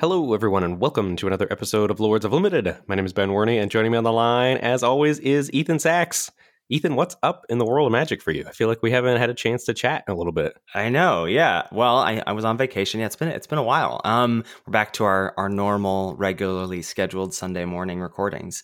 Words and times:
Hello, 0.00 0.32
everyone, 0.32 0.62
and 0.62 0.78
welcome 0.78 1.16
to 1.16 1.26
another 1.26 1.48
episode 1.50 1.90
of 1.90 1.98
Lords 1.98 2.24
of 2.24 2.32
Limited. 2.32 2.76
My 2.86 2.94
name 2.94 3.04
is 3.04 3.12
Ben 3.12 3.30
Warney, 3.30 3.60
and 3.60 3.68
joining 3.68 3.90
me 3.90 3.98
on 3.98 4.04
the 4.04 4.12
line, 4.12 4.56
as 4.58 4.84
always, 4.84 5.18
is 5.18 5.52
Ethan 5.52 5.78
Saks. 5.78 6.30
Ethan, 6.68 6.94
what's 6.94 7.16
up 7.24 7.44
in 7.48 7.58
the 7.58 7.64
world 7.66 7.86
of 7.86 7.92
magic 7.92 8.22
for 8.22 8.30
you? 8.30 8.44
I 8.46 8.52
feel 8.52 8.68
like 8.68 8.80
we 8.80 8.92
haven't 8.92 9.16
had 9.16 9.28
a 9.28 9.34
chance 9.34 9.64
to 9.64 9.74
chat 9.74 10.04
in 10.06 10.14
a 10.14 10.16
little 10.16 10.32
bit. 10.32 10.56
I 10.72 10.88
know, 10.88 11.24
yeah. 11.24 11.66
Well, 11.72 11.96
I, 11.96 12.22
I 12.24 12.30
was 12.30 12.44
on 12.44 12.56
vacation. 12.56 13.00
Yeah, 13.00 13.06
it's 13.06 13.16
been 13.16 13.26
it's 13.26 13.48
been 13.48 13.58
a 13.58 13.62
while. 13.64 14.00
Um, 14.04 14.44
we're 14.64 14.70
back 14.70 14.92
to 14.94 15.04
our 15.04 15.34
our 15.36 15.48
normal, 15.48 16.14
regularly 16.14 16.82
scheduled 16.82 17.34
Sunday 17.34 17.64
morning 17.64 18.00
recordings. 18.00 18.62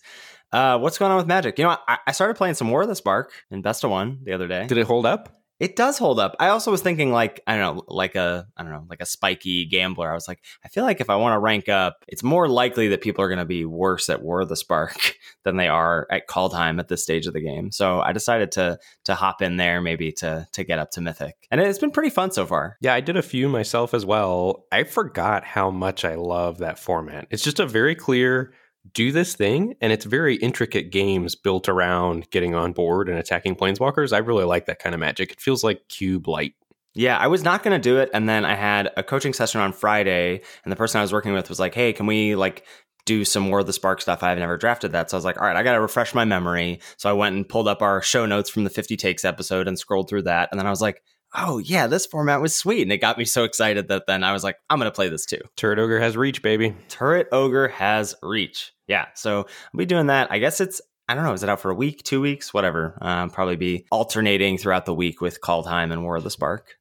Uh, 0.53 0.79
what's 0.79 0.97
going 0.97 1.11
on 1.11 1.17
with 1.17 1.27
Magic? 1.27 1.59
You 1.59 1.65
know, 1.65 1.77
I, 1.85 1.97
I 2.07 2.11
started 2.13 2.35
playing 2.37 2.53
some 2.53 2.71
War 2.71 2.83
of 2.83 2.87
the 2.87 2.95
Spark 2.95 3.33
in 3.51 3.61
Best 3.61 3.83
of 3.83 3.91
One 3.91 4.19
the 4.23 4.31
other 4.31 4.47
day. 4.47 4.67
Did 4.67 4.77
it 4.77 4.87
hold 4.87 5.05
up? 5.05 5.35
It 5.59 5.75
does 5.75 5.97
hold 5.97 6.19
up. 6.19 6.35
I 6.39 6.49
also 6.49 6.69
was 6.69 6.81
thinking 6.81 7.11
like 7.11 7.41
I 7.47 7.55
don't 7.55 7.77
know, 7.77 7.83
like 7.87 8.15
a 8.15 8.47
I 8.57 8.63
don't 8.63 8.71
know, 8.71 8.85
like 8.89 9.01
a 9.01 9.05
spiky 9.05 9.65
gambler. 9.65 10.11
I 10.11 10.13
was 10.13 10.27
like, 10.27 10.41
I 10.63 10.67
feel 10.67 10.83
like 10.83 10.99
if 10.99 11.09
I 11.09 11.15
want 11.15 11.33
to 11.33 11.39
rank 11.39 11.69
up, 11.69 12.03
it's 12.07 12.23
more 12.23 12.49
likely 12.49 12.89
that 12.89 13.01
people 13.01 13.23
are 13.23 13.29
going 13.29 13.39
to 13.39 13.45
be 13.45 13.63
worse 13.63 14.09
at 14.09 14.21
War 14.21 14.41
of 14.41 14.49
the 14.49 14.55
Spark 14.55 15.15
than 15.43 15.55
they 15.55 15.67
are 15.67 16.07
at 16.11 16.27
Kaldheim 16.27 16.79
at 16.79 16.89
this 16.89 17.03
stage 17.03 17.25
of 17.25 17.33
the 17.33 17.41
game. 17.41 17.71
So 17.71 18.01
I 18.01 18.11
decided 18.11 18.51
to 18.53 18.77
to 19.05 19.15
hop 19.15 19.41
in 19.41 19.55
there 19.57 19.81
maybe 19.81 20.11
to 20.13 20.45
to 20.51 20.63
get 20.63 20.79
up 20.79 20.91
to 20.91 21.01
Mythic, 21.01 21.35
and 21.49 21.61
it's 21.61 21.79
been 21.79 21.91
pretty 21.91 22.09
fun 22.09 22.31
so 22.31 22.45
far. 22.45 22.77
Yeah, 22.81 22.93
I 22.93 22.99
did 22.99 23.15
a 23.15 23.21
few 23.21 23.47
myself 23.47 23.93
as 23.93 24.05
well. 24.05 24.65
I 24.71 24.83
forgot 24.83 25.45
how 25.45 25.71
much 25.71 26.03
I 26.03 26.15
love 26.15 26.57
that 26.57 26.79
format. 26.79 27.27
It's 27.29 27.43
just 27.43 27.59
a 27.59 27.65
very 27.65 27.95
clear 27.95 28.53
do 28.93 29.11
this 29.11 29.35
thing 29.35 29.75
and 29.81 29.91
it's 29.91 30.05
very 30.05 30.35
intricate 30.37 30.91
games 30.91 31.35
built 31.35 31.67
around 31.67 32.29
getting 32.29 32.53
on 32.53 32.71
board 32.71 33.09
and 33.09 33.17
attacking 33.17 33.55
planeswalkers 33.55 34.13
i 34.13 34.17
really 34.17 34.45
like 34.45 34.65
that 34.65 34.79
kind 34.79 34.93
of 34.93 34.99
magic 34.99 35.31
it 35.31 35.41
feels 35.41 35.63
like 35.63 35.87
cube 35.87 36.27
light 36.27 36.53
yeah, 36.95 37.17
I 37.17 37.27
was 37.27 37.43
not 37.43 37.61
going 37.61 37.79
to 37.79 37.89
do 37.89 37.99
it. 37.99 38.09
And 38.13 38.27
then 38.27 38.45
I 38.45 38.55
had 38.55 38.89
a 38.95 39.03
coaching 39.03 39.33
session 39.33 39.59
on 39.59 39.73
Friday, 39.73 40.41
and 40.63 40.71
the 40.71 40.77
person 40.77 40.99
I 40.99 41.01
was 41.01 41.11
working 41.11 41.33
with 41.33 41.49
was 41.49 41.59
like, 41.59 41.75
hey, 41.75 41.91
can 41.91 42.05
we 42.05 42.35
like 42.35 42.65
do 43.05 43.25
some 43.25 43.43
more 43.43 43.59
of 43.59 43.67
the 43.67 43.73
Spark 43.73 44.01
stuff? 44.01 44.23
I've 44.23 44.39
never 44.39 44.57
drafted 44.57 44.93
that. 44.93 45.09
So 45.09 45.17
I 45.17 45.19
was 45.19 45.25
like, 45.25 45.39
all 45.39 45.45
right, 45.45 45.57
I 45.57 45.63
got 45.63 45.73
to 45.73 45.81
refresh 45.81 46.15
my 46.15 46.25
memory. 46.25 46.79
So 46.97 47.09
I 47.09 47.13
went 47.13 47.35
and 47.35 47.47
pulled 47.47 47.67
up 47.67 47.81
our 47.81 48.01
show 48.01 48.25
notes 48.25 48.49
from 48.49 48.63
the 48.63 48.69
50 48.69 48.95
Takes 48.95 49.25
episode 49.25 49.67
and 49.67 49.77
scrolled 49.77 50.09
through 50.09 50.23
that. 50.23 50.49
And 50.51 50.59
then 50.59 50.65
I 50.65 50.69
was 50.69 50.81
like, 50.81 51.03
oh, 51.35 51.57
yeah, 51.57 51.87
this 51.87 52.05
format 52.05 52.41
was 52.41 52.55
sweet. 52.55 52.83
And 52.83 52.93
it 52.93 52.99
got 52.99 53.17
me 53.17 53.25
so 53.25 53.43
excited 53.43 53.89
that 53.89 54.07
then 54.07 54.23
I 54.23 54.31
was 54.31 54.43
like, 54.43 54.55
I'm 54.69 54.79
going 54.79 54.89
to 54.89 54.95
play 54.95 55.09
this 55.09 55.25
too. 55.25 55.41
turret 55.57 55.79
ogre 55.79 55.99
has 55.99 56.15
reach 56.15 56.41
baby 56.41 56.75
Turret 56.87 57.27
Ogre 57.33 57.67
has 57.67 58.15
reach. 58.23 58.71
Yeah, 58.87 59.07
so 59.15 59.39
I'll 59.39 59.77
be 59.77 59.85
doing 59.85 60.07
that. 60.07 60.31
I 60.31 60.39
guess 60.39 60.61
it's 60.61 60.81
I 61.07 61.13
don't 61.15 61.23
know. 61.23 61.33
Is 61.33 61.43
it 61.43 61.49
out 61.49 61.59
for 61.59 61.69
a 61.69 61.75
week, 61.75 62.03
two 62.03 62.19
weeks, 62.21 62.53
whatever? 62.53 62.97
Um, 63.01 63.29
probably 63.29 63.55
be 63.55 63.85
alternating 63.91 64.57
throughout 64.57 64.85
the 64.85 64.93
week 64.93 65.21
with 65.21 65.39
Kaldheim 65.41 65.91
and 65.91 66.03
War 66.03 66.15
of 66.15 66.23
the 66.23 66.31
Spark. 66.31 66.77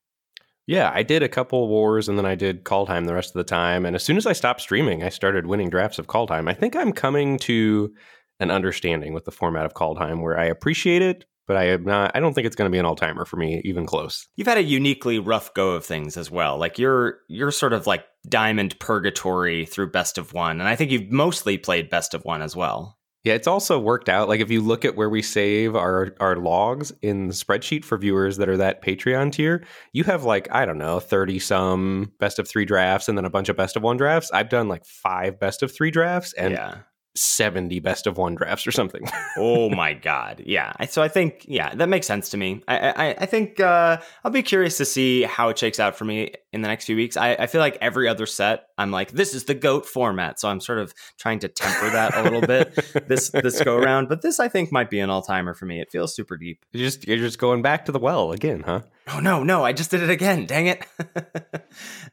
yeah 0.67 0.91
i 0.95 1.03
did 1.03 1.23
a 1.23 1.29
couple 1.29 1.69
wars 1.69 2.09
and 2.09 2.17
then 2.17 2.25
i 2.25 2.35
did 2.35 2.65
Kaldheim 2.65 3.05
the 3.07 3.13
rest 3.15 3.31
of 3.31 3.35
the 3.35 3.45
time 3.45 3.85
and 3.85 3.95
as 3.95 4.03
soon 4.03 4.17
as 4.17 4.25
i 4.27 4.33
stopped 4.33 4.63
streaming 4.63 5.03
i 5.03 5.11
started 5.11 5.47
winning 5.47 5.69
drafts 5.69 5.99
of 5.99 6.07
Kaldheim. 6.07 6.49
i 6.49 6.55
think 6.55 6.75
i'm 6.75 6.93
coming 6.93 7.39
to 7.41 7.93
an 8.41 8.51
understanding 8.51 9.13
with 9.13 9.27
the 9.27 9.31
format 9.31 9.67
of 9.67 9.75
Kaldheim 9.75 10.23
where 10.23 10.39
i 10.39 10.47
appreciate 10.47 11.03
it 11.03 11.27
but 11.47 11.57
i 11.57 11.65
am 11.65 11.85
not 11.85 12.11
i 12.15 12.21
don't 12.21 12.35
think 12.35 12.47
it's 12.47 12.57
going 12.57 12.71
to 12.71 12.75
be 12.75 12.79
an 12.79 12.87
all-timer 12.87 13.25
for 13.25 13.37
me 13.37 13.61
even 13.65 13.87
close 13.87 14.27
You've 14.37 14.49
had 14.49 14.59
a 14.59 14.63
uniquely 14.63 15.19
rough 15.19 15.55
go 15.55 15.71
of 15.71 15.85
things 15.85 16.17
as 16.17 16.31
well. 16.31 16.59
Like 16.59 16.79
you're 16.79 17.19
you're 17.29 17.51
sort 17.51 17.73
of 17.73 17.87
like 17.87 18.05
diamond 18.29 18.79
purgatory 18.79 19.65
through 19.65 19.91
best 19.91 20.19
of 20.19 20.33
one, 20.33 20.61
and 20.61 20.69
I 20.69 20.77
think 20.77 20.91
you've 20.91 21.11
mostly 21.11 21.59
played 21.59 21.89
best 21.91 22.15
of 22.15 22.25
one 22.25 22.43
as 22.43 22.57
well. 22.57 22.99
Yeah, 23.23 23.35
it's 23.35 23.47
also 23.47 23.79
worked 23.79 24.11
out. 24.11 24.29
Like 24.29 24.41
if 24.41 24.51
you 24.51 24.61
look 24.61 24.85
at 24.85 24.97
where 24.97 25.09
we 25.09 25.23
save 25.23 25.75
our 25.77 26.15
our 26.21 26.37
logs 26.37 26.93
in 27.01 27.29
the 27.29 27.35
spreadsheet 27.35 27.85
for 27.85 27.97
viewers 27.97 28.37
that 28.39 28.49
are 28.49 28.57
that 28.59 28.83
Patreon 28.83 29.33
tier, 29.33 29.65
you 29.93 30.05
have 30.05 30.25
like 30.25 30.49
I 30.53 30.67
don't 30.67 30.79
know, 30.79 31.01
30 31.01 31.39
some 31.39 32.13
best 32.19 32.39
of 32.39 32.49
3 32.49 32.65
drafts 32.65 33.09
and 33.09 33.17
then 33.17 33.25
a 33.25 33.31
bunch 33.31 33.49
of 33.49 33.57
best 33.57 33.77
of 33.77 33.83
1 33.83 33.97
drafts. 33.97 34.31
I've 34.33 34.49
done 34.49 34.69
like 34.69 34.85
5 34.85 35.39
best 35.39 35.63
of 35.63 35.73
3 35.73 35.91
drafts 35.91 36.35
and 36.35 36.53
yeah. 36.55 36.79
70 37.17 37.81
best 37.81 38.07
of 38.07 38.17
1 38.17 38.35
drafts 38.35 38.67
or 38.67 38.73
something. 38.73 39.07
oh 39.39 39.71
my 39.71 39.95
god. 39.95 40.43
Yeah. 40.45 40.73
So 40.87 41.03
I 41.03 41.09
think 41.09 41.45
yeah, 41.47 41.75
that 41.75 41.89
makes 41.89 42.07
sense 42.07 42.31
to 42.31 42.37
me. 42.37 42.63
I 42.69 42.91
I, 42.91 43.09
I 43.21 43.27
think 43.27 43.61
uh, 43.61 43.99
I'll 44.25 44.31
be 44.31 44.43
curious 44.43 44.77
to 44.79 44.85
see 44.85 45.23
how 45.23 45.49
it 45.49 45.59
shakes 45.59 45.81
out 45.81 45.97
for 45.97 46.05
me 46.05 46.33
in 46.55 46.63
the 46.63 46.69
next 46.69 46.85
few 46.85 46.95
weeks. 46.95 47.17
I, 47.17 47.33
I 47.35 47.47
feel 47.49 47.61
like 47.61 47.77
every 47.81 48.09
other 48.09 48.27
set, 48.27 48.69
I'm 48.79 48.93
like, 48.93 49.11
this 49.11 49.35
is 49.35 49.45
the 49.45 49.55
goat 49.55 49.87
format. 49.87 50.39
So 50.39 50.49
I'm 50.49 50.61
sort 50.61 50.79
of 50.79 50.95
trying 51.19 51.41
to 51.41 51.49
temper 51.49 51.91
that 51.91 52.17
a 52.17 52.23
little 52.23 52.41
bit 52.41 52.73
this 53.09 53.31
this 53.31 53.61
go 53.61 53.77
around. 53.83 54.09
But 54.09 54.23
this 54.23 54.39
I 54.39 54.49
think 54.49 54.71
might 54.71 54.89
be 54.89 55.01
an 55.01 55.11
all 55.11 55.21
timer 55.21 55.53
for 55.53 55.67
me. 55.67 55.81
It 55.81 55.91
feels 55.91 56.15
super 56.15 56.37
deep. 56.37 56.65
you're 56.73 56.87
just 56.87 57.07
you're 57.09 57.19
just 57.19 57.39
going 57.39 57.61
back 57.61 57.87
to 57.87 57.93
the 57.93 57.99
well 57.99 58.31
again, 58.31 58.61
huh? 58.61 58.83
Oh 59.09 59.21
no, 59.21 59.43
no, 59.43 59.65
I 59.65 59.73
just 59.73 59.91
did 59.91 60.03
it 60.03 60.09
again. 60.09 60.47
Dang 60.47 60.67
it. 60.67 60.87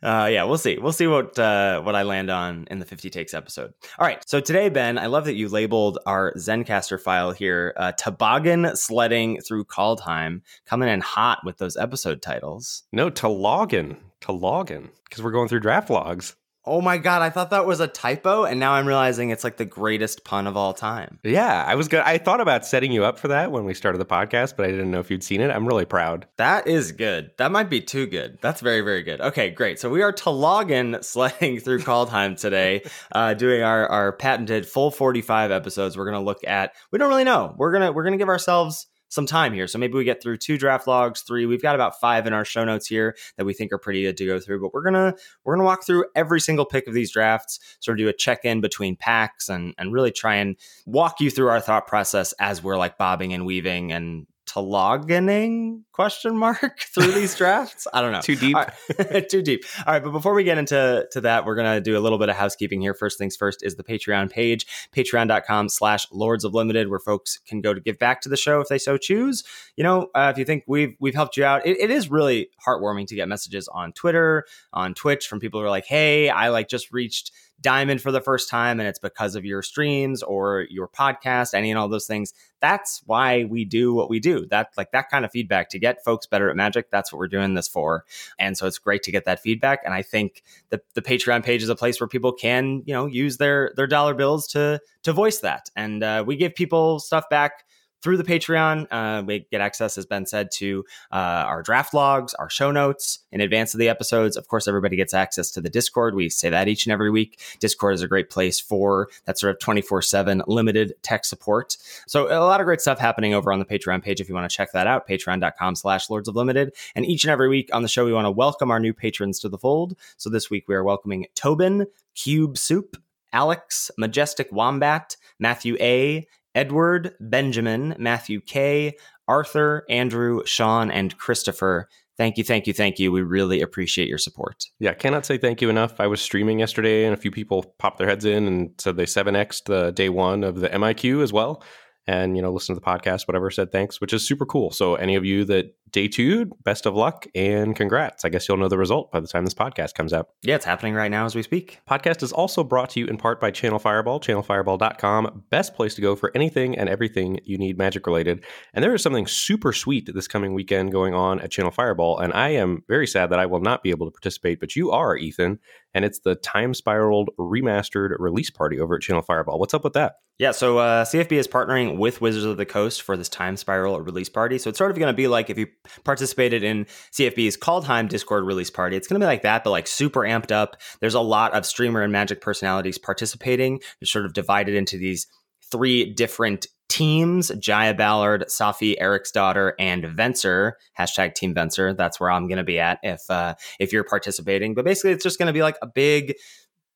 uh, 0.03 0.27
yeah, 0.29 0.43
we'll 0.43 0.57
see. 0.57 0.77
We'll 0.77 0.91
see 0.91 1.07
what 1.07 1.39
uh, 1.39 1.81
what 1.81 1.95
I 1.95 2.03
land 2.03 2.29
on 2.29 2.67
in 2.69 2.79
the 2.79 2.85
50 2.85 3.09
takes 3.09 3.33
episode. 3.33 3.73
All 3.97 4.05
right. 4.05 4.21
So 4.27 4.41
today, 4.41 4.67
Ben, 4.67 4.97
I 4.97 5.05
love 5.05 5.25
that 5.25 5.35
you 5.35 5.47
labeled 5.47 5.99
our 6.05 6.33
Zencastr 6.33 6.99
file 6.99 7.31
here 7.31 7.73
uh, 7.77 7.93
toboggan 7.93 8.75
sledding 8.75 9.39
through 9.39 9.65
Kaldheim, 9.65 10.41
coming 10.65 10.89
in 10.89 10.99
hot 10.99 11.39
with 11.45 11.59
those 11.59 11.77
episode 11.77 12.21
titles. 12.21 12.83
No, 12.91 13.09
to 13.09 13.27
login, 13.27 13.97
to 14.21 14.27
login 14.27 14.89
because 15.05 15.23
we're 15.23 15.31
going 15.31 15.47
through 15.47 15.59
draft 15.59 15.89
logs. 15.89 16.35
Oh 16.63 16.79
my 16.79 16.99
god, 16.99 17.23
I 17.23 17.31
thought 17.31 17.49
that 17.49 17.65
was 17.65 17.79
a 17.79 17.87
typo, 17.87 18.43
and 18.43 18.59
now 18.59 18.73
I'm 18.73 18.85
realizing 18.85 19.31
it's 19.31 19.43
like 19.43 19.57
the 19.57 19.65
greatest 19.65 20.23
pun 20.23 20.45
of 20.45 20.55
all 20.55 20.75
time. 20.75 21.17
Yeah, 21.23 21.65
I 21.67 21.73
was 21.73 21.87
good. 21.87 22.01
I 22.01 22.19
thought 22.19 22.39
about 22.39 22.67
setting 22.67 22.91
you 22.91 23.03
up 23.03 23.17
for 23.17 23.29
that 23.29 23.51
when 23.51 23.65
we 23.65 23.73
started 23.73 23.97
the 23.97 24.05
podcast, 24.05 24.55
but 24.55 24.67
I 24.67 24.69
didn't 24.69 24.91
know 24.91 24.99
if 24.99 25.09
you'd 25.09 25.23
seen 25.23 25.41
it. 25.41 25.49
I'm 25.49 25.67
really 25.67 25.85
proud. 25.85 26.27
That 26.37 26.67
is 26.67 26.91
good. 26.91 27.31
That 27.39 27.51
might 27.51 27.71
be 27.71 27.81
too 27.81 28.05
good. 28.05 28.37
That's 28.41 28.61
very, 28.61 28.81
very 28.81 29.01
good. 29.01 29.21
Okay, 29.21 29.49
great. 29.49 29.79
So 29.79 29.89
we 29.89 30.03
are 30.03 30.11
to 30.11 30.25
login 30.25 31.03
sledding 31.03 31.59
through 31.59 31.79
Kaldheim 31.79 32.39
today, 32.39 32.83
uh, 33.11 33.33
doing 33.33 33.63
our, 33.63 33.87
our 33.87 34.11
patented 34.11 34.67
full 34.67 34.91
45 34.91 35.49
episodes. 35.49 35.97
We're 35.97 36.05
gonna 36.05 36.21
look 36.21 36.45
at 36.45 36.75
we 36.91 36.99
don't 36.99 37.09
really 37.09 37.23
know. 37.23 37.55
We're 37.57 37.71
gonna 37.71 37.91
we're 37.91 38.03
gonna 38.03 38.17
give 38.17 38.29
ourselves 38.29 38.85
some 39.11 39.25
time 39.25 39.53
here. 39.53 39.67
So 39.67 39.77
maybe 39.77 39.93
we 39.93 40.05
get 40.05 40.23
through 40.23 40.37
two 40.37 40.57
draft 40.57 40.87
logs, 40.87 41.21
three. 41.21 41.45
We've 41.45 41.61
got 41.61 41.75
about 41.75 41.99
five 41.99 42.25
in 42.25 42.33
our 42.33 42.45
show 42.45 42.63
notes 42.63 42.87
here 42.87 43.15
that 43.35 43.45
we 43.45 43.53
think 43.53 43.73
are 43.73 43.77
pretty 43.77 44.03
good 44.03 44.17
to 44.17 44.25
go 44.25 44.39
through. 44.39 44.61
But 44.61 44.73
we're 44.73 44.83
gonna 44.83 45.13
we're 45.43 45.55
gonna 45.55 45.65
walk 45.65 45.85
through 45.85 46.05
every 46.15 46.39
single 46.39 46.65
pick 46.65 46.87
of 46.87 46.93
these 46.93 47.11
drafts, 47.11 47.59
sort 47.81 47.99
of 47.99 48.05
do 48.05 48.07
a 48.07 48.13
check 48.13 48.45
in 48.45 48.61
between 48.61 48.95
packs, 48.95 49.49
and 49.49 49.75
and 49.77 49.93
really 49.93 50.11
try 50.11 50.35
and 50.35 50.55
walk 50.85 51.19
you 51.19 51.29
through 51.29 51.49
our 51.49 51.59
thought 51.59 51.87
process 51.87 52.33
as 52.39 52.63
we're 52.63 52.77
like 52.77 52.97
bobbing 52.97 53.33
and 53.33 53.45
weaving 53.45 53.91
and 53.91 54.25
tologaning 54.51 55.81
question 55.91 56.35
mark 56.35 56.79
through 56.93 57.11
these 57.11 57.35
drafts. 57.35 57.87
I 57.93 58.01
don't 58.01 58.11
know. 58.11 58.21
Too 58.21 58.35
deep. 58.35 58.55
Right. 58.55 59.29
Too 59.29 59.41
deep. 59.41 59.63
All 59.85 59.93
right, 59.93 60.03
but 60.03 60.11
before 60.11 60.33
we 60.33 60.43
get 60.43 60.57
into 60.57 61.07
to 61.11 61.21
that, 61.21 61.45
we're 61.45 61.55
gonna 61.55 61.81
do 61.81 61.97
a 61.97 61.99
little 62.01 62.17
bit 62.17 62.29
of 62.29 62.35
housekeeping 62.35 62.81
here. 62.81 62.93
First 62.93 63.17
things 63.17 63.35
first 63.35 63.63
is 63.63 63.75
the 63.75 63.83
Patreon 63.83 64.29
page, 64.29 64.65
patreon.com 64.95 65.69
slash 65.69 66.07
lords 66.11 66.43
of 66.43 66.53
limited, 66.53 66.89
where 66.89 66.99
folks 66.99 67.39
can 67.45 67.61
go 67.61 67.73
to 67.73 67.79
give 67.79 67.97
back 67.97 68.21
to 68.21 68.29
the 68.29 68.37
show 68.37 68.59
if 68.61 68.67
they 68.67 68.77
so 68.77 68.97
choose. 68.97 69.43
You 69.75 69.83
know, 69.83 70.09
uh, 70.15 70.31
if 70.33 70.37
you 70.37 70.45
think 70.45 70.63
we've 70.67 70.95
we've 70.99 71.15
helped 71.15 71.37
you 71.37 71.45
out, 71.45 71.65
it, 71.65 71.79
it 71.79 71.91
is 71.91 72.09
really 72.09 72.49
heartwarming 72.65 73.07
to 73.07 73.15
get 73.15 73.27
messages 73.27 73.67
on 73.67 73.93
Twitter, 73.93 74.45
on 74.73 74.93
Twitch 74.93 75.27
from 75.27 75.39
people 75.39 75.59
who 75.59 75.65
are 75.65 75.69
like, 75.69 75.85
hey, 75.85 76.29
I 76.29 76.49
like 76.49 76.67
just 76.67 76.91
reached 76.91 77.31
diamond 77.61 78.01
for 78.01 78.11
the 78.11 78.21
first 78.21 78.49
time 78.49 78.79
and 78.79 78.89
it's 78.89 78.99
because 78.99 79.35
of 79.35 79.45
your 79.45 79.61
streams 79.61 80.23
or 80.23 80.65
your 80.69 80.87
podcast 80.87 81.53
any 81.53 81.69
and 81.69 81.79
all 81.79 81.87
those 81.87 82.07
things 82.07 82.33
that's 82.59 83.01
why 83.07 83.43
we 83.45 83.65
do 83.65 83.91
what 83.91 84.07
we 84.07 84.19
do. 84.19 84.45
That 84.51 84.69
like 84.77 84.91
that 84.91 85.09
kind 85.09 85.25
of 85.25 85.31
feedback 85.31 85.69
to 85.69 85.79
get 85.79 86.03
folks 86.03 86.27
better 86.27 86.49
at 86.49 86.55
magic 86.55 86.91
that's 86.91 87.11
what 87.11 87.17
we're 87.17 87.27
doing 87.27 87.55
this 87.55 87.67
for. 87.67 88.05
And 88.37 88.55
so 88.55 88.67
it's 88.67 88.77
great 88.77 89.01
to 89.03 89.11
get 89.11 89.25
that 89.25 89.39
feedback 89.41 89.79
and 89.83 89.93
i 89.93 90.01
think 90.01 90.43
the, 90.69 90.81
the 90.93 91.01
patreon 91.01 91.43
page 91.43 91.63
is 91.63 91.69
a 91.69 91.75
place 91.75 91.99
where 91.99 92.07
people 92.07 92.31
can 92.31 92.83
you 92.85 92.93
know 92.93 93.07
use 93.07 93.37
their 93.37 93.73
their 93.75 93.87
dollar 93.87 94.13
bills 94.13 94.47
to 94.47 94.79
to 95.03 95.13
voice 95.13 95.39
that. 95.39 95.69
And 95.75 96.03
uh, 96.03 96.23
we 96.25 96.35
give 96.35 96.55
people 96.55 96.99
stuff 96.99 97.29
back 97.29 97.65
through 98.01 98.17
the 98.17 98.23
Patreon. 98.23 98.87
Uh, 98.91 99.23
we 99.23 99.45
get 99.51 99.61
access, 99.61 99.97
as 99.97 100.05
Ben 100.05 100.25
said, 100.25 100.51
to 100.53 100.83
uh, 101.11 101.15
our 101.15 101.61
draft 101.61 101.93
logs, 101.93 102.33
our 102.35 102.49
show 102.49 102.71
notes 102.71 103.19
in 103.31 103.41
advance 103.41 103.73
of 103.73 103.79
the 103.79 103.89
episodes. 103.89 104.35
Of 104.35 104.47
course, 104.47 104.67
everybody 104.67 104.95
gets 104.95 105.13
access 105.13 105.51
to 105.51 105.61
the 105.61 105.69
Discord. 105.69 106.15
We 106.15 106.29
say 106.29 106.49
that 106.49 106.67
each 106.67 106.85
and 106.85 106.93
every 106.93 107.11
week. 107.11 107.39
Discord 107.59 107.93
is 107.93 108.01
a 108.01 108.07
great 108.07 108.29
place 108.29 108.59
for 108.59 109.09
that 109.25 109.37
sort 109.37 109.53
of 109.53 109.59
24 109.59 110.01
7 110.01 110.43
limited 110.47 110.93
tech 111.03 111.25
support. 111.25 111.77
So, 112.07 112.27
a 112.27 112.39
lot 112.39 112.59
of 112.59 112.65
great 112.65 112.81
stuff 112.81 112.99
happening 112.99 113.33
over 113.33 113.51
on 113.51 113.59
the 113.59 113.65
Patreon 113.65 114.03
page 114.03 114.19
if 114.19 114.27
you 114.27 114.35
want 114.35 114.49
to 114.49 114.55
check 114.55 114.71
that 114.71 114.87
out. 114.87 115.07
Patreon.com 115.07 115.75
slash 115.75 116.09
Lords 116.09 116.27
of 116.27 116.35
Limited. 116.35 116.73
And 116.95 117.05
each 117.05 117.23
and 117.23 117.31
every 117.31 117.49
week 117.49 117.69
on 117.73 117.81
the 117.81 117.87
show, 117.87 118.05
we 118.05 118.13
want 118.13 118.25
to 118.25 118.31
welcome 118.31 118.71
our 118.71 118.79
new 118.79 118.93
patrons 118.93 119.39
to 119.39 119.49
the 119.49 119.57
fold. 119.57 119.95
So, 120.17 120.29
this 120.29 120.49
week 120.49 120.67
we 120.67 120.75
are 120.75 120.83
welcoming 120.83 121.27
Tobin, 121.35 121.87
Cube 122.15 122.57
Soup, 122.57 122.97
Alex, 123.33 123.91
Majestic 123.97 124.51
Wombat, 124.51 125.15
Matthew 125.39 125.77
A., 125.79 126.27
Edward, 126.55 127.15
Benjamin, 127.19 127.95
Matthew 127.97 128.41
K., 128.41 128.97
Arthur, 129.27 129.85
Andrew, 129.89 130.41
Sean, 130.45 130.91
and 130.91 131.17
Christopher. 131.17 131.87
Thank 132.17 132.37
you, 132.37 132.43
thank 132.43 132.67
you, 132.67 132.73
thank 132.73 132.99
you. 132.99 133.11
We 133.11 133.21
really 133.21 133.61
appreciate 133.61 134.07
your 134.07 134.17
support. 134.17 134.65
Yeah, 134.79 134.93
cannot 134.93 135.25
say 135.25 135.37
thank 135.37 135.61
you 135.61 135.69
enough. 135.69 135.99
I 135.99 136.07
was 136.07 136.21
streaming 136.21 136.59
yesterday 136.59 137.05
and 137.05 137.13
a 137.13 137.17
few 137.17 137.31
people 137.31 137.73
popped 137.79 137.97
their 137.97 138.07
heads 138.07 138.25
in 138.25 138.47
and 138.47 138.71
said 138.77 138.97
they 138.97 139.05
7x'd 139.05 139.65
the 139.65 139.91
day 139.91 140.09
one 140.09 140.43
of 140.43 140.59
the 140.59 140.69
MIQ 140.69 141.23
as 141.23 141.31
well. 141.33 141.63
And, 142.07 142.35
you 142.35 142.41
know, 142.41 142.51
listen 142.51 142.75
to 142.75 142.79
the 142.79 142.85
podcast, 142.85 143.27
whatever, 143.27 143.49
said 143.49 143.71
thanks, 143.71 144.01
which 144.01 144.11
is 144.11 144.27
super 144.27 144.45
cool. 144.45 144.71
So 144.71 144.95
any 144.95 145.15
of 145.15 145.23
you 145.23 145.45
that 145.45 145.73
day 145.91 146.07
two, 146.07 146.45
best 146.63 146.85
of 146.85 146.95
luck 146.95 147.27
and 147.35 147.75
congrats. 147.75 148.25
I 148.25 148.29
guess 148.29 148.47
you'll 148.47 148.57
know 148.57 148.67
the 148.67 148.77
result 148.77 149.11
by 149.11 149.19
the 149.19 149.27
time 149.27 149.45
this 149.45 149.53
podcast 149.53 149.93
comes 149.93 150.13
out. 150.13 150.29
Yeah, 150.41 150.55
it's 150.55 150.65
happening 150.65 150.93
right 150.93 151.11
now 151.11 151.25
as 151.25 151.35
we 151.35 151.43
speak. 151.43 151.79
Podcast 151.89 152.23
is 152.23 152.31
also 152.31 152.63
brought 152.63 152.91
to 152.91 152.99
you 152.99 153.07
in 153.07 153.17
part 153.17 153.39
by 153.39 153.51
Channel 153.51 153.79
Fireball, 153.79 154.19
channelfireball.com. 154.19 155.43
Best 155.49 155.75
place 155.75 155.95
to 155.95 156.01
go 156.01 156.15
for 156.15 156.31
anything 156.35 156.77
and 156.77 156.89
everything 156.89 157.39
you 157.43 157.57
need 157.57 157.77
magic 157.77 158.07
related. 158.07 158.43
And 158.73 158.83
there 158.83 158.93
is 158.93 159.03
something 159.03 159.27
super 159.27 159.73
sweet 159.73 160.09
this 160.13 160.27
coming 160.27 160.53
weekend 160.53 160.91
going 160.91 161.13
on 161.13 161.39
at 161.39 161.51
Channel 161.51 161.71
Fireball. 161.71 162.19
And 162.19 162.33
I 162.33 162.49
am 162.49 162.83
very 162.87 163.07
sad 163.07 163.29
that 163.29 163.39
I 163.39 163.45
will 163.45 163.61
not 163.61 163.83
be 163.83 163.89
able 163.89 164.07
to 164.07 164.11
participate, 164.11 164.59
but 164.59 164.75
you 164.75 164.91
are, 164.91 165.15
Ethan. 165.15 165.59
And 165.93 166.05
it's 166.05 166.19
the 166.19 166.35
Time 166.35 166.73
Spiraled 166.73 167.29
Remastered 167.37 168.15
release 168.17 168.49
party 168.49 168.79
over 168.79 168.95
at 168.95 169.01
Channel 169.01 169.21
Fireball. 169.21 169.59
What's 169.59 169.73
up 169.73 169.83
with 169.83 169.93
that? 169.93 170.15
Yeah, 170.41 170.51
so 170.51 170.79
uh, 170.79 171.05
CFB 171.05 171.33
is 171.33 171.47
partnering 171.47 171.97
with 171.97 172.19
Wizards 172.19 172.45
of 172.45 172.57
the 172.57 172.65
Coast 172.65 173.03
for 173.03 173.15
this 173.15 173.29
Time 173.29 173.55
Spiral 173.55 173.99
release 174.01 174.29
party. 174.29 174.57
So 174.57 174.69
it's 174.69 174.77
sort 174.79 174.89
of 174.89 174.97
going 174.97 175.13
to 175.13 175.15
be 175.15 175.27
like 175.27 175.51
if 175.51 175.57
you 175.59 175.67
participated 176.03 176.63
in 176.63 176.85
CFB's 177.11 177.57
Kaldheim 177.57 178.07
Discord 178.07 178.45
release 178.45 178.69
party. 178.69 178.97
It's 178.97 179.07
going 179.07 179.19
to 179.19 179.23
be 179.23 179.27
like 179.27 179.43
that, 179.43 179.63
but 179.63 179.71
like 179.71 179.87
super 179.87 180.21
amped 180.21 180.51
up. 180.51 180.77
There's 180.99 181.13
a 181.13 181.21
lot 181.21 181.53
of 181.53 181.65
streamer 181.65 182.01
and 182.01 182.11
magic 182.11 182.41
personalities 182.41 182.97
participating. 182.97 183.79
They're 183.99 184.07
sort 184.07 184.25
of 184.25 184.33
divided 184.33 184.75
into 184.75 184.97
these 184.97 185.27
three 185.71 186.13
different 186.13 186.67
teams 186.91 187.49
Jaya 187.57 187.93
Ballard, 187.93 188.43
Saffi 188.49 188.99
Eriksdotter, 188.99 189.71
and 189.79 190.03
Venser. 190.03 190.73
Hashtag 190.99 191.35
Team 191.35 191.55
Venser. 191.55 191.95
That's 191.95 192.19
where 192.19 192.29
I'm 192.29 192.47
going 192.47 192.57
to 192.57 192.65
be 192.65 192.79
at 192.79 192.99
if 193.01 193.21
uh, 193.29 193.55
if 193.79 193.93
you're 193.93 194.03
participating. 194.03 194.75
But 194.75 194.85
basically, 194.85 195.11
it's 195.11 195.23
just 195.23 195.39
going 195.39 195.47
to 195.47 195.53
be 195.53 195.61
like 195.61 195.77
a 195.81 195.87
big 195.87 196.35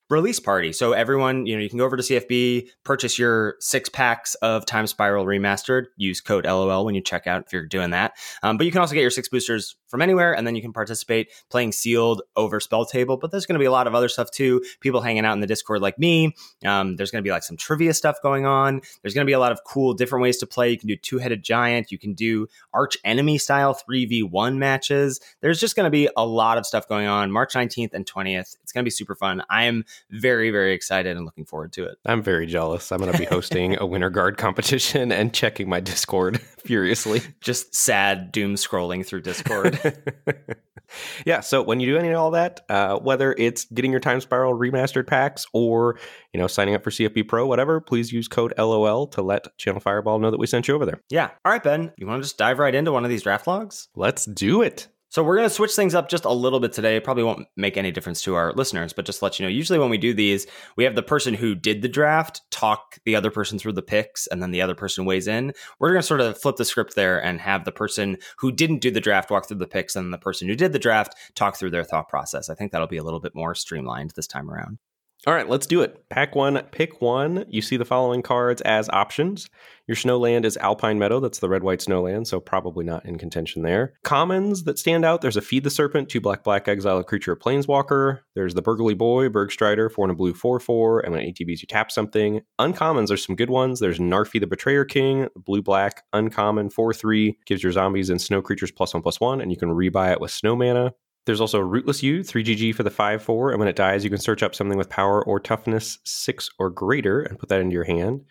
release 0.10 0.40
party. 0.40 0.72
So 0.72 0.94
everyone, 0.94 1.46
you 1.46 1.56
know, 1.56 1.62
you 1.62 1.70
can 1.70 1.80
go 1.80 1.86
over 1.86 1.98
to 1.98 2.04
CFB, 2.04 2.68
purchase 2.84 3.18
your 3.18 3.56
six 3.60 3.90
packs 3.90 4.36
of 4.36 4.66
Time 4.66 4.88
Spiral 4.88 5.26
Remastered. 5.26 5.86
Use 5.98 6.22
code 6.22 6.46
LOL 6.46 6.86
when 6.86 6.96
you 6.96 7.02
check 7.02 7.26
out 7.28 7.44
if 7.46 7.54
you're 7.54 7.66
doing 7.66 7.90
that. 7.92 8.14
Um, 8.44 8.58
but 8.58 8.66
you 8.66 8.72
can 8.72 8.82
also 8.82 8.94
get 8.94 9.02
your 9.02 9.10
six 9.10 9.30
boosters 9.30 9.76
from 9.96 10.02
anywhere, 10.02 10.36
and 10.36 10.46
then 10.46 10.58
you 10.58 10.62
can 10.62 10.74
participate 10.74 11.32
playing 11.50 11.72
sealed 11.72 12.22
over 12.36 12.60
spell 12.60 12.86
table. 12.86 13.16
But 13.16 13.32
there's 13.32 13.46
going 13.46 13.56
to 13.56 13.60
be 13.60 13.66
a 13.66 13.72
lot 13.72 13.88
of 13.88 13.96
other 13.96 14.10
stuff 14.10 14.30
too. 14.30 14.62
People 14.82 15.00
hanging 15.00 15.24
out 15.24 15.32
in 15.32 15.40
the 15.40 15.48
Discord 15.48 15.82
like 15.82 15.98
me. 15.98 16.36
Um, 16.66 16.98
there's 16.98 17.12
going 17.12 17.24
to 17.24 17.26
be 17.26 17.32
like 17.32 17.44
some 17.44 17.56
trivia 17.56 17.94
stuff 17.94 18.18
going 18.22 18.46
on. 18.46 18.82
There's 19.02 19.14
going 19.14 19.26
to 19.26 19.30
be 19.30 19.34
a 19.34 19.40
lot 19.40 19.54
of 19.54 19.62
cool 19.64 19.94
different 19.94 20.22
ways 20.22 20.38
to 20.40 20.46
play. 20.46 20.70
You 20.70 20.78
can 20.78 20.90
do 20.90 20.98
two 20.98 21.18
headed 21.18 21.44
giant. 21.44 21.94
You 21.94 21.98
can 21.98 22.14
do 22.14 22.48
arch 22.74 22.98
enemy 23.06 23.38
style 23.38 23.74
three 23.74 24.06
v 24.06 24.22
one 24.22 24.60
matches. 24.60 25.22
There's 25.40 25.62
just 25.62 25.78
going 25.78 25.86
to 25.86 25.90
be 25.90 26.10
a 26.18 26.26
lot 26.26 26.58
of 26.58 26.66
stuff 26.66 26.90
going 26.90 27.08
on. 27.08 27.32
March 27.32 27.54
19th 27.54 27.94
and 27.94 28.06
20th. 28.06 28.58
It's 28.64 28.74
going 28.74 28.84
to 28.84 28.86
be 28.86 28.92
super 28.92 29.16
fun. 29.16 29.44
I 29.50 29.64
am 29.64 29.86
very 30.12 30.52
very 30.52 30.74
excited 30.74 31.16
and 31.16 31.26
looking 31.26 31.46
forward 31.46 31.72
to 31.74 31.86
it. 31.86 31.98
I'm 32.06 32.22
very 32.22 32.48
jealous. 32.48 32.92
I'm 32.92 33.00
going 33.00 33.14
to 33.14 33.18
be 33.18 33.24
hosting 33.24 33.78
a 33.80 33.86
winter 33.86 34.10
guard 34.10 34.38
competition 34.38 35.14
and 35.14 35.34
checking 35.34 35.70
my 35.70 35.80
Discord 35.80 36.42
furiously. 36.66 37.22
Just 37.40 37.74
sad 37.74 38.34
doom 38.34 38.56
scrolling 38.56 39.06
through 39.06 39.22
Discord. 39.22 39.80
yeah. 41.26 41.40
So 41.40 41.62
when 41.62 41.80
you 41.80 41.88
do 41.88 41.98
any 41.98 42.10
of 42.10 42.20
all 42.20 42.32
that, 42.32 42.62
uh, 42.70 42.98
whether 43.00 43.34
it's 43.38 43.66
getting 43.66 43.92
your 43.92 44.00
Time 44.00 44.22
Spiral 44.22 44.54
remastered 44.54 45.08
packs 45.08 45.46
or 45.54 46.00
you 46.34 46.40
know 46.40 46.48
signing 46.48 46.76
up 46.76 46.84
for 46.84 46.90
CFB 46.90 47.28
Pro, 47.28 47.46
whatever, 47.48 47.82
please 47.82 48.12
use 48.12 48.28
code 48.28 48.54
LOL 48.58 49.08
to 49.08 49.22
let 49.22 49.58
Channel 49.58 49.80
Fireball 49.80 50.20
know 50.20 50.32
that 50.32 50.40
we 50.40 50.48
sent 50.48 50.68
you 50.68 50.76
over 50.76 50.86
there. 50.86 51.02
Yeah. 51.10 51.32
All 51.44 51.52
right, 51.52 51.64
Ben. 51.64 51.92
You 51.98 52.08
want 52.08 52.22
to 52.22 52.26
just 52.26 52.38
dive 52.38 52.60
right 52.60 52.74
into 52.74 52.92
one 52.92 53.04
of 53.04 53.10
these 53.10 53.24
draft 53.24 53.48
logs? 53.48 53.90
Let's 53.96 54.26
do 54.26 54.62
it. 54.62 54.88
So 55.16 55.24
we're 55.24 55.38
going 55.38 55.48
to 55.48 55.56
switch 55.56 55.72
things 55.72 55.96
up 55.96 56.10
just 56.10 56.26
a 56.26 56.34
little 56.34 56.60
bit 56.60 56.74
today. 56.74 56.98
It 56.98 57.06
probably 57.06 57.24
won't 57.24 57.48
make 57.56 57.78
any 57.78 57.90
difference 57.90 58.22
to 58.24 58.36
our 58.36 58.52
listeners, 58.52 58.92
but 58.92 59.06
just 59.06 59.22
let 59.22 59.40
you 59.40 59.46
know, 59.46 59.50
usually 59.50 59.80
when 59.80 59.90
we 59.90 59.98
do 59.98 60.14
these, 60.14 60.46
we 60.76 60.84
have 60.84 60.96
the 60.96 61.02
person 61.02 61.34
who 61.34 61.56
did 61.56 61.82
the 61.82 61.88
draft 61.88 62.42
talk 62.52 62.98
the 63.06 63.16
other 63.16 63.32
person 63.32 63.58
through 63.58 63.72
the 63.72 63.82
picks, 63.82 64.28
and 64.28 64.44
then 64.44 64.52
the 64.52 64.62
other 64.62 64.76
person 64.76 65.06
weighs 65.06 65.30
in. 65.30 65.54
We're 65.80 65.92
going 65.92 66.02
to 66.02 66.06
sort 66.06 66.20
of 66.20 66.38
flip 66.38 66.58
the 66.58 66.66
script 66.66 66.96
there 66.96 67.24
and 67.24 67.40
have 67.40 67.64
the 67.64 67.72
person 67.72 68.18
who 68.40 68.52
didn't 68.52 68.80
do 68.80 68.92
the 68.92 69.00
draft 69.00 69.32
walk 69.32 69.48
through 69.48 69.60
the 69.60 69.68
picks, 69.68 69.96
and 69.96 70.12
the 70.12 70.18
person 70.18 70.50
who 70.50 70.56
did 70.56 70.74
the 70.74 70.80
draft 70.80 71.16
talk 71.34 71.56
through 71.56 71.72
their 71.72 71.86
thought 71.86 72.10
process. 72.10 72.50
I 72.50 72.56
think 72.56 72.74
that'll 72.74 72.86
be 72.86 72.98
a 72.98 73.04
little 73.04 73.22
bit 73.22 73.36
more 73.36 73.56
streamlined 73.56 74.12
this 74.18 74.28
time 74.28 74.52
around. 74.52 74.80
All 75.28 75.34
right, 75.34 75.50
let's 75.50 75.66
do 75.66 75.82
it. 75.82 76.08
Pack 76.10 76.36
one, 76.36 76.62
pick 76.72 77.02
one. 77.02 77.46
You 77.50 77.64
see 77.64 77.78
the 77.78 77.86
following 77.86 78.22
cards 78.22 78.62
as 78.62 78.88
options. 78.90 79.50
Your 79.88 79.96
snowland 79.96 80.46
is 80.46 80.56
Alpine 80.58 81.00
Meadow. 81.00 81.20
That's 81.20 81.40
the 81.40 81.50
red 81.50 81.64
white 81.64 81.80
snowland, 81.80 82.28
so 82.28 82.40
probably 82.40 82.86
not 82.86 83.04
in 83.06 83.18
contention 83.18 83.64
there. 83.64 83.94
Commons 84.04 84.66
that 84.66 84.78
stand 84.78 85.04
out 85.04 85.22
there's 85.22 85.36
a 85.36 85.42
Feed 85.42 85.64
the 85.64 85.72
Serpent, 85.72 86.10
two 86.10 86.22
black 86.22 86.44
black 86.44 86.68
exile 86.68 87.00
a 87.00 87.04
creature, 87.04 87.32
a 87.32 87.40
planeswalker. 87.40 88.20
There's 88.36 88.54
the 88.54 88.62
Burgly 88.62 88.94
Boy, 88.94 89.30
Bergstrider, 89.30 89.92
four 89.92 90.06
and 90.06 90.12
a 90.12 90.16
blue, 90.16 90.36
four 90.36 90.60
four. 90.60 91.00
And 91.00 91.12
when 91.12 91.26
ETBs, 91.26 91.62
you 91.62 91.68
tap 91.68 91.92
something. 91.92 92.42
Uncommons, 92.62 93.08
there's 93.08 93.26
some 93.26 93.36
good 93.36 93.50
ones. 93.50 93.80
There's 93.80 93.98
Narfi 93.98 94.40
the 94.40 94.46
Betrayer 94.46 94.86
King, 94.86 95.28
blue 95.36 95.64
black, 95.64 96.04
uncommon, 96.14 96.70
four 96.70 96.94
three. 96.94 97.40
Gives 97.48 97.64
your 97.64 97.72
zombies 97.72 98.12
and 98.12 98.22
snow 98.22 98.44
creatures 98.44 98.72
plus 98.72 98.94
one 98.94 99.02
plus 99.02 99.20
one, 99.20 99.42
and 99.42 99.50
you 99.50 99.58
can 99.58 99.70
rebuy 99.70 100.12
it 100.12 100.22
with 100.22 100.30
snow 100.30 100.56
mana. 100.56 100.94
There's 101.26 101.42
also 101.42 101.60
Rootless 101.60 102.04
Yew, 102.04 102.20
3GG 102.20 102.76
for 102.76 102.84
the 102.84 102.92
5 102.92 103.24
4, 103.24 103.52
and 103.52 103.60
when 103.60 103.68
it 103.68 103.76
dies, 103.76 104.04
you 104.04 104.10
can 104.10 104.20
search 104.20 104.44
up 104.44 104.54
something 104.54 104.78
with 104.78 104.90
power 104.90 105.24
or 105.24 105.40
toughness 105.40 105.98
6 106.04 106.50
or 106.60 106.70
greater 106.70 107.22
and 107.22 107.40
put 107.40 107.50
that 107.50 107.62
into 107.62 107.74
your 107.74 107.84
hand. 107.84 108.22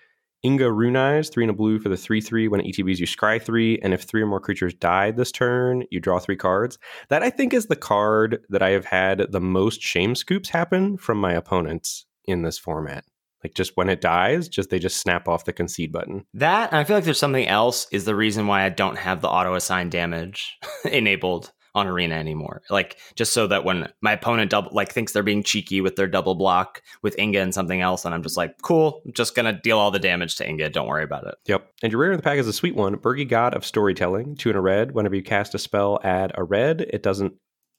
Inga 0.45 0.71
Rune-Eyes, 0.71 1.31
3 1.31 1.45
and 1.45 1.51
a 1.51 1.55
blue 1.55 1.79
for 1.81 1.89
the 1.89 1.97
3 1.97 2.21
3. 2.21 2.49
When 2.49 2.61
it 2.61 2.67
ETBs, 2.67 2.99
you 2.99 3.07
scry 3.07 3.43
3, 3.43 3.81
and 3.83 3.95
if 3.95 4.03
3 4.03 4.23
or 4.23 4.27
more 4.27 4.41
creatures 4.41 4.75
died 4.75 5.17
this 5.17 5.33
turn, 5.33 5.85
you 5.91 5.99
draw 5.99 6.19
3 6.19 6.37
cards. 6.37 6.79
That 7.09 7.23
I 7.23 7.31
think 7.31 7.53
is 7.53 7.67
the 7.67 7.77
card 7.77 8.45
that 8.51 8.63
I 8.63 8.71
have 8.71 8.85
had 8.85 9.27
the 9.31 9.41
most 9.41 9.81
shame 9.81 10.15
scoops 10.15 10.51
happen 10.51 10.97
from 10.97 11.19
my 11.19 11.33
opponents 11.33 12.07
in 12.27 12.43
this 12.43 12.59
format. 12.59 13.05
Like 13.43 13.55
just 13.55 13.77
when 13.77 13.91
it 13.91 14.01
dies, 14.01 14.49
just 14.49 14.71
they 14.71 14.79
just 14.79 14.99
snap 14.99 15.29
off 15.29 15.45
the 15.45 15.53
concede 15.53 15.93
button. 15.93 16.25
That, 16.33 16.73
I 16.73 16.85
feel 16.85 16.97
like 16.97 17.05
there's 17.05 17.19
something 17.19 17.47
else, 17.47 17.87
is 17.93 18.07
the 18.07 18.15
reason 18.17 18.47
why 18.47 18.65
I 18.65 18.71
don't 18.71 18.97
have 18.97 19.21
the 19.21 19.29
auto 19.29 19.55
assign 19.55 19.91
damage 19.91 20.57
enabled 20.85 21.53
on 21.75 21.87
arena 21.87 22.15
anymore. 22.15 22.63
Like 22.71 22.99
just 23.17 23.33
so 23.33 23.47
that 23.49 23.65
when 23.65 23.89
my 24.01 24.13
opponent 24.13 24.51
double 24.51 24.71
like 24.73 24.93
thinks 24.93 25.13
they're 25.13 25.23
being 25.23 25.43
cheeky 25.43 25.81
with 25.81 25.97
their 25.97 26.07
double 26.07 26.35
block 26.35 26.83
with 27.03 27.19
Inga 27.19 27.41
and 27.41 27.55
something 27.55 27.81
else, 27.81 28.05
and 28.05 28.15
I'm 28.15 28.23
just 28.23 28.37
like, 28.37 28.61
cool, 28.63 29.03
I'm 29.05 29.13
just 29.13 29.35
gonna 29.35 29.53
deal 29.53 29.79
all 29.79 29.91
the 29.91 29.99
damage 29.99 30.37
to 30.37 30.49
Inga. 30.49 30.71
Don't 30.71 30.89
worry 30.89 31.05
about 31.05 31.27
it. 31.27 31.35
Yep. 31.47 31.71
And 31.83 31.93
your 31.93 32.01
rare 32.01 32.13
in 32.13 32.17
the 32.17 32.23
pack 32.23 32.39
is 32.39 32.49
a 32.49 32.53
sweet 32.53 32.77
one, 32.77 32.97
Birgi 32.97 33.29
God 33.29 33.55
of 33.55 33.65
Storytelling, 33.65 34.37
two 34.37 34.51
in 34.51 34.57
a 34.57 34.61
red. 34.61 34.93
Whenever 34.93 35.17
you 35.17 35.23
cast 35.23 35.55
a 35.55 35.59
spell, 35.59 35.99
add 36.05 36.33
a 36.35 36.45
red. 36.45 36.83
It 36.83 37.03
doesn't 37.03 37.35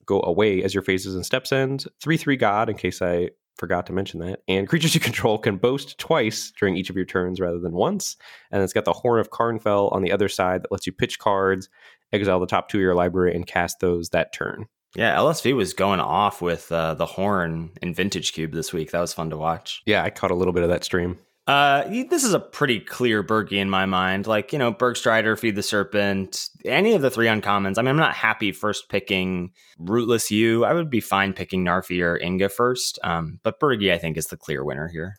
go 0.06 0.22
away 0.22 0.64
as 0.64 0.74
your 0.74 0.84
phases 0.84 1.16
and 1.16 1.26
steps 1.26 1.52
end. 1.52 1.86
Three 2.02 2.18
three 2.18 2.38
God, 2.38 2.70
in 2.70 2.76
case 2.76 3.02
I 3.02 3.30
forgot 3.58 3.86
to 3.88 3.94
mention 3.94 4.20
that. 4.20 4.42
And 4.48 4.68
creatures 4.68 4.94
you 4.94 5.02
control 5.02 5.38
can 5.38 5.58
boast 5.58 5.98
twice 5.98 6.52
during 6.60 6.76
each 6.76 6.90
of 6.90 6.96
your 6.96 7.06
turns 7.06 7.40
rather 7.40 7.60
than 7.60 7.74
once. 7.74 8.18
And 8.52 8.62
it's 8.62 8.74
got 8.74 8.86
the 8.86 8.94
Horn 8.94 9.20
of 9.20 9.32
Karnfell 9.32 9.92
on 9.92 10.02
the 10.02 10.12
other 10.12 10.30
side 10.30 10.64
that 10.64 10.72
lets 10.72 10.86
you 10.86 10.94
pitch 10.94 11.20
cards 11.20 11.70
exile 12.14 12.40
the 12.40 12.48
top 12.48 12.70
two 12.70 12.78
of 12.78 12.82
your 12.82 12.96
library 12.96 13.36
and 13.36 13.46
cast 13.46 13.80
those 13.80 14.10
that 14.10 14.34
turn. 14.34 14.68
Yeah, 14.96 15.16
LSV 15.18 15.56
was 15.56 15.74
going 15.74 16.00
off 16.00 16.42
with 16.42 16.72
uh, 16.72 16.94
the 16.94 17.06
horn 17.06 17.72
in 17.82 17.94
Vintage 17.94 18.32
Cube 18.32 18.54
this 18.54 18.72
week. 18.72 18.92
That 18.92 19.02
was 19.02 19.14
fun 19.14 19.30
to 19.32 19.38
watch. 19.38 19.82
Yeah, 19.86 20.04
I 20.04 20.10
caught 20.10 20.32
a 20.32 20.36
little 20.36 20.54
bit 20.54 20.64
of 20.64 20.70
that 20.70 20.86
stream. 20.86 21.18
Uh, 21.48 21.84
this 22.10 22.24
is 22.24 22.34
a 22.34 22.40
pretty 22.40 22.80
clear 22.80 23.24
Birgi 23.24 23.58
in 23.58 23.70
my 23.70 23.86
mind. 23.86 24.26
Like, 24.26 24.52
you 24.52 24.58
know, 24.58 24.74
Bergstrider, 24.74 25.38
Feed 25.38 25.56
the 25.56 25.62
Serpent, 25.62 26.50
any 26.64 26.94
of 26.94 27.04
the 27.04 27.12
three 27.12 27.28
uncommons. 27.28 27.78
I 27.78 27.82
mean, 27.82 27.90
I'm 27.90 27.98
not 27.98 28.16
happy 28.16 28.52
first 28.52 28.90
picking 28.90 29.52
Rootless 29.78 30.32
Yew. 30.32 30.66
I 30.66 30.74
would 30.74 30.90
be 30.90 31.02
fine 31.02 31.34
picking 31.34 31.64
Narfi 31.64 32.02
or 32.02 32.18
Inga 32.18 32.50
first. 32.50 32.98
Um, 33.04 33.40
but 33.44 33.60
Birgi, 33.60 33.94
I 33.94 34.00
think, 34.00 34.18
is 34.18 34.28
the 34.28 34.38
clear 34.38 34.64
winner 34.64 34.88
here. 34.88 35.18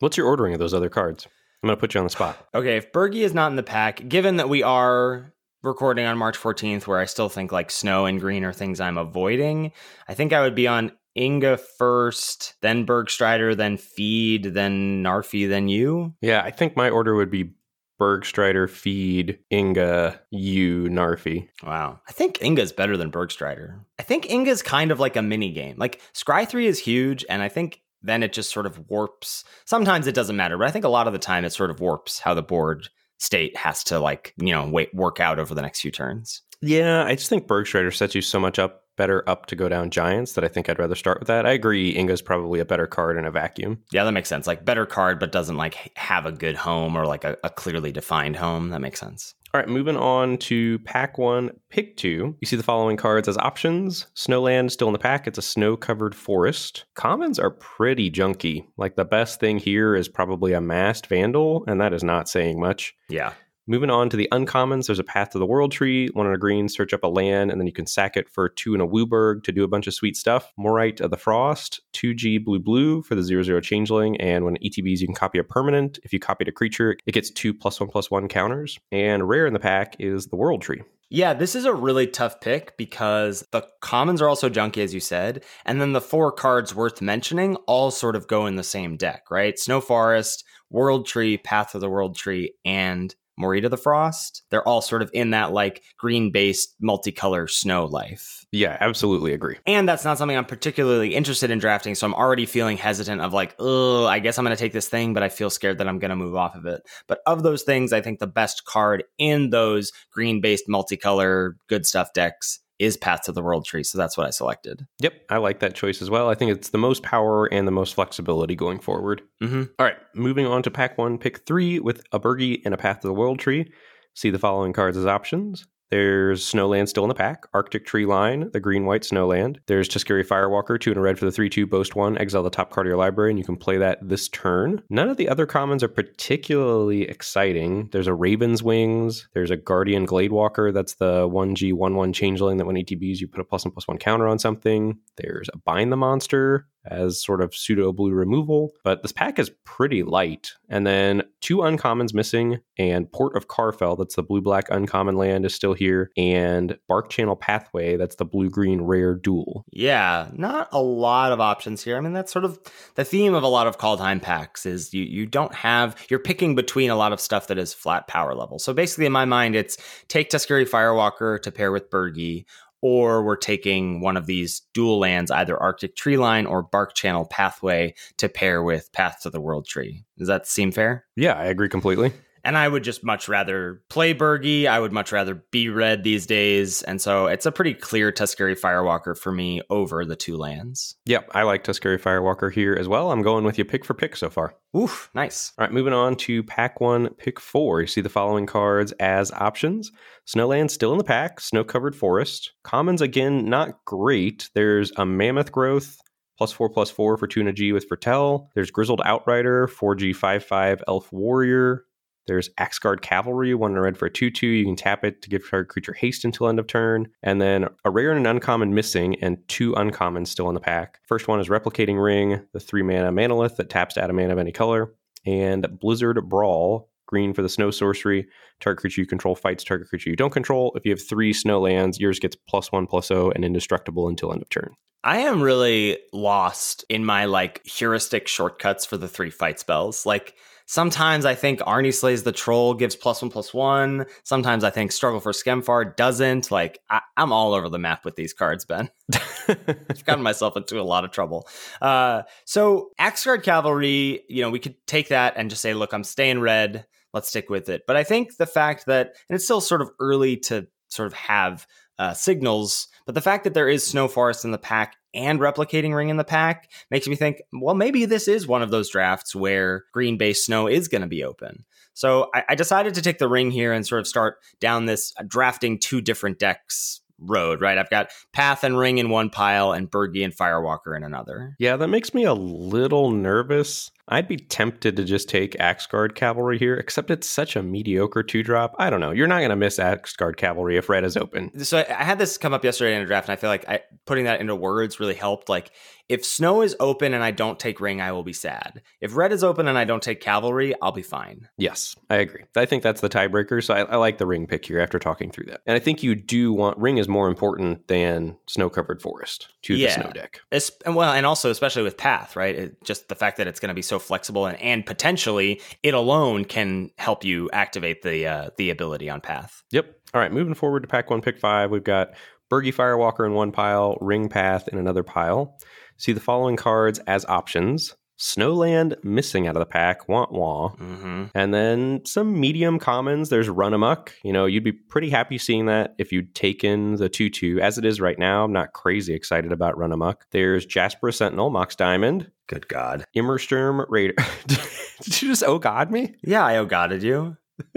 What's 0.00 0.16
your 0.16 0.26
ordering 0.26 0.54
of 0.54 0.58
those 0.58 0.74
other 0.74 0.88
cards? 0.88 1.26
I'm 1.62 1.68
going 1.68 1.76
to 1.76 1.80
put 1.80 1.94
you 1.94 2.00
on 2.00 2.06
the 2.06 2.10
spot. 2.10 2.48
Okay, 2.54 2.76
if 2.76 2.92
Birgi 2.92 3.22
is 3.22 3.34
not 3.34 3.50
in 3.50 3.56
the 3.56 3.62
pack, 3.62 4.08
given 4.08 4.36
that 4.36 4.48
we 4.48 4.62
are 4.62 5.32
recording 5.62 6.06
on 6.06 6.18
March 6.18 6.38
14th 6.38 6.86
where 6.86 6.98
I 6.98 7.04
still 7.04 7.28
think 7.28 7.52
like 7.52 7.70
snow 7.70 8.06
and 8.06 8.20
green 8.20 8.44
are 8.44 8.52
things 8.52 8.80
I'm 8.80 8.98
avoiding. 8.98 9.72
I 10.08 10.14
think 10.14 10.32
I 10.32 10.40
would 10.40 10.54
be 10.54 10.68
on 10.68 10.92
Inga 11.16 11.56
first, 11.56 12.54
then 12.62 12.86
Bergstrider, 12.86 13.56
then 13.56 13.76
Feed, 13.76 14.54
then 14.54 15.02
Narfi, 15.02 15.48
then 15.48 15.68
Yew. 15.68 16.14
Yeah, 16.20 16.42
I 16.42 16.50
think 16.50 16.76
my 16.76 16.88
order 16.88 17.14
would 17.16 17.30
be 17.30 17.54
Bergstrider, 18.00 18.70
Feed, 18.70 19.40
Inga, 19.50 20.20
Yew, 20.30 20.84
Narfi. 20.84 21.48
Wow. 21.64 21.98
I 22.08 22.12
think 22.12 22.40
Inga's 22.40 22.72
better 22.72 22.96
than 22.96 23.10
Bergstrider. 23.10 23.80
I 23.98 24.04
think 24.04 24.30
Inga's 24.30 24.62
kind 24.62 24.92
of 24.92 25.00
like 25.00 25.16
a 25.16 25.22
mini 25.22 25.52
game. 25.52 25.76
Like 25.76 26.00
Scry 26.14 26.48
3 26.48 26.68
is 26.68 26.78
huge, 26.78 27.24
and 27.28 27.42
I 27.42 27.48
think 27.48 27.82
then 28.00 28.22
it 28.22 28.32
just 28.32 28.52
sort 28.52 28.66
of 28.66 28.88
warps. 28.88 29.42
Sometimes 29.64 30.06
it 30.06 30.14
doesn't 30.14 30.36
matter, 30.36 30.56
but 30.56 30.68
I 30.68 30.70
think 30.70 30.84
a 30.84 30.88
lot 30.88 31.08
of 31.08 31.12
the 31.12 31.18
time 31.18 31.44
it 31.44 31.52
sort 31.52 31.70
of 31.70 31.80
warps 31.80 32.20
how 32.20 32.34
the 32.34 32.42
board 32.42 32.88
state 33.18 33.56
has 33.56 33.84
to 33.84 33.98
like 33.98 34.34
you 34.38 34.52
know 34.52 34.68
wait 34.68 34.94
work 34.94 35.20
out 35.20 35.38
over 35.38 35.54
the 35.54 35.62
next 35.62 35.80
few 35.80 35.90
turns. 35.90 36.42
Yeah, 36.60 37.04
I 37.04 37.14
just 37.14 37.28
think 37.28 37.46
Bergstrider 37.46 37.94
sets 37.94 38.14
you 38.14 38.22
so 38.22 38.40
much 38.40 38.58
up 38.58 38.84
better 38.96 39.26
up 39.28 39.46
to 39.46 39.56
go 39.56 39.68
down 39.68 39.90
Giants 39.90 40.32
that 40.32 40.44
I 40.44 40.48
think 40.48 40.68
I'd 40.68 40.78
rather 40.78 40.96
start 40.96 41.20
with 41.20 41.28
that. 41.28 41.46
I 41.46 41.52
agree, 41.52 41.90
Inga's 41.90 42.20
probably 42.20 42.60
a 42.60 42.64
better 42.64 42.86
card 42.86 43.16
in 43.16 43.24
a 43.24 43.30
vacuum. 43.30 43.78
Yeah, 43.92 44.04
that 44.04 44.12
makes 44.12 44.28
sense. 44.28 44.46
Like 44.46 44.64
better 44.64 44.84
card, 44.84 45.20
but 45.20 45.32
doesn't 45.32 45.56
like 45.56 45.92
have 45.96 46.26
a 46.26 46.32
good 46.32 46.56
home 46.56 46.96
or 46.96 47.06
like 47.06 47.24
a, 47.24 47.36
a 47.44 47.48
clearly 47.48 47.92
defined 47.92 48.36
home. 48.36 48.70
That 48.70 48.80
makes 48.80 49.00
sense. 49.00 49.34
All 49.54 49.60
right, 49.60 49.68
moving 49.68 49.96
on 49.96 50.36
to 50.38 50.78
pack 50.80 51.16
one, 51.16 51.50
pick 51.70 51.96
two. 51.96 52.36
You 52.38 52.46
see 52.46 52.56
the 52.56 52.62
following 52.62 52.98
cards 52.98 53.28
as 53.28 53.38
options. 53.38 54.06
Snowland 54.14 54.70
still 54.70 54.88
in 54.88 54.92
the 54.92 54.98
pack. 54.98 55.26
It's 55.26 55.38
a 55.38 55.42
snow 55.42 55.74
covered 55.74 56.14
forest. 56.14 56.84
Commons 56.94 57.38
are 57.38 57.50
pretty 57.50 58.10
junky. 58.10 58.66
Like 58.76 58.96
the 58.96 59.06
best 59.06 59.40
thing 59.40 59.58
here 59.58 59.94
is 59.94 60.06
probably 60.06 60.52
a 60.52 60.60
masked 60.60 61.06
vandal, 61.06 61.64
and 61.66 61.80
that 61.80 61.94
is 61.94 62.04
not 62.04 62.28
saying 62.28 62.60
much. 62.60 62.94
Yeah. 63.08 63.32
Moving 63.70 63.90
on 63.90 64.08
to 64.08 64.16
the 64.16 64.30
uncommons, 64.32 64.86
there's 64.86 64.98
a 64.98 65.04
Path 65.04 65.28
to 65.32 65.38
the 65.38 65.44
World 65.44 65.72
tree, 65.72 66.08
one 66.14 66.26
on 66.26 66.32
a 66.32 66.38
green, 66.38 66.70
search 66.70 66.94
up 66.94 67.04
a 67.04 67.06
land, 67.06 67.50
and 67.50 67.60
then 67.60 67.66
you 67.66 67.72
can 67.72 67.86
sack 67.86 68.16
it 68.16 68.26
for 68.30 68.48
two 68.48 68.74
in 68.74 68.80
a 68.80 68.88
WUBRG 68.88 69.44
to 69.44 69.52
do 69.52 69.62
a 69.62 69.68
bunch 69.68 69.86
of 69.86 69.92
sweet 69.92 70.16
stuff. 70.16 70.54
Moritte 70.58 71.02
of 71.02 71.10
the 71.10 71.18
Frost, 71.18 71.82
2G 71.92 72.42
blue 72.42 72.60
blue 72.60 73.02
for 73.02 73.14
the 73.14 73.22
0 73.22 73.42
0 73.42 73.60
changeling, 73.60 74.18
and 74.22 74.46
when 74.46 74.56
ETBs, 74.56 75.00
you 75.00 75.06
can 75.06 75.14
copy 75.14 75.38
a 75.38 75.44
permanent. 75.44 75.98
If 76.02 76.14
you 76.14 76.18
copied 76.18 76.48
a 76.48 76.52
creature, 76.52 76.96
it 77.04 77.12
gets 77.12 77.30
two 77.30 77.52
plus 77.52 77.78
one 77.78 77.90
plus 77.90 78.10
one 78.10 78.26
counters. 78.26 78.78
And 78.90 79.28
rare 79.28 79.46
in 79.46 79.52
the 79.52 79.60
pack 79.60 79.96
is 79.98 80.28
the 80.28 80.36
World 80.36 80.62
Tree. 80.62 80.80
Yeah, 81.10 81.34
this 81.34 81.54
is 81.54 81.66
a 81.66 81.74
really 81.74 82.06
tough 82.06 82.40
pick 82.40 82.74
because 82.78 83.44
the 83.52 83.66
commons 83.82 84.22
are 84.22 84.30
also 84.30 84.48
junky, 84.48 84.78
as 84.78 84.94
you 84.94 85.00
said. 85.00 85.44
And 85.66 85.78
then 85.78 85.92
the 85.92 86.00
four 86.00 86.32
cards 86.32 86.74
worth 86.74 87.02
mentioning 87.02 87.56
all 87.66 87.90
sort 87.90 88.16
of 88.16 88.28
go 88.28 88.46
in 88.46 88.56
the 88.56 88.64
same 88.64 88.96
deck, 88.96 89.30
right? 89.30 89.58
Snow 89.58 89.82
Forest, 89.82 90.42
World 90.70 91.06
Tree, 91.06 91.36
Path 91.36 91.74
of 91.74 91.82
the 91.82 91.90
World 91.90 92.16
Tree, 92.16 92.54
and 92.64 93.14
Morita 93.38 93.70
the 93.70 93.76
Frost. 93.76 94.42
They're 94.50 94.66
all 94.66 94.80
sort 94.80 95.02
of 95.02 95.10
in 95.12 95.30
that 95.30 95.52
like 95.52 95.82
green 95.96 96.30
based 96.30 96.74
multicolor 96.82 97.48
snow 97.48 97.86
life. 97.86 98.44
Yeah, 98.52 98.76
absolutely 98.80 99.32
agree. 99.32 99.56
And 99.66 99.88
that's 99.88 100.04
not 100.04 100.18
something 100.18 100.36
I'm 100.36 100.44
particularly 100.44 101.14
interested 101.14 101.50
in 101.50 101.58
drafting. 101.58 101.94
So 101.94 102.06
I'm 102.06 102.14
already 102.14 102.46
feeling 102.46 102.76
hesitant 102.76 103.20
of 103.20 103.32
like, 103.32 103.54
oh, 103.58 104.06
I 104.06 104.18
guess 104.18 104.38
I'm 104.38 104.44
going 104.44 104.56
to 104.56 104.60
take 104.60 104.72
this 104.72 104.88
thing, 104.88 105.14
but 105.14 105.22
I 105.22 105.28
feel 105.28 105.50
scared 105.50 105.78
that 105.78 105.88
I'm 105.88 105.98
going 105.98 106.10
to 106.10 106.16
move 106.16 106.34
off 106.34 106.54
of 106.54 106.66
it. 106.66 106.82
But 107.06 107.20
of 107.26 107.42
those 107.42 107.62
things, 107.62 107.92
I 107.92 108.00
think 108.00 108.18
the 108.18 108.26
best 108.26 108.64
card 108.64 109.04
in 109.18 109.50
those 109.50 109.92
green 110.10 110.40
based 110.40 110.68
multicolor 110.68 111.52
good 111.68 111.86
stuff 111.86 112.12
decks 112.12 112.60
is 112.78 112.96
Path 112.96 113.22
to 113.22 113.32
the 113.32 113.42
World 113.42 113.64
Tree. 113.64 113.82
So 113.82 113.98
that's 113.98 114.16
what 114.16 114.26
I 114.26 114.30
selected. 114.30 114.86
Yep, 115.00 115.14
I 115.30 115.38
like 115.38 115.60
that 115.60 115.74
choice 115.74 116.00
as 116.00 116.10
well. 116.10 116.28
I 116.28 116.34
think 116.34 116.52
it's 116.52 116.70
the 116.70 116.78
most 116.78 117.02
power 117.02 117.46
and 117.46 117.66
the 117.66 117.72
most 117.72 117.94
flexibility 117.94 118.54
going 118.54 118.78
forward. 118.78 119.22
Mm-hmm. 119.42 119.64
All 119.78 119.86
right, 119.86 119.96
moving 120.14 120.46
on 120.46 120.62
to 120.62 120.70
pack 120.70 120.98
one, 120.98 121.18
pick 121.18 121.46
three 121.46 121.80
with 121.80 122.02
a 122.12 122.20
Birgi 122.20 122.62
and 122.64 122.74
a 122.74 122.78
Path 122.78 123.00
to 123.00 123.08
the 123.08 123.14
World 123.14 123.38
Tree. 123.38 123.72
See 124.14 124.30
the 124.30 124.38
following 124.38 124.72
cards 124.72 124.96
as 124.96 125.06
options 125.06 125.66
there's 125.90 126.44
Snowland 126.44 126.88
still 126.88 127.04
in 127.04 127.08
the 127.08 127.14
pack, 127.14 127.46
Arctic 127.54 127.86
Tree 127.86 128.06
Line, 128.06 128.50
the 128.52 128.60
green 128.60 128.84
white 128.84 129.02
Snowland. 129.02 129.58
There's 129.66 129.88
Tuskeri 129.88 130.26
Firewalker, 130.26 130.80
two 130.80 130.92
in 130.92 130.98
a 130.98 131.00
red 131.00 131.18
for 131.18 131.24
the 131.24 131.32
3 131.32 131.48
2 131.48 131.66
boast 131.66 131.96
one, 131.96 132.18
exile 132.18 132.42
the 132.42 132.50
top 132.50 132.70
card 132.70 132.86
of 132.86 132.90
your 132.90 132.98
library, 132.98 133.30
and 133.30 133.38
you 133.38 133.44
can 133.44 133.56
play 133.56 133.78
that 133.78 134.06
this 134.06 134.28
turn. 134.28 134.82
None 134.90 135.08
of 135.08 135.16
the 135.16 135.28
other 135.28 135.46
commons 135.46 135.82
are 135.82 135.88
particularly 135.88 137.02
exciting. 137.02 137.88
There's 137.92 138.06
a 138.06 138.14
Raven's 138.14 138.62
Wings, 138.62 139.28
there's 139.34 139.50
a 139.50 139.56
Guardian 139.56 140.06
Gladewalker, 140.06 140.72
that's 140.72 140.94
the 140.94 141.28
1G 141.28 141.72
1 141.72 141.94
1 141.94 142.12
changeling 142.12 142.58
that 142.58 142.66
when 142.66 142.76
ETBs 142.76 143.20
you 143.20 143.28
put 143.28 143.40
a 143.40 143.44
plus 143.44 143.64
one 143.64 143.72
plus 143.72 143.88
one 143.88 143.98
counter 143.98 144.28
on 144.28 144.38
something. 144.38 144.98
There's 145.16 145.48
a 145.52 145.58
Bind 145.58 145.90
the 145.90 145.96
Monster, 145.96 146.66
as 146.84 147.22
sort 147.22 147.40
of 147.40 147.54
pseudo 147.54 147.92
blue 147.92 148.12
removal. 148.12 148.72
But 148.84 149.02
this 149.02 149.12
pack 149.12 149.38
is 149.38 149.50
pretty 149.64 150.02
light. 150.02 150.52
And 150.68 150.86
then 150.86 151.22
two 151.40 151.58
uncommons 151.58 152.14
missing, 152.14 152.60
and 152.78 153.10
Port 153.10 153.36
of 153.36 153.48
Karfell, 153.48 153.98
that's 153.98 154.16
the 154.16 154.22
blue 154.22 154.40
black 154.40 154.68
uncommon 154.70 155.16
land, 155.16 155.44
is 155.44 155.54
still 155.54 155.74
here, 155.74 156.10
and 156.16 156.78
Bark 156.88 157.10
Channel 157.10 157.36
Pathway, 157.36 157.96
that's 157.96 158.16
the 158.16 158.24
blue 158.24 158.50
green 158.50 158.82
rare 158.82 159.14
duel. 159.14 159.64
Yeah, 159.72 160.28
not 160.32 160.68
a 160.72 160.82
lot 160.82 161.32
of 161.32 161.40
options 161.40 161.82
here. 161.82 161.96
I 161.96 162.00
mean, 162.00 162.12
that's 162.12 162.32
sort 162.32 162.44
of 162.44 162.58
the 162.94 163.04
theme 163.04 163.34
of 163.34 163.42
a 163.42 163.48
lot 163.48 163.66
of 163.66 163.78
Kaldheim 163.78 164.20
packs 164.20 164.66
is 164.66 164.92
you 164.94 165.04
you 165.04 165.26
don't 165.26 165.54
have 165.54 165.96
you're 166.08 166.18
picking 166.18 166.54
between 166.54 166.90
a 166.90 166.96
lot 166.96 167.12
of 167.12 167.20
stuff 167.20 167.48
that 167.48 167.58
is 167.58 167.72
flat 167.74 168.06
power 168.06 168.34
level. 168.34 168.58
So 168.58 168.72
basically, 168.72 169.06
in 169.06 169.12
my 169.12 169.24
mind, 169.24 169.56
it's 169.56 169.76
take 170.08 170.30
Tuskeri 170.30 170.68
Firewalker 170.68 171.40
to 171.42 171.50
pair 171.50 171.72
with 171.72 171.90
Birgi, 171.90 172.44
or 172.80 173.24
we're 173.24 173.36
taking 173.36 174.00
one 174.00 174.16
of 174.16 174.26
these 174.26 174.62
dual 174.72 174.98
lands, 174.98 175.30
either 175.30 175.56
Arctic 175.60 175.96
Tree 175.96 176.16
Line 176.16 176.46
or 176.46 176.62
Bark 176.62 176.94
Channel 176.94 177.26
Pathway, 177.26 177.94
to 178.18 178.28
pair 178.28 178.62
with 178.62 178.92
Path 178.92 179.20
to 179.22 179.30
the 179.30 179.40
World 179.40 179.66
Tree. 179.66 180.04
Does 180.16 180.28
that 180.28 180.46
seem 180.46 180.72
fair? 180.72 181.04
Yeah, 181.16 181.34
I 181.34 181.44
agree 181.44 181.68
completely. 181.68 182.12
And 182.48 182.56
I 182.56 182.66
would 182.66 182.82
just 182.82 183.04
much 183.04 183.28
rather 183.28 183.82
play 183.90 184.14
Birgi. 184.14 184.66
I 184.66 184.80
would 184.80 184.90
much 184.90 185.12
rather 185.12 185.34
be 185.50 185.68
red 185.68 186.02
these 186.02 186.24
days. 186.24 186.80
And 186.80 186.98
so 186.98 187.26
it's 187.26 187.44
a 187.44 187.52
pretty 187.52 187.74
clear 187.74 188.10
Tuskeri 188.10 188.58
Firewalker 188.58 189.18
for 189.18 189.30
me 189.30 189.60
over 189.68 190.06
the 190.06 190.16
two 190.16 190.38
lands. 190.38 190.96
Yep, 191.04 191.30
I 191.34 191.42
like 191.42 191.62
Tuskeri 191.62 192.00
Firewalker 192.00 192.50
here 192.50 192.72
as 192.72 192.88
well. 192.88 193.12
I'm 193.12 193.20
going 193.20 193.44
with 193.44 193.58
you 193.58 193.66
pick 193.66 193.84
for 193.84 193.92
pick 193.92 194.16
so 194.16 194.30
far. 194.30 194.54
Oof, 194.74 195.10
nice. 195.14 195.52
All 195.58 195.66
right, 195.66 195.74
moving 195.74 195.92
on 195.92 196.16
to 196.16 196.42
pack 196.42 196.80
one, 196.80 197.10
pick 197.18 197.38
four. 197.38 197.82
You 197.82 197.86
see 197.86 198.00
the 198.00 198.08
following 198.08 198.46
cards 198.46 198.92
as 198.92 199.30
options 199.32 199.92
Snowland 200.26 200.70
still 200.70 200.92
in 200.92 200.98
the 200.98 201.04
pack, 201.04 201.40
snow 201.40 201.64
covered 201.64 201.94
forest. 201.94 202.52
Commons, 202.64 203.02
again, 203.02 203.44
not 203.44 203.84
great. 203.84 204.48
There's 204.54 204.90
a 204.96 205.04
mammoth 205.04 205.52
growth, 205.52 205.98
plus 206.38 206.52
four 206.52 206.70
plus 206.70 206.90
four 206.90 207.18
for 207.18 207.26
Tuna 207.26 207.52
G 207.52 207.72
with 207.72 207.88
foretell. 207.88 208.48
There's 208.54 208.70
Grizzled 208.70 209.02
Outrider, 209.04 209.68
4G 209.68 210.16
5 210.16 210.44
5 210.44 210.84
Elf 210.88 211.12
Warrior. 211.12 211.84
There's 212.28 212.50
Axgard 212.58 213.02
Cavalry, 213.02 213.54
one 213.54 213.72
in 213.72 213.78
red 213.80 213.98
for 213.98 214.06
a 214.06 214.10
2 214.10 214.30
2. 214.30 214.46
You 214.46 214.64
can 214.64 214.76
tap 214.76 215.02
it 215.02 215.22
to 215.22 215.28
give 215.28 215.48
target 215.48 215.70
creature 215.70 215.94
haste 215.94 216.24
until 216.24 216.46
end 216.46 216.60
of 216.60 216.68
turn. 216.68 217.08
And 217.22 217.40
then 217.40 217.66
a 217.84 217.90
rare 217.90 218.12
and 218.12 218.20
an 218.20 218.26
uncommon 218.26 218.74
missing, 218.74 219.16
and 219.20 219.38
two 219.48 219.72
uncommons 219.72 220.28
still 220.28 220.48
in 220.48 220.54
the 220.54 220.60
pack. 220.60 221.00
First 221.08 221.26
one 221.26 221.40
is 221.40 221.48
Replicating 221.48 222.02
Ring, 222.02 222.46
the 222.52 222.60
three 222.60 222.82
mana 222.82 223.10
Manalith 223.10 223.56
that 223.56 223.70
taps 223.70 223.94
to 223.94 224.04
add 224.04 224.10
a 224.10 224.12
mana 224.12 224.34
of 224.34 224.38
any 224.38 224.52
color. 224.52 224.94
And 225.26 225.66
Blizzard 225.80 226.28
Brawl, 226.28 226.90
green 227.06 227.34
for 227.34 227.42
the 227.42 227.48
snow 227.48 227.72
sorcery. 227.72 228.28
Target 228.60 228.80
creature 228.80 229.00
you 229.00 229.06
control 229.06 229.34
fights 229.34 229.64
target 229.64 229.88
creature 229.88 230.10
you 230.10 230.16
don't 230.16 230.32
control. 230.32 230.72
If 230.76 230.84
you 230.84 230.92
have 230.92 231.02
three 231.02 231.32
snow 231.32 231.60
lands, 231.60 231.98
yours 231.98 232.20
gets 232.20 232.36
plus 232.36 232.70
one 232.70 232.86
plus 232.86 233.10
O 233.10 233.30
and 233.30 233.44
indestructible 233.44 234.06
until 234.06 234.32
end 234.32 234.42
of 234.42 234.48
turn. 234.50 234.74
I 235.04 235.20
am 235.20 235.40
really 235.40 235.98
lost 236.12 236.84
in 236.88 237.04
my 237.04 237.24
like 237.24 237.64
heuristic 237.66 238.28
shortcuts 238.28 238.84
for 238.84 238.96
the 238.96 239.08
three 239.08 239.30
fight 239.30 239.58
spells. 239.58 240.04
Like 240.04 240.34
Sometimes 240.70 241.24
I 241.24 241.34
think 241.34 241.62
Arni 241.64 241.90
slays 241.92 242.24
the 242.24 242.30
troll 242.30 242.74
gives 242.74 242.94
plus 242.94 243.22
one 243.22 243.30
plus 243.30 243.54
one. 243.54 244.04
Sometimes 244.22 244.64
I 244.64 244.68
think 244.68 244.92
struggle 244.92 245.18
for 245.18 245.32
Skemfar 245.32 245.96
doesn't. 245.96 246.50
Like 246.50 246.78
I, 246.90 247.00
am 247.16 247.32
all 247.32 247.54
over 247.54 247.70
the 247.70 247.78
map 247.78 248.04
with 248.04 248.16
these 248.16 248.34
cards, 248.34 248.66
Ben. 248.66 248.90
I've 249.48 250.04
gotten 250.04 250.22
myself 250.22 250.58
into 250.58 250.78
a 250.78 250.82
lot 250.82 251.06
of 251.06 251.10
trouble. 251.10 251.48
Uh, 251.80 252.24
so 252.44 252.90
Axgard 252.98 253.44
Cavalry, 253.44 254.24
you 254.28 254.42
know, 254.42 254.50
we 254.50 254.58
could 254.58 254.74
take 254.86 255.08
that 255.08 255.32
and 255.38 255.48
just 255.48 255.62
say, 255.62 255.72
look, 255.72 255.94
I'm 255.94 256.04
staying 256.04 256.40
red. 256.40 256.84
Let's 257.14 257.28
stick 257.28 257.48
with 257.48 257.70
it. 257.70 257.84
But 257.86 257.96
I 257.96 258.04
think 258.04 258.36
the 258.36 258.44
fact 258.44 258.84
that, 258.86 259.14
and 259.30 259.36
it's 259.36 259.46
still 259.46 259.62
sort 259.62 259.80
of 259.80 259.88
early 259.98 260.36
to 260.36 260.66
sort 260.88 261.06
of 261.06 261.14
have 261.14 261.66
uh, 261.98 262.12
signals, 262.12 262.88
but 263.06 263.14
the 263.14 263.22
fact 263.22 263.44
that 263.44 263.54
there 263.54 263.70
is 263.70 263.86
Snow 263.86 264.06
Forest 264.06 264.44
in 264.44 264.50
the 264.50 264.58
pack 264.58 264.97
and 265.14 265.40
replicating 265.40 265.94
ring 265.94 266.08
in 266.08 266.16
the 266.16 266.24
pack 266.24 266.70
makes 266.90 267.08
me 267.08 267.16
think, 267.16 267.40
well, 267.52 267.74
maybe 267.74 268.04
this 268.04 268.28
is 268.28 268.46
one 268.46 268.62
of 268.62 268.70
those 268.70 268.90
drafts 268.90 269.34
where 269.34 269.84
green 269.92 270.18
base 270.18 270.44
snow 270.44 270.66
is 270.66 270.88
going 270.88 271.02
to 271.02 271.08
be 271.08 271.24
open. 271.24 271.64
So 271.94 272.30
I, 272.34 272.44
I, 272.50 272.54
decided 272.54 272.94
to 272.94 273.02
take 273.02 273.18
the 273.18 273.28
ring 273.28 273.50
here 273.50 273.72
and 273.72 273.86
sort 273.86 274.00
of 274.00 274.06
start 274.06 274.36
down 274.60 274.86
this 274.86 275.12
uh, 275.18 275.24
drafting 275.26 275.78
two 275.78 276.00
different 276.00 276.38
decks 276.38 277.00
road, 277.18 277.60
right? 277.60 277.78
I've 277.78 277.90
got 277.90 278.10
Path 278.32 278.62
and 278.62 278.78
Ring 278.78 278.98
in 278.98 279.10
one 279.10 279.30
pile 279.30 279.72
and 279.72 279.90
Birgi 279.90 280.24
and 280.24 280.36
Firewalker 280.36 280.96
in 280.96 281.02
another. 281.02 281.56
Yeah, 281.58 281.76
that 281.76 281.88
makes 281.88 282.14
me 282.14 282.24
a 282.24 282.34
little 282.34 283.10
nervous. 283.10 283.90
I'd 284.08 284.28
be 284.28 284.36
tempted 284.36 284.96
to 284.96 285.04
just 285.04 285.28
take 285.28 285.58
Axgard 285.60 286.14
Cavalry 286.14 286.58
here, 286.58 286.74
except 286.74 287.10
it's 287.10 287.28
such 287.28 287.56
a 287.56 287.62
mediocre 287.62 288.22
two 288.22 288.42
drop. 288.42 288.74
I 288.78 288.90
don't 288.90 289.00
know. 289.00 289.10
You're 289.10 289.26
not 289.26 289.38
going 289.38 289.50
to 289.50 289.56
miss 289.56 289.78
Axgard 289.78 290.36
Cavalry 290.36 290.76
if 290.76 290.88
red 290.88 291.04
is 291.04 291.16
open. 291.16 291.64
So 291.64 291.78
I 291.78 292.04
had 292.04 292.18
this 292.18 292.38
come 292.38 292.54
up 292.54 292.64
yesterday 292.64 292.96
in 292.96 293.02
a 293.02 293.06
draft, 293.06 293.28
and 293.28 293.32
I 293.32 293.36
feel 293.36 293.50
like 293.50 293.68
I, 293.68 293.82
putting 294.06 294.24
that 294.24 294.40
into 294.40 294.56
words 294.56 294.98
really 294.98 295.14
helped. 295.14 295.48
Like, 295.48 295.70
if 296.08 296.24
snow 296.24 296.62
is 296.62 296.74
open 296.80 297.12
and 297.12 297.22
I 297.22 297.32
don't 297.32 297.58
take 297.58 297.80
ring, 297.80 298.00
I 298.00 298.12
will 298.12 298.22
be 298.22 298.32
sad. 298.32 298.80
If 299.02 299.14
red 299.14 299.30
is 299.30 299.44
open 299.44 299.68
and 299.68 299.76
I 299.76 299.84
don't 299.84 300.02
take 300.02 300.22
cavalry, 300.22 300.74
I'll 300.80 300.92
be 300.92 301.02
fine. 301.02 301.48
Yes, 301.58 301.94
I 302.08 302.16
agree. 302.16 302.44
I 302.56 302.64
think 302.64 302.82
that's 302.82 303.02
the 303.02 303.10
tiebreaker. 303.10 303.62
So 303.62 303.74
I, 303.74 303.80
I 303.80 303.96
like 303.96 304.16
the 304.16 304.24
ring 304.24 304.46
pick 304.46 304.64
here 304.64 304.80
after 304.80 304.98
talking 304.98 305.30
through 305.30 305.46
that. 305.46 305.60
And 305.66 305.76
I 305.76 305.80
think 305.80 306.02
you 306.02 306.14
do 306.14 306.50
want 306.54 306.78
ring 306.78 306.96
is 306.96 307.08
more 307.08 307.28
important 307.28 307.88
than 307.88 308.38
snow 308.46 308.70
covered 308.70 309.02
forest 309.02 309.48
to 309.64 309.74
yeah. 309.74 309.88
the 309.88 310.02
snow 310.02 310.12
deck. 310.12 310.40
It's, 310.50 310.70
well, 310.86 311.12
and 311.12 311.26
also 311.26 311.50
especially 311.50 311.82
with 311.82 311.98
path, 311.98 312.36
right? 312.36 312.54
It, 312.54 312.84
just 312.84 313.10
the 313.10 313.14
fact 313.14 313.36
that 313.36 313.46
it's 313.46 313.60
going 313.60 313.68
to 313.68 313.74
be 313.74 313.82
so 313.82 313.97
flexible 313.98 314.46
and, 314.46 314.60
and 314.60 314.86
potentially 314.86 315.60
it 315.82 315.94
alone 315.94 316.44
can 316.44 316.90
help 316.98 317.24
you 317.24 317.48
activate 317.52 318.02
the 318.02 318.26
uh, 318.26 318.50
the 318.56 318.70
ability 318.70 319.08
on 319.10 319.20
path. 319.20 319.62
Yep. 319.70 319.94
All 320.14 320.20
right, 320.20 320.32
moving 320.32 320.54
forward 320.54 320.80
to 320.80 320.88
pack 320.88 321.10
one, 321.10 321.20
pick 321.20 321.38
five. 321.38 321.70
We've 321.70 321.84
got 321.84 322.14
Birgi 322.50 322.74
Firewalker 322.74 323.26
in 323.26 323.34
one 323.34 323.52
pile, 323.52 323.98
Ring 324.00 324.28
Path 324.28 324.68
in 324.68 324.78
another 324.78 325.02
pile. 325.02 325.58
See 325.98 326.12
the 326.12 326.20
following 326.20 326.56
cards 326.56 326.98
as 327.00 327.24
options. 327.26 327.94
Snowland 328.18 329.02
missing 329.04 329.46
out 329.46 329.56
of 329.56 329.60
the 329.60 329.66
pack, 329.66 330.08
wah 330.08 330.26
wah. 330.30 330.70
Mm-hmm. 330.76 331.26
And 331.34 331.54
then 331.54 332.00
some 332.04 332.38
medium 332.38 332.78
commons. 332.78 333.28
There's 333.28 333.48
Run 333.48 333.74
Amok. 333.74 334.14
You 334.24 334.32
know, 334.32 334.46
you'd 334.46 334.64
be 334.64 334.72
pretty 334.72 335.10
happy 335.10 335.38
seeing 335.38 335.66
that 335.66 335.94
if 335.98 336.12
you'd 336.12 336.34
taken 336.34 336.96
the 336.96 337.08
2 337.08 337.30
2. 337.30 337.60
As 337.60 337.78
it 337.78 337.84
is 337.84 338.00
right 338.00 338.18
now, 338.18 338.44
I'm 338.44 338.52
not 338.52 338.72
crazy 338.72 339.14
excited 339.14 339.52
about 339.52 339.78
Run 339.78 339.92
Amok. 339.92 340.26
There's 340.30 340.66
Jasper 340.66 341.12
Sentinel, 341.12 341.50
Mox 341.50 341.76
Diamond. 341.76 342.30
Good 342.48 342.66
God. 342.68 343.04
Immersturm 343.14 343.84
Raider. 343.88 344.14
Did 344.46 345.22
you 345.22 345.28
just 345.28 345.44
oh 345.44 345.58
God 345.58 345.90
me? 345.90 346.14
Yeah, 346.22 346.44
I 346.44 346.56
oh 346.56 346.66
Godded 346.66 347.02
you. 347.02 347.36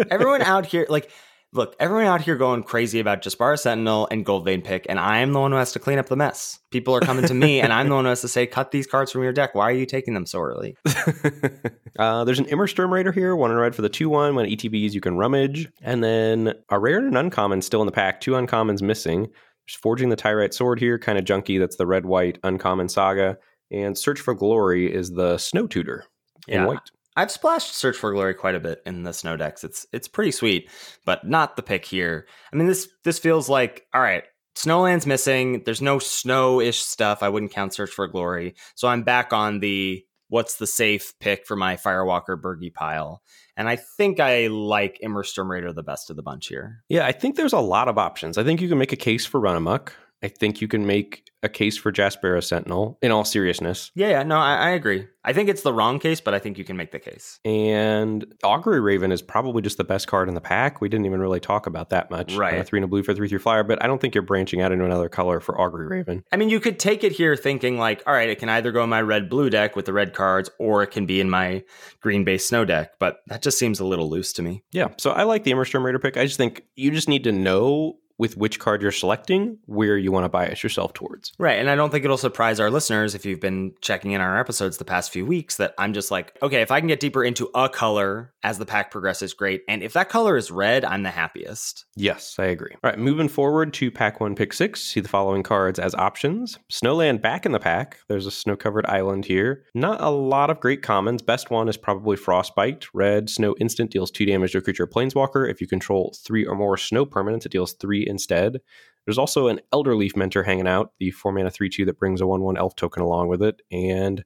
Everyone 0.09 0.41
out 0.41 0.65
here, 0.65 0.85
like, 0.89 1.11
look, 1.53 1.75
everyone 1.79 2.05
out 2.05 2.21
here 2.21 2.35
going 2.35 2.63
crazy 2.63 2.99
about 2.99 3.21
Jaspera 3.21 3.59
Sentinel 3.59 4.07
and 4.11 4.25
Gold 4.25 4.45
Vein 4.45 4.61
pick, 4.61 4.85
and 4.89 4.99
I 4.99 5.19
am 5.19 5.33
the 5.33 5.39
one 5.39 5.51
who 5.51 5.57
has 5.57 5.71
to 5.73 5.79
clean 5.79 5.99
up 5.99 6.07
the 6.07 6.15
mess. 6.15 6.59
People 6.71 6.95
are 6.95 7.01
coming 7.01 7.25
to 7.25 7.33
me, 7.33 7.59
and 7.59 7.73
I'm 7.73 7.89
the 7.89 7.95
one 7.95 8.05
who 8.05 8.09
has 8.09 8.21
to 8.21 8.27
say, 8.27 8.47
cut 8.47 8.71
these 8.71 8.87
cards 8.87 9.11
from 9.11 9.23
your 9.23 9.33
deck. 9.33 9.53
Why 9.53 9.63
are 9.65 9.73
you 9.73 9.85
taking 9.85 10.13
them 10.13 10.25
so 10.25 10.39
early? 10.39 10.77
uh, 11.99 12.23
there's 12.23 12.39
an 12.39 12.45
Immersturm 12.45 12.93
Raider 12.93 13.11
here, 13.11 13.35
one 13.35 13.51
in 13.51 13.57
red 13.57 13.75
for 13.75 13.81
the 13.81 13.89
2 13.89 14.09
1. 14.09 14.35
When 14.35 14.45
ETBs, 14.45 14.93
you 14.93 15.01
can 15.01 15.17
rummage. 15.17 15.69
And 15.81 16.03
then 16.03 16.53
a 16.69 16.79
rare 16.79 16.99
and 16.99 17.07
an 17.07 17.17
uncommon 17.17 17.61
still 17.61 17.81
in 17.81 17.85
the 17.85 17.91
pack, 17.91 18.21
two 18.21 18.31
uncommons 18.31 18.81
missing. 18.81 19.27
There's 19.67 19.75
Forging 19.75 20.09
the 20.09 20.15
Tyrite 20.15 20.53
Sword 20.53 20.79
here, 20.79 20.97
kind 20.97 21.17
of 21.19 21.25
junky. 21.25 21.59
That's 21.59 21.75
the 21.75 21.85
red 21.85 22.05
white 22.05 22.39
uncommon 22.43 22.89
saga. 22.89 23.37
And 23.69 23.97
Search 23.97 24.19
for 24.19 24.33
Glory 24.33 24.93
is 24.93 25.11
the 25.11 25.37
Snow 25.37 25.67
Tutor 25.67 26.05
in 26.47 26.61
Yeah. 26.61 26.67
white. 26.67 26.79
I've 27.15 27.31
splashed 27.31 27.75
Search 27.75 27.97
for 27.97 28.11
Glory 28.11 28.33
quite 28.33 28.55
a 28.55 28.59
bit 28.59 28.81
in 28.85 29.03
the 29.03 29.13
snow 29.13 29.37
decks. 29.37 29.63
It's 29.63 29.85
it's 29.91 30.07
pretty 30.07 30.31
sweet, 30.31 30.69
but 31.05 31.27
not 31.27 31.55
the 31.55 31.63
pick 31.63 31.85
here. 31.85 32.27
I 32.51 32.55
mean 32.55 32.67
this 32.67 32.87
this 33.03 33.19
feels 33.19 33.49
like 33.49 33.85
all 33.93 34.01
right. 34.01 34.23
Snowland's 34.55 35.07
missing. 35.07 35.63
There's 35.63 35.81
no 35.81 35.97
snow-ish 35.97 36.79
stuff. 36.83 37.23
I 37.23 37.29
wouldn't 37.29 37.53
count 37.53 37.73
Search 37.73 37.89
for 37.89 38.05
Glory. 38.07 38.55
So 38.75 38.89
I'm 38.89 39.03
back 39.03 39.31
on 39.31 39.61
the 39.61 40.03
what's 40.27 40.57
the 40.57 40.67
safe 40.67 41.13
pick 41.19 41.45
for 41.45 41.55
my 41.55 41.75
Firewalker 41.75 42.39
Birgi 42.39 42.73
pile. 42.73 43.21
And 43.57 43.67
I 43.67 43.75
think 43.75 44.19
I 44.19 44.47
like 44.47 44.99
Immersturm 45.01 45.51
Raider 45.51 45.73
the 45.73 45.83
best 45.83 46.09
of 46.09 46.15
the 46.15 46.23
bunch 46.23 46.47
here. 46.47 46.83
Yeah, 46.89 47.05
I 47.05 47.11
think 47.11 47.35
there's 47.35 47.53
a 47.53 47.59
lot 47.59 47.87
of 47.87 47.97
options. 47.97 48.37
I 48.37 48.43
think 48.43 48.61
you 48.61 48.69
can 48.69 48.77
make 48.77 48.93
a 48.93 48.97
case 48.97 49.25
for 49.25 49.39
Run 49.39 49.57
Amok. 49.57 49.93
I 50.23 50.27
think 50.27 50.61
you 50.61 50.67
can 50.67 50.85
make 50.85 51.31
a 51.43 51.49
case 51.49 51.77
for 51.77 51.91
Jaspera 51.91 52.43
Sentinel, 52.43 52.99
in 53.01 53.11
all 53.11 53.25
seriousness. 53.25 53.91
Yeah, 53.95 54.09
yeah, 54.09 54.23
no, 54.23 54.37
I, 54.37 54.55
I 54.55 54.69
agree. 54.71 55.07
I 55.23 55.33
think 55.33 55.49
it's 55.49 55.63
the 55.63 55.73
wrong 55.73 55.99
case, 55.99 56.21
but 56.21 56.33
I 56.33 56.39
think 56.39 56.57
you 56.57 56.63
can 56.63 56.77
make 56.77 56.91
the 56.91 56.99
case. 56.99 57.39
And 57.45 58.25
Augury 58.43 58.79
Raven 58.79 59.11
is 59.11 59.21
probably 59.21 59.61
just 59.61 59.77
the 59.77 59.83
best 59.83 60.07
card 60.07 60.29
in 60.29 60.35
the 60.35 60.41
pack. 60.41 60.81
We 60.81 60.89
didn't 60.89 61.05
even 61.05 61.19
really 61.19 61.39
talk 61.39 61.67
about 61.67 61.89
that 61.89 62.11
much. 62.11 62.35
Right. 62.35 62.59
Uh, 62.59 62.63
three 62.63 62.79
and 62.79 62.85
a 62.85 62.87
blue 62.87 63.03
for 63.03 63.13
three, 63.13 63.27
three 63.27 63.39
flyer, 63.39 63.63
but 63.63 63.83
I 63.83 63.87
don't 63.87 63.99
think 63.99 64.13
you're 64.13 64.23
branching 64.23 64.61
out 64.61 64.71
into 64.71 64.85
another 64.85 65.09
color 65.09 65.39
for 65.39 65.59
Augury 65.59 65.87
Raven. 65.87 66.23
I 66.31 66.37
mean, 66.37 66.49
you 66.49 66.59
could 66.59 66.79
take 66.79 67.03
it 67.03 67.11
here 67.11 67.35
thinking 67.35 67.77
like, 67.77 68.03
all 68.05 68.13
right, 68.13 68.29
it 68.29 68.39
can 68.39 68.49
either 68.49 68.71
go 68.71 68.83
in 68.83 68.89
my 68.89 69.01
red 69.01 69.29
blue 69.29 69.49
deck 69.49 69.75
with 69.75 69.85
the 69.85 69.93
red 69.93 70.13
cards, 70.13 70.49
or 70.59 70.83
it 70.83 70.91
can 70.91 71.05
be 71.05 71.19
in 71.19 71.29
my 71.29 71.63
green 72.01 72.23
base 72.23 72.45
snow 72.45 72.65
deck. 72.65 72.93
But 72.99 73.21
that 73.27 73.41
just 73.41 73.57
seems 73.57 73.79
a 73.79 73.85
little 73.85 74.09
loose 74.09 74.33
to 74.33 74.43
me. 74.43 74.63
Yeah, 74.71 74.89
so 74.97 75.11
I 75.11 75.23
like 75.23 75.43
the 75.43 75.51
Immersturm 75.51 75.85
Raider 75.85 75.99
pick. 75.99 76.17
I 76.17 76.25
just 76.25 76.37
think 76.37 76.63
you 76.75 76.91
just 76.91 77.09
need 77.09 77.23
to 77.23 77.31
know 77.31 77.97
with 78.21 78.37
which 78.37 78.59
card 78.59 78.83
you're 78.83 78.91
selecting 78.91 79.57
where 79.65 79.97
you 79.97 80.11
want 80.11 80.23
to 80.23 80.29
bias 80.29 80.61
yourself 80.61 80.93
towards. 80.93 81.33
Right. 81.39 81.57
And 81.57 81.71
I 81.71 81.75
don't 81.75 81.89
think 81.89 82.05
it'll 82.05 82.19
surprise 82.19 82.59
our 82.59 82.69
listeners 82.69 83.15
if 83.15 83.25
you've 83.25 83.39
been 83.39 83.73
checking 83.81 84.11
in 84.11 84.21
our 84.21 84.39
episodes 84.39 84.77
the 84.77 84.85
past 84.85 85.09
few 85.09 85.25
weeks 85.25 85.57
that 85.57 85.73
I'm 85.79 85.91
just 85.91 86.11
like, 86.11 86.37
okay, 86.43 86.61
if 86.61 86.69
I 86.69 86.79
can 86.79 86.87
get 86.87 86.99
deeper 86.99 87.23
into 87.23 87.49
a 87.55 87.67
color 87.67 88.31
as 88.43 88.59
the 88.59 88.65
pack 88.65 88.91
progresses, 88.91 89.33
great. 89.33 89.63
And 89.67 89.81
if 89.81 89.93
that 89.93 90.09
color 90.09 90.37
is 90.37 90.51
red, 90.51 90.85
I'm 90.85 91.01
the 91.01 91.09
happiest. 91.09 91.85
Yes, 91.95 92.35
I 92.37 92.45
agree. 92.45 92.75
All 92.83 92.91
right, 92.91 92.99
moving 92.99 93.27
forward 93.27 93.73
to 93.73 93.89
pack 93.89 94.19
one, 94.19 94.35
pick 94.35 94.53
six. 94.53 94.83
See 94.83 94.99
the 94.99 95.09
following 95.09 95.41
cards 95.41 95.79
as 95.79 95.95
options. 95.95 96.59
Snowland 96.71 97.23
back 97.23 97.47
in 97.47 97.53
the 97.53 97.59
pack. 97.59 97.97
There's 98.07 98.27
a 98.27 98.31
snow 98.31 98.55
covered 98.55 98.85
island 98.85 99.25
here. 99.25 99.63
Not 99.73 99.99
a 99.99 100.11
lot 100.11 100.51
of 100.51 100.59
great 100.59 100.83
commons. 100.83 101.23
Best 101.23 101.49
one 101.49 101.67
is 101.67 101.75
probably 101.75 102.17
Frostbite. 102.17 102.85
Red, 102.93 103.31
snow 103.31 103.55
instant 103.59 103.89
deals 103.89 104.11
two 104.11 104.27
damage 104.27 104.51
to 104.51 104.59
a 104.59 104.61
creature 104.61 104.85
planeswalker. 104.85 105.49
If 105.49 105.59
you 105.59 105.65
control 105.65 106.15
three 106.23 106.45
or 106.45 106.53
more 106.53 106.77
snow 106.77 107.03
permanents, 107.03 107.47
it 107.47 107.51
deals 107.51 107.73
three 107.73 108.10
instead. 108.11 108.61
There's 109.05 109.17
also 109.17 109.47
an 109.47 109.61
Elder 109.73 109.95
Leaf 109.95 110.15
Mentor 110.15 110.43
hanging 110.43 110.67
out, 110.67 110.91
the 110.99 111.09
4 111.09 111.31
mana 111.31 111.49
3 111.49 111.69
2 111.69 111.85
that 111.85 111.97
brings 111.97 112.21
a 112.21 112.27
1 112.27 112.41
1 112.41 112.57
elf 112.57 112.75
token 112.75 113.01
along 113.01 113.29
with 113.29 113.41
it. 113.41 113.61
And 113.71 114.23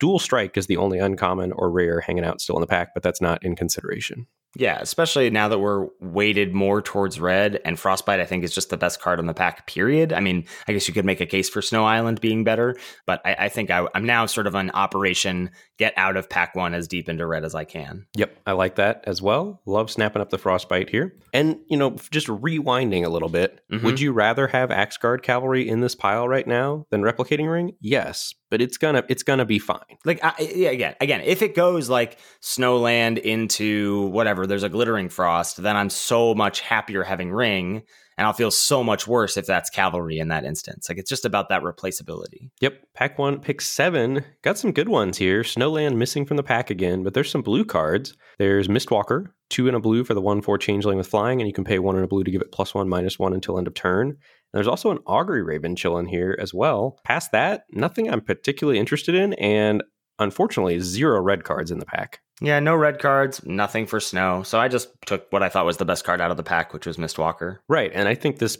Dual 0.00 0.18
Strike 0.18 0.56
is 0.56 0.66
the 0.66 0.76
only 0.76 0.98
uncommon 0.98 1.52
or 1.52 1.70
rare 1.70 2.00
hanging 2.00 2.24
out 2.24 2.40
still 2.40 2.56
in 2.56 2.60
the 2.60 2.66
pack, 2.66 2.94
but 2.94 3.02
that's 3.02 3.20
not 3.20 3.42
in 3.42 3.56
consideration. 3.56 4.26
Yeah, 4.56 4.78
especially 4.80 5.28
now 5.28 5.48
that 5.48 5.58
we're 5.58 5.88
weighted 6.00 6.54
more 6.54 6.80
towards 6.80 7.20
red, 7.20 7.60
and 7.64 7.78
Frostbite, 7.78 8.18
I 8.18 8.24
think, 8.24 8.44
is 8.44 8.54
just 8.54 8.70
the 8.70 8.78
best 8.78 9.00
card 9.00 9.18
on 9.18 9.26
the 9.26 9.34
pack, 9.34 9.66
period. 9.66 10.12
I 10.12 10.20
mean, 10.20 10.46
I 10.66 10.72
guess 10.72 10.88
you 10.88 10.94
could 10.94 11.04
make 11.04 11.20
a 11.20 11.26
case 11.26 11.50
for 11.50 11.60
Snow 11.60 11.84
Island 11.84 12.20
being 12.20 12.44
better, 12.44 12.74
but 13.06 13.20
I, 13.26 13.36
I 13.40 13.48
think 13.50 13.70
I, 13.70 13.86
I'm 13.94 14.06
now 14.06 14.24
sort 14.26 14.46
of 14.46 14.54
an 14.54 14.70
Operation 14.70 15.50
Get 15.78 15.94
Out 15.96 16.16
of 16.16 16.28
Pack 16.28 16.54
One 16.54 16.74
as 16.74 16.88
deep 16.88 17.08
into 17.08 17.26
red 17.26 17.44
as 17.44 17.54
I 17.54 17.64
can. 17.64 18.06
Yep, 18.16 18.36
I 18.46 18.52
like 18.52 18.74
that 18.76 19.04
as 19.06 19.22
well. 19.22 19.62
Love 19.64 19.90
snapping 19.90 20.20
up 20.20 20.30
the 20.30 20.38
frostbite 20.38 20.90
here. 20.90 21.14
And, 21.32 21.58
you 21.68 21.76
know, 21.76 21.96
just 22.10 22.26
rewinding 22.26 23.04
a 23.04 23.08
little 23.08 23.28
bit, 23.28 23.60
Mhm. 23.72 23.82
would 23.84 24.00
you 24.00 24.12
rather 24.12 24.48
have 24.48 24.70
Axgard 24.70 25.22
Cavalry 25.22 25.68
in 25.68 25.80
this 25.80 25.94
pile 25.94 26.26
right 26.28 26.46
now 26.46 26.86
than 26.90 27.02
Replicating 27.02 27.50
Ring? 27.50 27.72
Yes, 27.80 28.34
but 28.50 28.60
it's 28.60 28.76
gonna 28.78 29.04
it's 29.08 29.22
gonna 29.22 29.44
be 29.44 29.58
fine. 29.58 29.78
Like, 30.04 30.18
I, 30.24 30.32
yeah, 30.40 30.70
again, 30.70 30.94
again, 31.00 31.20
if 31.20 31.42
it 31.42 31.54
goes 31.54 31.88
like 31.88 32.18
Snowland 32.42 33.18
into 33.18 34.06
whatever, 34.08 34.46
there's 34.46 34.62
a 34.64 34.68
Glittering 34.68 35.08
Frost, 35.08 35.62
then 35.62 35.76
I'm 35.76 35.90
so 35.90 36.34
much 36.34 36.60
happier 36.60 37.04
having 37.04 37.30
Ring, 37.30 37.82
and 38.18 38.26
I'll 38.26 38.32
feel 38.32 38.50
so 38.50 38.82
much 38.82 39.06
worse 39.06 39.36
if 39.36 39.46
that's 39.46 39.70
Cavalry 39.70 40.18
in 40.18 40.28
that 40.28 40.44
instance. 40.44 40.88
Like, 40.88 40.98
it's 40.98 41.08
just 41.08 41.24
about 41.24 41.48
that 41.48 41.62
replaceability. 41.62 42.50
Yep, 42.60 42.82
pack 42.92 43.16
one, 43.16 43.40
pick 43.40 43.60
seven. 43.60 44.24
Got 44.42 44.58
some 44.58 44.72
good 44.72 44.88
ones 44.88 45.16
here. 45.16 45.42
Snowland 45.42 45.96
missing 45.96 46.26
from 46.26 46.36
the 46.36 46.42
pack 46.42 46.68
again, 46.68 47.04
but 47.04 47.14
there's 47.14 47.30
some 47.30 47.42
blue 47.42 47.64
cards. 47.64 48.14
There's 48.38 48.66
Mistwalker, 48.66 49.26
two 49.50 49.68
in 49.68 49.74
a 49.76 49.80
blue 49.80 50.02
for 50.02 50.14
the 50.14 50.20
one 50.20 50.42
four 50.42 50.58
changeling 50.58 50.98
with 50.98 51.06
flying, 51.06 51.40
and 51.40 51.46
you 51.46 51.54
can 51.54 51.64
pay 51.64 51.78
one 51.78 51.96
in 51.96 52.02
a 52.02 52.08
blue 52.08 52.24
to 52.24 52.30
give 52.30 52.42
it 52.42 52.50
plus 52.50 52.74
one 52.74 52.88
minus 52.88 53.20
one 53.20 53.32
until 53.32 53.56
end 53.56 53.68
of 53.68 53.74
turn. 53.74 54.08
And 54.08 54.16
there's 54.52 54.68
also 54.68 54.90
an 54.90 54.98
Augury 55.06 55.42
Raven 55.42 55.76
chilling 55.76 56.06
here 56.06 56.36
as 56.40 56.52
well. 56.52 56.98
Past 57.04 57.30
that, 57.30 57.66
nothing 57.70 58.10
I'm 58.10 58.20
particularly 58.20 58.80
interested 58.80 59.14
in, 59.14 59.34
and 59.34 59.84
unfortunately, 60.18 60.80
zero 60.80 61.20
red 61.20 61.44
cards 61.44 61.70
in 61.70 61.78
the 61.78 61.86
pack. 61.86 62.20
Yeah, 62.40 62.60
no 62.60 62.76
red 62.76 63.00
cards, 63.00 63.44
nothing 63.44 63.86
for 63.86 64.00
Snow. 64.00 64.42
So 64.42 64.60
I 64.60 64.68
just 64.68 64.88
took 65.06 65.26
what 65.30 65.42
I 65.42 65.48
thought 65.48 65.66
was 65.66 65.78
the 65.78 65.84
best 65.84 66.04
card 66.04 66.20
out 66.20 66.30
of 66.30 66.36
the 66.36 66.42
pack, 66.42 66.72
which 66.72 66.86
was 66.86 66.96
Mistwalker. 66.96 67.58
Right, 67.68 67.90
and 67.92 68.08
I 68.08 68.14
think 68.14 68.38
this, 68.38 68.58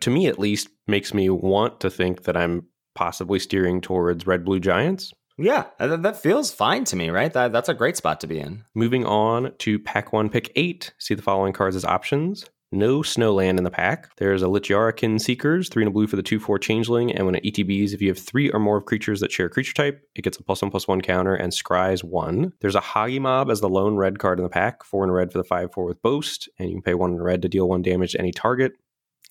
to 0.00 0.10
me 0.10 0.26
at 0.26 0.38
least, 0.38 0.68
makes 0.88 1.14
me 1.14 1.30
want 1.30 1.80
to 1.80 1.90
think 1.90 2.24
that 2.24 2.36
I'm 2.36 2.66
possibly 2.94 3.38
steering 3.38 3.80
towards 3.80 4.26
red 4.26 4.44
blue 4.44 4.60
giants. 4.60 5.12
Yeah, 5.38 5.66
that, 5.78 6.02
that 6.02 6.20
feels 6.20 6.52
fine 6.52 6.84
to 6.84 6.96
me, 6.96 7.08
right? 7.08 7.32
That, 7.32 7.52
that's 7.52 7.68
a 7.68 7.74
great 7.74 7.96
spot 7.96 8.20
to 8.20 8.26
be 8.26 8.38
in. 8.38 8.64
Moving 8.74 9.06
on 9.06 9.52
to 9.60 9.78
pack 9.78 10.12
one, 10.12 10.28
pick 10.28 10.52
eight. 10.54 10.92
See 10.98 11.14
the 11.14 11.22
following 11.22 11.52
cards 11.52 11.76
as 11.76 11.84
options. 11.84 12.44
No 12.72 13.00
Snowland 13.00 13.58
in 13.58 13.64
the 13.64 13.70
pack. 13.70 14.14
There's 14.16 14.42
a 14.42 14.46
Littjara 14.46 14.92
Kinseekers, 14.92 15.70
three 15.70 15.82
and 15.82 15.88
a 15.88 15.92
blue 15.92 16.06
for 16.06 16.14
the 16.14 16.22
2 16.22 16.38
4 16.38 16.58
Changeling. 16.58 17.12
And 17.12 17.26
when 17.26 17.34
it 17.34 17.42
ETBs, 17.42 17.92
if 17.92 18.00
you 18.00 18.08
have 18.08 18.18
three 18.18 18.48
or 18.50 18.60
more 18.60 18.76
of 18.76 18.84
creatures 18.84 19.18
that 19.20 19.32
share 19.32 19.48
creature 19.48 19.74
type, 19.74 20.00
it 20.14 20.22
gets 20.22 20.38
a 20.38 20.42
plus 20.44 20.62
one 20.62 20.70
plus 20.70 20.86
one 20.86 21.00
counter 21.00 21.34
and 21.34 21.52
scries 21.52 22.04
one. 22.04 22.52
There's 22.60 22.76
a 22.76 22.80
Hagi 22.80 23.18
Mob 23.18 23.50
as 23.50 23.60
the 23.60 23.68
lone 23.68 23.96
red 23.96 24.20
card 24.20 24.38
in 24.38 24.44
the 24.44 24.50
pack, 24.50 24.84
four 24.84 25.02
in 25.02 25.10
red 25.10 25.32
for 25.32 25.38
the 25.38 25.44
5 25.44 25.72
4 25.72 25.84
with 25.84 26.00
Boast. 26.00 26.48
And 26.58 26.68
you 26.68 26.76
can 26.76 26.82
pay 26.82 26.94
one 26.94 27.10
in 27.10 27.20
red 27.20 27.42
to 27.42 27.48
deal 27.48 27.68
one 27.68 27.82
damage 27.82 28.12
to 28.12 28.20
any 28.20 28.30
target. 28.30 28.72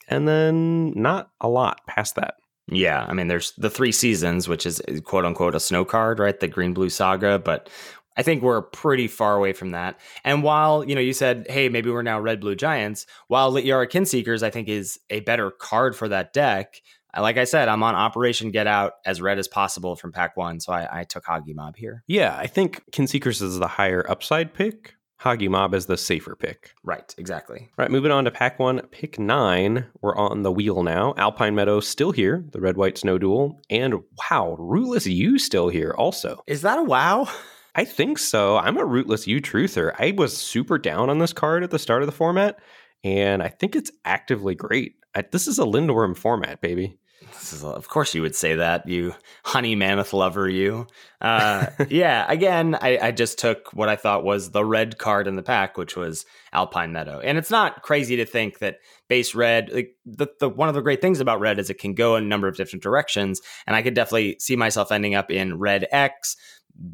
And 0.10 0.28
then 0.28 0.92
not 0.92 1.32
a 1.40 1.48
lot 1.48 1.80
past 1.88 2.16
that. 2.16 2.36
Yeah, 2.72 3.06
I 3.08 3.14
mean, 3.14 3.28
there's 3.28 3.54
the 3.54 3.70
three 3.70 3.92
seasons, 3.92 4.48
which 4.48 4.66
is 4.66 4.82
quote 5.04 5.26
unquote 5.26 5.56
a 5.56 5.60
snow 5.60 5.86
card, 5.86 6.20
right? 6.20 6.40
The 6.40 6.48
green 6.48 6.74
blue 6.74 6.90
saga, 6.90 7.40
but 7.40 7.70
I 8.18 8.24
think 8.24 8.44
we're 8.44 8.62
pretty 8.62 9.08
far 9.08 9.36
away 9.36 9.54
from 9.54 9.72
that. 9.72 10.00
And 10.24 10.44
while 10.44 10.84
you 10.84 10.96
know, 10.96 11.02
you 11.02 11.14
said, 11.14 11.46
hey, 11.50 11.70
maybe 11.70 11.90
we're 11.90 12.02
now 12.02 12.20
red 12.20 12.42
blue 12.42 12.56
giants. 12.56 13.06
While 13.28 13.52
Littjara 13.54 13.90
Kinseekers, 13.90 14.44
I 14.44 14.50
think, 14.50 14.68
is 14.68 15.00
a 15.10 15.22
better 15.22 15.52
card 15.52 15.96
for 15.96 16.08
that 16.10 16.34
deck. 16.34 16.82
Uh, 17.16 17.22
like 17.22 17.38
I 17.38 17.44
said, 17.44 17.68
I'm 17.70 17.84
on 17.84 17.96
Operation 17.96 18.52
Get 18.52 18.68
Out 18.68 18.94
as 19.06 19.22
red 19.22 19.40
as 19.40 19.48
possible 19.48 19.96
from 19.96 20.12
Pack 20.12 20.38
One, 20.38 20.60
so 20.60 20.74
I, 20.74 21.02
I 21.02 21.04
took 21.04 21.26
Hagi 21.26 21.54
Mob 21.54 21.76
here. 21.76 22.04
Yeah, 22.08 22.36
I 22.38 22.48
think 22.48 22.84
Kinseekers 22.92 23.42
is 23.42 23.58
the 23.58 23.68
higher 23.68 24.06
upside 24.10 24.54
pick. 24.54 24.96
Hagi 25.20 25.50
Mob 25.50 25.74
is 25.74 25.88
the 25.88 25.98
safer 25.98 26.34
pick. 26.36 26.72
Right, 26.82 27.14
exactly. 27.18 27.70
Right, 27.78 27.92
moving 27.92 28.12
on 28.12 28.24
to 28.24 28.32
pack 28.32 28.58
one, 28.58 28.80
pick 28.92 29.20
nine. 29.20 29.86
We're 30.02 30.16
on 30.16 30.44
the 30.44 30.52
wheel 30.52 30.82
now. 30.82 31.14
Alpine 31.18 31.56
Meadow 31.56 31.82
still 31.82 32.12
here, 32.12 32.46
the 32.52 32.62
red 32.62 32.78
white 32.78 32.98
snow 32.98 33.18
duel. 33.18 33.60
And 33.70 33.96
wow, 34.32 34.56
Rootless 34.58 35.08
Yew 35.08 35.38
still 35.38 35.68
here 35.68 35.94
also. 35.98 36.42
Is 36.48 36.62
that 36.62 36.80
a 36.80 36.84
wow? 36.84 37.28
I 37.80 37.86
think 37.86 38.20
so. 38.20 38.58
I'm 38.58 38.76
a 38.76 38.84
Rootless 38.84 39.26
Yew 39.26 39.40
truther. 39.40 39.94
I 39.98 40.12
was 40.12 40.36
super 40.36 40.78
down 40.78 41.10
on 41.10 41.20
this 41.20 41.32
card 41.32 41.64
at 41.64 41.72
the 41.72 41.80
start 41.80 42.02
of 42.02 42.08
the 42.08 42.12
format, 42.12 42.60
and 43.06 43.42
I 43.42 43.48
think 43.48 43.74
it's 43.74 43.90
actively 44.04 44.54
great. 44.54 44.96
I, 45.16 45.22
this 45.22 45.48
is 45.48 45.60
a 45.60 45.64
Lindworm 45.64 46.18
format, 46.18 46.60
baby. 46.60 46.98
This 47.32 47.54
is, 47.54 47.64
of 47.64 47.88
course, 47.88 48.14
you 48.14 48.22
would 48.22 48.36
say 48.36 48.56
that, 48.56 48.86
you 48.86 49.14
honey 49.46 49.76
mammoth 49.76 50.12
lover, 50.12 50.50
you. 50.50 50.88
Uh, 51.22 51.66
yeah, 51.90 52.26
again, 52.30 52.78
I, 52.82 52.98
I 52.98 53.12
just 53.12 53.40
took 53.40 53.74
what 53.74 53.90
I 53.90 53.98
thought 53.98 54.24
was 54.24 54.52
the 54.52 54.64
red 54.64 54.98
card 54.98 55.28
in 55.28 55.36
the 55.36 55.44
pack, 55.44 55.78
which 55.78 55.98
was 55.98 56.26
Alpine 56.54 56.94
Meadow. 56.94 57.20
And 57.20 57.38
it's 57.38 57.52
not 57.52 57.82
crazy 57.82 58.16
to 58.16 58.26
think 58.26 58.60
that 58.60 58.78
base 59.10 59.36
red, 59.36 59.70
like 59.70 59.98
the, 60.06 60.28
the 60.40 60.48
one 60.48 60.70
of 60.70 60.76
the 60.76 60.82
great 60.82 61.02
things 61.02 61.20
about 61.20 61.42
red 61.42 61.60
is 61.60 61.70
it 61.70 61.78
can 61.78 61.94
go 61.94 62.16
in 62.16 62.24
a 62.24 62.28
number 62.28 62.48
of 62.48 62.56
different 62.56 62.84
directions. 62.84 63.42
And 63.68 63.76
I 63.76 63.82
could 63.82 63.96
definitely 63.96 64.38
see 64.40 64.56
myself 64.56 64.94
ending 64.94 65.14
up 65.14 65.30
in 65.30 65.60
red 65.60 65.88
X 65.92 66.38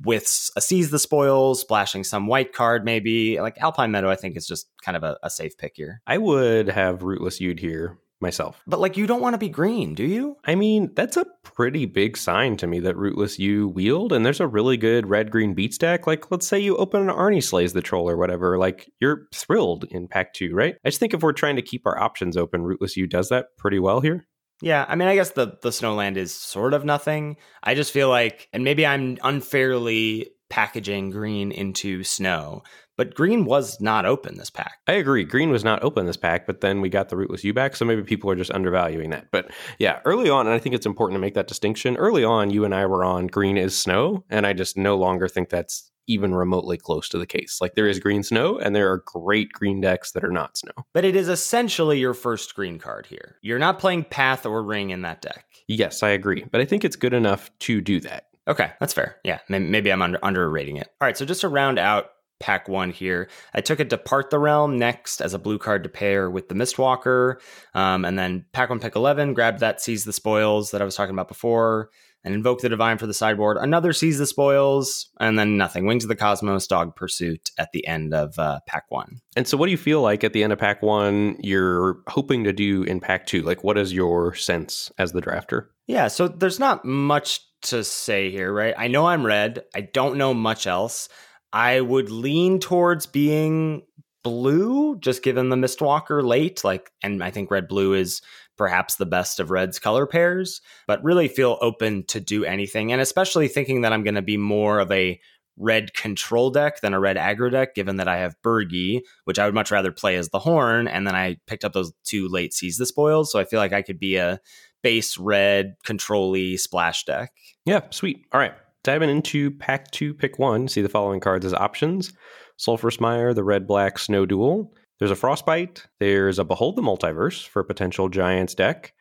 with 0.03 0.51
a 0.55 0.61
seize 0.61 0.89
the 0.89 0.99
spoils, 0.99 1.61
splashing 1.61 2.03
some 2.03 2.27
white 2.27 2.53
card, 2.53 2.85
maybe. 2.85 3.39
Like 3.39 3.57
Alpine 3.59 3.91
Meadow, 3.91 4.09
I 4.09 4.15
think 4.15 4.37
is 4.37 4.47
just 4.47 4.67
kind 4.83 4.95
of 4.95 5.03
a, 5.03 5.17
a 5.23 5.29
safe 5.29 5.57
pick 5.57 5.73
here. 5.75 6.01
I 6.07 6.17
would 6.17 6.69
have 6.69 7.03
Rootless 7.03 7.39
Yew'd 7.39 7.59
here 7.59 7.99
myself. 8.21 8.63
But 8.65 8.79
like, 8.79 8.97
you 8.97 9.07
don't 9.07 9.21
want 9.21 9.33
to 9.33 9.37
be 9.37 9.49
green, 9.49 9.93
do 9.93 10.03
you? 10.03 10.37
I 10.45 10.55
mean, 10.55 10.91
that's 10.95 11.17
a 11.17 11.25
pretty 11.43 11.85
big 11.85 12.17
sign 12.17 12.57
to 12.57 12.65
me 12.65 12.79
that 12.79 12.95
Rootless 12.95 13.37
Yew 13.37 13.67
wield, 13.67 14.13
and 14.13 14.25
there's 14.25 14.39
a 14.39 14.47
really 14.47 14.77
good 14.77 15.07
red 15.07 15.29
green 15.29 15.53
beat 15.53 15.73
stack. 15.73 16.07
Like, 16.07 16.31
let's 16.31 16.47
say 16.47 16.57
you 16.57 16.77
open 16.77 17.01
an 17.01 17.09
Arni 17.09 17.41
Slays 17.41 17.73
the 17.73 17.81
Troll 17.81 18.09
or 18.09 18.17
whatever, 18.17 18.57
like, 18.57 18.89
you're 19.01 19.27
thrilled 19.33 19.85
in 19.91 20.07
pack 20.07 20.33
two, 20.33 20.55
right? 20.55 20.75
I 20.85 20.89
just 20.89 20.99
think 20.99 21.13
if 21.13 21.21
we're 21.21 21.33
trying 21.33 21.57
to 21.57 21.61
keep 21.61 21.85
our 21.85 21.99
options 21.99 22.37
open, 22.37 22.63
Rootless 22.63 22.95
Yew 22.95 23.05
does 23.05 23.29
that 23.29 23.47
pretty 23.57 23.79
well 23.79 23.99
here. 23.99 24.25
Yeah, 24.61 24.85
I 24.87 24.95
mean, 24.95 25.07
I 25.07 25.15
guess 25.15 25.31
the 25.31 25.57
the 25.61 25.69
Snowland 25.69 26.17
is 26.17 26.33
sort 26.33 26.73
of 26.73 26.85
nothing. 26.85 27.37
I 27.63 27.75
just 27.75 27.91
feel 27.91 28.09
like, 28.09 28.47
and 28.53 28.63
maybe 28.63 28.85
I'm 28.85 29.17
unfairly 29.23 30.31
packaging 30.49 31.09
green 31.09 31.51
into 31.51 32.03
snow, 32.03 32.63
but 32.97 33.13
green 33.13 33.43
was 33.43 33.81
not 33.81 34.05
open 34.05 34.37
this 34.37 34.49
pack. 34.49 34.77
I 34.87 34.93
agree. 34.93 35.25
Green 35.25 35.49
was 35.49 35.63
not 35.63 35.83
open 35.83 36.05
this 36.05 36.17
pack, 36.17 36.47
but 36.47 36.61
then 36.61 36.79
we 36.79 36.89
got 36.89 37.09
the 37.09 37.17
rootless 37.17 37.43
Yew 37.43 37.53
back, 37.53 37.75
so 37.75 37.83
maybe 37.83 38.03
people 38.03 38.29
are 38.31 38.35
just 38.35 38.51
undervaluing 38.51 39.09
that. 39.09 39.27
But 39.31 39.51
yeah, 39.79 39.99
early 40.05 40.29
on, 40.29 40.47
and 40.47 40.55
I 40.55 40.59
think 40.59 40.73
it's 40.73 40.85
important 40.85 41.17
to 41.17 41.21
make 41.21 41.33
that 41.33 41.47
distinction. 41.47 41.97
Early 41.97 42.23
on, 42.23 42.49
you 42.49 42.63
and 42.63 42.73
I 42.73 42.85
were 42.85 43.03
on 43.03 43.27
green 43.27 43.57
is 43.57 43.77
snow, 43.77 44.23
and 44.29 44.47
I 44.47 44.53
just 44.53 44.77
no 44.77 44.95
longer 44.95 45.27
think 45.27 45.49
that's 45.49 45.91
even 46.07 46.33
remotely 46.33 46.77
close 46.77 47.09
to 47.09 47.17
the 47.17 47.25
case. 47.25 47.59
Like 47.61 47.75
there 47.75 47.87
is 47.87 47.99
green 47.99 48.23
snow, 48.23 48.57
and 48.57 48.75
there 48.75 48.91
are 48.91 49.03
great 49.05 49.51
green 49.51 49.81
decks 49.81 50.11
that 50.11 50.23
are 50.23 50.31
not 50.31 50.57
snow. 50.57 50.73
But 50.93 51.05
it 51.05 51.15
is 51.15 51.29
essentially 51.29 51.99
your 51.99 52.13
first 52.13 52.55
green 52.55 52.79
card 52.79 53.05
here. 53.05 53.37
You're 53.41 53.59
not 53.59 53.79
playing 53.79 54.05
path 54.05 54.45
or 54.45 54.63
ring 54.63 54.89
in 54.89 55.01
that 55.01 55.21
deck. 55.21 55.45
Yes, 55.67 56.03
I 56.03 56.09
agree, 56.09 56.45
but 56.51 56.61
I 56.61 56.65
think 56.65 56.85
it's 56.85 56.95
good 56.95 57.13
enough 57.13 57.49
to 57.59 57.81
do 57.81 57.99
that. 58.01 58.27
Okay, 58.47 58.71
that's 58.79 58.93
fair. 58.93 59.17
Yeah, 59.23 59.39
maybe 59.49 59.91
I'm 59.91 60.03
under 60.03 60.19
underrating 60.21 60.77
it. 60.77 60.89
All 61.01 61.07
right, 61.07 61.17
so 61.17 61.25
just 61.25 61.41
to 61.41 61.47
round 61.47 61.79
out 61.79 62.11
pack 62.39 62.67
one 62.67 62.91
here, 62.91 63.29
I 63.53 63.61
took 63.61 63.79
a 63.79 63.85
Depart 63.85 64.29
the 64.29 64.39
Realm 64.39 64.77
next 64.77 65.21
as 65.21 65.33
a 65.33 65.39
blue 65.39 65.57
card 65.57 65.83
to 65.83 65.89
pair 65.89 66.29
with 66.29 66.49
the 66.49 66.55
Mistwalker, 66.55 67.35
um, 67.73 68.05
and 68.05 68.17
then 68.17 68.45
pack 68.53 68.69
one, 68.69 68.79
pick 68.79 68.95
eleven, 68.95 69.33
grabbed 69.33 69.59
that 69.59 69.81
Seize 69.81 70.05
the 70.05 70.13
Spoils 70.13 70.71
that 70.71 70.81
I 70.81 70.85
was 70.85 70.95
talking 70.95 71.15
about 71.15 71.27
before, 71.27 71.89
and 72.23 72.33
invoke 72.33 72.59
the 72.59 72.69
Divine 72.69 72.97
for 72.97 73.07
the 73.07 73.13
sideboard. 73.13 73.57
Another 73.57 73.93
Seize 73.93 74.17
the 74.17 74.25
Spoils, 74.25 75.09
and 75.19 75.37
then 75.37 75.57
nothing. 75.57 75.85
Wings 75.85 76.03
of 76.03 76.07
the 76.07 76.15
Cosmos, 76.15 76.67
Dog 76.67 76.95
Pursuit 76.95 77.51
at 77.57 77.71
the 77.71 77.85
end 77.87 78.13
of 78.13 78.37
uh, 78.39 78.59
pack 78.67 78.85
one. 78.89 79.21
And 79.35 79.47
so, 79.47 79.57
what 79.57 79.67
do 79.67 79.71
you 79.71 79.77
feel 79.77 80.01
like 80.01 80.23
at 80.23 80.33
the 80.33 80.43
end 80.43 80.51
of 80.51 80.59
pack 80.59 80.81
one? 80.81 81.37
You're 81.39 81.99
hoping 82.07 82.43
to 82.43 82.53
do 82.53 82.83
in 82.83 82.99
pack 82.99 83.27
two. 83.27 83.43
Like, 83.43 83.63
what 83.63 83.77
is 83.77 83.93
your 83.93 84.33
sense 84.33 84.91
as 84.97 85.11
the 85.11 85.21
drafter? 85.21 85.67
Yeah, 85.87 86.07
so 86.07 86.27
there's 86.27 86.59
not 86.59 86.83
much 86.83 87.41
to 87.63 87.83
say 87.83 88.31
here, 88.31 88.51
right? 88.51 88.73
I 88.77 88.87
know 88.87 89.05
I'm 89.05 89.25
red. 89.25 89.63
I 89.75 89.81
don't 89.81 90.17
know 90.17 90.33
much 90.33 90.67
else. 90.67 91.09
I 91.55 91.79
would 91.79 92.11
lean 92.11 92.59
towards 92.59 93.05
being 93.05 93.83
blue, 94.25 94.99
just 94.99 95.23
given 95.23 95.47
the 95.47 95.55
Mistwalker 95.55 96.21
late. 96.21 96.65
Like, 96.65 96.91
and 97.01 97.23
I 97.23 97.31
think 97.31 97.49
red 97.49 97.69
blue 97.69 97.93
is 97.93 98.21
perhaps 98.57 98.95
the 98.95 99.05
best 99.05 99.39
of 99.39 99.51
red's 99.51 99.79
color 99.79 100.05
pairs, 100.05 100.59
but 100.85 101.01
really 101.01 101.29
feel 101.29 101.57
open 101.61 102.03
to 102.07 102.19
do 102.19 102.43
anything. 102.43 102.91
And 102.91 102.99
especially 102.99 103.47
thinking 103.47 103.81
that 103.81 103.93
I'm 103.93 104.03
going 104.03 104.15
to 104.15 104.21
be 104.21 104.35
more 104.35 104.79
of 104.79 104.91
a 104.91 105.17
red 105.57 105.93
control 105.93 106.49
deck 106.49 106.81
than 106.81 106.93
a 106.93 106.99
red 106.99 107.15
aggro 107.15 107.49
deck, 107.49 107.73
given 107.73 107.95
that 107.97 108.09
I 108.09 108.17
have 108.17 108.35
Birgi, 108.43 108.99
which 109.23 109.39
I 109.39 109.45
would 109.45 109.55
much 109.55 109.71
rather 109.71 109.93
play 109.93 110.17
as 110.17 110.29
the 110.29 110.39
horn. 110.39 110.89
And 110.89 111.07
then 111.07 111.15
I 111.15 111.37
picked 111.47 111.63
up 111.63 111.71
those 111.71 111.93
two 112.03 112.27
late 112.27 112.53
seize 112.53 112.75
the 112.75 112.85
spoils. 112.85 113.31
So 113.31 113.39
I 113.39 113.45
feel 113.45 113.59
like 113.61 113.71
I 113.71 113.81
could 113.81 113.99
be 113.99 114.17
a 114.17 114.41
base 114.83 115.17
red 115.17 115.75
control 115.85 116.35
splash 116.57 117.05
deck. 117.05 117.31
Yeah, 117.63 117.79
sweet. 117.91 118.25
All 118.33 118.41
right. 118.41 118.55
Diving 118.85 119.09
into 119.09 119.49
pack 119.49 119.89
two, 119.89 120.13
pick 120.13 120.37
one. 120.37 120.67
See 120.67 120.83
the 120.83 120.89
following 120.89 121.19
cards 121.19 121.43
as 121.43 121.55
options 121.55 122.13
Sulphurous 122.57 122.99
Mire, 122.99 123.33
the 123.33 123.43
red 123.43 123.65
black 123.65 123.97
snow 123.97 124.27
duel. 124.27 124.71
There's 124.99 125.09
a 125.09 125.15
Frostbite. 125.15 125.87
There's 125.99 126.37
a 126.37 126.43
Behold 126.43 126.75
the 126.75 126.83
Multiverse 126.83 127.47
for 127.47 127.61
a 127.61 127.65
potential 127.65 128.09
Giants 128.09 128.53
deck. 128.53 128.93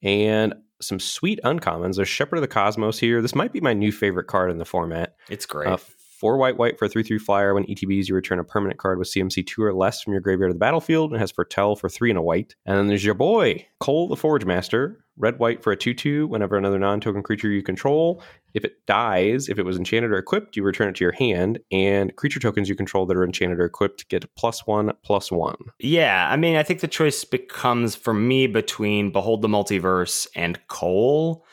And 0.00 0.54
some 0.80 1.00
sweet 1.00 1.40
uncommons. 1.42 1.96
There's 1.96 2.08
Shepherd 2.08 2.36
of 2.36 2.42
the 2.42 2.48
Cosmos 2.48 3.00
here. 3.00 3.20
This 3.20 3.34
might 3.34 3.52
be 3.52 3.60
my 3.60 3.74
new 3.74 3.90
favorite 3.90 4.28
card 4.28 4.52
in 4.52 4.58
the 4.58 4.64
format. 4.64 5.16
It's 5.28 5.44
great. 5.44 5.68
Uh, 5.68 5.76
four 5.76 6.36
white 6.36 6.56
white 6.56 6.78
for 6.78 6.84
a 6.84 6.88
three 6.88 7.02
three 7.02 7.18
flyer. 7.18 7.52
When 7.52 7.64
ETBs, 7.64 8.08
you 8.08 8.14
return 8.14 8.38
a 8.38 8.44
permanent 8.44 8.78
card 8.78 9.00
with 9.00 9.08
CMC 9.08 9.44
two 9.44 9.64
or 9.64 9.74
less 9.74 10.02
from 10.02 10.12
your 10.12 10.22
graveyard 10.22 10.50
to 10.50 10.54
the 10.54 10.60
battlefield, 10.60 11.10
and 11.10 11.20
has 11.20 11.32
Foretell 11.32 11.74
for 11.74 11.88
three 11.88 12.10
and 12.10 12.18
a 12.18 12.22
white. 12.22 12.54
And 12.64 12.78
then 12.78 12.86
there's 12.86 13.04
your 13.04 13.14
boy 13.14 13.66
Koll 13.80 14.06
the 14.06 14.14
Forge 14.14 14.44
Master, 14.44 15.01
red 15.16 15.38
white 15.38 15.62
for 15.62 15.72
a 15.72 15.76
two 15.76 15.94
two. 15.94 16.26
Whenever 16.26 16.56
another 16.56 16.78
non 16.78 17.00
token 17.00 17.22
creature 17.22 17.50
you 17.50 17.62
control, 17.62 18.22
if 18.54 18.64
it 18.64 18.84
dies, 18.86 19.48
if 19.48 19.58
it 19.58 19.64
was 19.64 19.76
enchanted 19.76 20.10
or 20.10 20.18
equipped, 20.18 20.56
you 20.56 20.62
return 20.62 20.88
it 20.88 20.96
to 20.96 21.04
your 21.04 21.12
hand, 21.12 21.58
and 21.70 22.14
creature 22.16 22.40
tokens 22.40 22.68
you 22.68 22.76
control 22.76 23.06
that 23.06 23.16
are 23.16 23.24
enchanted 23.24 23.58
or 23.58 23.64
equipped 23.64 24.08
get 24.08 24.32
plus 24.36 24.66
one 24.66 24.92
plus 25.02 25.32
one. 25.32 25.56
Yeah, 25.78 26.28
I 26.30 26.36
mean, 26.36 26.56
I 26.56 26.62
think 26.62 26.80
the 26.80 26.88
choice 26.88 27.24
becomes 27.24 27.94
for 27.94 28.14
me 28.14 28.46
between 28.46 29.10
Behold 29.10 29.42
the 29.42 29.48
Multiverse 29.48 30.26
and 30.36 30.58
Koll. 30.68 31.44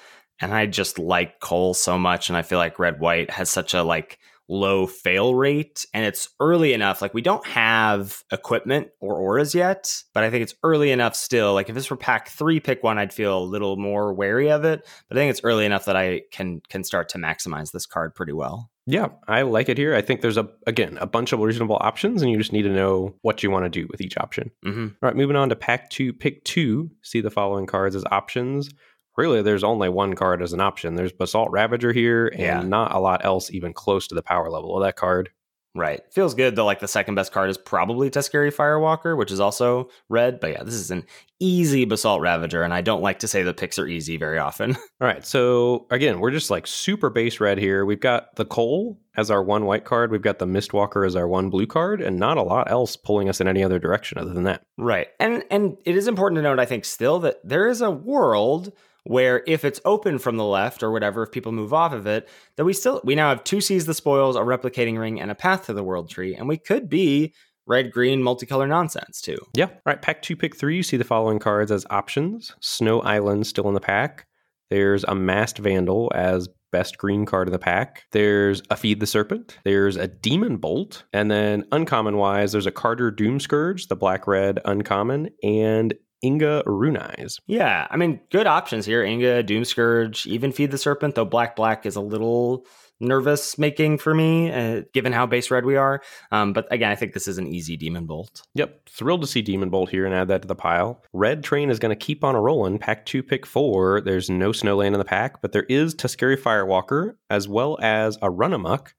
And 0.41 0.53
I 0.53 0.67
just 0.67 0.97
like 0.97 1.41
Koll 1.41 1.73
so 1.73 1.97
much, 1.97 2.29
and 2.29 2.37
I 2.37 2.43
feel 2.43 2.59
like 2.59 2.79
red 2.79 3.01
white 3.01 3.29
has 3.29 3.49
such 3.49 3.73
a 3.73 3.83
like 3.83 4.18
low 4.49 4.87
fail 4.87 5.35
rate 5.35 5.85
and 5.93 6.05
it's 6.05 6.29
early 6.39 6.73
enough 6.73 7.01
like 7.01 7.13
we 7.13 7.21
don't 7.21 7.45
have 7.45 8.23
equipment 8.31 8.89
or 8.99 9.15
auras 9.15 9.53
yet 9.53 10.03
but 10.13 10.23
i 10.23 10.29
think 10.29 10.41
it's 10.41 10.55
early 10.63 10.91
enough 10.91 11.15
still 11.15 11.53
like 11.53 11.69
if 11.69 11.75
this 11.75 11.89
were 11.89 11.95
pack 11.95 12.29
three 12.29 12.59
pick 12.59 12.83
one 12.83 12.97
i'd 12.97 13.13
feel 13.13 13.37
a 13.37 13.43
little 13.43 13.77
more 13.77 14.13
wary 14.13 14.49
of 14.49 14.65
it 14.65 14.85
but 15.07 15.17
i 15.17 15.19
think 15.19 15.29
it's 15.29 15.41
early 15.43 15.65
enough 15.65 15.85
that 15.85 15.95
i 15.95 16.21
can 16.31 16.61
can 16.67 16.83
start 16.83 17.09
to 17.09 17.17
maximize 17.17 17.71
this 17.71 17.85
card 17.85 18.15
pretty 18.15 18.33
well. 18.33 18.69
Yeah 18.85 19.09
i 19.27 19.43
like 19.43 19.69
it 19.69 19.77
here. 19.77 19.93
I 19.93 20.01
think 20.01 20.21
there's 20.21 20.37
a 20.37 20.49
again 20.65 20.97
a 20.99 21.05
bunch 21.05 21.31
of 21.31 21.39
reasonable 21.39 21.77
options 21.79 22.21
and 22.21 22.31
you 22.31 22.37
just 22.37 22.53
need 22.53 22.63
to 22.63 22.69
know 22.69 23.15
what 23.21 23.43
you 23.43 23.51
want 23.51 23.65
to 23.65 23.69
do 23.69 23.87
with 23.91 24.01
each 24.01 24.17
option. 24.17 24.51
Mm-hmm. 24.65 24.85
All 24.85 24.93
right 25.01 25.15
moving 25.15 25.35
on 25.35 25.49
to 25.49 25.55
pack 25.55 25.89
two 25.89 26.11
pick 26.11 26.43
two. 26.43 26.89
See 27.03 27.21
the 27.21 27.29
following 27.29 27.67
cards 27.67 27.95
as 27.95 28.03
options 28.11 28.69
really 29.17 29.41
there's 29.41 29.63
only 29.63 29.89
one 29.89 30.13
card 30.13 30.41
as 30.41 30.53
an 30.53 30.61
option. 30.61 30.95
There's 30.95 31.11
Basalt 31.11 31.51
Ravager 31.51 31.93
here 31.93 32.27
and 32.27 32.41
yeah. 32.41 32.61
not 32.61 32.93
a 32.93 32.99
lot 32.99 33.25
else 33.25 33.51
even 33.51 33.73
close 33.73 34.07
to 34.07 34.15
the 34.15 34.21
power 34.21 34.49
level 34.49 34.75
of 34.77 34.83
that 34.83 34.95
card. 34.95 35.29
Right. 35.75 36.01
Feels 36.11 36.33
good 36.33 36.55
though. 36.55 36.65
Like 36.65 36.79
the 36.79 36.87
second 36.87 37.15
best 37.15 37.31
card 37.31 37.49
is 37.49 37.57
probably 37.57 38.09
Tuskeri 38.09 38.53
Firewalker, 38.53 39.15
which 39.15 39.31
is 39.31 39.39
also 39.39 39.89
red. 40.09 40.39
But 40.39 40.51
yeah, 40.51 40.63
this 40.63 40.73
is 40.73 40.89
an 40.89 41.05
easy 41.39 41.85
Basalt 41.85 42.21
Ravager, 42.21 42.63
and 42.63 42.73
I 42.73 42.81
don't 42.81 43.03
like 43.03 43.19
to 43.19 43.27
say 43.27 43.43
the 43.43 43.53
picks 43.53 43.77
are 43.77 43.87
easy 43.87 44.17
very 44.17 44.39
often. 44.39 44.75
All 45.01 45.07
right. 45.07 45.23
So 45.23 45.85
again, 45.91 46.19
we're 46.19 46.31
just 46.31 46.49
like 46.49 46.65
super 46.65 47.11
base 47.11 47.39
red 47.39 47.59
here. 47.59 47.85
We've 47.85 47.99
got 47.99 48.35
the 48.35 48.45
Koll 48.45 48.99
as 49.15 49.29
our 49.29 49.43
one 49.43 49.65
white 49.65 49.85
card. 49.85 50.11
We've 50.11 50.23
got 50.23 50.39
the 50.39 50.47
Mistwalker 50.47 51.05
as 51.05 51.15
our 51.15 51.27
one 51.27 51.51
blue 51.51 51.67
card, 51.67 52.01
and 52.01 52.17
not 52.17 52.37
a 52.37 52.43
lot 52.43 52.71
else 52.71 52.95
pulling 52.95 53.29
us 53.29 53.39
in 53.39 53.47
any 53.47 53.63
other 53.63 53.77
direction 53.77 54.17
other 54.17 54.33
than 54.33 54.43
that. 54.45 54.63
Right. 54.77 55.09
And 55.19 55.43
and 55.51 55.77
it 55.85 55.95
is 55.95 56.07
important 56.07 56.37
to 56.39 56.41
note, 56.41 56.59
I 56.59 56.65
think, 56.65 56.83
still 56.83 57.19
that 57.19 57.41
there 57.43 57.67
is 57.67 57.81
a 57.81 57.91
world 57.91 58.73
where 59.03 59.43
if 59.47 59.65
it's 59.65 59.81
open 59.85 60.19
from 60.19 60.37
the 60.37 60.45
left 60.45 60.83
or 60.83 60.91
whatever, 60.91 61.23
if 61.23 61.31
people 61.31 61.51
move 61.51 61.73
off 61.73 61.93
of 61.93 62.07
it, 62.07 62.27
that 62.55 62.65
we 62.65 62.73
still 62.73 63.01
we 63.03 63.15
now 63.15 63.29
have 63.29 63.43
two 63.43 63.61
Seize 63.61 63.85
the 63.85 63.93
Spoils, 63.93 64.35
a 64.35 64.39
replicating 64.39 64.99
ring, 64.99 65.19
and 65.19 65.31
a 65.31 65.35
path 65.35 65.65
to 65.65 65.73
the 65.73 65.83
world 65.83 66.09
tree, 66.09 66.35
and 66.35 66.47
we 66.47 66.57
could 66.57 66.89
be 66.89 67.33
red 67.67 67.91
green 67.91 68.21
multicolor 68.21 68.67
nonsense 68.67 69.21
too. 69.21 69.37
Yeah. 69.53 69.67
All 69.67 69.81
right. 69.85 70.01
Pack 70.01 70.21
two, 70.21 70.35
pick 70.35 70.55
three. 70.55 70.77
You 70.77 70.83
see 70.83 70.97
the 70.97 71.03
following 71.03 71.39
cards 71.39 71.71
as 71.71 71.85
options: 71.89 72.53
Snow 72.59 73.01
Island 73.01 73.47
still 73.47 73.67
in 73.67 73.73
the 73.73 73.79
pack. 73.79 74.25
There's 74.69 75.03
a 75.03 75.15
Masked 75.15 75.59
Vandal 75.59 76.11
as 76.13 76.47
best 76.71 76.97
green 76.97 77.25
card 77.25 77.47
in 77.47 77.51
the 77.51 77.59
pack. 77.59 78.03
There's 78.11 78.61
a 78.69 78.75
Feed 78.75 78.99
the 78.99 79.07
Serpent. 79.07 79.57
There's 79.63 79.95
a 79.95 80.07
Demon 80.07 80.57
Bolt. 80.57 81.05
And 81.13 81.31
then 81.31 81.65
uncommon 81.71 82.17
wise, 82.17 82.51
there's 82.51 82.67
a 82.67 82.71
Kardur 82.71 83.11
Doomscourge, 83.11 83.87
the 83.87 83.95
black 83.95 84.27
red 84.27 84.59
uncommon, 84.65 85.29
and 85.41 85.93
Inga 86.23 86.63
Rune-Eyes. 86.65 87.39
Yeah, 87.47 87.87
I 87.89 87.97
mean, 87.97 88.19
good 88.31 88.47
options 88.47 88.85
here. 88.85 89.03
Inga, 89.03 89.43
Doomscourge, 89.43 90.25
even 90.27 90.51
Feed 90.51 90.71
the 90.71 90.77
Serpent, 90.77 91.15
though 91.15 91.25
Black 91.25 91.55
Black 91.55 91.85
is 91.85 91.95
a 91.95 92.01
little 92.01 92.65
nervous 92.99 93.57
making 93.57 93.97
for 93.97 94.13
me, 94.13 94.51
uh, 94.51 94.81
given 94.93 95.13
how 95.13 95.25
base 95.25 95.49
red 95.49 95.65
we 95.65 95.77
are. 95.77 96.01
Um, 96.31 96.53
but 96.53 96.67
again, 96.71 96.91
I 96.91 96.95
think 96.95 97.13
this 97.13 97.27
is 97.27 97.37
an 97.37 97.47
easy 97.47 97.77
Demon 97.77 98.05
Bolt. 98.05 98.43
Yep, 98.55 98.89
thrilled 98.89 99.21
to 99.21 99.27
see 99.27 99.41
Demon 99.41 99.69
Bolt 99.69 99.89
here 99.89 100.05
and 100.05 100.13
add 100.13 100.27
that 100.27 100.41
to 100.41 100.47
the 100.47 100.55
pile. 100.55 101.01
Red 101.13 101.43
Train 101.43 101.69
is 101.69 101.79
going 101.79 101.97
to 101.97 102.05
keep 102.05 102.23
on 102.23 102.35
a 102.35 102.41
rolling. 102.41 102.77
Pack 102.77 103.05
two, 103.05 103.23
pick 103.23 103.45
four. 103.45 104.01
There's 104.01 104.29
no 104.29 104.51
Snowland 104.51 104.93
in 104.93 104.99
the 104.99 105.05
pack, 105.05 105.41
but 105.41 105.53
there 105.53 105.65
is 105.69 105.95
Tuskeri 105.95 106.37
Firewalker 106.37 107.15
as 107.29 107.47
well 107.47 107.77
as 107.81 108.17
a 108.21 108.29
Run 108.29 108.53
Amok 108.53 108.93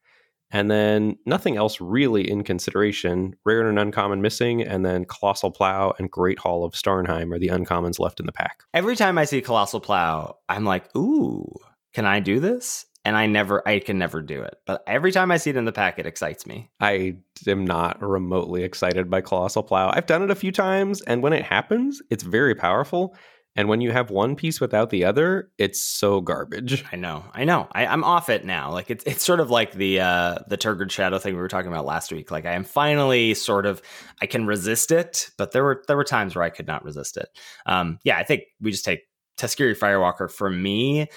and 0.50 0.70
then 0.70 1.16
nothing 1.26 1.56
else 1.56 1.80
really 1.80 2.28
in 2.28 2.44
consideration. 2.44 3.36
Rare 3.44 3.68
and 3.68 3.78
uncommon 3.78 4.20
missing, 4.22 4.62
and 4.62 4.84
then 4.84 5.04
Colossal 5.04 5.50
Plow 5.50 5.94
and 5.98 6.10
Great 6.10 6.38
Hall 6.38 6.64
of 6.64 6.72
Starnheim 6.72 7.34
are 7.34 7.38
the 7.38 7.48
uncommons 7.48 7.98
left 7.98 8.20
in 8.20 8.26
the 8.26 8.32
pack. 8.32 8.62
Every 8.74 8.96
time 8.96 9.18
I 9.18 9.24
see 9.24 9.40
Colossal 9.40 9.80
Plow, 9.80 10.36
I'm 10.48 10.64
like, 10.64 10.94
ooh, 10.96 11.54
can 11.92 12.04
I 12.04 12.20
do 12.20 12.40
this? 12.40 12.86
And 13.02 13.16
I 13.16 13.26
never, 13.26 13.66
I 13.66 13.78
can 13.78 13.98
never 13.98 14.20
do 14.20 14.42
it. 14.42 14.56
But 14.66 14.84
every 14.86 15.10
time 15.10 15.30
I 15.30 15.38
see 15.38 15.48
it 15.48 15.56
in 15.56 15.64
the 15.64 15.72
pack, 15.72 15.98
it 15.98 16.04
excites 16.04 16.46
me. 16.46 16.70
I 16.80 17.16
am 17.46 17.64
not 17.64 18.02
remotely 18.02 18.62
excited 18.62 19.08
by 19.08 19.22
Colossal 19.22 19.62
Plow. 19.62 19.90
I've 19.90 20.06
done 20.06 20.22
it 20.22 20.30
a 20.30 20.34
few 20.34 20.52
times, 20.52 21.00
and 21.02 21.22
when 21.22 21.32
it 21.32 21.44
happens, 21.44 22.02
it's 22.10 22.22
very 22.22 22.54
powerful. 22.54 23.16
And 23.56 23.68
when 23.68 23.80
you 23.80 23.90
have 23.90 24.10
one 24.10 24.36
piece 24.36 24.60
without 24.60 24.90
the 24.90 25.04
other, 25.04 25.50
it's 25.58 25.80
so 25.80 26.20
garbage. 26.20 26.84
I 26.92 26.96
know, 26.96 27.24
I 27.32 27.44
know. 27.44 27.68
I, 27.72 27.86
I'm 27.86 28.04
off 28.04 28.28
it 28.28 28.44
now. 28.44 28.72
Like 28.72 28.90
it's 28.90 29.04
it's 29.04 29.24
sort 29.24 29.40
of 29.40 29.50
like 29.50 29.72
the 29.72 30.00
uh 30.00 30.38
the 30.48 30.56
Turgid 30.56 30.92
Shadow 30.92 31.18
thing 31.18 31.34
we 31.34 31.40
were 31.40 31.48
talking 31.48 31.70
about 31.70 31.84
last 31.84 32.12
week. 32.12 32.30
Like 32.30 32.46
I 32.46 32.52
am 32.52 32.64
finally 32.64 33.34
sort 33.34 33.66
of 33.66 33.82
I 34.22 34.26
can 34.26 34.46
resist 34.46 34.92
it, 34.92 35.30
but 35.36 35.52
there 35.52 35.64
were 35.64 35.82
there 35.88 35.96
were 35.96 36.04
times 36.04 36.36
where 36.36 36.44
I 36.44 36.50
could 36.50 36.66
not 36.66 36.84
resist 36.84 37.16
it. 37.16 37.28
Um, 37.66 37.98
yeah, 38.04 38.18
I 38.18 38.22
think 38.24 38.42
we 38.60 38.70
just 38.70 38.84
take 38.84 39.00
Tuskeri 39.36 39.76
Firewalker 39.76 40.30
for 40.30 40.50
me. 40.50 41.08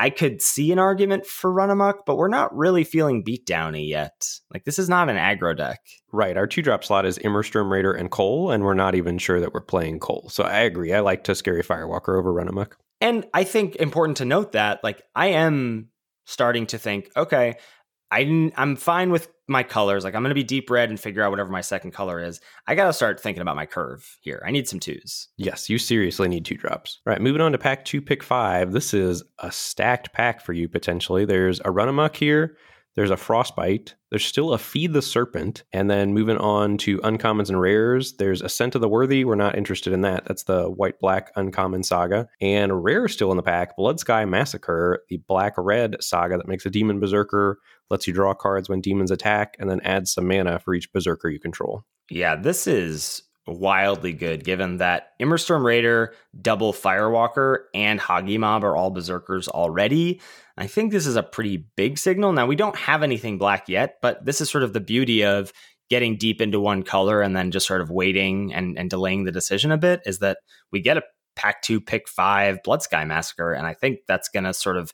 I 0.00 0.08
could 0.08 0.40
see 0.40 0.72
an 0.72 0.78
argument 0.78 1.26
for 1.26 1.52
Run 1.52 1.68
Amok, 1.68 2.06
but 2.06 2.16
we're 2.16 2.28
not 2.28 2.56
really 2.56 2.84
feeling 2.84 3.22
beat 3.22 3.44
downy 3.44 3.86
yet. 3.86 4.30
Like 4.50 4.64
this 4.64 4.78
is 4.78 4.88
not 4.88 5.10
an 5.10 5.16
aggro 5.16 5.54
deck. 5.54 5.80
Right. 6.10 6.38
Our 6.38 6.46
two 6.46 6.62
drop 6.62 6.84
slot 6.84 7.04
is 7.04 7.18
Immersturm 7.18 7.70
Raider 7.70 7.92
and 7.92 8.10
Koll, 8.10 8.50
and 8.50 8.64
we're 8.64 8.72
not 8.72 8.94
even 8.94 9.18
sure 9.18 9.40
that 9.40 9.52
we're 9.52 9.60
playing 9.60 10.00
Koll. 10.00 10.30
So 10.30 10.42
I 10.42 10.60
agree. 10.60 10.94
I 10.94 11.00
like 11.00 11.22
Tuskeri 11.22 11.62
Firewalker 11.62 12.18
over 12.18 12.32
Run 12.32 12.48
Amok. 12.48 12.78
And 13.02 13.26
I 13.34 13.44
think 13.44 13.76
important 13.76 14.16
to 14.18 14.24
note 14.24 14.52
that, 14.52 14.82
like, 14.82 15.02
I 15.14 15.28
am 15.28 15.90
starting 16.24 16.66
to 16.68 16.78
think, 16.78 17.10
okay, 17.14 17.56
I 18.10 18.52
I'm 18.56 18.76
fine 18.76 19.10
with 19.10 19.28
my 19.46 19.62
colors. 19.62 20.04
Like 20.04 20.14
I'm 20.14 20.22
going 20.22 20.30
to 20.30 20.34
be 20.34 20.44
deep 20.44 20.70
red 20.70 20.90
and 20.90 20.98
figure 20.98 21.22
out 21.22 21.30
whatever 21.30 21.50
my 21.50 21.60
second 21.60 21.90
color 21.90 22.22
is. 22.22 22.40
I 22.66 22.74
got 22.74 22.86
to 22.86 22.92
start 22.92 23.20
thinking 23.20 23.42
about 23.42 23.56
my 23.56 23.66
curve 23.66 24.18
here. 24.20 24.42
I 24.46 24.50
need 24.50 24.68
some 24.68 24.80
twos. 24.80 25.28
Yes, 25.36 25.68
you 25.68 25.78
seriously 25.78 26.28
need 26.28 26.44
two 26.44 26.56
drops. 26.56 27.00
All 27.06 27.12
right, 27.12 27.20
moving 27.20 27.40
on 27.40 27.52
to 27.52 27.58
pack 27.58 27.84
two, 27.84 28.00
pick 28.00 28.22
five. 28.22 28.72
This 28.72 28.94
is 28.94 29.22
a 29.40 29.50
stacked 29.50 30.12
pack 30.12 30.40
for 30.40 30.52
you 30.52 30.68
potentially. 30.68 31.24
There's 31.24 31.60
a 31.64 31.70
run 31.70 31.88
amok 31.88 32.16
here. 32.16 32.56
There's 32.96 33.10
a 33.10 33.16
frostbite. 33.16 33.94
There's 34.10 34.24
still 34.24 34.52
a 34.52 34.58
feed 34.58 34.92
the 34.92 35.00
serpent, 35.00 35.62
and 35.72 35.88
then 35.88 36.12
moving 36.12 36.36
on 36.36 36.76
to 36.78 36.98
uncommons 36.98 37.48
and 37.48 37.60
rares. 37.60 38.14
There's 38.14 38.42
ascent 38.42 38.74
of 38.74 38.80
the 38.80 38.88
worthy. 38.88 39.24
We're 39.24 39.36
not 39.36 39.56
interested 39.56 39.92
in 39.92 40.00
that. 40.00 40.24
That's 40.24 40.42
the 40.42 40.64
white 40.68 40.98
black 40.98 41.30
uncommon 41.36 41.84
saga, 41.84 42.28
and 42.40 42.82
rare 42.82 43.06
still 43.06 43.30
in 43.30 43.36
the 43.36 43.44
pack. 43.44 43.76
Blood 43.76 44.00
Sky 44.00 44.24
Massacre, 44.24 45.04
the 45.08 45.18
black 45.28 45.54
red 45.56 45.96
saga 46.00 46.36
that 46.36 46.48
makes 46.48 46.66
a 46.66 46.70
demon 46.70 46.98
berserker, 46.98 47.58
lets 47.90 48.06
you 48.06 48.12
draw 48.12 48.34
cards 48.34 48.68
when 48.68 48.80
demons 48.80 49.10
attack, 49.10 49.56
and 49.58 49.68
then 49.68 49.80
adds 49.80 50.12
some 50.12 50.28
mana 50.28 50.58
for 50.58 50.74
each 50.74 50.92
berserker 50.92 51.28
you 51.28 51.40
control. 51.40 51.84
Yeah, 52.10 52.36
this 52.36 52.66
is 52.66 53.22
wildly 53.46 54.12
good 54.12 54.44
given 54.44 54.76
that 54.76 55.12
Immersturm 55.18 55.64
Raider, 55.64 56.14
Double 56.40 56.72
Firewalker, 56.72 57.64
and 57.74 58.00
Hagi 58.00 58.38
Mob 58.38 58.64
are 58.64 58.76
all 58.76 58.90
berserkers 58.90 59.48
already. 59.48 60.20
I 60.56 60.66
think 60.66 60.92
this 60.92 61.06
is 61.06 61.16
a 61.16 61.22
pretty 61.22 61.66
big 61.76 61.98
signal. 61.98 62.32
Now, 62.32 62.46
we 62.46 62.56
don't 62.56 62.76
have 62.76 63.02
anything 63.02 63.38
black 63.38 63.68
yet, 63.68 63.96
but 64.02 64.24
this 64.24 64.40
is 64.40 64.50
sort 64.50 64.64
of 64.64 64.72
the 64.72 64.80
beauty 64.80 65.24
of 65.24 65.52
getting 65.88 66.16
deep 66.16 66.40
into 66.40 66.60
one 66.60 66.82
color 66.82 67.20
and 67.20 67.34
then 67.34 67.50
just 67.50 67.66
sort 67.66 67.80
of 67.80 67.90
waiting 67.90 68.54
and, 68.54 68.78
and 68.78 68.90
delaying 68.90 69.24
the 69.24 69.32
decision 69.32 69.72
a 69.72 69.78
bit 69.78 70.00
is 70.06 70.20
that 70.20 70.38
we 70.70 70.80
get 70.80 70.96
a 70.96 71.02
pack 71.34 71.62
two, 71.62 71.80
pick 71.80 72.08
five 72.08 72.62
Blood 72.62 72.82
Sky 72.82 73.04
Massacre. 73.04 73.52
And 73.52 73.66
I 73.66 73.74
think 73.74 74.00
that's 74.06 74.28
going 74.28 74.44
to 74.44 74.54
sort 74.54 74.76
of 74.76 74.92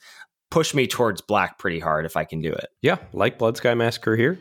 push 0.50 0.74
me 0.74 0.86
towards 0.86 1.20
black 1.20 1.58
pretty 1.58 1.80
hard 1.80 2.06
if 2.06 2.16
I 2.16 2.24
can 2.24 2.40
do 2.40 2.52
it. 2.52 2.68
Yeah, 2.82 2.96
like 3.12 3.38
Blood 3.38 3.56
Sky 3.56 3.74
Massacre 3.74 4.16
here. 4.16 4.38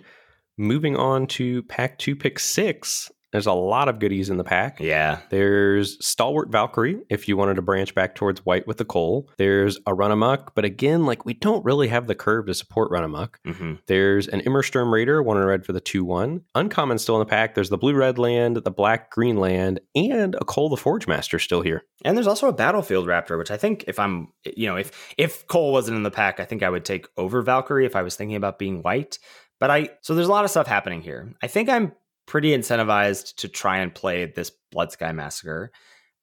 Moving 0.57 0.95
on 0.95 1.27
to 1.27 1.63
pack 1.63 1.99
two, 1.99 2.15
pick 2.15 2.39
six. 2.39 3.11
There's 3.35 3.45
a 3.47 3.51
lot 3.51 3.89
of 3.89 3.99
goodies 3.99 4.29
in 4.29 4.37
the 4.37 4.45
pack. 4.45 4.79
Yeah. 4.79 5.19
There's 5.29 6.03
Stalwart 6.05 6.49
Valkyrie 6.49 7.01
if 7.09 7.27
you 7.27 7.35
wanted 7.35 7.55
to 7.55 7.61
branch 7.61 7.93
back 7.93 8.15
towards 8.15 8.45
white 8.45 8.65
with 8.65 8.77
the 8.77 8.85
Koll. 8.85 9.29
There's 9.37 9.77
a 9.85 9.93
Run 9.93 10.11
Amok, 10.11 10.55
but 10.55 10.63
again, 10.63 11.05
like 11.05 11.25
we 11.25 11.33
don't 11.33 11.63
really 11.65 11.89
have 11.89 12.07
the 12.07 12.15
curve 12.15 12.45
to 12.45 12.53
support 12.53 12.91
Run 12.91 13.03
Amok. 13.03 13.41
Mm-hmm. 13.45 13.73
There's 13.87 14.29
an 14.29 14.39
Immersturm 14.45 14.93
Raider, 14.93 15.21
one 15.21 15.35
in 15.35 15.43
red 15.43 15.65
for 15.65 15.73
the 15.73 15.81
2 15.81 16.05
1. 16.05 16.43
Uncommon 16.55 16.97
still 16.97 17.15
in 17.15 17.19
the 17.19 17.25
pack. 17.25 17.55
There's 17.55 17.69
the 17.69 17.77
blue 17.77 17.93
red 17.93 18.17
land, 18.17 18.55
the 18.55 18.71
black 18.71 19.11
green 19.11 19.35
land, 19.35 19.81
and 19.95 20.35
a 20.35 20.45
Koll 20.45 20.69
the 20.69 20.77
Forge 20.77 21.05
Master 21.05 21.37
still 21.37 21.61
here. 21.61 21.83
And 22.05 22.15
there's 22.15 22.27
also 22.27 22.47
a 22.47 22.53
Battlefield 22.53 23.05
Raptor, 23.05 23.37
which 23.37 23.51
I 23.51 23.57
think 23.57 23.83
if 23.85 23.99
I'm, 23.99 24.29
you 24.45 24.67
know, 24.67 24.77
if 24.77 25.13
if 25.17 25.45
Koll 25.47 25.73
wasn't 25.73 25.97
in 25.97 26.03
the 26.03 26.09
pack, 26.09 26.39
I 26.39 26.45
think 26.45 26.63
I 26.63 26.69
would 26.69 26.85
take 26.85 27.07
over 27.17 27.41
Valkyrie 27.41 27.85
if 27.85 27.97
I 27.97 28.01
was 28.01 28.15
thinking 28.15 28.37
about 28.37 28.59
being 28.59 28.81
white. 28.81 29.19
But 29.59 29.71
I, 29.71 29.89
so 30.01 30.15
there's 30.15 30.27
a 30.27 30.31
lot 30.31 30.45
of 30.45 30.51
stuff 30.51 30.67
happening 30.67 31.01
here. 31.01 31.33
I 31.41 31.47
think 31.47 31.69
I'm 31.69 31.93
pretty 32.25 32.55
incentivized 32.55 33.35
to 33.35 33.47
try 33.47 33.77
and 33.79 33.93
play 33.93 34.25
this 34.25 34.51
Blood 34.71 34.91
Sky 34.91 35.11
Massacre. 35.11 35.71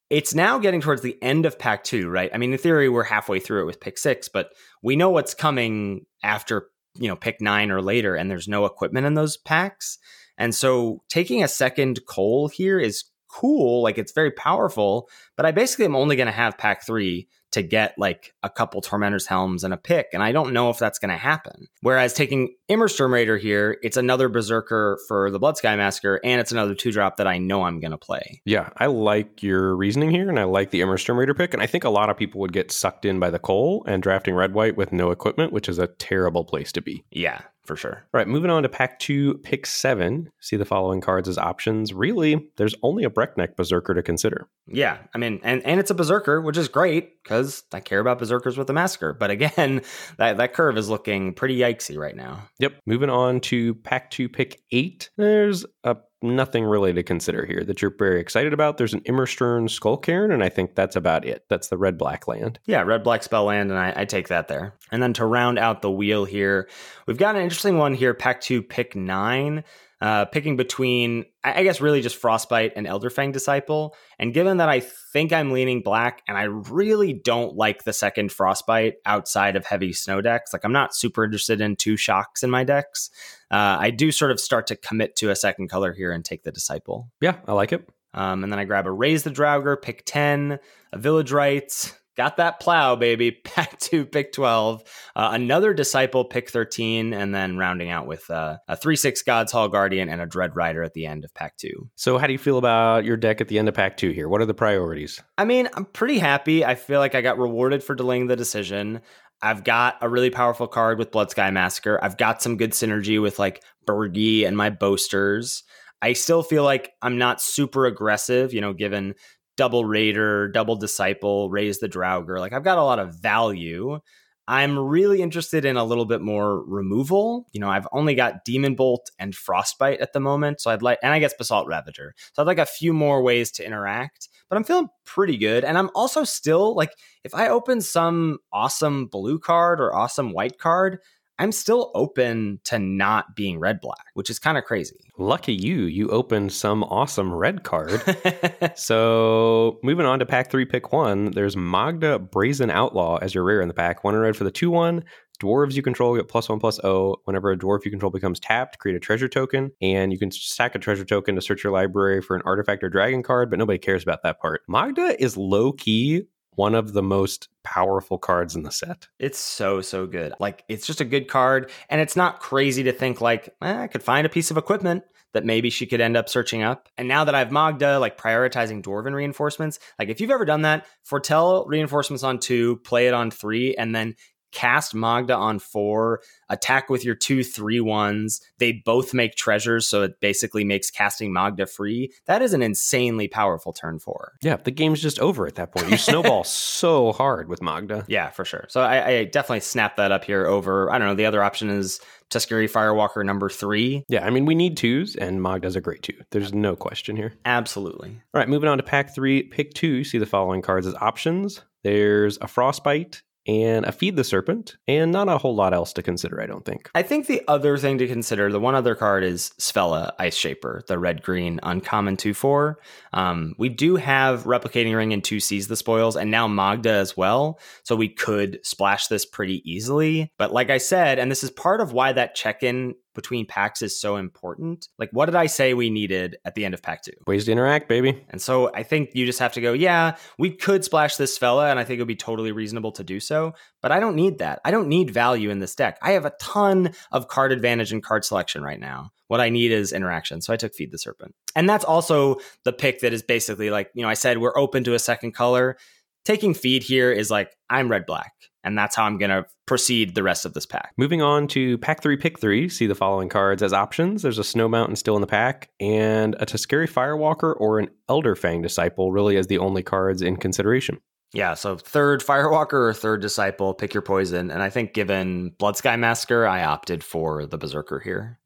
It's 0.09 0.35
now 0.35 0.59
getting 0.59 0.81
towards 0.81 1.01
the 1.01 1.17
end 1.21 1.45
of 1.45 1.57
pack 1.57 1.83
two, 1.83 2.09
right? 2.09 2.29
I 2.33 2.37
mean, 2.37 2.51
in 2.51 2.57
theory, 2.59 2.89
we're 2.89 3.03
halfway 3.03 3.39
through 3.39 3.61
it 3.63 3.65
with 3.65 3.79
pick 3.79 3.97
six, 3.97 4.27
but 4.27 4.51
we 4.81 4.95
know 4.95 5.09
what's 5.09 5.33
coming 5.33 6.05
after, 6.21 6.67
you 6.95 7.07
know, 7.07 7.15
pick 7.15 7.41
nine 7.41 7.71
or 7.71 7.81
later, 7.81 8.15
and 8.15 8.29
there's 8.29 8.47
no 8.47 8.65
equipment 8.65 9.07
in 9.07 9.15
those 9.15 9.37
packs. 9.37 9.97
And 10.37 10.53
so 10.53 11.01
taking 11.09 11.43
a 11.43 11.47
second 11.47 12.05
Koll 12.05 12.47
here 12.47 12.79
is 12.79 13.05
cool. 13.27 13.81
Like 13.81 13.97
it's 13.97 14.11
very 14.11 14.31
powerful, 14.31 15.09
but 15.35 15.45
I 15.45 15.51
basically 15.51 15.85
am 15.85 15.95
only 15.95 16.15
going 16.15 16.27
to 16.27 16.31
have 16.31 16.57
pack 16.57 16.85
three 16.85 17.27
to 17.53 17.63
get 17.63 17.95
like 17.97 18.33
a 18.43 18.49
couple 18.49 18.81
Tormentor's 18.81 19.25
Helms 19.25 19.63
and 19.63 19.73
a 19.73 19.77
pick. 19.77 20.07
And 20.13 20.21
I 20.21 20.31
don't 20.31 20.53
know 20.53 20.69
if 20.69 20.77
that's 20.77 20.99
going 20.99 21.09
to 21.09 21.17
happen. 21.17 21.67
Whereas 21.81 22.13
taking 22.13 22.55
Immersturm 22.69 23.13
Raider 23.13 23.37
here, 23.37 23.77
it's 23.81 23.97
another 23.97 24.29
Berserker 24.29 24.99
for 25.07 25.31
the 25.31 25.39
Blood 25.39 25.57
Sky 25.57 25.75
Massacre, 25.75 26.19
and 26.23 26.41
it's 26.41 26.51
another 26.51 26.75
two 26.75 26.91
drop 26.91 27.17
that 27.17 27.27
I 27.27 27.37
know 27.37 27.63
I'm 27.63 27.79
going 27.79 27.91
to 27.91 27.97
play. 27.97 28.41
Yeah, 28.45 28.69
I 28.77 28.87
like 28.87 29.41
your 29.41 29.75
reasoning 29.75 30.11
here, 30.11 30.29
and 30.29 30.39
I 30.39 30.43
like 30.43 30.71
the 30.71 30.81
Immersturm 30.81 31.17
Raider 31.17 31.33
pick. 31.33 31.53
And 31.53 31.63
I 31.63 31.67
think 31.67 31.83
a 31.83 31.89
lot 31.89 32.09
of 32.09 32.17
people 32.17 32.41
would 32.41 32.53
get 32.53 32.71
sucked 32.71 33.05
in 33.05 33.19
by 33.19 33.29
the 33.29 33.39
Koll 33.39 33.83
and 33.87 34.03
drafting 34.03 34.35
red 34.35 34.53
white 34.53 34.75
with 34.75 34.91
no 34.91 35.11
equipment, 35.11 35.53
which 35.53 35.69
is 35.69 35.79
a 35.79 35.87
terrible 35.87 36.45
place 36.45 36.71
to 36.73 36.81
be. 36.81 37.05
Yeah, 37.11 37.41
for 37.65 37.75
sure. 37.75 38.05
All 38.13 38.17
right, 38.17 38.27
moving 38.27 38.51
on 38.51 38.63
to 38.63 38.69
pack 38.69 38.99
two, 38.99 39.35
pick 39.35 39.65
seven. 39.65 40.29
See 40.39 40.57
the 40.57 40.65
following 40.65 41.01
cards 41.01 41.29
as 41.29 41.37
options. 41.37 41.93
Really, 41.93 42.49
there's 42.57 42.75
only 42.83 43.03
a 43.03 43.09
Breakneck 43.09 43.55
Berserker 43.55 43.93
to 43.93 44.03
consider. 44.03 44.47
Yeah, 44.67 44.97
I 45.13 45.17
mean, 45.17 45.39
and, 45.43 45.65
and 45.65 45.79
it's 45.79 45.91
a 45.91 45.95
Berserker, 45.95 46.41
which 46.41 46.57
is 46.57 46.67
great 46.67 47.23
because 47.23 47.63
I 47.73 47.79
care 47.79 47.99
about 47.99 48.19
Berserkers 48.19 48.57
with 48.57 48.67
the 48.67 48.73
Massacre. 48.73 49.13
But 49.13 49.31
again, 49.31 49.81
that, 50.17 50.37
that 50.37 50.53
curve 50.53 50.77
is 50.77 50.89
looking 50.89 51.33
pretty 51.33 51.57
yikesy 51.57 51.97
right 51.97 52.15
now. 52.15 52.47
Yep. 52.59 52.81
Moving 52.85 53.09
on 53.09 53.39
to 53.41 53.75
pack 53.75 54.11
two, 54.11 54.29
pick 54.29 54.61
eight. 54.71 55.09
There's 55.17 55.65
a 55.83 55.97
nothing 56.23 56.63
really 56.63 56.93
to 56.93 57.03
consider 57.03 57.45
here 57.45 57.63
that 57.65 57.81
you're 57.81 57.95
very 57.95 58.19
excited 58.19 58.53
about. 58.53 58.77
There's 58.77 58.93
an 58.93 59.01
Immersturm 59.05 59.67
Skullcairn, 59.67 60.33
and 60.33 60.43
I 60.43 60.49
think 60.49 60.73
that's 60.73 60.95
about 60.95 61.25
it. 61.25 61.45
That's 61.49 61.67
the 61.67 61.77
red 61.77 61.97
black 61.97 62.27
land. 62.27 62.59
Yeah, 62.65 62.81
red 62.81 63.03
black 63.03 63.23
spell 63.23 63.45
land, 63.45 63.69
and 63.69 63.79
I, 63.79 63.93
I, 63.95 64.05
take 64.05 64.29
that 64.29 64.47
there. 64.47 64.73
And 64.91 65.03
then 65.03 65.13
to 65.13 65.25
round 65.25 65.59
out 65.59 65.81
the 65.81 65.91
wheel 65.91 66.25
here, 66.25 66.69
we've 67.05 67.17
got 67.17 67.35
an 67.35 67.41
interesting 67.41 67.77
one 67.77 67.93
here. 67.93 68.13
Pack 68.13 68.41
two, 68.41 68.63
pick 68.63 68.95
nine 68.95 69.63
uh, 70.01 70.25
picking 70.25 70.57
between, 70.57 71.25
I 71.43 71.63
guess, 71.63 71.79
really 71.79 72.01
just 72.01 72.17
Frostbite 72.17 72.73
and 72.75 72.85
Elderfang 72.85 73.31
Disciple. 73.31 73.95
And 74.19 74.33
given 74.33 74.57
that 74.57 74.69
I 74.69 74.81
think 74.81 75.31
I'm 75.31 75.51
leaning 75.51 75.81
black 75.81 76.21
and 76.27 76.37
I 76.37 76.43
really 76.43 77.13
don't 77.13 77.55
like 77.55 77.83
the 77.83 77.93
second 77.93 78.31
Frostbite 78.31 78.95
outside 79.05 79.55
of 79.55 79.65
heavy 79.65 79.93
snow 79.93 80.19
decks, 80.19 80.51
like 80.51 80.65
I'm 80.65 80.73
not 80.73 80.95
super 80.95 81.23
interested 81.23 81.61
in 81.61 81.75
two 81.75 81.95
shocks 81.95 82.43
in 82.43 82.49
my 82.49 82.63
decks, 82.63 83.09
uh, 83.49 83.77
I 83.79 83.91
do 83.91 84.11
sort 84.11 84.31
of 84.31 84.39
start 84.39 84.67
to 84.67 84.75
commit 84.75 85.15
to 85.17 85.29
a 85.29 85.35
second 85.35 85.69
color 85.69 85.93
here 85.93 86.11
and 86.11 86.25
take 86.25 86.43
the 86.43 86.51
Disciple. 86.51 87.09
Yeah, 87.21 87.37
I 87.47 87.53
like 87.53 87.71
it. 87.71 87.87
Um, 88.13 88.43
and 88.43 88.51
then 88.51 88.59
I 88.59 88.65
grab 88.65 88.85
a 88.85 88.91
Raise 88.91 89.23
the 89.23 89.31
Draugr, 89.31 89.81
pick 89.81 90.03
10, 90.05 90.59
a 90.91 90.97
Village 90.97 91.31
Rites, 91.31 91.93
got 92.15 92.37
that 92.37 92.59
plow, 92.59 92.95
baby. 92.95 93.31
Pack 93.43 93.79
two, 93.79 94.05
pick 94.05 94.31
12. 94.33 94.83
Uh, 95.15 95.29
another 95.33 95.73
disciple, 95.73 96.25
pick 96.25 96.49
13. 96.49 97.13
And 97.13 97.33
then 97.33 97.57
rounding 97.57 97.89
out 97.89 98.07
with 98.07 98.29
uh, 98.29 98.57
a 98.67 98.75
3 98.75 98.95
6 98.95 99.21
God's 99.23 99.51
Hall 99.51 99.67
Guardian 99.67 100.09
and 100.09 100.21
a 100.21 100.25
Dread 100.25 100.55
Rider 100.55 100.83
at 100.83 100.93
the 100.93 101.05
end 101.05 101.25
of 101.25 101.33
pack 101.33 101.57
two. 101.57 101.89
So, 101.95 102.17
how 102.17 102.27
do 102.27 102.33
you 102.33 102.39
feel 102.39 102.57
about 102.57 103.05
your 103.05 103.17
deck 103.17 103.41
at 103.41 103.47
the 103.47 103.59
end 103.59 103.67
of 103.67 103.75
pack 103.75 103.97
two 103.97 104.11
here? 104.11 104.29
What 104.29 104.41
are 104.41 104.45
the 104.45 104.53
priorities? 104.53 105.21
I 105.37 105.45
mean, 105.45 105.69
I'm 105.73 105.85
pretty 105.85 106.19
happy. 106.19 106.65
I 106.65 106.75
feel 106.75 106.99
like 106.99 107.15
I 107.15 107.21
got 107.21 107.37
rewarded 107.37 107.83
for 107.83 107.95
delaying 107.95 108.27
the 108.27 108.35
decision. 108.35 109.01
I've 109.41 109.63
got 109.65 109.97
a 110.01 110.07
really 110.07 110.29
powerful 110.29 110.67
card 110.67 110.97
with 110.97 111.11
Blood 111.11 111.29
Sky 111.31 111.51
Massacre. 111.51 111.99
I've 112.01 112.17
got 112.17 112.41
some 112.41 112.55
good 112.55 112.71
synergy 112.71 113.21
with 113.21 113.39
like 113.39 113.61
Birgi 113.85 114.47
and 114.47 114.55
my 114.55 114.69
boasters. 114.69 115.63
I 116.01 116.13
still 116.13 116.43
feel 116.43 116.63
like 116.63 116.91
I'm 117.01 117.17
not 117.17 117.41
super 117.41 117.85
aggressive, 117.85 118.53
you 118.53 118.61
know, 118.61 118.73
given 118.73 119.15
double 119.57 119.85
raider, 119.85 120.47
double 120.49 120.75
disciple, 120.75 121.49
raise 121.49 121.79
the 121.79 121.89
Draugr. 121.89 122.39
Like 122.39 122.53
I've 122.53 122.63
got 122.63 122.77
a 122.77 122.83
lot 122.83 122.99
of 122.99 123.15
value. 123.15 123.99
I'm 124.47 124.77
really 124.77 125.21
interested 125.21 125.63
in 125.63 125.77
a 125.77 125.85
little 125.85 126.05
bit 126.05 126.19
more 126.19 126.63
removal. 126.65 127.47
You 127.53 127.61
know, 127.61 127.69
I've 127.69 127.87
only 127.93 128.13
got 128.13 128.43
Demon 128.43 128.75
Bolt 128.75 129.09
and 129.17 129.33
Frostbite 129.33 130.01
at 130.01 130.11
the 130.11 130.19
moment. 130.19 130.59
So 130.59 130.69
I'd 130.69 130.81
like, 130.81 130.99
and 131.01 131.13
I 131.13 131.19
guess 131.19 131.33
Basalt 131.33 131.67
Ravager. 131.67 132.13
So 132.33 132.41
I'd 132.41 132.47
like 132.47 132.57
a 132.57 132.65
few 132.65 132.91
more 132.91 133.23
ways 133.23 133.51
to 133.51 133.65
interact, 133.65 134.27
but 134.49 134.57
I'm 134.57 134.65
feeling 134.65 134.89
pretty 135.05 135.37
good. 135.37 135.63
And 135.63 135.77
I'm 135.77 135.89
also 135.95 136.25
still 136.25 136.75
like, 136.75 136.91
if 137.23 137.33
I 137.33 137.47
open 137.47 137.79
some 137.79 138.39
awesome 138.51 139.05
blue 139.05 139.39
card 139.39 139.79
or 139.79 139.95
awesome 139.95 140.33
white 140.33 140.59
card, 140.59 140.99
I'm 141.39 141.51
still 141.51 141.91
open 141.95 142.59
to 142.65 142.77
not 142.79 143.35
being 143.35 143.59
red 143.59 143.81
black, 143.81 144.05
which 144.13 144.29
is 144.29 144.39
kind 144.39 144.57
of 144.57 144.63
crazy. 144.65 144.97
Lucky 145.17 145.53
you, 145.53 145.83
you 145.83 146.09
opened 146.09 146.51
some 146.53 146.83
awesome 146.83 147.33
red 147.33 147.63
card. 147.63 148.01
so 148.75 149.79
moving 149.83 150.05
on 150.05 150.19
to 150.19 150.25
pack 150.25 150.51
three, 150.51 150.65
pick 150.65 150.93
one. 150.93 151.31
There's 151.31 151.57
Magda 151.57 152.19
Brazen 152.19 152.69
Outlaw 152.69 153.17
as 153.17 153.33
your 153.33 153.43
rare 153.43 153.61
in 153.61 153.67
the 153.67 153.73
pack. 153.73 154.03
One 154.03 154.15
red 154.15 154.35
for 154.35 154.43
the 154.43 154.51
two 154.51 154.69
one. 154.69 155.03
Dwarves 155.41 155.73
you 155.73 155.81
control 155.81 156.15
get 156.15 156.27
plus 156.27 156.47
one 156.47 156.59
plus 156.59 156.79
O. 156.83 157.17
Whenever 157.25 157.51
a 157.51 157.57
dwarf 157.57 157.83
you 157.83 157.91
control 157.91 158.11
becomes 158.11 158.39
tapped, 158.39 158.77
create 158.77 158.95
a 158.95 158.99
treasure 158.99 159.27
token, 159.27 159.71
and 159.81 160.13
you 160.13 160.19
can 160.19 160.31
stack 160.31 160.75
a 160.75 160.79
treasure 160.79 161.03
token 161.03 161.35
to 161.35 161.41
search 161.41 161.63
your 161.63 161.73
library 161.73 162.21
for 162.21 162.35
an 162.35 162.43
artifact 162.45 162.83
or 162.83 162.89
dragon 162.89 163.23
card, 163.23 163.49
but 163.49 163.59
nobody 163.59 163.79
cares 163.79 164.03
about 164.03 164.23
that 164.23 164.39
part. 164.39 164.61
Magda 164.67 165.21
is 165.21 165.35
low 165.35 165.73
key 165.73 166.27
one 166.55 166.75
of 166.75 166.93
the 166.93 167.03
most 167.03 167.49
powerful 167.63 168.17
cards 168.17 168.55
in 168.55 168.63
the 168.63 168.71
set. 168.71 169.07
It's 169.19 169.39
so 169.39 169.81
so 169.81 170.05
good. 170.05 170.33
Like 170.39 170.63
it's 170.67 170.87
just 170.87 171.01
a 171.01 171.05
good 171.05 171.27
card, 171.27 171.71
and 171.89 172.01
it's 172.01 172.15
not 172.15 172.39
crazy 172.39 172.83
to 172.83 172.91
think 172.91 173.21
like 173.21 173.49
eh, 173.61 173.83
I 173.83 173.87
could 173.87 174.03
find 174.03 174.25
a 174.25 174.29
piece 174.29 174.51
of 174.51 174.57
equipment 174.57 175.03
that 175.33 175.45
maybe 175.45 175.69
she 175.69 175.85
could 175.85 175.99
end 175.99 176.15
up 176.15 176.29
searching 176.29 176.61
up. 176.61 176.87
And 176.97 177.07
now 177.07 177.23
that 177.23 177.35
I've 177.35 177.51
Magda, 177.51 177.99
like 177.99 178.17
prioritizing 178.17 178.83
Dwarven 178.83 179.13
reinforcements, 179.13 179.79
like 179.99 180.09
if 180.09 180.21
you've 180.21 180.31
ever 180.31 180.45
done 180.45 180.61
that, 180.61 180.85
foretell 181.03 181.65
reinforcements 181.65 182.23
on 182.23 182.39
two, 182.39 182.77
play 182.77 183.07
it 183.07 183.13
on 183.13 183.31
three, 183.31 183.75
and 183.75 183.95
then 183.95 184.15
cast 184.53 184.95
Magda 184.95 185.35
on 185.35 185.59
four, 185.59 186.21
attack 186.49 186.89
with 186.89 187.03
your 187.03 187.15
two 187.15 187.43
three 187.43 187.79
ones. 187.79 188.41
They 188.59 188.71
both 188.71 189.13
make 189.13 189.35
treasures, 189.35 189.87
so 189.87 190.03
it 190.03 190.19
basically 190.19 190.63
makes 190.63 190.89
casting 190.89 191.33
Magda 191.33 191.65
free. 191.65 192.13
That 192.25 192.41
is 192.41 192.53
an 192.53 192.61
insanely 192.61 193.27
powerful 193.27 193.73
turn 193.73 193.99
four. 193.99 194.33
Yeah, 194.41 194.57
the 194.57 194.71
game's 194.71 195.01
just 195.01 195.19
over 195.19 195.45
at 195.47 195.55
that 195.55 195.71
point. 195.71 195.89
You 195.89 195.97
snowball 195.97 196.43
so 196.45 197.11
hard 197.11 197.49
with 197.49 197.61
Magda. 197.61 198.05
Yeah, 198.07 198.29
for 198.29 198.45
sure. 198.45 198.65
So 198.69 198.81
I, 198.81 199.07
I 199.07 199.23
definitely 199.25 199.61
snap 199.61 199.97
that 199.97 200.11
up 200.11 200.23
here 200.23 200.45
over. 200.45 200.91
I 200.91 200.97
don't 200.97 201.07
know. 201.07 201.15
The 201.15 201.25
other 201.25 201.43
option 201.43 201.69
is 201.69 201.99
Tuskeri 202.29 202.69
Firewalker 202.69 203.25
number 203.25 203.49
three. 203.49 204.03
Yeah, 204.07 204.25
I 204.25 204.29
mean, 204.29 204.45
we 204.45 204.55
need 204.55 204.77
twos, 204.77 205.15
and 205.15 205.41
Magda's 205.41 205.75
a 205.75 205.81
great 205.81 206.03
two. 206.03 206.15
There's 206.31 206.53
no 206.53 206.75
question 206.75 207.15
here. 207.15 207.33
Absolutely. 207.45 208.09
All 208.09 208.39
right, 208.39 208.49
moving 208.49 208.69
on 208.69 208.77
to 208.77 208.83
pack 208.83 209.13
three, 209.13 209.43
pick 209.43 209.73
two. 209.73 209.87
You 209.87 210.03
see 210.03 210.17
the 210.17 210.25
following 210.25 210.61
cards 210.61 210.87
as 210.87 210.95
options. 210.95 211.61
There's 211.83 212.37
a 212.41 212.47
Frostbite, 212.47 213.21
and 213.47 213.85
a 213.85 213.91
Feed 213.91 214.15
the 214.15 214.23
Serpent, 214.23 214.77
and 214.87 215.11
not 215.11 215.27
a 215.27 215.37
whole 215.37 215.55
lot 215.55 215.73
else 215.73 215.93
to 215.93 216.01
consider, 216.01 216.41
I 216.41 216.45
don't 216.45 216.65
think. 216.65 216.89
I 216.95 217.03
think 217.03 217.27
the 217.27 217.41
other 217.47 217.77
thing 217.77 217.97
to 217.97 218.07
consider, 218.07 218.51
the 218.51 218.59
one 218.59 218.75
other 218.75 218.95
card 218.95 219.23
is 219.23 219.51
Svella 219.59 220.11
Ice 220.19 220.35
Shaper, 220.35 220.83
the 220.87 220.97
red 220.97 221.23
green 221.23 221.59
uncommon 221.63 222.17
2 222.17 222.33
4. 222.33 222.79
Um, 223.13 223.55
we 223.57 223.69
do 223.69 223.95
have 223.95 224.43
Replicating 224.43 224.95
Ring 224.95 225.13
and 225.13 225.23
2 225.23 225.39
Seize 225.39 225.67
the 225.67 225.75
Spoils, 225.75 226.15
and 226.15 226.31
now 226.31 226.47
Magda 226.47 226.91
as 226.91 227.17
well. 227.17 227.59
So 227.83 227.95
we 227.95 228.09
could 228.09 228.59
splash 228.63 229.07
this 229.07 229.25
pretty 229.25 229.61
easily. 229.69 230.31
But 230.37 230.53
like 230.53 230.69
I 230.69 230.77
said, 230.77 231.19
and 231.19 231.29
this 231.29 231.43
is 231.43 231.51
part 231.51 231.81
of 231.81 231.93
why 231.93 232.13
that 232.13 232.35
check 232.35 232.63
in 232.63 232.95
between 233.13 233.45
packs 233.45 233.81
is 233.81 233.99
so 233.99 234.17
important. 234.17 234.87
Like, 234.97 235.09
what 235.11 235.25
did 235.25 235.35
I 235.35 235.45
say 235.45 235.73
we 235.73 235.89
needed 235.89 236.37
at 236.45 236.55
the 236.55 236.65
end 236.65 236.73
of 236.73 236.81
pack 236.81 237.03
two? 237.03 237.11
Ways 237.27 237.45
to 237.45 237.51
interact, 237.51 237.87
baby. 237.87 238.25
And 238.29 238.41
so 238.41 238.71
I 238.73 238.83
think 238.83 239.11
you 239.13 239.25
just 239.25 239.39
have 239.39 239.53
to 239.53 239.61
go, 239.61 239.73
yeah, 239.73 240.17
we 240.37 240.51
could 240.51 240.83
splash 240.83 241.15
this 241.15 241.37
fella, 241.37 241.69
and 241.69 241.79
I 241.79 241.83
think 241.83 241.97
it 241.97 242.01
would 242.01 242.07
be 242.07 242.15
totally 242.15 242.51
reasonable 242.51 242.91
to 242.93 243.03
do 243.03 243.19
so. 243.19 243.53
But 243.81 243.91
I 243.91 243.99
don't 243.99 244.15
need 244.15 244.39
that. 244.39 244.59
I 244.65 244.71
don't 244.71 244.87
need 244.87 245.11
value 245.11 245.49
in 245.49 245.59
this 245.59 245.75
deck. 245.75 245.97
I 246.01 246.11
have 246.11 246.25
a 246.25 246.33
ton 246.39 246.93
of 247.11 247.27
card 247.27 247.51
advantage 247.51 247.91
and 247.91 248.03
card 248.03 248.25
selection 248.25 248.63
right 248.63 248.79
now. 248.79 249.11
What 249.27 249.41
I 249.41 249.49
need 249.49 249.71
is 249.71 249.93
interaction. 249.93 250.41
So 250.41 250.53
I 250.53 250.57
took 250.57 250.73
Feed 250.73 250.91
the 250.91 250.97
Serpent. 250.97 251.33
And 251.55 251.67
that's 251.67 251.85
also 251.85 252.37
the 252.65 252.73
pick 252.73 253.01
that 253.01 253.13
is 253.13 253.23
basically 253.23 253.69
like, 253.69 253.89
you 253.93 254.03
know, 254.03 254.09
I 254.09 254.13
said 254.13 254.37
we're 254.37 254.57
open 254.57 254.83
to 254.85 254.93
a 254.93 254.99
second 254.99 255.31
color. 255.33 255.77
Taking 256.25 256.53
feed 256.53 256.83
here 256.83 257.11
is 257.11 257.29
like, 257.29 257.51
I'm 257.69 257.89
red 257.89 258.05
black. 258.05 258.31
And 258.63 258.77
that's 258.77 258.95
how 258.95 259.03
I'm 259.03 259.17
going 259.17 259.29
to 259.29 259.45
proceed 259.65 260.15
the 260.15 260.23
rest 260.23 260.45
of 260.45 260.53
this 260.53 260.65
pack. 260.65 260.93
Moving 260.97 261.21
on 261.21 261.47
to 261.49 261.77
pack 261.79 262.01
three, 262.01 262.15
pick 262.15 262.39
three. 262.39 262.69
See 262.69 262.87
the 262.87 262.95
following 262.95 263.29
cards 263.29 263.61
as 263.61 263.73
options. 263.73 264.21
There's 264.21 264.39
a 264.39 264.43
Snow 264.43 264.69
Mountain 264.69 264.95
still 264.95 265.15
in 265.15 265.21
the 265.21 265.27
pack, 265.27 265.69
and 265.79 266.35
a 266.39 266.45
Tuskeri 266.45 266.89
Firewalker 266.89 267.55
or 267.59 267.79
an 267.79 267.89
Elderfang 268.09 268.61
Disciple, 268.61 269.11
really, 269.11 269.37
as 269.37 269.47
the 269.47 269.57
only 269.57 269.83
cards 269.83 270.21
in 270.21 270.37
consideration. 270.37 270.99
Yeah, 271.33 271.55
so 271.55 271.77
third 271.77 272.21
Firewalker 272.21 272.73
or 272.73 272.93
third 272.93 273.21
Disciple, 273.21 273.73
pick 273.73 273.93
your 273.93 274.03
poison. 274.03 274.51
And 274.51 274.61
I 274.61 274.69
think 274.69 274.93
given 274.93 275.51
Bloodsky 275.59 275.99
Massacre, 275.99 276.45
I 276.45 276.63
opted 276.63 277.03
for 277.03 277.45
the 277.45 277.57
Berserker 277.57 277.99
here. 277.99 278.39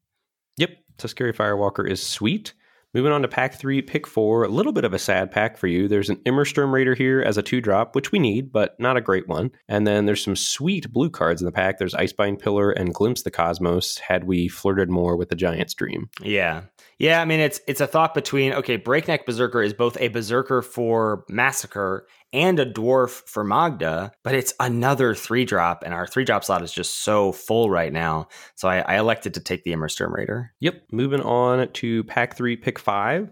Yep, 0.56 0.70
Tuskeri 0.96 1.36
Firewalker 1.36 1.88
is 1.88 2.02
sweet. 2.02 2.54
Moving 2.94 3.12
on 3.12 3.20
to 3.22 3.28
pack 3.28 3.54
three, 3.54 3.82
pick 3.82 4.06
four, 4.06 4.44
a 4.44 4.48
little 4.48 4.72
bit 4.72 4.84
of 4.84 4.94
a 4.94 4.98
sad 4.98 5.30
pack 5.30 5.58
for 5.58 5.66
you. 5.66 5.88
There's 5.88 6.08
an 6.08 6.20
Immersturm 6.24 6.72
Raider 6.72 6.94
here 6.94 7.20
as 7.20 7.36
a 7.36 7.42
two 7.42 7.60
drop, 7.60 7.94
which 7.94 8.12
we 8.12 8.18
need, 8.18 8.50
but 8.50 8.80
not 8.80 8.96
a 8.96 9.02
great 9.02 9.28
one. 9.28 9.50
And 9.68 9.86
then 9.86 10.06
there's 10.06 10.24
some 10.24 10.36
sweet 10.36 10.90
blue 10.90 11.10
cards 11.10 11.42
in 11.42 11.46
the 11.46 11.52
pack. 11.52 11.78
There's 11.78 11.92
Icebind 11.92 12.38
Pillar 12.38 12.70
and 12.70 12.94
Glimpse 12.94 13.22
the 13.22 13.30
Cosmos, 13.30 13.98
had 13.98 14.24
we 14.24 14.48
flirted 14.48 14.88
more 14.88 15.16
with 15.16 15.28
the 15.28 15.36
Giant's 15.36 15.74
Dream. 15.74 16.08
Yeah. 16.22 16.62
Yeah, 16.98 17.20
I 17.20 17.26
mean 17.26 17.38
it's 17.38 17.60
it's 17.68 17.80
a 17.80 17.86
thought 17.86 18.12
between 18.12 18.52
okay, 18.54 18.76
Breakneck 18.76 19.24
Berserker 19.24 19.62
is 19.62 19.72
both 19.72 19.96
a 20.00 20.08
berserker 20.08 20.62
for 20.62 21.24
Massacre 21.28 22.08
and 22.32 22.58
a 22.58 22.66
dwarf 22.66 23.22
for 23.26 23.44
Magda, 23.44 24.12
but 24.22 24.34
it's 24.34 24.54
another 24.60 25.14
three 25.14 25.44
drop, 25.44 25.82
and 25.84 25.94
our 25.94 26.06
three 26.06 26.24
drop 26.24 26.44
slot 26.44 26.62
is 26.62 26.72
just 26.72 27.02
so 27.02 27.32
full 27.32 27.70
right 27.70 27.92
now. 27.92 28.28
So 28.54 28.68
I, 28.68 28.78
I 28.80 28.98
elected 28.98 29.34
to 29.34 29.40
take 29.40 29.64
the 29.64 29.72
Immersturm 29.72 30.12
Raider. 30.12 30.52
Yep. 30.60 30.82
Moving 30.92 31.20
on 31.20 31.70
to 31.72 32.04
pack 32.04 32.36
three, 32.36 32.56
pick 32.56 32.78
five. 32.78 33.30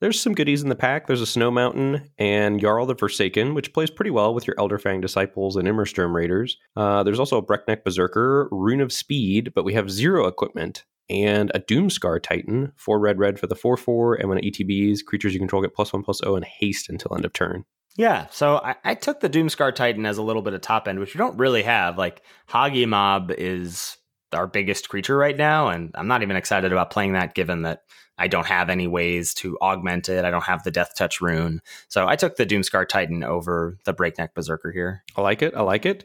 There's 0.00 0.20
some 0.20 0.34
goodies 0.34 0.62
in 0.62 0.68
the 0.68 0.74
pack. 0.74 1.06
There's 1.06 1.22
a 1.22 1.26
Snow 1.26 1.50
Mountain 1.50 2.10
and 2.18 2.60
Jarl 2.60 2.84
the 2.84 2.94
Forsaken, 2.94 3.54
which 3.54 3.72
plays 3.72 3.90
pretty 3.90 4.10
well 4.10 4.34
with 4.34 4.46
your 4.46 4.56
Elderfang 4.56 5.00
Disciples 5.00 5.56
and 5.56 5.66
Immersturm 5.66 6.14
Raiders. 6.14 6.58
Uh, 6.76 7.02
there's 7.02 7.18
also 7.18 7.38
a 7.38 7.42
Breakneck 7.42 7.82
Berserker, 7.82 8.48
Rune 8.52 8.82
of 8.82 8.92
Speed, 8.92 9.52
but 9.54 9.64
we 9.64 9.72
have 9.72 9.90
zero 9.90 10.26
equipment 10.26 10.84
and 11.08 11.50
a 11.54 11.60
Doomscar 11.60 12.22
Titan, 12.22 12.72
four 12.76 12.98
red 12.98 13.18
red 13.18 13.38
for 13.38 13.46
the 13.46 13.54
four 13.54 13.76
four, 13.76 14.14
and 14.14 14.28
when 14.28 14.38
it 14.38 14.44
ETBs, 14.44 15.04
creatures 15.04 15.32
you 15.32 15.38
control 15.38 15.62
get 15.62 15.74
plus 15.74 15.92
one 15.92 16.02
plus 16.02 16.20
O 16.24 16.36
and 16.36 16.44
haste 16.44 16.88
until 16.90 17.14
end 17.14 17.24
of 17.24 17.32
turn. 17.32 17.64
Yeah, 17.96 18.26
so 18.30 18.58
I, 18.58 18.76
I 18.84 18.94
took 18.94 19.20
the 19.20 19.30
Doomscar 19.30 19.74
Titan 19.74 20.04
as 20.04 20.18
a 20.18 20.22
little 20.22 20.42
bit 20.42 20.52
of 20.52 20.60
top 20.60 20.86
end, 20.86 20.98
which 20.98 21.14
we 21.14 21.18
don't 21.18 21.38
really 21.38 21.62
have. 21.62 21.96
Like 21.96 22.22
Hagi 22.46 22.84
Mob 22.84 23.30
is 23.30 23.96
our 24.32 24.46
biggest 24.46 24.88
creature 24.88 25.16
right 25.16 25.36
now, 25.36 25.68
and 25.68 25.90
I'm 25.94 26.08
not 26.08 26.22
even 26.22 26.36
excited 26.36 26.72
about 26.72 26.90
playing 26.90 27.14
that 27.14 27.34
given 27.34 27.62
that 27.62 27.82
I 28.18 28.28
don't 28.28 28.46
have 28.46 28.70
any 28.70 28.86
ways 28.86 29.34
to 29.34 29.58
augment 29.60 30.08
it. 30.08 30.24
I 30.24 30.30
don't 30.30 30.44
have 30.44 30.62
the 30.62 30.70
Death 30.70 30.94
Touch 30.94 31.20
rune. 31.20 31.60
So 31.88 32.06
I 32.06 32.16
took 32.16 32.36
the 32.36 32.46
Doomscar 32.46 32.88
Titan 32.88 33.22
over 33.22 33.78
the 33.84 33.92
Breakneck 33.92 34.34
Berserker 34.34 34.72
here. 34.72 35.02
I 35.16 35.22
like 35.22 35.42
it. 35.42 35.54
I 35.54 35.62
like 35.62 35.86
it. 35.86 36.04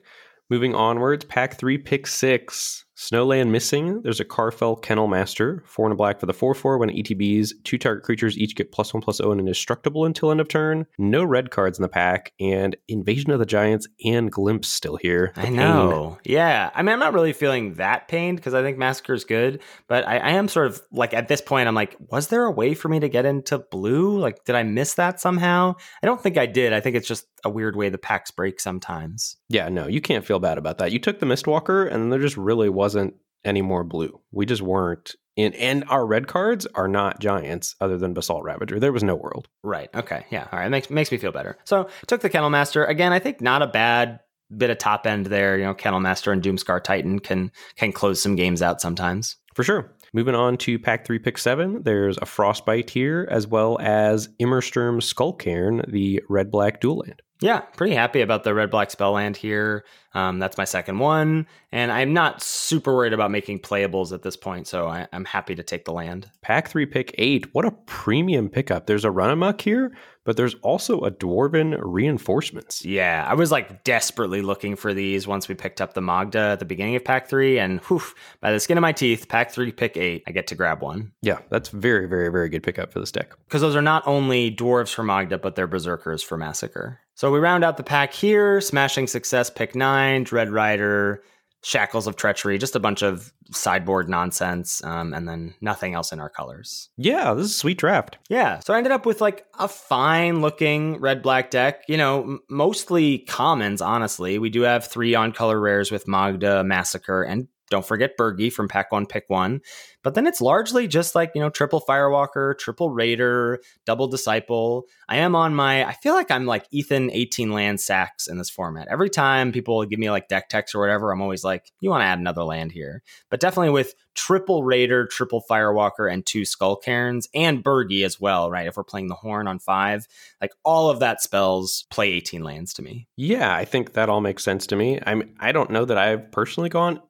Moving 0.50 0.76
onwards, 0.76 1.24
pack 1.26 1.58
three, 1.58 1.78
pick 1.78 2.08
six. 2.08 2.86
Snowland 3.02 3.50
missing. 3.50 4.00
There's 4.04 4.20
a 4.20 4.26
Karfell 4.26 4.80
Kennel 4.80 5.08
Master, 5.08 5.64
four 5.66 5.88
and 5.88 5.94
a 5.94 5.96
black 5.96 6.20
for 6.20 6.28
the 6.28 6.36
four 6.36 6.54
four. 6.54 6.78
When 6.78 6.92
ETBs, 6.92 7.52
two 7.64 7.80
target 7.80 8.04
creatures 8.04 8.38
each 8.38 8.56
get 8.56 8.72
plus 8.72 8.94
one 8.94 9.02
zero 9.02 9.30
oh, 9.30 9.32
and 9.32 9.40
indestructible 9.40 10.06
until 10.06 10.30
end 10.30 10.40
of 10.40 10.48
turn. 10.48 10.86
No 11.00 11.24
red 11.24 11.50
cards 11.50 11.80
in 11.80 11.82
the 11.82 11.90
pack, 11.90 12.32
and 12.40 12.76
Invasion 12.88 13.32
of 13.32 13.40
the 13.40 13.46
Giants 13.48 13.88
and 14.06 14.32
Glimpse 14.32 14.70
still 14.70 14.98
here. 14.98 15.32
The 15.34 15.48
I 15.48 15.50
know. 15.50 16.20
Yeah, 16.24 16.70
I 16.76 16.84
mean, 16.84 16.94
I'm 16.94 17.00
not 17.00 17.16
really 17.16 17.34
feeling 17.34 17.74
that 17.76 18.08
pained 18.08 18.38
because 18.38 18.54
I 18.54 18.62
think 18.62 18.78
Massacre 18.78 19.16
is 19.16 19.24
good, 19.24 19.64
but 19.88 20.08
I, 20.08 20.20
I 20.20 20.30
am 20.34 20.48
sort 20.48 20.68
of 20.68 20.80
like 20.92 21.16
at 21.16 21.28
this 21.28 21.42
point, 21.42 21.68
I'm 21.68 21.74
like, 21.74 21.96
was 22.12 22.28
there 22.28 22.46
a 22.46 22.52
way 22.52 22.76
for 22.76 22.88
me 22.88 23.00
to 23.00 23.10
get 23.10 23.26
into 23.26 23.58
blue? 23.58 24.20
Like, 24.20 24.46
did 24.46 24.56
I 24.56 24.62
miss 24.62 24.94
that 24.94 25.20
somehow? 25.20 25.74
I 26.04 26.06
don't 26.06 26.22
think 26.22 26.38
I 26.38 26.46
did. 26.46 26.72
I 26.72 26.80
think 26.80 26.96
it's 26.96 27.08
just 27.08 27.26
a 27.44 27.50
weird 27.50 27.76
way 27.76 27.90
the 27.90 27.98
packs 27.98 28.30
break 28.30 28.60
sometimes. 28.60 29.38
Yeah, 29.50 29.70
no, 29.70 29.88
you 29.88 30.02
can't 30.02 30.24
feel 30.24 30.38
bad 30.38 30.60
about 30.60 30.78
that. 30.78 30.92
You 30.92 31.00
took 31.00 31.20
the 31.20 31.26
Mistwalker, 31.26 31.92
and 31.92 32.12
there 32.12 32.20
just 32.20 32.38
really 32.38 32.70
wasn't 32.70 32.91
wasn't 32.92 33.16
any 33.46 33.62
more 33.62 33.84
blue. 33.84 34.20
We 34.32 34.46
just 34.46 34.62
weren't 34.62 35.16
in 35.38 35.54
and 35.54 35.86
our 35.88 36.06
red 36.06 36.28
cards 36.28 36.68
are 36.76 36.90
not 36.90 37.22
giants 37.22 37.76
other 37.80 37.98
than 37.98 38.14
Basalt 38.14 38.44
Ravager. 38.44 38.80
There 38.80 38.92
was 38.92 39.04
no 39.04 39.16
world. 39.16 39.48
Right. 39.64 39.90
Okay. 39.96 40.26
Yeah. 40.30 40.50
All 40.52 40.60
right. 40.60 40.70
Makes 40.70 40.90
makes 40.90 41.12
me 41.12 41.18
feel 41.18 41.32
better. 41.32 41.58
So 41.64 41.88
took 42.08 42.20
the 42.20 42.30
Kennel 42.30 42.50
Master. 42.50 42.84
Again, 42.84 43.14
I 43.14 43.20
think 43.20 43.40
not 43.40 43.62
a 43.62 43.68
bad 43.68 44.20
bit 44.56 44.70
of 44.70 44.78
top 44.78 45.08
end 45.08 45.28
there. 45.28 45.58
You 45.58 45.64
know, 45.64 45.74
Kennel 45.74 46.02
Master 46.02 46.34
and 46.34 46.44
Doomscar 46.44 46.84
Titan 46.84 47.20
can 47.20 47.52
can 47.78 47.94
close 47.94 48.22
some 48.22 48.36
games 48.36 48.62
out 48.62 48.82
sometimes. 48.82 49.38
For 49.56 49.64
sure. 49.64 49.94
Moving 50.14 50.36
on 50.36 50.58
to 50.58 50.78
pack 50.78 51.06
three, 51.06 51.20
pick 51.20 51.38
seven, 51.38 51.84
there's 51.84 52.18
a 52.18 52.26
Frostbite 52.26 52.90
here, 52.90 53.26
as 53.32 53.48
well 53.48 53.78
as 53.80 54.28
Immersturm 54.40 55.00
Skullcairn, 55.00 55.90
the 55.90 56.22
red 56.28 56.52
black 56.52 56.82
dual 56.82 56.98
land. 56.98 57.22
Yeah, 57.42 57.62
pretty 57.62 57.96
happy 57.96 58.22
about 58.22 58.44
the 58.44 58.54
red 58.54 58.70
black 58.70 58.92
spell 58.92 59.14
land 59.14 59.36
here. 59.36 59.84
Um, 60.14 60.40
that's 60.40 60.58
my 60.58 60.66
second 60.66 61.00
one, 61.00 61.48
and 61.72 61.90
I'm 61.90 62.14
not 62.14 62.44
super 62.44 62.94
worried 62.94 63.14
about 63.14 63.32
making 63.32 63.60
playables 63.60 64.12
at 64.12 64.24
this 64.24 64.36
point, 64.36 64.68
so 64.68 64.88
I, 64.88 65.08
am 65.14 65.24
happy 65.24 65.56
to 65.56 65.64
take 65.64 65.86
the 65.86 65.94
land. 65.94 66.30
Pack 66.42 66.68
three, 66.68 66.86
pick 66.86 67.16
eight. 67.18 67.54
What 67.54 67.64
a 67.64 67.72
premium 67.72 68.50
pickup! 68.50 68.88
There's 68.88 69.06
a 69.06 69.12
run 69.12 69.30
amok 69.30 69.62
here, 69.62 69.96
but 70.26 70.36
there's 70.36 70.56
also 70.56 71.00
a 71.00 71.12
dwarven 71.12 71.80
reinforcements. 71.82 72.84
Yeah, 72.84 73.26
I 73.26 73.36
was 73.36 73.52
like 73.52 73.86
desperately 73.86 74.42
looking 74.42 74.76
for 74.76 74.94
these 74.94 75.28
once 75.28 75.48
we 75.48 75.56
picked 75.56 75.80
up 75.80 75.94
the 75.94 76.02
Magda 76.02 76.40
at 76.40 76.60
the 76.60 76.66
beginning 76.66 76.98
of 76.98 77.06
pack 77.06 77.30
three, 77.30 77.58
and 77.58 77.80
whew, 77.86 78.04
by 78.42 78.52
the 78.52 78.60
skin 78.60 78.78
of 78.78 78.82
my 78.82 78.92
teeth, 78.92 79.30
pack 79.30 79.52
three, 79.52 79.72
pick 79.72 79.96
eight, 79.96 80.24
I 80.28 80.32
get 80.32 80.48
to 80.48 80.56
grab 80.56 80.82
one. 80.82 81.14
Yeah, 81.22 81.40
that's 81.50 81.70
very, 81.70 82.08
very, 82.08 82.30
very 82.30 82.50
good 82.50 82.64
pickup 82.64 82.92
for 82.92 83.00
this 83.00 83.14
deck 83.14 83.32
because 83.46 83.62
those 83.62 83.78
are 83.78 83.82
not 83.82 84.06
only 84.06 84.54
dwarves 84.54 84.94
for 84.94 85.04
Magda, 85.04 85.38
but 85.38 85.56
they're 85.56 85.68
berserkers 85.68 86.22
for 86.22 86.38
Massacre. 86.38 87.00
So 87.22 87.30
we 87.30 87.38
round 87.38 87.64
out 87.64 87.78
the 87.78 87.84
pack 87.84 88.14
here. 88.14 88.60
Smashing 88.62 89.06
success, 89.06 89.52
pick 89.52 89.76
nine. 89.76 90.24
Dread 90.24 90.50
Rider, 90.50 91.22
Shackles 91.62 92.08
of 92.08 92.16
Treachery, 92.16 92.58
just 92.58 92.76
a 92.76 92.80
bunch 92.80 93.04
of 93.04 93.32
sideboard 93.52 94.10
nonsense, 94.10 94.84
um, 94.84 95.14
and 95.14 95.30
then 95.30 95.54
nothing 95.62 95.94
else 95.94 96.12
in 96.12 96.20
our 96.20 96.32
colors. 96.32 96.90
Yeah, 96.98 97.36
this 97.36 97.46
is 97.46 97.52
a 97.52 97.60
sweet 97.60 97.78
draft. 97.78 98.18
Yeah, 98.28 98.58
so 98.58 98.74
I 98.74 98.80
ended 98.80 98.92
up 98.92 99.06
with 99.06 99.22
like 99.22 99.46
a 99.60 99.68
fine 99.68 100.42
looking 100.42 101.00
red 101.00 101.22
black 101.22 101.52
deck. 101.52 101.84
You 101.88 101.98
know, 101.98 102.24
m- 102.24 102.40
mostly 102.50 103.20
commons, 103.20 103.84
honestly. 103.84 104.40
We 104.40 104.50
do 104.50 104.62
have 104.62 104.88
three 104.88 105.14
on 105.14 105.32
color 105.32 105.60
rares 105.60 105.92
with 105.92 106.08
Magda, 106.08 106.64
Massacre, 106.64 107.22
and 107.22 107.48
don't 107.72 107.86
forget 107.86 108.18
Birgi 108.18 108.54
from 108.54 108.68
Pack 108.68 108.92
One, 108.92 109.08
Pick 109.08 109.24
One. 109.30 109.62
But 110.04 110.14
then 110.14 110.28
it's 110.28 110.42
largely 110.42 110.88
just 110.88 111.16
like, 111.16 111.32
you 111.34 111.42
know, 111.42 111.50
triple 111.50 111.82
Firewalker, 111.82 112.58
triple 112.58 112.90
Raider, 112.90 113.62
double 113.86 114.08
Disciple. 114.08 114.86
I 115.08 115.18
am 115.18 115.36
on 115.36 115.56
my, 115.56 115.86
I 115.86 115.94
feel 115.94 116.14
like 116.14 116.30
I'm 116.30 116.46
like 116.46 116.66
Ethan 116.72 117.10
18 117.12 117.52
land 117.52 117.80
Saks 117.80 118.30
in 118.30 118.38
this 118.38 118.50
format. 118.50 118.88
Every 118.90 119.10
time 119.10 119.52
people 119.52 119.84
give 119.86 120.00
me 120.00 120.12
like 120.12 120.28
deck 120.28 120.50
text 120.50 120.76
or 120.76 120.82
whatever, 120.82 121.12
I'm 121.12 121.22
always 121.22 121.44
like, 121.44 121.72
you 121.80 121.90
want 121.90 122.02
to 122.02 122.06
add 122.06 122.20
another 122.20 122.44
land 122.44 122.72
here. 122.72 123.04
But 123.30 123.40
definitely 123.40 123.72
with 123.72 123.94
triple 124.14 124.64
Raider, 124.64 125.08
triple 125.08 125.44
Firewalker, 125.50 126.12
and 126.12 126.26
two 126.26 126.42
Skullcairns, 126.42 127.28
and 127.34 127.64
Birgi 127.64 128.04
as 128.04 128.20
well, 128.20 128.52
right? 128.52 128.68
If 128.68 128.76
we're 128.76 128.84
playing 128.84 129.08
the 129.08 129.16
Horn 129.16 129.48
on 129.48 129.60
five, 129.60 130.08
like 130.42 130.52
all 130.66 130.90
of 130.90 131.00
that 131.00 131.22
spells 131.22 131.86
play 131.90 132.12
18 132.12 132.44
lands 132.44 132.74
to 132.74 132.82
me. 132.82 133.08
Yeah, 133.16 133.56
I 133.56 133.64
think 133.64 133.94
that 133.94 134.10
all 134.10 134.20
makes 134.20 134.44
sense 134.44 134.68
to 134.68 134.76
me. 134.76 135.00
I'm 135.06 135.34
I 135.40 135.52
don't 135.52 135.70
know 135.70 135.86
that 135.86 135.98
I've 135.98 136.32
personally 136.32 136.70
gone 136.70 137.02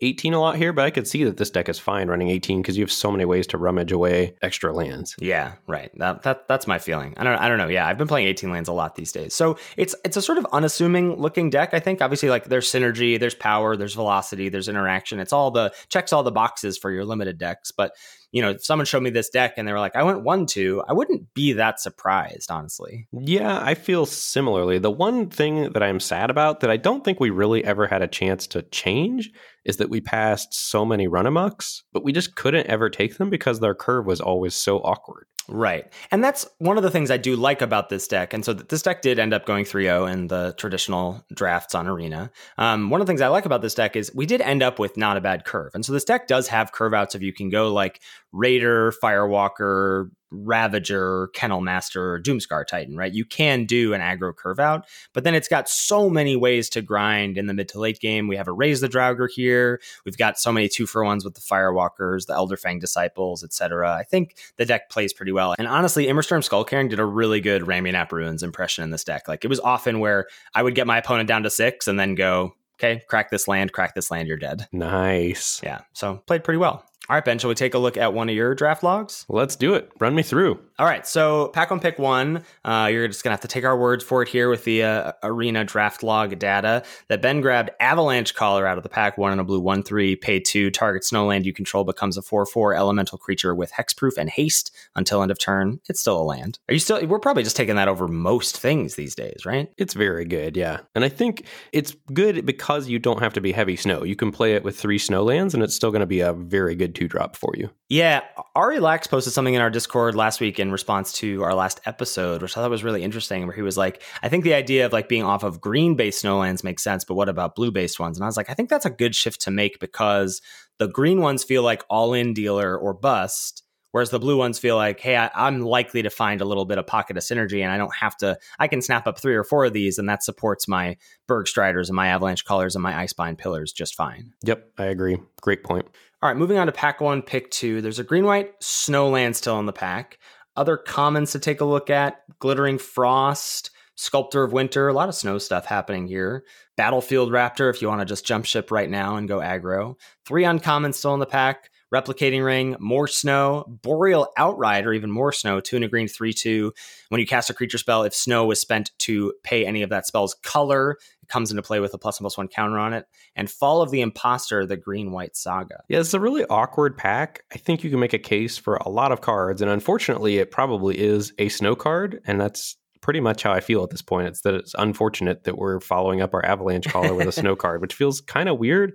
18 0.00 0.32
a 0.32 0.40
lot 0.40 0.56
here, 0.56 0.72
but 0.72 0.84
I 0.84 0.90
could 0.90 1.08
see 1.08 1.24
that 1.24 1.36
this 1.36 1.50
deck 1.50 1.68
is 1.68 1.78
fine 1.78 2.08
running 2.08 2.28
18 2.28 2.62
because 2.62 2.76
you 2.76 2.84
have 2.84 2.92
so 2.92 3.10
many 3.10 3.24
ways 3.24 3.46
to 3.48 3.58
rummage 3.58 3.90
away 3.90 4.34
extra 4.42 4.72
lands. 4.72 5.16
Yeah, 5.18 5.54
right. 5.66 5.90
That, 5.98 6.22
that 6.22 6.46
that's 6.46 6.66
my 6.66 6.78
feeling. 6.78 7.14
I 7.16 7.24
don't 7.24 7.38
I 7.38 7.48
don't 7.48 7.58
know. 7.58 7.68
Yeah, 7.68 7.86
I've 7.86 7.98
been 7.98 8.08
playing 8.08 8.28
18 8.28 8.50
lands 8.50 8.68
a 8.68 8.72
lot 8.72 8.94
these 8.94 9.12
days. 9.12 9.34
So 9.34 9.58
it's 9.76 9.94
it's 10.04 10.16
a 10.16 10.22
sort 10.22 10.38
of 10.38 10.46
unassuming 10.52 11.16
looking 11.16 11.50
deck. 11.50 11.74
I 11.74 11.80
think 11.80 12.00
obviously 12.00 12.28
like 12.28 12.44
there's 12.44 12.70
synergy, 12.70 13.18
there's 13.18 13.34
power, 13.34 13.76
there's 13.76 13.94
velocity, 13.94 14.48
there's 14.48 14.68
interaction. 14.68 15.18
It's 15.18 15.32
all 15.32 15.50
the 15.50 15.72
checks 15.88 16.12
all 16.12 16.22
the 16.22 16.32
boxes 16.32 16.78
for 16.78 16.90
your 16.90 17.04
limited 17.04 17.38
decks. 17.38 17.72
But 17.72 17.92
you 18.30 18.42
know, 18.42 18.50
if 18.50 18.64
someone 18.64 18.84
showed 18.84 19.02
me 19.02 19.10
this 19.10 19.30
deck 19.30 19.54
and 19.56 19.66
they 19.66 19.72
were 19.72 19.80
like, 19.80 19.96
I 19.96 20.02
went 20.02 20.22
one 20.22 20.46
two, 20.46 20.82
I 20.86 20.92
wouldn't 20.92 21.32
be 21.34 21.54
that 21.54 21.80
surprised, 21.80 22.50
honestly. 22.50 23.08
Yeah, 23.12 23.58
I 23.62 23.74
feel 23.74 24.04
similarly. 24.06 24.78
The 24.78 24.90
one 24.90 25.30
thing 25.30 25.72
that 25.72 25.82
I'm 25.82 25.98
sad 25.98 26.30
about 26.30 26.60
that 26.60 26.70
I 26.70 26.76
don't 26.76 27.04
think 27.04 27.20
we 27.20 27.30
really 27.30 27.64
ever 27.64 27.86
had 27.86 28.02
a 28.02 28.06
chance 28.06 28.46
to 28.48 28.62
change 28.62 29.30
is 29.68 29.76
that 29.76 29.90
we 29.90 30.00
passed 30.00 30.52
so 30.54 30.84
many 30.84 31.06
Run 31.06 31.26
Amoks, 31.26 31.82
but 31.92 32.02
we 32.02 32.10
just 32.10 32.34
couldn't 32.34 32.66
ever 32.66 32.88
take 32.88 33.18
them 33.18 33.30
because 33.30 33.60
their 33.60 33.74
curve 33.74 34.06
was 34.06 34.20
always 34.20 34.54
so 34.54 34.78
awkward. 34.78 35.26
Right. 35.50 35.90
And 36.10 36.22
that's 36.22 36.46
one 36.58 36.76
of 36.76 36.82
the 36.82 36.90
things 36.90 37.10
I 37.10 37.16
do 37.16 37.34
like 37.34 37.62
about 37.62 37.88
this 37.88 38.06
deck. 38.06 38.34
And 38.34 38.44
so 38.44 38.52
this 38.52 38.82
deck 38.82 39.00
did 39.00 39.18
end 39.18 39.32
up 39.32 39.46
going 39.46 39.64
3 39.64 39.84
0 39.84 40.06
in 40.06 40.26
the 40.26 40.54
traditional 40.58 41.24
drafts 41.34 41.74
on 41.74 41.86
Arena. 41.86 42.30
Um, 42.58 42.90
one 42.90 43.00
of 43.00 43.06
the 43.06 43.10
things 43.10 43.22
I 43.22 43.28
like 43.28 43.46
about 43.46 43.62
this 43.62 43.74
deck 43.74 43.96
is 43.96 44.12
we 44.14 44.26
did 44.26 44.42
end 44.42 44.62
up 44.62 44.78
with 44.78 44.98
not 44.98 45.16
a 45.16 45.22
bad 45.22 45.44
curve. 45.44 45.70
And 45.74 45.84
so 45.84 45.92
this 45.92 46.04
deck 46.04 46.26
does 46.26 46.48
have 46.48 46.72
curve 46.72 46.92
outs 46.92 47.14
if 47.14 47.22
you 47.22 47.32
can 47.32 47.48
go 47.48 47.72
like 47.72 48.02
Raider, 48.32 48.92
Firewalker, 49.02 50.10
Ravager, 50.30 51.28
Kennel 51.34 51.60
Master, 51.60 52.20
Doomscar 52.20 52.66
Titan, 52.66 52.96
right? 52.96 53.12
You 53.12 53.24
can 53.24 53.64
do 53.64 53.94
an 53.94 54.00
aggro 54.00 54.34
curve 54.34 54.60
out, 54.60 54.86
but 55.12 55.24
then 55.24 55.34
it's 55.34 55.48
got 55.48 55.68
so 55.68 56.10
many 56.10 56.36
ways 56.36 56.68
to 56.70 56.82
grind 56.82 57.38
in 57.38 57.46
the 57.46 57.54
mid 57.54 57.68
to 57.70 57.80
late 57.80 58.00
game. 58.00 58.28
We 58.28 58.36
have 58.36 58.48
a 58.48 58.52
Raise 58.52 58.80
the 58.80 58.88
Draugr 58.88 59.28
here. 59.30 59.80
We've 60.04 60.16
got 60.16 60.38
so 60.38 60.52
many 60.52 60.68
two 60.68 60.86
for 60.86 61.04
ones 61.04 61.24
with 61.24 61.34
the 61.34 61.40
Firewalkers, 61.40 62.26
the 62.26 62.34
Elderfang 62.34 62.80
Disciples, 62.80 63.42
etc. 63.42 63.94
I 63.94 64.04
think 64.04 64.36
the 64.56 64.66
deck 64.66 64.90
plays 64.90 65.12
pretty 65.12 65.32
well. 65.32 65.54
And 65.58 65.68
honestly, 65.68 66.06
Immersturm 66.06 66.42
Skullcairn 66.42 66.88
did 66.88 67.00
a 67.00 67.04
really 67.04 67.40
good 67.40 67.62
Ramunap 67.62 68.12
Ruins 68.12 68.42
impression 68.42 68.84
in 68.84 68.90
this 68.90 69.04
deck. 69.04 69.28
Like 69.28 69.44
it 69.44 69.48
was 69.48 69.60
often 69.60 70.00
where 70.00 70.26
I 70.54 70.62
would 70.62 70.74
get 70.74 70.86
my 70.86 70.98
opponent 70.98 71.28
down 71.28 71.42
to 71.44 71.50
six 71.50 71.88
and 71.88 71.98
then 71.98 72.14
go, 72.14 72.54
okay, 72.78 73.02
crack 73.08 73.30
this 73.30 73.48
land, 73.48 73.72
crack 73.72 73.94
this 73.94 74.10
land, 74.10 74.28
you're 74.28 74.36
dead. 74.36 74.66
Nice. 74.72 75.60
Yeah. 75.62 75.80
So 75.92 76.22
played 76.26 76.44
pretty 76.44 76.58
well. 76.58 76.84
All 77.10 77.16
right, 77.16 77.24
Ben, 77.24 77.38
shall 77.38 77.48
we 77.48 77.54
take 77.54 77.72
a 77.72 77.78
look 77.78 77.96
at 77.96 78.12
one 78.12 78.28
of 78.28 78.34
your 78.34 78.54
draft 78.54 78.82
logs? 78.82 79.24
Let's 79.30 79.56
do 79.56 79.72
it. 79.72 79.90
Run 79.98 80.14
me 80.14 80.22
through. 80.22 80.60
All 80.78 80.84
right, 80.84 81.06
so 81.06 81.48
pack 81.48 81.70
one, 81.70 81.80
pick 81.80 81.98
one. 81.98 82.44
Uh, 82.66 82.90
you're 82.92 83.08
just 83.08 83.24
gonna 83.24 83.32
have 83.32 83.40
to 83.40 83.48
take 83.48 83.64
our 83.64 83.78
words 83.78 84.04
for 84.04 84.20
it 84.20 84.28
here 84.28 84.50
with 84.50 84.64
the 84.64 84.82
uh, 84.82 85.12
arena 85.22 85.64
draft 85.64 86.02
log 86.02 86.38
data 86.38 86.84
that 87.08 87.22
Ben 87.22 87.40
grabbed 87.40 87.70
Avalanche 87.80 88.34
Caller 88.34 88.66
out 88.66 88.76
of 88.76 88.82
the 88.82 88.90
pack, 88.90 89.16
one 89.16 89.32
and 89.32 89.40
a 89.40 89.44
blue, 89.44 89.58
one 89.58 89.82
three, 89.82 90.16
pay 90.16 90.38
two, 90.38 90.70
target 90.70 91.02
snowland 91.02 91.46
you 91.46 91.54
control 91.54 91.82
becomes 91.82 92.18
a 92.18 92.22
four 92.22 92.44
four 92.44 92.74
elemental 92.74 93.16
creature 93.16 93.54
with 93.54 93.72
hexproof 93.72 94.18
and 94.18 94.28
haste 94.28 94.70
until 94.94 95.22
end 95.22 95.30
of 95.30 95.38
turn. 95.38 95.80
It's 95.88 96.00
still 96.00 96.20
a 96.20 96.22
land. 96.22 96.58
Are 96.68 96.74
you 96.74 96.80
still? 96.80 97.04
We're 97.06 97.18
probably 97.18 97.42
just 97.42 97.56
taking 97.56 97.76
that 97.76 97.88
over 97.88 98.06
most 98.06 98.58
things 98.58 98.96
these 98.96 99.14
days, 99.14 99.46
right? 99.46 99.72
It's 99.78 99.94
very 99.94 100.26
good, 100.26 100.58
yeah. 100.58 100.80
And 100.94 101.04
I 101.04 101.08
think 101.08 101.46
it's 101.72 101.96
good 102.12 102.44
because 102.44 102.86
you 102.86 102.98
don't 102.98 103.20
have 103.20 103.32
to 103.32 103.40
be 103.40 103.52
heavy 103.52 103.76
snow. 103.76 104.04
You 104.04 104.14
can 104.14 104.30
play 104.30 104.52
it 104.52 104.62
with 104.62 104.78
three 104.78 104.98
snowlands, 104.98 105.54
and 105.54 105.62
it's 105.62 105.74
still 105.74 105.90
going 105.90 106.00
to 106.00 106.06
be 106.06 106.20
a 106.20 106.34
very 106.34 106.74
good 106.74 106.97
two 106.98 107.08
drop 107.08 107.36
for 107.36 107.52
you. 107.56 107.70
Yeah, 107.88 108.22
Ari 108.54 108.80
Lax 108.80 109.06
posted 109.06 109.32
something 109.32 109.54
in 109.54 109.60
our 109.60 109.70
Discord 109.70 110.14
last 110.14 110.40
week 110.40 110.58
in 110.58 110.72
response 110.72 111.12
to 111.14 111.42
our 111.42 111.54
last 111.54 111.80
episode, 111.86 112.42
which 112.42 112.56
I 112.56 112.60
thought 112.60 112.70
was 112.70 112.84
really 112.84 113.02
interesting, 113.02 113.46
where 113.46 113.54
he 113.54 113.62
was 113.62 113.76
like, 113.76 114.02
I 114.22 114.28
think 114.28 114.44
the 114.44 114.54
idea 114.54 114.84
of 114.86 114.92
like 114.92 115.08
being 115.08 115.22
off 115.22 115.44
of 115.44 115.60
green 115.60 115.94
based 115.94 116.24
snowlands 116.24 116.64
makes 116.64 116.82
sense, 116.82 117.04
but 117.04 117.14
what 117.14 117.28
about 117.28 117.54
blue 117.54 117.70
based 117.70 118.00
ones? 118.00 118.18
And 118.18 118.24
I 118.24 118.26
was 118.26 118.36
like, 118.36 118.50
I 118.50 118.54
think 118.54 118.68
that's 118.68 118.86
a 118.86 118.90
good 118.90 119.14
shift 119.14 119.40
to 119.42 119.50
make 119.50 119.78
because 119.78 120.42
the 120.78 120.88
green 120.88 121.20
ones 121.20 121.44
feel 121.44 121.62
like 121.62 121.84
all 121.88 122.14
in 122.14 122.34
dealer 122.34 122.76
or 122.76 122.94
bust. 122.94 123.62
Whereas 123.92 124.10
the 124.10 124.18
blue 124.18 124.36
ones 124.36 124.58
feel 124.58 124.76
like, 124.76 125.00
hey, 125.00 125.16
I, 125.16 125.30
am 125.48 125.60
likely 125.60 126.02
to 126.02 126.10
find 126.10 126.40
a 126.40 126.44
little 126.44 126.66
bit 126.66 126.78
of 126.78 126.86
pocket 126.86 127.16
of 127.16 127.22
synergy, 127.22 127.62
and 127.62 127.72
I 127.72 127.78
don't 127.78 127.94
have 127.94 128.16
to. 128.18 128.38
I 128.58 128.68
can 128.68 128.82
snap 128.82 129.06
up 129.06 129.18
three 129.18 129.34
or 129.34 129.44
four 129.44 129.64
of 129.64 129.72
these, 129.72 129.98
and 129.98 130.08
that 130.08 130.22
supports 130.22 130.68
my 130.68 130.96
Berg 131.26 131.46
Striders 131.48 131.88
and 131.88 131.96
my 131.96 132.08
Avalanche 132.08 132.44
Callers 132.44 132.76
and 132.76 132.82
my 132.82 132.92
Icebind 132.92 133.38
Pillars 133.38 133.72
just 133.72 133.94
fine. 133.94 134.32
Yep, 134.42 134.72
I 134.78 134.84
agree. 134.86 135.18
Great 135.40 135.64
point. 135.64 135.86
All 136.20 136.28
right, 136.28 136.36
moving 136.36 136.58
on 136.58 136.66
to 136.66 136.72
pack 136.72 137.00
one, 137.00 137.22
pick 137.22 137.50
two. 137.50 137.80
There's 137.80 138.00
a 138.00 138.04
green 138.04 138.24
white 138.24 138.60
snowland 138.60 139.36
still 139.36 139.58
in 139.60 139.66
the 139.66 139.72
pack. 139.72 140.18
Other 140.56 140.76
commons 140.76 141.32
to 141.32 141.38
take 141.38 141.60
a 141.60 141.64
look 141.64 141.88
at 141.88 142.22
Glittering 142.40 142.78
Frost, 142.78 143.70
Sculptor 143.94 144.42
of 144.42 144.52
Winter, 144.52 144.88
a 144.88 144.92
lot 144.92 145.08
of 145.08 145.14
snow 145.14 145.38
stuff 145.38 145.66
happening 145.66 146.08
here. 146.08 146.44
Battlefield 146.76 147.30
Raptor, 147.30 147.70
if 147.70 147.80
you 147.80 147.88
want 147.88 148.00
to 148.00 148.04
just 148.04 148.26
jump 148.26 148.44
ship 148.44 148.70
right 148.70 148.90
now 148.90 149.16
and 149.16 149.28
go 149.28 149.38
aggro. 149.38 149.94
Three 150.26 150.42
uncommons 150.42 150.94
still 150.94 151.14
in 151.14 151.20
the 151.20 151.26
pack. 151.26 151.70
Replicating 151.92 152.44
Ring, 152.44 152.76
more 152.78 153.08
snow, 153.08 153.64
Boreal 153.82 154.28
Outrider, 154.36 154.92
even 154.92 155.10
more 155.10 155.32
snow, 155.32 155.60
two 155.60 155.76
and 155.76 155.84
a 155.84 155.88
green, 155.88 156.08
three, 156.08 156.32
two. 156.32 156.72
When 157.08 157.20
you 157.20 157.26
cast 157.26 157.50
a 157.50 157.54
creature 157.54 157.78
spell, 157.78 158.02
if 158.02 158.14
snow 158.14 158.44
was 158.44 158.60
spent 158.60 158.90
to 158.98 159.32
pay 159.42 159.64
any 159.64 159.82
of 159.82 159.90
that 159.90 160.06
spell's 160.06 160.34
color, 160.42 160.98
it 161.22 161.28
comes 161.28 161.50
into 161.50 161.62
play 161.62 161.80
with 161.80 161.94
a 161.94 161.98
plus 161.98 162.20
one 162.20 162.24
plus 162.24 162.36
one 162.36 162.48
counter 162.48 162.78
on 162.78 162.92
it. 162.92 163.06
And 163.34 163.50
Fall 163.50 163.80
of 163.80 163.90
the 163.90 164.02
Impostor, 164.02 164.66
the 164.66 164.76
green 164.76 165.12
white 165.12 165.36
saga. 165.36 165.82
Yeah, 165.88 166.00
it's 166.00 166.12
a 166.12 166.20
really 166.20 166.44
awkward 166.50 166.96
pack. 166.96 167.44
I 167.52 167.58
think 167.58 167.82
you 167.82 167.90
can 167.90 168.00
make 168.00 168.12
a 168.12 168.18
case 168.18 168.58
for 168.58 168.76
a 168.76 168.88
lot 168.88 169.12
of 169.12 169.20
cards, 169.20 169.62
and 169.62 169.70
unfortunately, 169.70 170.38
it 170.38 170.50
probably 170.50 170.98
is 170.98 171.32
a 171.38 171.48
snow 171.48 171.74
card, 171.74 172.20
and 172.26 172.40
that's 172.40 172.76
pretty 173.00 173.20
much 173.20 173.42
how 173.42 173.52
I 173.52 173.60
feel 173.60 173.82
at 173.82 173.90
this 173.90 174.02
point. 174.02 174.28
It's 174.28 174.42
that 174.42 174.54
it's 174.54 174.74
unfortunate 174.76 175.44
that 175.44 175.56
we're 175.56 175.80
following 175.80 176.20
up 176.20 176.34
our 176.34 176.44
Avalanche 176.44 176.88
Caller 176.88 177.14
with 177.14 177.28
a 177.28 177.32
snow 177.32 177.56
card, 177.56 177.80
which 177.80 177.94
feels 177.94 178.20
kind 178.20 178.48
of 178.48 178.58
weird. 178.58 178.94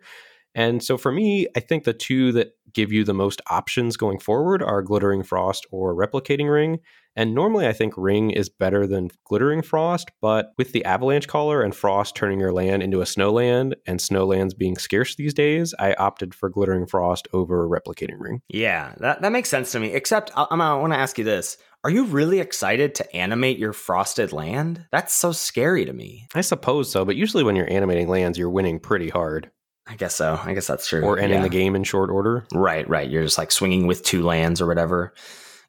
And 0.56 0.84
so 0.84 0.97
for 0.97 1.12
me, 1.12 1.47
I 1.56 1.60
think 1.60 1.84
the 1.84 1.93
two 1.93 2.32
that 2.34 2.51
give 2.74 2.91
you 2.91 3.04
the 3.04 3.14
most 3.14 3.41
options 3.49 3.97
going 3.97 4.20
forward 4.20 4.62
are 4.62 4.82
Glittering 4.82 5.24
Frost 5.24 5.66
or 5.72 5.95
Replicating 5.95 6.51
Ring. 6.51 6.80
And 7.16 7.36
normally 7.36 7.68
I 7.68 7.74
think 7.74 7.93
Ring 7.95 8.32
is 8.32 8.49
better 8.49 8.88
than 8.88 9.10
Glittering 9.26 9.62
Frost, 9.62 10.10
but 10.20 10.51
with 10.58 10.72
the 10.72 10.84
Avalanche 10.84 11.28
Caller 11.28 11.62
and 11.62 11.76
Frost 11.76 12.16
turning 12.16 12.39
your 12.39 12.51
land 12.51 12.82
into 12.82 13.01
a 13.01 13.06
snowland 13.06 13.74
and 13.86 13.99
snowlands 13.99 14.58
being 14.58 14.78
scarce 14.78 15.16
these 15.16 15.34
days, 15.34 15.76
I 15.78 15.93
opted 15.93 16.34
for 16.34 16.49
Glittering 16.49 16.88
Frost 16.88 17.28
over 17.32 17.68
Replicating 17.68 18.20
Ring. 18.20 18.41
Yeah, 18.49 18.95
that, 18.97 19.22
that 19.22 19.32
makes 19.32 19.49
sense 19.49 19.72
to 19.74 19.80
me. 19.80 19.93
Except 19.93 20.32
I, 20.36 20.47
I 20.49 20.76
want 20.76 20.93
to 20.93 20.99
ask 20.99 21.18
you 21.20 21.24
this. 21.24 21.58
Are 21.84 21.91
you 21.91 22.06
really 22.06 22.39
excited 22.39 22.95
to 22.95 23.16
animate 23.16 23.60
your 23.60 23.74
frosted 23.74 24.32
land? 24.32 24.86
That's 24.91 25.14
so 25.14 25.34
scary 25.34 25.86
to 25.86 25.93
me. 25.93 26.28
I 26.34 26.41
suppose 26.41 26.89
so, 26.89 27.04
but 27.04 27.18
usually 27.18 27.43
when 27.43 27.58
you're 27.58 27.72
animating 27.72 28.08
lands, 28.08 28.38
you're 28.38 28.49
winning 28.49 28.80
pretty 28.80 29.10
hard. 29.10 29.51
I 29.86 29.95
guess 29.95 30.15
so. 30.15 30.39
I 30.41 30.53
guess 30.53 30.67
that's 30.67 30.88
true. 30.88 31.01
Or 31.01 31.17
ending 31.19 31.39
yeah. 31.39 31.43
the 31.43 31.49
game 31.49 31.75
in 31.75 31.84
short 31.84 32.09
order. 32.09 32.45
Right, 32.53 32.88
right. 32.88 33.09
You're 33.09 33.23
just 33.23 33.38
like 33.38 33.51
swinging 33.51 33.86
with 33.86 34.03
two 34.03 34.23
lands 34.23 34.61
or 34.61 34.67
whatever. 34.67 35.13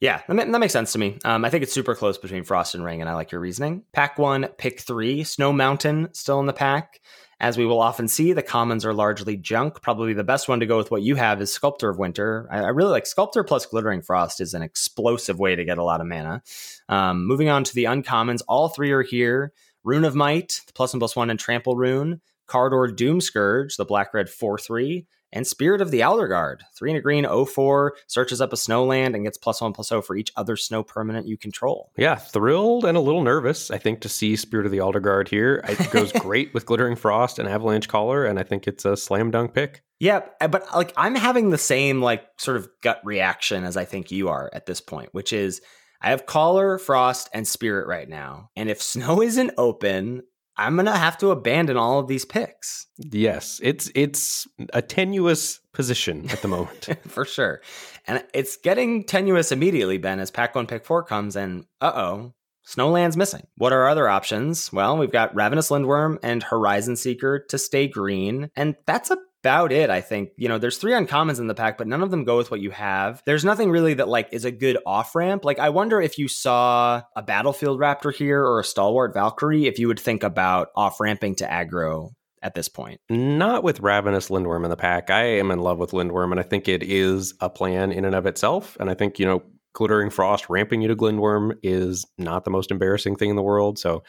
Yeah, 0.00 0.20
that, 0.28 0.60
makes 0.60 0.72
sense 0.72 0.92
to 0.92 0.98
me. 0.98 1.18
Um, 1.24 1.44
I 1.44 1.50
think 1.50 1.62
it's 1.62 1.72
super 1.72 1.94
close 1.94 2.18
between 2.18 2.44
Frost 2.44 2.74
and 2.74 2.84
Ring, 2.84 3.00
and 3.00 3.08
I 3.08 3.14
like 3.14 3.32
your 3.32 3.40
reasoning. 3.40 3.84
Pack 3.92 4.18
one, 4.18 4.48
pick 4.58 4.80
three. 4.80 5.24
Snow 5.24 5.52
Mountain 5.52 6.10
still 6.12 6.40
in 6.40 6.46
the 6.46 6.52
pack. 6.52 7.00
As 7.40 7.58
we 7.58 7.66
will 7.66 7.80
often 7.80 8.06
see, 8.06 8.32
the 8.32 8.42
commons 8.42 8.84
are 8.84 8.94
largely 8.94 9.36
junk. 9.36 9.82
Probably 9.82 10.12
the 10.12 10.24
best 10.24 10.48
one 10.48 10.60
to 10.60 10.66
go 10.66 10.76
with 10.76 10.90
what 10.90 11.02
you 11.02 11.16
have 11.16 11.40
is 11.40 11.52
Sculptor 11.52 11.88
of 11.88 11.98
Winter. 11.98 12.48
I, 12.50 12.58
I 12.58 12.68
really 12.68 12.90
like 12.90 13.06
Sculptor 13.06 13.44
plus 13.44 13.66
Glittering 13.66 14.02
Frost 14.02 14.40
is 14.40 14.54
an 14.54 14.62
explosive 14.62 15.38
way 15.38 15.56
to 15.56 15.64
get 15.64 15.78
a 15.78 15.84
lot 15.84 16.00
of 16.00 16.06
mana. 16.06 16.42
Um, 16.88 17.26
moving 17.26 17.48
on 17.48 17.64
to 17.64 17.74
the 17.74 17.84
uncommons, 17.84 18.42
all 18.46 18.68
three 18.68 18.92
are 18.92 19.02
here. 19.02 19.52
Rune 19.82 20.04
of 20.04 20.14
Might, 20.14 20.60
the 20.66 20.72
plus 20.72 20.92
one 20.92 21.00
plus 21.00 21.16
one 21.16 21.30
and 21.30 21.38
Trample 21.38 21.76
Rune. 21.76 22.20
Kardur 22.49 22.95
Doomscourge, 22.95 23.76
the 23.76 23.84
black 23.84 24.14
red 24.14 24.28
4 24.28 24.59
3, 24.59 25.07
and 25.34 25.47
Spirit 25.47 25.80
of 25.80 25.90
the 25.90 26.01
Aldergard. 26.01 26.61
Three 26.78 26.90
and 26.90 26.99
a 26.99 27.03
green, 27.03 27.26
04, 27.26 27.95
searches 28.07 28.40
up 28.40 28.53
a 28.53 28.57
snowland 28.57 29.14
and 29.14 29.24
gets 29.24 29.36
plus 29.36 29.61
one 29.61 29.74
0 29.74 30.01
for 30.01 30.16
each 30.16 30.30
other 30.36 30.57
snow 30.57 30.82
permanent 30.82 31.26
you 31.26 31.36
control. 31.36 31.90
Yeah, 31.99 32.14
thrilled 32.14 32.84
and 32.84 32.97
a 32.97 33.01
little 33.01 33.22
nervous, 33.22 33.70
I 33.70 33.78
think, 33.78 34.01
to 34.03 34.09
see 34.09 34.36
Spirit 34.36 34.64
of 34.64 34.72
the 34.72 34.78
Aldergard 34.78 35.28
here. 35.28 35.62
It 35.68 35.90
goes 35.90 36.12
great 36.20 36.55
with 36.55 36.66
Glittering 36.66 36.97
Frost 36.97 37.38
and 37.38 37.49
Avalanche 37.49 37.88
Caller, 37.88 38.24
and 38.24 38.38
I 38.38 38.45
think 38.45 38.66
it's 38.66 38.84
a 38.84 38.97
slam 38.97 39.30
dunk 39.30 39.53
pick. 39.53 39.82
Yeah, 39.99 40.20
eh, 40.40 40.47
but 40.47 40.66
like 40.74 40.92
I'm 40.97 41.16
having 41.16 41.51
the 41.51 41.59
same 41.59 42.01
like 42.01 42.24
sort 42.38 42.57
of 42.57 42.68
gut 42.82 43.01
reaction 43.05 43.64
as 43.64 43.76
I 43.76 43.84
think 43.84 44.11
you 44.11 44.28
are 44.28 44.51
at 44.53 44.66
this 44.66 44.80
point, 44.80 45.09
which 45.12 45.32
is 45.32 45.61
I 46.01 46.11
have 46.11 46.26
Caller, 46.26 46.78
Frost, 46.78 47.30
and 47.32 47.49
Spirit 47.49 47.88
right 47.88 48.09
now. 48.09 48.51
And 48.55 48.68
if 48.68 48.82
Snow 48.82 49.22
isn't 49.22 49.53
open, 49.59 50.22
I'm 50.57 50.76
gonna 50.76 50.96
have 50.96 51.18
to 51.18 51.30
abandon 51.30 51.76
all 51.76 51.98
of 51.98 52.07
these 52.07 52.24
picks. 52.24 52.86
Yes, 52.98 53.61
it's 53.62 53.90
it's 53.94 54.46
a 54.72 54.82
tenuous 54.82 55.61
position 55.72 56.30
at 56.30 56.42
the 56.42 56.48
moment 56.48 56.88
for 57.09 57.24
sure, 57.24 57.61
and 58.07 58.24
it's 58.32 58.57
getting 58.57 59.05
tenuous 59.05 59.52
immediately. 59.52 59.98
Ben, 59.98 60.20
as 60.20 60.30
pack 60.30 60.55
one, 60.55 60.66
pick 60.66 60.84
four 60.84 61.02
comes, 61.02 61.36
and 61.36 61.66
uh 61.80 61.92
oh, 61.94 62.34
Snowland's 62.64 63.16
missing. 63.16 63.46
What 63.57 63.72
are 63.72 63.82
our 63.82 63.88
other 63.88 64.09
options? 64.09 64.72
Well, 64.72 64.96
we've 64.96 65.12
got 65.12 65.34
Ravenous 65.34 65.70
Lindworm 65.70 66.18
and 66.22 66.42
Horizon 66.42 66.96
Seeker 66.96 67.44
to 67.48 67.59
stay 67.59 67.88
green, 67.88 68.50
and 68.57 68.76
that's 68.86 69.11
a 69.11 69.18
about 69.45 69.72
it, 69.72 69.90
I 69.90 70.01
think. 70.01 70.30
You 70.38 70.49
know, 70.49 70.57
there's 70.57 70.78
three 70.78 70.92
uncommons 70.92 71.38
in 71.38 71.49
the 71.49 71.55
pack, 71.55 71.76
but 71.76 71.86
none 71.86 72.03
of 72.03 72.11
them 72.11 72.24
go 72.24 72.38
with 72.38 72.51
what 72.51 72.61
you 72.61 72.70
have. 72.70 73.22
There's 73.26 73.45
nothing 73.45 73.70
really 73.70 73.92
that 73.95 74.09
like 74.09 74.30
is 74.32 74.47
a 74.47 74.51
good 74.51 74.78
off 74.86 75.14
ramp. 75.14 75.45
Like 75.45 75.59
I 75.59 75.68
wonder 75.68 76.01
if 76.01 76.18
you 76.18 76.28
saw 76.28 77.03
a 77.14 77.22
battlefield 77.22 77.78
raptor 77.78 78.14
here 78.14 78.42
or 78.42 78.61
a 78.61 78.64
stalwart 78.64 79.12
Valkyrie, 79.12 79.66
if 79.66 79.78
you 79.78 79.88
would 79.88 80.01
think 80.01 80.22
about 80.22 80.68
off 80.74 80.99
ramping 80.99 81.34
to 81.36 81.47
aggro 81.47 82.12
at 82.40 82.55
this 82.55 82.70
point. 82.70 83.01
Not 83.11 83.62
with 83.62 83.80
Ravenous 83.80 84.30
Lindworm 84.30 84.64
in 84.64 84.70
the 84.70 84.76
pack. 84.76 85.11
I 85.11 85.24
am 85.24 85.51
in 85.51 85.59
love 85.59 85.78
with 85.78 85.92
Lindworm, 85.92 86.30
and 86.30 86.40
I 86.40 86.42
think 86.42 86.66
it 86.66 86.82
is 86.82 87.34
a 87.40 87.51
plan 87.51 87.92
in 87.92 88.07
and 88.07 88.14
of 88.14 88.24
itself. 88.24 88.78
And 88.80 88.88
I 88.88 88.95
think, 88.95 89.18
you 89.18 89.26
know, 89.26 89.42
Glittering 89.75 90.09
Frost 90.11 90.49
ramping 90.49 90.81
you 90.81 90.89
to 90.89 90.97
Glindworm 90.97 91.57
is 91.62 92.07
not 92.16 92.45
the 92.45 92.51
most 92.51 92.70
embarrassing 92.70 93.16
thing 93.16 93.31
in 93.31 93.37
the 93.37 93.43
world. 93.43 93.79
So 93.79 94.03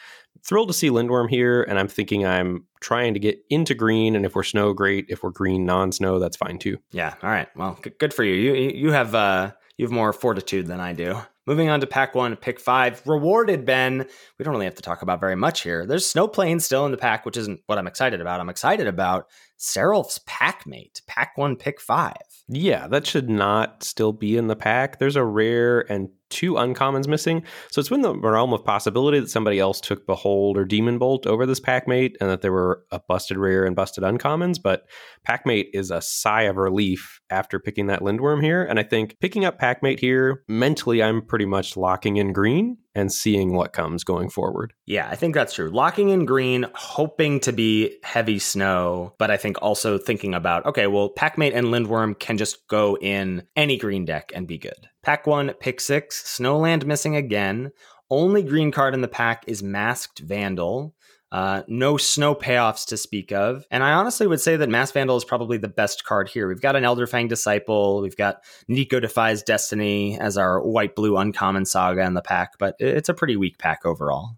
thrilled 0.44 0.68
to 0.68 0.74
see 0.74 0.90
Lindworm 0.90 1.28
here, 1.28 1.62
and 1.64 1.78
I'm 1.78 1.88
thinking 1.88 2.24
I'm 2.24 2.64
trying 2.80 3.14
to 3.14 3.20
get 3.20 3.38
into 3.50 3.74
green. 3.74 4.16
And 4.16 4.24
if 4.24 4.34
we're 4.34 4.44
snow, 4.44 4.72
great. 4.72 5.06
If 5.08 5.22
we're 5.22 5.30
green 5.30 5.66
non-snow, 5.66 6.18
that's 6.18 6.36
fine 6.36 6.58
too. 6.58 6.78
Yeah. 6.92 7.14
All 7.22 7.30
right. 7.30 7.48
Well, 7.56 7.78
good 7.98 8.14
for 8.14 8.24
you. 8.24 8.34
You 8.34 8.70
you 8.70 8.92
have 8.92 9.14
uh 9.14 9.52
you 9.76 9.84
have 9.84 9.92
more 9.92 10.12
fortitude 10.12 10.66
than 10.66 10.80
I 10.80 10.92
do. 10.92 11.20
Moving 11.46 11.68
on 11.68 11.80
to 11.80 11.86
pack 11.86 12.14
one, 12.14 12.34
pick 12.34 12.58
five. 12.58 13.00
Rewarded, 13.06 13.64
Ben. 13.64 14.04
We 14.38 14.44
don't 14.44 14.52
really 14.52 14.64
have 14.64 14.74
to 14.76 14.82
talk 14.82 15.02
about 15.02 15.20
very 15.20 15.36
much 15.36 15.62
here. 15.62 15.86
There's 15.86 16.04
Snow 16.04 16.26
Plane 16.26 16.58
still 16.58 16.86
in 16.86 16.90
the 16.90 16.98
pack, 16.98 17.24
which 17.24 17.36
isn't 17.36 17.60
what 17.66 17.78
I'm 17.78 17.86
excited 17.86 18.20
about. 18.20 18.40
I'm 18.40 18.48
excited 18.48 18.88
about 18.88 19.28
Sarulf's 19.58 20.18
Packmate, 20.26 21.02
pack 21.06 21.36
one, 21.36 21.54
pick 21.54 21.80
five. 21.80 22.14
Yeah, 22.48 22.86
that 22.88 23.06
should 23.06 23.28
not 23.28 23.82
still 23.82 24.12
be 24.12 24.36
in 24.36 24.46
the 24.46 24.56
pack. 24.56 24.98
There's 24.98 25.16
a 25.16 25.24
rare 25.24 25.80
and 25.90 26.10
two 26.30 26.54
uncommons 26.54 27.06
missing. 27.06 27.42
So 27.70 27.80
it's 27.80 27.88
been 27.88 28.02
the 28.02 28.16
realm 28.16 28.52
of 28.52 28.64
possibility 28.64 29.20
that 29.20 29.30
somebody 29.30 29.58
else 29.58 29.80
took 29.80 30.06
Behold 30.06 30.56
or 30.56 30.64
Demon 30.64 30.98
Bolt 30.98 31.26
over 31.26 31.46
this 31.46 31.60
Packmate 31.60 32.14
and 32.20 32.30
that 32.30 32.42
there 32.42 32.52
were 32.52 32.84
a 32.90 33.00
busted 33.00 33.36
rare 33.36 33.64
and 33.64 33.76
busted 33.76 34.04
uncommons. 34.04 34.60
But 34.62 34.82
Packmate 35.26 35.66
is 35.72 35.90
a 35.90 36.00
sigh 36.00 36.42
of 36.42 36.56
relief 36.56 37.20
after 37.30 37.58
picking 37.58 37.86
that 37.86 38.00
Lindworm 38.00 38.42
here. 38.42 38.64
And 38.64 38.78
I 38.78 38.82
think 38.82 39.18
picking 39.20 39.44
up 39.44 39.60
Packmate 39.60 40.00
here, 40.00 40.42
mentally, 40.48 41.02
I'm 41.02 41.22
pretty 41.22 41.46
much 41.46 41.76
locking 41.76 42.16
in 42.16 42.32
green 42.32 42.78
and 42.94 43.12
seeing 43.12 43.52
what 43.52 43.74
comes 43.74 44.04
going 44.04 44.30
forward. 44.30 44.72
Yeah, 44.86 45.06
I 45.10 45.16
think 45.16 45.34
that's 45.34 45.52
true. 45.52 45.68
Locking 45.68 46.08
in 46.08 46.24
green, 46.24 46.64
hoping 46.74 47.40
to 47.40 47.52
be 47.52 47.98
heavy 48.02 48.38
snow, 48.38 49.14
but 49.18 49.30
I 49.30 49.36
think 49.36 49.58
also 49.60 49.98
thinking 49.98 50.32
about, 50.32 50.64
okay, 50.64 50.86
well, 50.86 51.12
Packmate 51.14 51.54
and 51.54 51.66
Lindworm 51.66 52.18
can 52.18 52.38
just 52.38 52.66
go 52.68 52.96
in 52.96 53.42
any 53.54 53.76
green 53.76 54.06
deck 54.06 54.32
and 54.34 54.48
be 54.48 54.56
good. 54.56 54.88
Pack 55.06 55.24
one, 55.24 55.52
pick 55.60 55.80
six, 55.80 56.36
Snowland 56.36 56.84
missing 56.84 57.14
again. 57.14 57.70
Only 58.10 58.42
green 58.42 58.72
card 58.72 58.92
in 58.92 59.02
the 59.02 59.06
pack 59.06 59.44
is 59.46 59.62
Masked 59.62 60.18
Vandal. 60.18 60.96
Uh, 61.30 61.62
no 61.68 61.96
snow 61.96 62.34
payoffs 62.34 62.84
to 62.86 62.96
speak 62.96 63.30
of. 63.30 63.64
And 63.70 63.84
I 63.84 63.92
honestly 63.92 64.26
would 64.26 64.40
say 64.40 64.56
that 64.56 64.68
Masked 64.68 64.94
Vandal 64.94 65.16
is 65.16 65.24
probably 65.24 65.58
the 65.58 65.68
best 65.68 66.04
card 66.04 66.28
here. 66.28 66.48
We've 66.48 66.60
got 66.60 66.74
an 66.74 66.82
Elderfang 66.82 67.28
Disciple, 67.28 68.02
we've 68.02 68.16
got 68.16 68.42
Niko 68.68 69.00
Defies 69.00 69.44
Destiny 69.44 70.18
as 70.18 70.36
our 70.36 70.60
white 70.60 70.96
blue 70.96 71.16
uncommon 71.16 71.66
saga 71.66 72.04
in 72.04 72.14
the 72.14 72.20
pack, 72.20 72.54
but 72.58 72.74
it's 72.80 73.08
a 73.08 73.14
pretty 73.14 73.36
weak 73.36 73.58
pack 73.58 73.86
overall. 73.86 74.30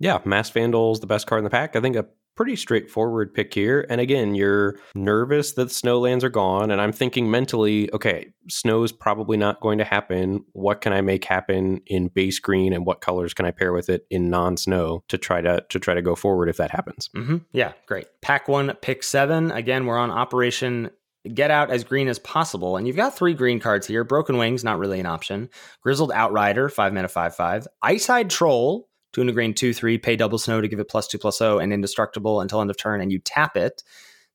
Yeah, 0.00 0.18
Masked 0.26 0.52
Vandal 0.52 0.92
is 0.92 1.00
the 1.00 1.06
best 1.06 1.26
card 1.26 1.38
in 1.38 1.44
the 1.44 1.50
pack. 1.50 1.76
I 1.76 1.80
think 1.80 1.96
a 1.96 2.04
pretty 2.36 2.56
straightforward 2.56 3.34
pick 3.34 3.52
here. 3.52 3.86
And 3.88 4.00
again, 4.00 4.34
you're 4.34 4.78
nervous 4.94 5.52
that 5.52 5.68
snowlands 5.68 6.22
are 6.22 6.30
gone. 6.30 6.70
And 6.70 6.80
I'm 6.80 6.92
thinking 6.92 7.30
mentally, 7.30 7.92
okay, 7.92 8.32
snow's 8.48 8.92
probably 8.92 9.36
not 9.36 9.60
going 9.60 9.78
to 9.78 9.84
happen. 9.84 10.44
What 10.52 10.80
can 10.80 10.92
I 10.92 11.00
make 11.00 11.24
happen 11.24 11.80
in 11.86 12.08
base 12.08 12.38
green 12.38 12.72
and 12.72 12.86
what 12.86 13.00
colors 13.00 13.34
can 13.34 13.46
I 13.46 13.50
pair 13.50 13.72
with 13.72 13.88
it 13.88 14.06
in 14.10 14.30
non-snow 14.30 15.04
to 15.08 15.18
try 15.18 15.40
to 15.40 15.64
to 15.68 15.78
try 15.78 15.94
to 15.94 16.02
go 16.02 16.14
forward 16.14 16.48
if 16.48 16.56
that 16.56 16.70
happens? 16.70 17.10
Mm-hmm. 17.16 17.38
Yeah, 17.52 17.72
great. 17.86 18.06
Pack 18.22 18.48
one, 18.48 18.74
pick 18.80 19.02
seven. 19.02 19.50
Again, 19.50 19.86
we're 19.86 19.98
on 19.98 20.10
Operation 20.10 20.90
get 21.34 21.50
out 21.50 21.70
as 21.70 21.84
green 21.84 22.08
as 22.08 22.18
possible. 22.18 22.76
And 22.76 22.86
you've 22.86 22.96
got 22.96 23.14
three 23.14 23.34
green 23.34 23.60
cards 23.60 23.86
here. 23.86 24.04
Broken 24.04 24.38
Wings, 24.38 24.64
not 24.64 24.78
really 24.78 25.00
an 25.00 25.06
option. 25.06 25.50
Grizzled 25.82 26.12
Outrider, 26.12 26.68
five 26.68 26.92
mana, 26.92 27.08
five 27.08 27.34
five. 27.34 27.66
Ice-Hide 27.82 28.30
Troll, 28.30 28.88
Two 29.12 29.20
and 29.20 29.30
a 29.30 29.32
green, 29.32 29.54
two, 29.54 29.72
three, 29.72 29.98
pay 29.98 30.16
double 30.16 30.38
snow 30.38 30.60
to 30.60 30.68
give 30.68 30.78
it 30.80 30.88
plus 30.88 31.08
two 31.08 31.18
plus 31.18 31.40
O 31.40 31.58
and 31.58 31.72
indestructible 31.72 32.40
until 32.40 32.60
end 32.60 32.70
of 32.70 32.76
turn, 32.76 33.00
and 33.00 33.10
you 33.10 33.18
tap 33.18 33.56
it. 33.56 33.82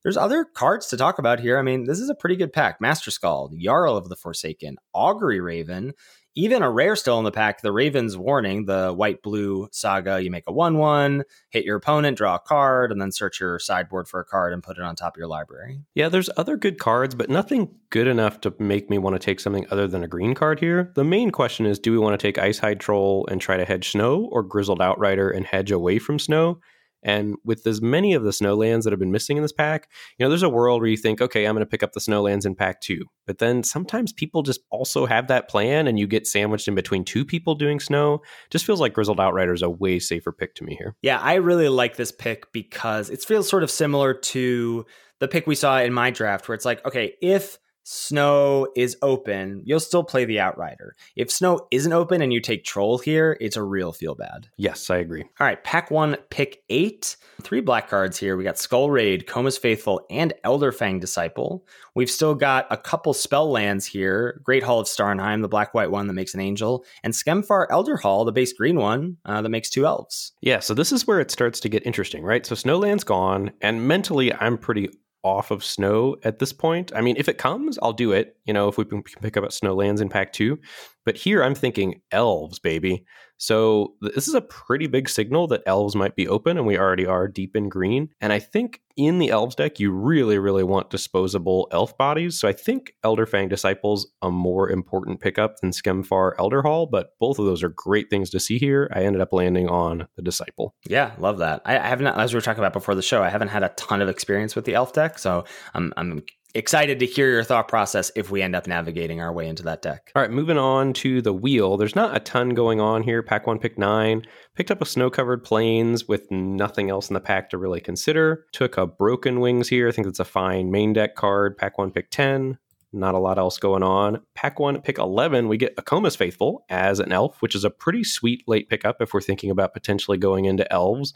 There's 0.04 0.18
other 0.18 0.46
cards 0.46 0.88
to 0.88 0.98
talk 0.98 1.18
about 1.18 1.40
here. 1.40 1.58
I 1.58 1.64
mean, 1.64 1.86
this 1.86 2.00
is 2.00 2.10
a 2.10 2.16
pretty 2.16 2.36
good 2.36 2.54
pack. 2.54 2.80
Master 2.80 3.10
Skald, 3.10 3.56
Jarl 3.58 3.98
of 3.98 4.10
the 4.10 4.16
Forsaken, 4.16 4.78
Augury 4.94 5.40
Raven, 5.40 5.94
even 6.36 6.62
a 6.62 6.70
rare 6.70 6.96
still 6.96 7.18
in 7.18 7.24
the 7.24 7.32
pack, 7.32 7.62
the 7.62 7.72
Raven's 7.72 8.18
Warning, 8.18 8.66
the 8.66 8.94
white 8.94 9.24
blue 9.24 9.70
saga. 9.72 10.22
You 10.22 10.30
make 10.30 10.48
a 10.48 10.52
1 10.52 10.78
1, 10.78 11.24
hit 11.50 11.66
your 11.66 11.78
opponent, 11.78 12.18
draw 12.18 12.36
a 12.36 12.40
card, 12.40 12.92
and 12.92 13.02
then 13.02 13.12
search 13.12 13.40
your 13.40 13.58
sideboard 13.58 14.08
for 14.08 14.20
a 14.20 14.26
card 14.26 14.54
and 14.54 14.62
put 14.62 14.78
it 14.78 14.84
on 14.84 14.96
top 14.96 15.16
of 15.16 15.18
your 15.18 15.28
library. 15.28 15.82
Yeah, 15.94 16.10
there's 16.10 16.30
other 16.38 16.58
good 16.58 16.78
cards, 16.78 17.16
but 17.16 17.30
nothing 17.30 17.70
good 17.90 18.08
enough 18.08 18.42
to 18.42 18.54
make 18.60 18.90
me 18.90 18.98
want 18.98 19.16
to 19.16 19.20
take 19.20 19.40
something 19.40 19.66
other 19.72 19.88
than 19.88 20.04
a 20.04 20.08
green 20.08 20.36
card 20.36 20.60
here. 20.60 20.92
The 20.96 21.04
main 21.04 21.32
question 21.32 21.66
is 21.66 21.80
do 21.80 21.92
we 21.92 21.98
want 21.98 22.20
to 22.20 22.28
take 22.28 22.38
Ice-Hide 22.38 22.80
Troll 22.80 23.26
and 23.32 23.40
try 23.40 23.56
to 23.56 23.66
hedge 23.66 23.92
snow, 23.92 24.28
or 24.32 24.44
Grizzled 24.44 24.82
Outrider 24.82 25.30
and 25.30 25.46
hedge 25.46 25.72
away 25.72 26.00
from 26.00 26.20
snow? 26.20 26.60
And 27.06 27.36
with 27.46 27.66
as 27.68 27.82
many 27.82 28.16
of 28.16 28.24
the 28.24 28.32
snowlands 28.32 28.84
that 28.84 28.92
have 28.92 29.00
been 29.00 29.12
missing 29.12 29.38
in 29.38 29.44
this 29.44 29.54
pack, 29.54 29.90
you 30.18 30.26
know, 30.26 30.30
there's 30.30 30.44
a 30.44 30.50
world 30.50 30.82
where 30.82 30.90
you 30.90 30.98
think, 30.98 31.22
okay, 31.22 31.46
I'm 31.46 31.54
going 31.54 31.62
to 31.62 31.70
pick 31.70 31.84
up 31.84 31.94
the 31.94 32.00
snowlands 32.00 32.46
in 32.46 32.56
pack 32.56 32.82
two. 32.82 33.06
But 33.28 33.38
then 33.38 33.64
sometimes 33.64 34.12
people 34.12 34.42
just 34.42 34.62
also 34.72 35.06
have 35.06 35.28
that 35.28 35.48
plan 35.48 35.88
and 35.88 36.00
you 36.00 36.08
get 36.08 36.26
sandwiched 36.26 36.68
in 36.68 36.74
between 36.74 37.06
two 37.06 37.24
people 37.24 37.54
doing 37.54 37.80
snow. 37.80 38.24
Just 38.50 38.66
feels 38.66 38.82
like 38.82 38.94
Grizzled 38.94 39.20
Outrider 39.20 39.54
is 39.54 39.62
a 39.62 39.70
way 39.70 40.00
safer 40.00 40.32
pick 40.32 40.56
to 40.56 40.64
me 40.64 40.76
here. 40.76 40.96
Yeah, 41.04 41.20
I 41.20 41.36
really 41.36 41.70
like 41.70 41.96
this 41.96 42.12
pick 42.12 42.52
because 42.52 43.12
it 43.12 43.24
feels 43.24 43.48
sort 43.48 43.62
of 43.62 43.70
similar 43.70 44.16
to 44.16 44.86
the 45.20 45.28
pick 45.28 45.46
we 45.46 45.56
saw 45.56 45.80
in 45.80 45.94
my 45.94 46.10
draft, 46.10 46.48
where 46.48 46.56
it's 46.56 46.66
like, 46.66 46.84
okay, 46.86 47.14
if 47.22 47.60
snow 47.86 48.68
is 48.76 48.98
open, 49.04 49.62
you'll 49.64 49.80
still 49.80 50.04
play 50.04 50.26
the 50.26 50.40
Outrider. 50.40 50.96
If 51.16 51.32
snow 51.32 51.68
isn't 51.72 51.94
open 51.94 52.22
and 52.22 52.34
you 52.34 52.42
take 52.42 52.66
Troll 52.66 52.98
here, 52.98 53.38
it's 53.40 53.56
a 53.56 53.64
real 53.64 53.94
feel 53.94 54.16
bad. 54.16 54.50
Yes, 54.58 54.90
I 54.90 54.98
agree. 54.98 55.22
All 55.22 55.48
right, 55.48 55.64
pack 55.64 55.92
one, 55.92 56.18
pick 56.32 56.64
eight. 56.70 57.16
Three 57.42 57.62
black 57.62 57.88
cards 57.88 58.18
here. 58.18 58.36
We 58.36 58.44
got 58.44 58.58
Skull 58.58 58.90
Raid, 58.90 59.28
Koma's 59.28 59.58
Faithful, 59.58 60.06
and 60.10 60.34
Elderfang 60.44 61.00
Disciple. 61.00 61.66
We've 61.94 62.10
still 62.10 62.34
got 62.34 62.66
a 62.72 62.78
couple 62.78 63.14
spell 63.14 63.52
lands 63.52 63.86
here 63.86 64.42
Great 64.44 64.64
Hall 64.64 64.80
of 64.80 64.88
Starnheim, 64.88 65.42
the 65.42 65.48
black 65.48 65.74
white 65.74 65.92
one 65.92 66.08
that 66.08 66.14
makes 66.14 66.34
an 66.34 66.40
angel, 66.40 66.86
and 67.04 67.14
Skemfar 67.14 67.68
Elderhall, 67.68 68.26
the 68.26 68.32
base 68.32 68.54
green 68.54 68.78
one 68.78 69.18
uh, 69.26 69.42
that 69.42 69.50
makes 69.50 69.70
two 69.70 69.86
elves. 69.86 70.32
Yeah, 70.42 70.60
so 70.60 70.74
this 70.74 70.92
is 70.92 71.06
where 71.06 71.20
it 71.20 71.30
starts 71.30 71.60
to 71.60 71.70
get 71.70 71.86
interesting, 71.86 72.24
right? 72.24 72.46
So 72.46 72.56
Snowland's 72.56 73.04
gone, 73.04 73.52
and 73.62 73.88
mentally, 73.88 74.34
I'm 74.34 74.58
pretty 74.58 74.90
off 75.26 75.50
of 75.52 75.64
snow 75.64 76.16
at 76.24 76.40
this 76.40 76.54
point. 76.54 76.92
I 76.96 77.02
mean, 77.02 77.16
if 77.18 77.28
it 77.28 77.38
comes, 77.38 77.80
I'll 77.82 77.94
do 77.94 78.12
it. 78.12 78.38
You 78.46 78.54
know, 78.54 78.68
if 78.68 78.78
we 78.78 78.86
can 78.86 79.02
pick 79.04 79.36
up 79.36 79.44
at 79.44 79.50
Snowlands 79.50 80.00
in 80.00 80.08
Pack 80.08 80.32
2. 80.34 80.58
But 81.06 81.18
here 81.18 81.44
I'm 81.44 81.56
thinking 81.56 82.02
elves, 82.12 82.60
baby. 82.60 83.06
So 83.38 83.96
this 84.02 84.28
is 84.28 84.34
a 84.34 84.42
pretty 84.42 84.88
big 84.88 85.10
signal 85.10 85.48
that 85.48 85.64
elves 85.66 85.96
might 85.96 86.16
be 86.16 86.28
open, 86.28 86.58
and 86.58 86.66
we 86.66 86.78
already 86.78 87.06
are 87.06 87.28
deep 87.28 87.56
in 87.56 87.68
green. 87.70 88.10
And 88.22 88.32
I 88.32 88.40
think 88.40 88.82
in 88.96 89.20
the 89.20 89.30
elves 89.30 89.56
deck, 89.56 89.80
you 89.80 89.92
really, 89.92 90.40
really 90.40 90.64
want 90.64 90.90
disposable 90.90 91.68
elf 91.72 91.98
bodies. 91.98 92.40
So 92.40 92.48
I 92.48 92.54
think 92.54 92.94
Elderfang 93.04 93.50
Disciples 93.50 94.08
a 94.22 94.32
more 94.32 94.70
important 94.70 95.20
pickup 95.20 95.58
than 95.60 95.72
Skemfar 95.72 96.36
Elderhall, 96.38 96.90
but 96.90 97.10
both 97.20 97.38
of 97.38 97.46
those 97.46 97.62
are 97.62 97.70
great 97.70 98.10
things 98.10 98.30
to 98.30 98.40
see 98.40 98.58
here. 98.58 98.90
I 98.96 99.04
ended 99.04 99.22
up 99.22 99.34
landing 99.34 99.68
on 99.68 100.08
the 100.16 100.22
Disciple. 100.22 100.74
Yeah, 100.88 101.12
love 101.20 101.40
that. 101.40 101.62
I, 101.66 101.78
I 101.78 101.88
haven't, 101.88 102.08
as 102.08 102.34
we 102.34 102.38
were 102.38 102.42
talking 102.42 102.64
about 102.64 102.74
before 102.74 102.96
the 102.96 103.02
show, 103.02 103.22
I 103.22 103.30
haven't 103.30 103.50
had 103.50 103.64
a 103.64 103.70
ton 103.70 104.02
of 104.02 104.08
experience 104.08 104.56
with 104.56 104.64
the 104.64 104.76
elf 104.76 104.94
deck, 104.94 105.20
so 105.20 105.44
I'm, 105.74 105.94
I'm 105.98 106.24
excited 106.56 107.00
to 107.00 107.06
hear 107.06 107.30
your 107.30 107.44
thought 107.44 107.68
process 107.68 108.12
if 108.16 108.32
we 108.32 108.42
end 108.42 108.56
up 108.56 108.66
navigating 108.66 109.22
our 109.22 109.32
way 109.32 109.48
into 109.48 109.64
that 109.64 109.82
deck. 109.82 110.12
All 110.16 110.22
right, 110.22 110.32
moving 110.32 110.58
on 110.58 110.94
to 110.94 111.22
the 111.22 111.34
wheel. 111.34 111.78
There's 111.78 111.96
not 111.96 112.16
a 112.16 112.20
ton 112.20 112.50
going 112.50 112.80
on 112.80 113.04
here. 113.04 113.22
Pack 113.22 113.46
one, 113.46 113.60
pick 113.60 113.78
nine. 113.78 114.26
Picked 114.56 114.72
up 114.72 114.82
a 114.82 114.86
snow 114.86 115.10
covered 115.10 115.44
plains 115.44 116.08
with 116.08 116.32
nothing 116.32 116.90
else 116.90 117.10
in 117.10 117.14
the 117.14 117.20
pack 117.20 117.50
to 117.50 117.58
really 117.58 117.82
consider. 117.82 118.46
Took 118.54 118.78
a 118.78 118.88
broken 118.88 119.40
wings 119.40 119.68
here. 119.68 119.88
I 119.88 119.92
think 119.92 120.08
that's 120.08 120.20
a 120.20 120.26
fine 120.26 120.72
main 120.72 120.94
deck 120.94 121.16
card. 121.16 121.58
Pack 121.58 121.78
one, 121.78 121.92
pick 121.92 122.10
10 122.10 122.58
not 122.96 123.14
a 123.14 123.20
lot 123.20 123.38
else 123.38 123.58
going 123.58 123.84
on. 123.84 124.22
Pack 124.34 124.60
one, 124.60 124.82
pick 124.82 124.98
11, 124.98 125.48
we 125.48 125.58
get 125.58 125.74
a 125.78 125.82
Koma's 125.82 126.16
Faithful 126.16 126.66
as 126.70 127.00
an 127.00 127.12
elf, 127.12 127.42
which 127.42 127.54
is 127.54 127.66
a 127.66 127.70
pretty 127.70 128.04
sweet 128.04 128.44
late 128.48 128.70
pickup 128.70 129.02
if 129.02 129.14
we're 129.14 129.22
thinking 129.22 129.52
about 129.52 129.74
potentially 129.74 130.18
going 130.18 130.46
into 130.46 130.72
elves. 130.72 131.14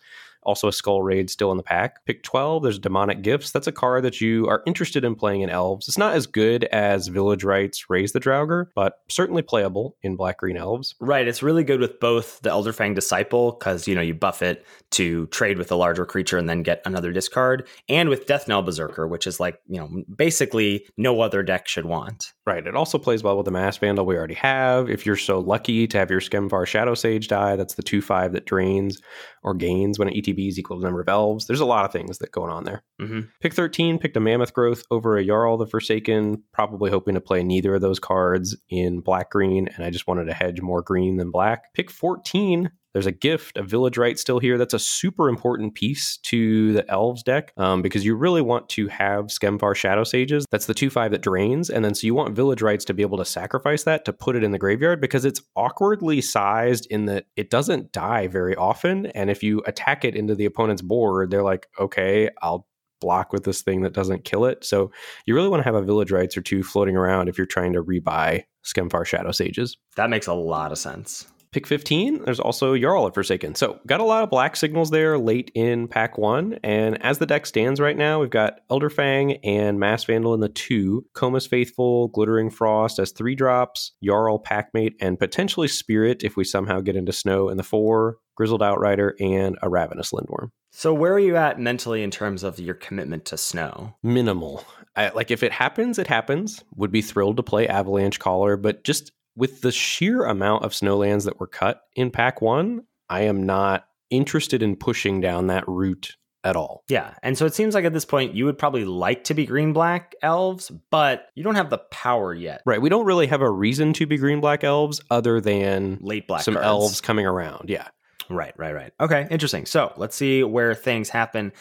Also, 0.50 0.68
a 0.68 0.74
Skull 0.74 1.04
Raid 1.04 1.30
still 1.30 1.52
in 1.52 1.58
the 1.58 1.64
pack. 1.64 2.04
Pick 2.06 2.24
12, 2.24 2.64
there's 2.64 2.80
Demonic 2.80 3.22
Gifts. 3.22 3.52
That's 3.52 3.68
a 3.68 3.72
card 3.72 4.04
that 4.04 4.20
you 4.20 4.48
are 4.48 4.64
interested 4.66 5.06
in 5.06 5.14
playing 5.14 5.42
in 5.42 5.52
Elves. 5.52 5.88
It's 5.88 5.96
not 5.96 6.16
as 6.16 6.26
good 6.26 6.64
as 6.64 7.08
Village 7.08 7.44
Rites 7.44 7.88
Raise 7.88 8.14
the 8.14 8.20
Draugr, 8.20 8.66
but 8.74 9.02
certainly 9.10 9.44
playable 9.44 9.96
in 10.02 10.16
Black 10.16 10.40
Green 10.40 10.58
Elves. 10.58 10.96
Right. 11.00 11.28
It's 11.28 11.44
really 11.44 11.64
good 11.64 11.80
with 11.80 12.00
both 12.00 12.42
the 12.42 12.50
Elderfang 12.50 12.96
Disciple, 12.96 13.52
because, 13.52 13.88
you 13.88 13.94
know, 13.94 14.02
you 14.02 14.16
buff 14.16 14.42
it 14.42 14.66
to 14.90 15.28
trade 15.28 15.60
with 15.60 15.72
a 15.72 15.76
larger 15.76 16.04
creature 16.04 16.40
and 16.40 16.50
then 16.50 16.64
get 16.64 16.82
another 16.84 17.12
discard, 17.12 17.68
and 17.88 18.10
with 18.10 18.26
Deathknell 18.26 18.66
Berserker, 18.66 19.08
which 19.08 19.28
is 19.28 19.40
like, 19.40 19.62
you 19.68 19.80
know, 19.80 20.04
basically 20.16 20.88
no 20.98 21.22
other 21.22 21.44
deck 21.44 21.68
should 21.68 21.86
want. 21.86 22.34
Right. 22.48 22.66
It 22.66 22.76
also 22.76 22.98
plays 22.98 23.22
well 23.22 23.38
with 23.38 23.46
the 23.46 23.52
Masked 23.52 23.82
Vandal 23.82 24.08
we 24.08 24.18
already 24.18 24.34
have. 24.34 24.90
If 24.90 25.06
you're 25.06 25.16
so 25.16 25.38
lucky 25.40 25.86
to 25.86 26.00
have 26.00 26.10
your 26.10 26.22
Skemfar 26.22 26.66
Shadowsage 26.66 27.28
die, 27.28 27.56
that's 27.56 27.76
the 27.76 27.84
2 27.84 28.02
5 28.02 28.34
that 28.34 28.46
drains 28.48 29.00
or 29.44 29.54
gains 29.54 30.00
when 30.00 30.08
an 30.08 30.16
ETB 30.16 30.39
is 30.48 30.58
equal 30.58 30.78
to 30.78 30.82
the 30.82 30.88
number 30.88 31.02
of 31.02 31.10
elves. 31.10 31.48
There's 31.48 31.60
a 31.60 31.66
lot 31.66 31.86
of 31.86 31.92
things 31.92 32.20
that 32.20 32.32
going 32.32 32.52
on 32.52 32.64
there. 32.64 32.84
Mm-hmm. 33.02 33.22
Pick 33.42 33.54
13, 33.54 34.00
picked 34.00 34.18
a 34.18 34.20
Mammoth 34.20 34.54
Growth 34.54 34.84
over 34.92 35.18
a 35.18 35.26
Jarl 35.26 35.58
the 35.58 35.68
Forsaken, 35.68 36.44
probably 36.54 36.90
hoping 36.90 37.16
to 37.16 37.22
play 37.22 37.44
neither 37.44 37.76
of 37.76 37.82
those 37.82 38.00
cards 38.00 38.56
in 38.70 39.02
black 39.02 39.32
green, 39.32 39.68
and 39.68 39.84
I 39.86 39.90
just 39.90 40.08
wanted 40.08 40.26
to 40.26 40.34
hedge 40.34 40.62
more 40.62 40.82
green 40.82 41.18
than 41.18 41.32
black. 41.32 41.74
Pick 41.74 41.92
14, 41.92 42.72
there's 42.94 43.06
a 43.06 43.12
gift, 43.12 43.58
a 43.58 43.64
village 43.64 43.98
rite 43.98 44.20
still 44.20 44.40
here. 44.40 44.58
That's 44.58 44.74
a 44.74 44.80
super 44.80 45.30
important 45.30 45.76
piece 45.76 46.18
to 46.24 46.74
the 46.74 46.90
elves 46.90 47.24
deck 47.24 47.54
um, 47.58 47.82
because 47.82 48.06
you 48.06 48.16
really 48.16 48.42
want 48.42 48.70
to 48.70 48.88
have 48.88 49.26
Skemfar 49.26 49.76
Shadowsages. 49.76 50.44
That's 50.52 50.66
the 50.66 50.74
2 50.74 50.90
5 50.90 51.12
that 51.12 51.22
drains. 51.22 51.70
And 51.70 51.86
then 51.86 51.94
so 51.94 52.08
you 52.08 52.16
want 52.16 52.36
village 52.36 52.62
rites 52.62 52.86
to 52.86 52.94
be 52.94 53.04
able 53.04 53.18
to 53.18 53.26
sacrifice 53.26 53.84
that 53.84 54.06
to 54.06 54.14
put 54.14 54.36
it 54.36 54.44
in 54.44 54.52
the 54.52 54.60
graveyard 54.60 55.02
because 55.02 55.26
it's 55.26 55.42
awkwardly 55.56 56.22
sized 56.22 56.88
in 56.90 57.06
that 57.06 57.26
it 57.36 57.50
doesn't 57.50 57.92
die 57.92 58.28
very 58.28 58.56
often. 58.56 59.08
And 59.08 59.30
if 59.30 59.44
you 59.44 59.62
attack 59.68 60.04
it 60.04 60.16
into 60.16 60.36
the 60.36 60.46
opponent's 60.46 60.82
board, 60.82 61.32
they're 61.32 61.44
like, 61.44 61.68
okay, 61.80 62.30
I'll 62.42 62.68
block 63.00 63.32
with 63.32 63.44
this 63.44 63.62
thing 63.62 63.82
that 63.82 63.94
doesn't 63.94 64.26
kill 64.26 64.46
it. 64.46 64.66
So 64.66 64.92
you 65.26 65.34
really 65.34 65.48
want 65.48 65.62
to 65.62 65.66
have 65.66 65.76
a 65.76 65.82
village 65.82 66.12
rites 66.12 66.36
or 66.36 66.42
two 66.42 66.64
floating 66.64 66.98
around 66.98 67.30
if 67.30 67.38
you're 67.38 67.48
trying 67.48 67.74
to 67.74 67.84
rebuy 67.84 68.44
Skemfar 68.66 69.06
Shadowsages. 69.06 69.78
That 69.96 70.10
makes 70.10 70.28
a 70.28 70.34
lot 70.34 70.72
of 70.72 70.78
sense. 70.78 71.28
Pick 71.52 71.66
15, 71.66 72.26
there's 72.26 72.40
also 72.40 72.78
Jarl 72.78 73.08
at 73.08 73.16
Forsaken. 73.16 73.56
So, 73.56 73.80
got 73.88 74.00
a 74.00 74.04
lot 74.04 74.24
of 74.24 74.30
black 74.30 74.56
signals 74.56 74.92
there 74.92 75.18
late 75.18 75.52
in 75.56 75.88
pack 75.88 76.16
one. 76.20 76.60
And 76.64 77.04
as 77.04 77.18
the 77.18 77.26
deck 77.26 77.48
stands 77.48 77.80
right 77.80 77.98
now, 77.98 78.20
we've 78.20 78.30
got 78.30 78.60
Elderfang 78.70 79.40
and 79.44 79.80
Masked 79.80 80.06
Vandal 80.06 80.36
in 80.36 80.42
the 80.42 80.50
two, 80.50 81.08
Koma's 81.16 81.48
Faithful, 81.48 82.10
Glittering 82.10 82.52
Frost 82.52 83.00
as 83.00 83.12
three 83.12 83.34
drops, 83.34 83.94
Jarl 84.04 84.44
Packmate, 84.44 84.94
and 85.02 85.18
potentially 85.18 85.68
Spirit 85.68 86.24
if 86.24 86.38
we 86.38 86.44
somehow 86.44 86.82
get 86.82 86.96
into 86.96 87.12
snow 87.12 87.50
in 87.50 87.58
the 87.58 87.64
four, 87.64 88.18
Grizzled 88.36 88.62
Outrider, 88.62 89.16
and 89.20 89.58
a 89.64 89.70
Ravenous 89.70 90.12
Lindworm. 90.12 90.52
So, 90.72 90.94
where 90.94 91.14
are 91.14 91.20
you 91.20 91.36
at 91.36 91.60
mentally 91.60 92.04
in 92.04 92.12
terms 92.12 92.44
of 92.44 92.60
your 92.60 92.76
commitment 92.76 93.26
to 93.26 93.38
snow? 93.40 93.96
Minimal. 94.04 94.64
I, 94.96 95.10
like, 95.10 95.32
if 95.32 95.42
it 95.42 95.52
happens, 95.52 95.98
it 95.98 96.06
happens. 96.06 96.64
Would 96.76 96.92
be 96.92 97.02
thrilled 97.02 97.38
to 97.38 97.44
play 97.44 97.68
Avalanche 97.68 98.20
Caller, 98.20 98.56
but 98.56 98.84
just 98.84 99.12
with 99.40 99.62
the 99.62 99.72
sheer 99.72 100.26
amount 100.26 100.66
of 100.66 100.74
snowlands 100.74 101.26
that 101.26 101.40
were 101.40 101.48
cut 101.48 101.82
in 101.96 102.12
pack 102.12 102.42
one, 102.42 102.82
I 103.10 103.22
am 103.22 103.46
not 103.46 103.86
interested 104.10 104.62
in 104.62 104.76
pushing 104.76 105.22
down 105.22 105.48
that 105.48 105.64
route 105.68 106.18
at 106.44 106.56
all. 106.56 106.84
Yeah. 106.90 107.14
And 107.24 107.38
so 107.38 107.46
it 107.46 107.54
seems 107.54 107.74
like 107.74 107.86
at 107.86 107.94
this 107.94 108.06
point 108.06 108.36
you 108.36 108.46
would 108.46 108.58
probably 108.58 108.86
like 108.86 109.26
to 109.26 109.34
be 109.34 109.46
green 109.46 109.72
black 109.72 110.14
elves, 110.22 110.72
but 110.92 111.28
you 111.36 111.44
don't 111.44 111.56
have 111.56 111.70
the 111.70 111.78
power 111.78 112.34
yet. 112.34 112.62
Right. 112.66 112.82
We 112.82 112.90
don't 112.90 113.06
really 113.06 113.28
have 113.28 113.42
a 113.42 113.50
reason 113.50 113.94
to 113.94 114.06
be 114.06 114.18
green 114.18 114.42
black 114.42 114.64
elves 114.64 115.02
other 115.10 115.40
than 115.40 116.00
late 116.02 116.28
black 116.28 116.42
some 116.42 116.56
cards. 116.56 116.66
elves 116.66 117.02
coming 117.02 117.26
around. 117.26 117.70
Yeah. 117.70 117.88
Right, 118.30 118.54
right, 118.58 118.76
right. 118.76 118.94
Okay, 119.00 119.28
interesting. 119.32 119.66
So 119.66 119.92
let's 119.98 120.16
see 120.16 120.44
where 120.44 120.76
things 120.76 121.10
happen. 121.10 121.52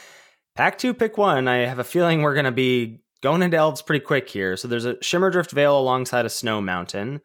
Pack 0.54 0.78
two, 0.78 0.92
pick 0.92 1.16
one. 1.16 1.48
I 1.48 1.58
have 1.58 1.78
a 1.78 1.84
feeling 1.84 2.22
we're 2.22 2.34
going 2.34 2.44
to 2.44 2.52
be 2.52 3.00
going 3.22 3.42
into 3.42 3.56
elves 3.56 3.82
pretty 3.82 4.04
quick 4.04 4.28
here. 4.28 4.56
So 4.56 4.68
there's 4.68 4.84
a 4.84 4.94
Shimmerdrift 4.96 5.52
Vale 5.52 5.78
alongside 5.78 6.26
a 6.26 6.30
Snow 6.30 6.60
Mountain. 6.60 7.20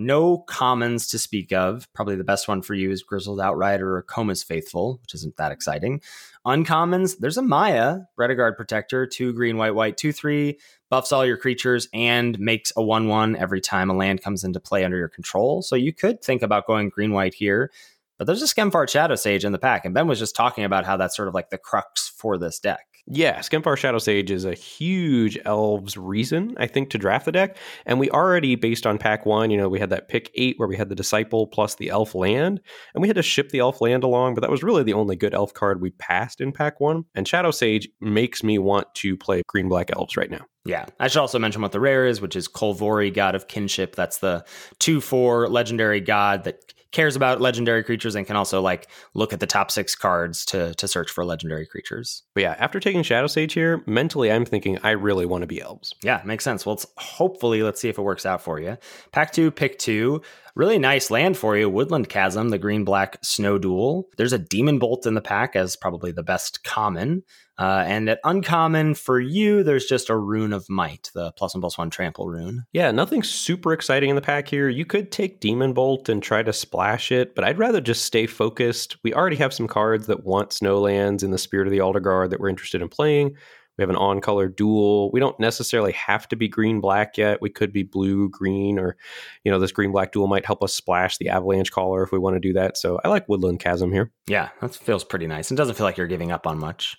No 0.00 0.38
commons 0.38 1.08
to 1.08 1.18
speak 1.18 1.52
of. 1.52 1.92
Probably 1.92 2.14
the 2.14 2.22
best 2.22 2.46
one 2.46 2.62
for 2.62 2.72
you 2.72 2.92
is 2.92 3.02
Grizzled 3.02 3.40
Outrider 3.40 3.96
or 3.96 4.02
Koma's 4.04 4.44
Faithful, 4.44 5.00
which 5.02 5.12
isn't 5.12 5.36
that 5.38 5.50
exciting. 5.50 6.00
Uncommons, 6.46 7.18
there's 7.18 7.36
a 7.36 7.42
Maya, 7.42 8.02
Guard 8.16 8.56
Protector, 8.56 9.08
two 9.08 9.32
green, 9.32 9.56
white, 9.56 9.74
white, 9.74 9.96
two, 9.96 10.12
three, 10.12 10.60
buffs 10.88 11.10
all 11.10 11.26
your 11.26 11.36
creatures 11.36 11.88
and 11.92 12.38
makes 12.38 12.72
a 12.76 12.82
1 12.82 13.08
1 13.08 13.34
every 13.34 13.60
time 13.60 13.90
a 13.90 13.92
land 13.92 14.22
comes 14.22 14.44
into 14.44 14.60
play 14.60 14.84
under 14.84 14.96
your 14.96 15.08
control. 15.08 15.62
So 15.62 15.74
you 15.74 15.92
could 15.92 16.22
think 16.22 16.42
about 16.42 16.68
going 16.68 16.90
green, 16.90 17.12
white 17.12 17.34
here. 17.34 17.72
But 18.18 18.28
there's 18.28 18.42
a 18.42 18.46
Skemfar 18.46 18.86
Shadowsage 18.86 19.44
in 19.44 19.50
the 19.50 19.58
pack, 19.58 19.84
and 19.84 19.94
Ben 19.94 20.06
was 20.06 20.20
just 20.20 20.36
talking 20.36 20.62
about 20.62 20.86
how 20.86 20.96
that's 20.96 21.16
sort 21.16 21.26
of 21.26 21.34
like 21.34 21.50
the 21.50 21.58
crux 21.58 22.08
for 22.08 22.38
this 22.38 22.60
deck. 22.60 22.87
Yeah, 23.10 23.38
Skemvar 23.38 23.76
Shadow 23.78 23.98
Sage 23.98 24.30
is 24.30 24.44
a 24.44 24.52
huge 24.52 25.38
elves 25.46 25.96
reason, 25.96 26.54
I 26.58 26.66
think, 26.66 26.90
to 26.90 26.98
draft 26.98 27.24
the 27.24 27.32
deck. 27.32 27.56
And 27.86 27.98
we 27.98 28.10
already, 28.10 28.54
based 28.54 28.86
on 28.86 28.98
pack 28.98 29.24
one, 29.24 29.50
you 29.50 29.56
know, 29.56 29.68
we 29.68 29.80
had 29.80 29.88
that 29.90 30.08
pick 30.08 30.30
eight 30.34 30.58
where 30.58 30.68
we 30.68 30.76
had 30.76 30.90
the 30.90 30.94
Disciple 30.94 31.46
plus 31.46 31.74
the 31.76 31.88
elf 31.88 32.14
land, 32.14 32.60
and 32.94 33.00
we 33.00 33.08
had 33.08 33.16
to 33.16 33.22
ship 33.22 33.48
the 33.48 33.60
elf 33.60 33.80
land 33.80 34.04
along, 34.04 34.34
but 34.34 34.42
that 34.42 34.50
was 34.50 34.62
really 34.62 34.82
the 34.82 34.92
only 34.92 35.16
good 35.16 35.32
elf 35.32 35.54
card 35.54 35.80
we 35.80 35.90
passed 35.90 36.40
in 36.40 36.52
pack 36.52 36.80
one. 36.80 37.04
And 37.14 37.26
Shadow 37.26 37.50
Sage 37.50 37.88
makes 38.00 38.42
me 38.42 38.58
want 38.58 38.94
to 38.96 39.16
play 39.16 39.42
green 39.46 39.68
black 39.68 39.90
elves 39.96 40.16
right 40.16 40.30
now. 40.30 40.44
Yeah. 40.66 40.84
I 41.00 41.08
should 41.08 41.20
also 41.20 41.38
mention 41.38 41.62
what 41.62 41.72
the 41.72 41.80
rare 41.80 42.06
is, 42.06 42.20
which 42.20 42.36
is 42.36 42.46
Kolvori, 42.46 43.12
God 43.12 43.34
of 43.34 43.48
Kinship. 43.48 43.96
That's 43.96 44.18
the 44.18 44.44
2 44.80 45.00
4 45.00 45.48
legendary 45.48 46.00
god 46.00 46.44
that 46.44 46.74
cares 46.92 47.16
about 47.16 47.40
legendary 47.40 47.84
creatures 47.84 48.14
and 48.14 48.26
can 48.26 48.36
also 48.36 48.60
like 48.60 48.88
look 49.14 49.32
at 49.32 49.40
the 49.40 49.46
top 49.46 49.70
six 49.70 49.94
cards 49.94 50.44
to 50.46 50.74
to 50.74 50.88
search 50.88 51.10
for 51.10 51.24
legendary 51.24 51.66
creatures. 51.66 52.22
But 52.34 52.42
yeah, 52.42 52.56
after 52.58 52.80
taking 52.80 53.02
Shadow 53.02 53.26
Sage 53.26 53.52
here, 53.52 53.82
mentally 53.86 54.32
I'm 54.32 54.44
thinking 54.44 54.78
I 54.82 54.90
really 54.90 55.26
want 55.26 55.42
to 55.42 55.46
be 55.46 55.60
elves. 55.60 55.94
Yeah, 56.02 56.22
makes 56.24 56.44
sense. 56.44 56.64
Well, 56.64 56.80
hopefully 56.96 57.62
let's 57.62 57.80
see 57.80 57.88
if 57.88 57.98
it 57.98 58.02
works 58.02 58.24
out 58.26 58.42
for 58.42 58.60
you. 58.60 58.78
Pack 59.12 59.32
two, 59.32 59.50
pick 59.50 59.78
two. 59.78 60.22
Really 60.58 60.80
nice 60.80 61.08
land 61.08 61.36
for 61.36 61.56
you. 61.56 61.70
Woodland 61.70 62.08
Chasm, 62.08 62.48
the 62.48 62.58
green 62.58 62.82
black 62.82 63.16
snow 63.22 63.58
dual. 63.58 64.08
There's 64.16 64.32
a 64.32 64.40
Demon 64.40 64.80
Bolt 64.80 65.06
in 65.06 65.14
the 65.14 65.20
pack 65.20 65.54
as 65.54 65.76
probably 65.76 66.10
the 66.10 66.24
best 66.24 66.64
common. 66.64 67.22
Uh, 67.60 67.84
and 67.86 68.10
at 68.10 68.18
uncommon 68.24 68.94
for 68.94 69.20
you, 69.20 69.62
there's 69.62 69.86
just 69.86 70.10
a 70.10 70.16
Rune 70.16 70.52
of 70.52 70.68
Might, 70.68 71.12
the 71.14 71.30
plus 71.36 71.54
one 71.54 71.60
plus 71.60 71.78
one 71.78 71.90
trample 71.90 72.26
rune. 72.26 72.64
Yeah, 72.72 72.90
nothing 72.90 73.22
super 73.22 73.72
exciting 73.72 74.10
in 74.10 74.16
the 74.16 74.20
pack 74.20 74.48
here. 74.48 74.68
You 74.68 74.84
could 74.84 75.12
take 75.12 75.38
Demon 75.38 75.74
Bolt 75.74 76.08
and 76.08 76.20
try 76.20 76.42
to 76.42 76.52
splash 76.52 77.12
it, 77.12 77.36
but 77.36 77.44
I'd 77.44 77.58
rather 77.58 77.80
just 77.80 78.04
stay 78.04 78.26
focused. 78.26 78.96
We 79.04 79.14
already 79.14 79.36
have 79.36 79.54
some 79.54 79.68
cards 79.68 80.08
that 80.08 80.24
want 80.24 80.50
snowlands 80.50 81.22
in 81.22 81.30
the 81.30 81.38
Spirit 81.38 81.68
of 81.68 81.72
the 81.72 81.78
Aldergard 81.78 82.30
that 82.30 82.40
we're 82.40 82.48
interested 82.48 82.82
in 82.82 82.88
playing. 82.88 83.36
We 83.78 83.82
have 83.82 83.90
an 83.90 83.96
on 83.96 84.20
color 84.20 84.48
dual. 84.48 85.10
We 85.12 85.20
don't 85.20 85.38
necessarily 85.38 85.92
have 85.92 86.28
to 86.28 86.36
be 86.36 86.48
green 86.48 86.80
black 86.80 87.16
yet. 87.16 87.40
We 87.40 87.48
could 87.48 87.72
be 87.72 87.84
blue 87.84 88.28
green, 88.28 88.78
or 88.78 88.96
you 89.44 89.52
know, 89.52 89.58
this 89.58 89.72
green 89.72 89.92
black 89.92 90.12
dual 90.12 90.26
might 90.26 90.44
help 90.44 90.62
us 90.62 90.74
splash 90.74 91.16
the 91.16 91.28
avalanche 91.28 91.70
caller 91.70 92.02
if 92.02 92.12
we 92.12 92.18
want 92.18 92.34
to 92.36 92.40
do 92.40 92.52
that. 92.54 92.76
So 92.76 93.00
I 93.04 93.08
like 93.08 93.28
Woodland 93.28 93.60
Chasm 93.60 93.92
here. 93.92 94.10
Yeah, 94.26 94.48
that 94.60 94.74
feels 94.74 95.04
pretty 95.04 95.26
nice. 95.26 95.50
It 95.50 95.54
doesn't 95.54 95.76
feel 95.76 95.86
like 95.86 95.96
you're 95.96 96.06
giving 96.06 96.32
up 96.32 96.46
on 96.46 96.58
much. 96.58 96.96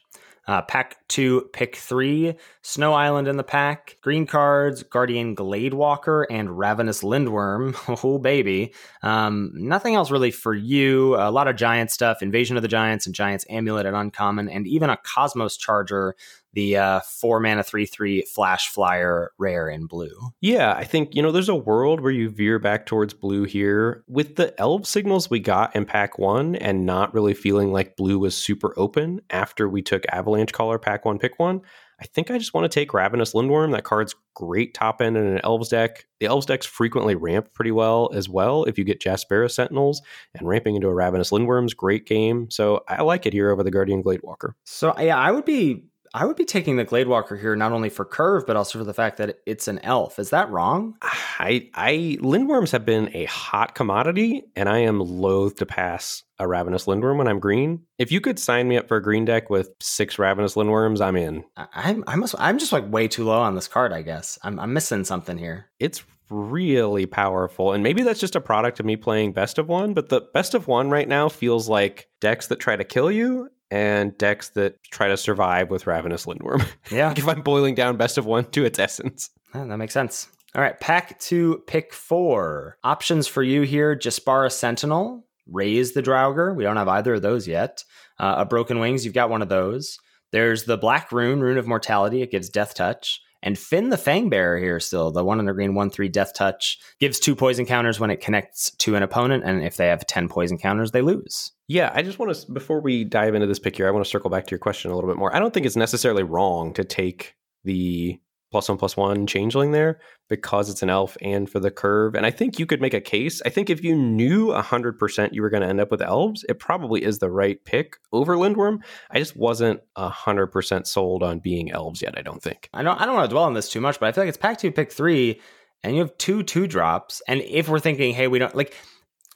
Uh, 0.49 0.63
pack 0.63 0.97
two, 1.07 1.47
pick 1.53 1.75
three, 1.75 2.33
Snow 2.63 2.93
Island 2.93 3.27
in 3.27 3.37
the 3.37 3.43
pack, 3.43 3.97
green 4.01 4.25
cards, 4.25 4.81
Guardian 4.81 5.35
Gladewalker, 5.35 6.25
and 6.27 6.57
Ravenous 6.57 7.03
Lindworm. 7.03 7.75
Oh, 8.03 8.17
baby. 8.17 8.73
Um, 9.03 9.51
nothing 9.53 9.93
else 9.93 10.09
really 10.09 10.31
for 10.31 10.55
you. 10.55 11.15
A 11.17 11.29
lot 11.29 11.47
of 11.47 11.55
giant 11.55 11.91
stuff, 11.91 12.23
Invasion 12.23 12.55
of 12.55 12.63
the 12.63 12.67
Giants 12.67 13.05
and 13.05 13.13
Giants 13.13 13.45
Amulet 13.47 13.85
at 13.85 13.93
Uncommon, 13.93 14.49
and 14.49 14.65
even 14.65 14.89
a 14.89 14.97
Cosmos 14.97 15.55
Charger 15.55 16.15
the 16.53 16.77
uh, 16.77 16.99
four 17.01 17.39
mana 17.39 17.63
three 17.63 17.85
three 17.85 18.23
flash 18.23 18.69
flyer 18.69 19.31
rare 19.37 19.69
in 19.69 19.85
blue. 19.85 20.31
Yeah, 20.41 20.73
I 20.73 20.83
think 20.83 21.15
you 21.15 21.21
know 21.21 21.31
there's 21.31 21.49
a 21.49 21.55
world 21.55 22.01
where 22.01 22.11
you 22.11 22.29
veer 22.29 22.59
back 22.59 22.85
towards 22.85 23.13
blue 23.13 23.43
here 23.43 24.03
with 24.07 24.35
the 24.35 24.59
elf 24.59 24.85
signals 24.85 25.29
we 25.29 25.39
got 25.39 25.75
in 25.75 25.85
pack 25.85 26.17
one, 26.17 26.55
and 26.55 26.85
not 26.85 27.13
really 27.13 27.33
feeling 27.33 27.71
like 27.71 27.95
blue 27.95 28.19
was 28.19 28.35
super 28.35 28.73
open 28.77 29.21
after 29.29 29.69
we 29.69 29.81
took 29.81 30.03
Avalanche 30.11 30.53
Caller 30.53 30.79
pack 30.79 31.05
one 31.05 31.19
pick 31.19 31.39
one. 31.39 31.61
I 32.01 32.05
think 32.05 32.31
I 32.31 32.37
just 32.37 32.53
want 32.53 32.63
to 32.63 32.73
take 32.73 32.93
Ravenous 32.93 33.33
Lindworm. 33.33 33.73
That 33.73 33.83
card's 33.83 34.15
great 34.33 34.73
top 34.73 35.01
end 35.01 35.17
in 35.17 35.25
an 35.25 35.41
Elves 35.43 35.67
deck. 35.67 36.05
The 36.19 36.27
Elves 36.27 36.45
decks 36.45 36.65
frequently 36.65 37.13
ramp 37.13 37.53
pretty 37.53 37.71
well 37.71 38.09
as 38.13 38.29
well 38.29 38.63
if 38.63 38.77
you 38.77 38.85
get 38.85 39.01
Jaspera 39.01 39.51
Sentinels, 39.51 40.01
and 40.33 40.47
ramping 40.47 40.75
into 40.75 40.87
a 40.87 40.93
Ravenous 40.93 41.31
Lindworm's 41.31 41.73
great 41.73 42.05
game. 42.05 42.49
So 42.49 42.83
I 42.87 43.03
like 43.03 43.25
it 43.25 43.33
here 43.33 43.51
over 43.51 43.63
the 43.63 43.71
Guardian 43.71 44.01
Gladewalker. 44.01 44.53
So 44.63 44.93
yeah, 44.97 45.17
I 45.17 45.31
would 45.31 45.45
be 45.45 45.83
I 46.13 46.25
would 46.25 46.35
be 46.35 46.45
taking 46.45 46.77
the 46.77 46.85
Gladewalker 46.85 47.39
here 47.39 47.55
not 47.55 47.71
only 47.71 47.89
for 47.89 48.05
curve, 48.05 48.45
but 48.47 48.55
also 48.55 48.79
for 48.79 48.85
the 48.85 48.93
fact 48.93 49.17
that 49.17 49.39
it's 49.45 49.67
an 49.67 49.79
elf. 49.79 50.19
Is 50.19 50.31
that 50.31 50.49
wrong? 50.49 50.95
I, 51.01 51.69
I 51.73 52.17
lindworms 52.21 52.71
have 52.71 52.85
been 52.85 53.15
a 53.15 53.25
hot 53.25 53.75
commodity, 53.75 54.43
and 54.55 54.67
I 54.67 54.79
am 54.79 54.99
loath 54.99 55.57
to 55.57 55.65
pass 55.65 56.23
a 56.39 56.47
ravenous 56.47 56.85
lindworm 56.85 57.17
when 57.17 57.27
I'm 57.27 57.39
green. 57.39 57.83
If 57.97 58.11
you 58.11 58.21
could 58.21 58.39
sign 58.39 58.67
me 58.67 58.77
up 58.77 58.87
for 58.87 58.97
a 58.97 59.03
green 59.03 59.25
deck 59.25 59.49
with 59.49 59.71
six 59.81 60.17
ravenous 60.17 60.55
lindworms, 60.55 61.01
I'm 61.01 61.15
in. 61.15 61.43
I, 61.57 62.01
I 62.07 62.15
must. 62.15 62.35
I'm 62.39 62.57
just 62.57 62.71
like 62.71 62.89
way 62.91 63.07
too 63.07 63.25
low 63.25 63.39
on 63.39 63.55
this 63.55 63.67
card. 63.67 63.93
I 63.93 64.01
guess 64.01 64.39
I'm, 64.43 64.59
I'm 64.59 64.73
missing 64.73 65.03
something 65.03 65.37
here. 65.37 65.69
It's 65.79 66.03
really 66.29 67.05
powerful. 67.05 67.73
And 67.73 67.83
maybe 67.83 68.03
that's 68.03 68.19
just 68.19 68.35
a 68.35 68.41
product 68.41 68.79
of 68.79 68.85
me 68.85 68.95
playing 68.95 69.33
best 69.33 69.57
of 69.57 69.67
one, 69.67 69.93
but 69.93 70.09
the 70.09 70.21
best 70.33 70.53
of 70.53 70.67
one 70.67 70.89
right 70.89 71.07
now 71.07 71.27
feels 71.27 71.67
like 71.67 72.07
decks 72.21 72.47
that 72.47 72.59
try 72.59 72.75
to 72.75 72.83
kill 72.83 73.11
you 73.11 73.49
and 73.71 74.17
decks 74.17 74.49
that 74.49 74.81
try 74.83 75.07
to 75.07 75.17
survive 75.17 75.69
with 75.69 75.87
Ravenous 75.87 76.25
Lindworm. 76.25 76.65
Yeah. 76.91 77.13
if 77.15 77.27
I'm 77.27 77.41
boiling 77.41 77.75
down 77.75 77.97
best 77.97 78.17
of 78.17 78.25
one 78.25 78.45
to 78.51 78.65
its 78.65 78.79
essence. 78.79 79.29
Yeah, 79.53 79.65
that 79.65 79.77
makes 79.77 79.93
sense. 79.93 80.27
All 80.55 80.61
right, 80.61 80.79
pack 80.79 81.19
two, 81.19 81.63
pick 81.67 81.93
four. 81.93 82.77
Options 82.83 83.27
for 83.27 83.43
you 83.43 83.61
here 83.61 83.95
Jaspera 83.95 84.51
Sentinel, 84.51 85.23
Raise 85.47 85.93
the 85.93 86.01
Draugr. 86.01 86.55
We 86.55 86.63
don't 86.63 86.77
have 86.77 86.87
either 86.87 87.15
of 87.15 87.21
those 87.21 87.47
yet. 87.47 87.83
Uh, 88.19 88.35
a 88.39 88.45
Broken 88.45 88.79
Wings, 88.79 89.05
you've 89.05 89.13
got 89.13 89.29
one 89.29 89.41
of 89.41 89.49
those. 89.49 89.97
There's 90.31 90.63
the 90.65 90.77
Black 90.77 91.11
Rune, 91.11 91.39
Rune 91.41 91.57
of 91.57 91.67
Mortality. 91.67 92.21
It 92.21 92.31
gives 92.31 92.49
Death 92.49 92.73
Touch. 92.75 93.21
And 93.41 93.57
Fynn 93.57 93.89
the 93.89 93.95
Fangbearer 93.95 94.59
here 94.59 94.79
still, 94.79 95.11
the 95.11 95.23
one 95.23 95.39
in 95.39 95.45
the 95.45 95.53
green, 95.53 95.73
one 95.73 95.89
three 95.89 96.09
death 96.09 96.33
touch, 96.33 96.79
gives 96.99 97.19
two 97.19 97.35
poison 97.35 97.65
counters 97.65 97.99
when 97.99 98.11
it 98.11 98.21
connects 98.21 98.71
to 98.71 98.95
an 98.95 99.03
opponent, 99.03 99.43
and 99.45 99.63
if 99.63 99.77
they 99.77 99.87
have 99.87 100.05
ten 100.07 100.27
poison 100.27 100.57
counters, 100.57 100.91
they 100.91 101.01
lose. 101.01 101.51
Yeah, 101.67 101.91
I 101.93 102.01
just 102.01 102.19
want 102.19 102.35
to 102.35 102.51
before 102.51 102.81
we 102.81 103.03
dive 103.03 103.35
into 103.35 103.47
this 103.47 103.59
pick 103.59 103.77
here, 103.77 103.87
I 103.87 103.91
want 103.91 104.03
to 104.03 104.09
circle 104.09 104.29
back 104.29 104.45
to 104.47 104.51
your 104.51 104.59
question 104.59 104.91
a 104.91 104.95
little 104.95 105.09
bit 105.09 105.17
more. 105.17 105.33
I 105.35 105.39
don't 105.39 105.53
think 105.53 105.65
it's 105.65 105.75
necessarily 105.75 106.23
wrong 106.23 106.73
to 106.73 106.83
take 106.83 107.35
the 107.63 108.19
plus 108.51 108.69
one 108.69 108.77
plus 108.77 108.97
one 108.97 109.27
changeling 109.27 109.71
there 109.71 109.99
because 110.27 110.69
it's 110.69 110.81
an 110.81 110.89
elf 110.89 111.17
and 111.21 111.49
for 111.49 111.59
the 111.59 111.71
curve. 111.71 112.15
And 112.15 112.25
I 112.25 112.31
think 112.31 112.59
you 112.59 112.65
could 112.65 112.81
make 112.81 112.93
a 112.93 113.01
case. 113.01 113.41
I 113.45 113.49
think 113.49 113.69
if 113.69 113.83
you 113.83 113.95
knew 113.95 114.47
100% 114.47 115.33
you 115.33 115.41
were 115.41 115.49
going 115.49 115.61
to 115.61 115.67
end 115.67 115.79
up 115.79 115.91
with 115.91 116.01
elves, 116.01 116.45
it 116.49 116.59
probably 116.59 117.03
is 117.03 117.19
the 117.19 117.29
right 117.29 117.63
pick 117.65 117.97
over 118.11 118.35
Lindworm. 118.35 118.79
I 119.11 119.19
just 119.19 119.35
wasn't 119.35 119.81
100% 119.97 120.87
sold 120.87 121.23
on 121.23 121.39
being 121.39 121.71
elves 121.71 122.01
yet, 122.01 122.17
I 122.17 122.21
don't 122.21 122.41
think. 122.41 122.69
I 122.73 122.83
don't, 122.83 122.99
I 122.99 123.05
don't 123.05 123.15
want 123.15 123.29
to 123.29 123.33
dwell 123.33 123.45
on 123.45 123.53
this 123.53 123.69
too 123.69 123.81
much, 123.81 123.99
but 123.99 124.07
I 124.07 124.11
feel 124.11 124.23
like 124.23 124.29
it's 124.29 124.37
pack 124.37 124.57
two, 124.57 124.71
pick 124.71 124.91
three, 124.91 125.41
and 125.83 125.95
you 125.95 126.01
have 126.01 126.17
two 126.17 126.43
two 126.43 126.67
drops. 126.67 127.21
And 127.27 127.41
if 127.41 127.69
we're 127.69 127.79
thinking, 127.79 128.13
hey, 128.13 128.27
we 128.27 128.39
don't 128.39 128.55
like 128.55 128.75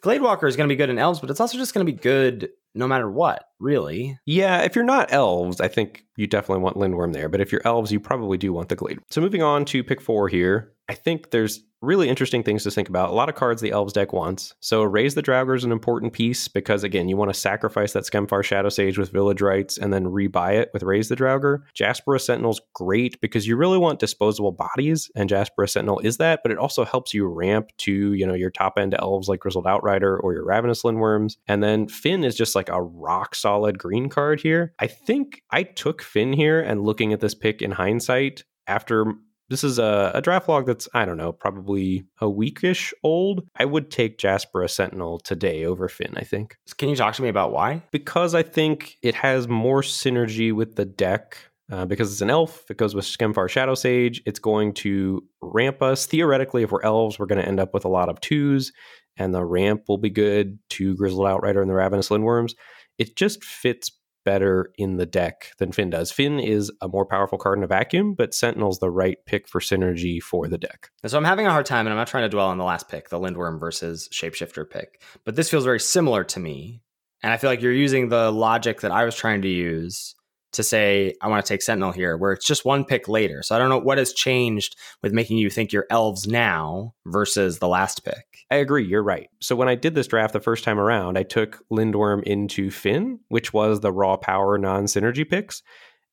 Gladewalker 0.03 0.47
is 0.47 0.57
going 0.57 0.67
to 0.67 0.73
be 0.73 0.77
good 0.77 0.89
in 0.89 0.99
elves, 0.99 1.19
but 1.19 1.29
it's 1.29 1.39
also 1.39 1.57
just 1.57 1.73
going 1.73 1.85
to 1.85 1.91
be 1.91 1.97
good 1.97 2.49
no 2.75 2.87
matter 2.87 3.09
what, 3.09 3.45
really. 3.59 4.17
Yeah, 4.25 4.61
if 4.61 4.75
you're 4.75 4.83
not 4.83 5.13
elves, 5.13 5.61
I 5.61 5.67
think 5.67 6.05
you 6.17 6.27
definitely 6.27 6.63
want 6.63 6.77
Lindworm 6.77 7.13
there. 7.13 7.29
But 7.29 7.41
if 7.41 7.51
you're 7.51 7.65
elves, 7.65 7.91
you 7.91 7.99
probably 7.99 8.37
do 8.37 8.53
want 8.53 8.69
the 8.69 8.75
Glade. 8.75 8.99
So 9.09 9.21
moving 9.21 9.43
on 9.43 9.65
to 9.65 9.83
pick 9.83 10.01
four 10.01 10.27
here, 10.27 10.72
I 10.89 10.93
think 10.93 11.31
there's 11.31 11.63
really 11.81 12.07
interesting 12.07 12.43
things 12.43 12.63
to 12.63 12.71
think 12.71 12.87
about. 12.87 13.09
A 13.09 13.13
lot 13.13 13.29
of 13.29 13.35
cards 13.35 13.61
the 13.61 13.71
Elves 13.71 13.93
deck 13.93 14.13
wants. 14.13 14.53
So 14.61 14.83
Raise 14.83 15.15
the 15.15 15.23
Draugr 15.23 15.55
is 15.55 15.65
an 15.65 15.71
important 15.71 16.13
piece 16.13 16.47
because, 16.47 16.83
again, 16.83 17.09
you 17.09 17.17
want 17.17 17.33
to 17.33 17.39
sacrifice 17.39 17.91
that 17.93 18.05
Skemfar 18.05 18.41
Shadowsage 18.41 18.97
with 18.97 19.11
Village 19.11 19.41
Rites 19.41 19.77
and 19.77 19.93
then 19.93 20.05
rebuy 20.05 20.55
it 20.55 20.69
with 20.73 20.83
Raise 20.83 21.09
the 21.09 21.15
Draugr. 21.15 21.59
Jaspera 21.77 22.19
Sentinel's 22.19 22.61
great 22.73 23.19
because 23.21 23.47
you 23.47 23.57
really 23.57 23.77
want 23.77 23.99
disposable 23.99 24.53
bodies, 24.53 25.11
and 25.15 25.29
Jaspera 25.29 25.69
Sentinel 25.69 25.99
is 25.99 26.17
that, 26.17 26.39
but 26.41 26.51
it 26.51 26.57
also 26.57 26.85
helps 26.85 27.13
you 27.13 27.25
ramp 27.27 27.69
to, 27.79 28.13
you 28.13 28.25
know, 28.25 28.33
your 28.33 28.51
top 28.51 28.77
end 28.77 28.95
elves 28.97 29.27
like 29.27 29.41
Grizzled 29.41 29.67
Outrider 29.67 30.17
or 30.17 30.33
your 30.33 30.45
Ravenous 30.45 30.83
Lindworms. 30.83 31.35
And 31.47 31.61
then 31.61 31.87
Fynn 31.87 32.23
is 32.23 32.35
just 32.35 32.55
like 32.55 32.69
a 32.69 32.81
rock 32.81 33.35
solid 33.35 33.77
green 33.77 34.07
card 34.09 34.39
here. 34.39 34.73
I 34.79 34.87
think 34.87 35.41
I 35.51 35.63
took 35.63 36.01
Fynn 36.01 36.33
here 36.33 36.61
and 36.61 36.83
looking 36.83 37.11
at 37.11 37.19
this 37.19 37.35
pick 37.35 37.61
in 37.61 37.71
hindsight 37.71 38.45
after 38.67 39.13
this 39.49 39.63
is 39.63 39.79
a, 39.79 40.11
a, 40.13 40.21
draft 40.21 40.47
log 40.47 40.65
that's, 40.65 40.87
I 40.93 41.05
don't 41.05 41.17
know, 41.17 41.31
probably 41.31 42.05
a 42.21 42.25
weekish 42.25 42.93
old. 43.03 43.47
I 43.55 43.65
would 43.65 43.91
take 43.91 44.17
Jaspera 44.17 44.69
Sentinel 44.69 45.19
today 45.19 45.65
over 45.65 45.87
Fynn, 45.87 46.13
I 46.15 46.23
think. 46.23 46.55
Can 46.77 46.89
you 46.89 46.95
talk 46.95 47.13
to 47.15 47.21
me 47.21 47.29
about 47.29 47.51
why? 47.51 47.83
Because 47.91 48.33
I 48.35 48.43
think 48.43 48.97
it 49.01 49.15
has 49.15 49.47
more 49.47 49.81
synergy 49.81 50.53
with 50.53 50.75
the 50.75 50.85
deck. 50.85 51.37
Uh, 51.71 51.85
because 51.85 52.11
it's 52.11 52.21
an 52.21 52.29
elf, 52.29 52.69
it 52.69 52.77
goes 52.77 52.93
with 52.93 53.05
Skemfar 53.05 53.49
Shadow 53.49 53.73
Sage. 53.73 54.21
It's 54.25 54.37
going 54.37 54.73
to 54.75 55.23
ramp 55.41 55.81
us. 55.81 56.05
Theoretically, 56.05 56.63
if 56.63 56.71
we're 56.71 56.83
elves, 56.83 57.17
we're 57.17 57.25
going 57.25 57.41
to 57.41 57.47
end 57.47 57.59
up 57.59 57.73
with 57.73 57.85
a 57.85 57.89
lot 57.89 58.09
of 58.09 58.19
twos, 58.19 58.73
and 59.15 59.33
the 59.33 59.45
ramp 59.45 59.83
will 59.87 59.97
be 59.97 60.09
good 60.09 60.59
to 60.71 60.93
Grizzled 60.95 61.25
Outrider 61.25 61.61
and 61.61 61.71
the 61.71 61.73
Ravenous 61.73 62.09
Lindworms. 62.09 62.53
It 62.97 63.15
just 63.15 63.43
fits 63.45 63.91
better 64.23 64.71
in 64.77 64.97
the 64.97 65.05
deck 65.05 65.51
than 65.57 65.71
Fynn 65.71 65.89
does. 65.89 66.11
Fynn 66.11 66.39
is 66.39 66.71
a 66.81 66.87
more 66.87 67.05
powerful 67.05 67.37
card 67.37 67.57
in 67.57 67.63
a 67.63 67.67
vacuum, 67.67 68.13
but 68.13 68.33
Sentinel's 68.33 68.79
the 68.79 68.89
right 68.89 69.17
pick 69.25 69.47
for 69.47 69.59
synergy 69.59 70.21
for 70.21 70.47
the 70.47 70.57
deck. 70.57 70.89
So 71.05 71.17
I'm 71.17 71.23
having 71.23 71.47
a 71.47 71.51
hard 71.51 71.65
time, 71.65 71.85
and 71.85 71.93
I'm 71.93 71.97
not 71.97 72.07
trying 72.07 72.23
to 72.23 72.29
dwell 72.29 72.47
on 72.47 72.57
the 72.57 72.63
last 72.63 72.89
pick, 72.89 73.09
the 73.09 73.19
Lindworm 73.19 73.59
versus 73.59 74.09
Shapeshifter 74.11 74.69
pick, 74.69 75.01
but 75.25 75.35
this 75.35 75.49
feels 75.49 75.65
very 75.65 75.79
similar 75.79 76.23
to 76.25 76.39
me. 76.39 76.81
And 77.21 77.31
I 77.31 77.37
feel 77.37 77.49
like 77.49 77.61
you're 77.61 77.71
using 77.71 78.09
the 78.09 78.31
logic 78.31 78.81
that 78.81 78.91
I 78.91 79.05
was 79.05 79.15
trying 79.15 79.43
to 79.43 79.47
use 79.47 80.15
to 80.53 80.63
say 80.63 81.15
I 81.21 81.27
want 81.27 81.45
to 81.45 81.49
take 81.49 81.61
Sentinel 81.61 81.91
here, 81.91 82.17
where 82.17 82.31
it's 82.31 82.45
just 82.45 82.65
one 82.65 82.85
pick 82.85 83.07
later. 83.07 83.43
So 83.43 83.55
I 83.55 83.59
don't 83.59 83.69
know 83.69 83.79
what 83.79 83.97
has 83.97 84.13
changed 84.13 84.75
with 85.01 85.13
making 85.13 85.37
you 85.37 85.49
think 85.49 85.71
you're 85.71 85.87
elves 85.89 86.27
now 86.27 86.93
versus 87.05 87.59
the 87.59 87.67
last 87.67 88.03
pick. 88.05 88.45
I 88.49 88.55
agree, 88.55 88.85
you're 88.85 89.03
right. 89.03 89.29
So 89.41 89.55
when 89.55 89.67
I 89.67 89.75
did 89.75 89.95
this 89.95 90.07
draft 90.07 90.33
the 90.33 90.39
first 90.39 90.63
time 90.63 90.79
around, 90.79 91.17
I 91.17 91.23
took 91.23 91.63
Lindworm 91.71 92.23
into 92.23 92.69
Fynn, 92.69 93.19
which 93.29 93.53
was 93.53 93.79
the 93.79 93.91
raw 93.91 94.15
power 94.15 94.57
non 94.57 94.85
synergy 94.85 95.27
picks. 95.27 95.63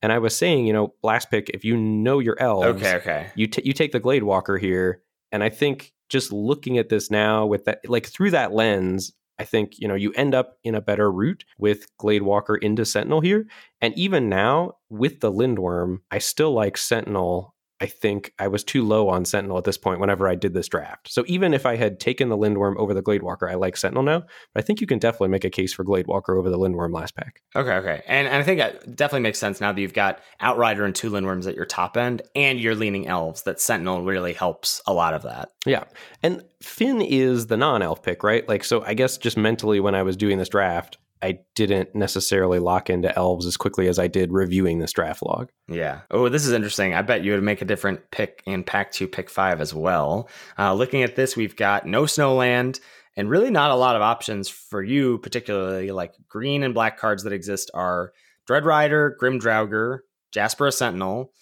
And 0.02 0.12
I 0.12 0.18
was 0.18 0.36
saying, 0.36 0.66
you 0.66 0.72
know, 0.72 0.94
last 1.02 1.30
pick, 1.30 1.50
if 1.50 1.64
you 1.64 1.76
know 1.76 2.18
your 2.18 2.40
elves, 2.40 2.66
okay, 2.66 2.96
okay, 2.96 3.26
you 3.34 3.46
t- 3.46 3.62
you 3.64 3.74
take 3.74 3.92
the 3.92 4.00
Glade 4.00 4.22
Walker 4.22 4.56
here, 4.56 5.02
and 5.30 5.44
I 5.44 5.50
think 5.50 5.92
just 6.08 6.32
looking 6.32 6.78
at 6.78 6.88
this 6.88 7.10
now 7.10 7.44
with 7.44 7.66
that, 7.66 7.80
like 7.86 8.06
through 8.06 8.30
that 8.30 8.52
lens, 8.52 9.12
I 9.40 9.44
think, 9.44 9.78
you 9.78 9.88
know, 9.88 9.94
you 9.94 10.12
end 10.12 10.34
up 10.34 10.58
in 10.64 10.74
a 10.74 10.82
better 10.82 11.10
route 11.10 11.46
with 11.56 11.86
Gladewalker 11.96 12.58
into 12.60 12.84
Sentinel 12.84 13.22
here. 13.22 13.46
And 13.80 13.96
even 13.96 14.28
now, 14.28 14.74
with 14.90 15.20
the 15.20 15.32
Lindworm, 15.32 16.00
I 16.10 16.18
still 16.18 16.52
like 16.52 16.76
Sentinel 16.76 17.54
I 17.80 17.86
think 17.86 18.32
I 18.38 18.48
was 18.48 18.62
too 18.62 18.84
low 18.84 19.08
on 19.08 19.24
Sentinel 19.24 19.56
at 19.56 19.64
this 19.64 19.78
point 19.78 20.00
whenever 20.00 20.28
I 20.28 20.34
did 20.34 20.52
this 20.52 20.68
draft. 20.68 21.10
So 21.10 21.24
even 21.26 21.54
if 21.54 21.64
I 21.64 21.76
had 21.76 21.98
taken 21.98 22.28
the 22.28 22.36
Lindworm 22.36 22.76
over 22.76 22.92
the 22.92 23.02
Gladewalker, 23.02 23.50
I 23.50 23.54
like 23.54 23.76
Sentinel 23.76 24.02
now. 24.02 24.20
But 24.20 24.62
I 24.62 24.62
think 24.62 24.80
you 24.80 24.86
can 24.86 24.98
definitely 24.98 25.28
make 25.28 25.44
a 25.44 25.50
case 25.50 25.72
for 25.72 25.84
Gladewalker 25.84 26.38
over 26.38 26.50
the 26.50 26.58
Lindworm 26.58 26.92
last 26.92 27.16
pack. 27.16 27.40
Okay, 27.56 27.72
okay. 27.72 28.02
And, 28.06 28.28
and 28.28 28.36
I 28.36 28.42
think 28.42 28.58
that 28.58 28.96
definitely 28.96 29.22
makes 29.22 29.38
sense 29.38 29.60
now 29.60 29.72
that 29.72 29.80
you've 29.80 29.94
got 29.94 30.20
Outrider 30.40 30.84
and 30.84 30.94
two 30.94 31.10
Lindworms 31.10 31.48
at 31.48 31.54
your 31.54 31.64
top 31.64 31.96
end 31.96 32.22
and 32.34 32.60
you're 32.60 32.74
leaning 32.74 33.06
elves, 33.06 33.42
that 33.42 33.60
Sentinel 33.60 34.02
really 34.02 34.34
helps 34.34 34.82
a 34.86 34.92
lot 34.92 35.14
of 35.14 35.22
that. 35.22 35.48
Yeah. 35.64 35.84
And 36.22 36.44
Fynn 36.62 37.00
is 37.00 37.46
the 37.46 37.56
non 37.56 37.80
elf 37.80 38.02
pick, 38.02 38.22
right? 38.22 38.46
Like, 38.46 38.64
so 38.64 38.84
I 38.84 38.92
guess 38.92 39.16
just 39.16 39.36
mentally 39.36 39.80
when 39.80 39.94
I 39.94 40.02
was 40.02 40.16
doing 40.16 40.36
this 40.36 40.50
draft, 40.50 40.98
I 41.22 41.40
didn't 41.54 41.94
necessarily 41.94 42.58
lock 42.58 42.88
into 42.88 43.16
elves 43.16 43.46
as 43.46 43.56
quickly 43.56 43.88
as 43.88 43.98
I 43.98 44.08
did 44.08 44.32
reviewing 44.32 44.78
this 44.78 44.92
draft 44.92 45.22
log. 45.22 45.50
Yeah. 45.68 46.00
Oh, 46.10 46.28
this 46.28 46.46
is 46.46 46.52
interesting. 46.52 46.94
I 46.94 47.02
bet 47.02 47.24
you 47.24 47.32
would 47.32 47.42
make 47.42 47.60
a 47.62 47.66
different 47.66 48.10
pick 48.10 48.42
in 48.46 48.64
pack 48.64 48.92
two, 48.92 49.06
pick 49.06 49.28
five 49.28 49.60
as 49.60 49.74
well. 49.74 50.28
Uh, 50.58 50.74
looking 50.74 51.02
at 51.02 51.16
this, 51.16 51.36
we've 51.36 51.56
got 51.56 51.86
no 51.86 52.04
snowland 52.04 52.80
and 53.16 53.28
really 53.28 53.50
not 53.50 53.70
a 53.70 53.76
lot 53.76 53.96
of 53.96 54.02
options 54.02 54.48
for 54.48 54.82
you, 54.82 55.18
particularly 55.18 55.90
like 55.90 56.14
green 56.28 56.62
and 56.62 56.74
black 56.74 56.98
cards 56.98 57.24
that 57.24 57.32
exist 57.32 57.70
are 57.74 58.12
Dread 58.46 58.64
Rider, 58.64 59.16
Grim 59.18 59.38
Draugr, 59.38 59.98
Jaspera 60.34 60.72
Sentinel, 60.72 61.32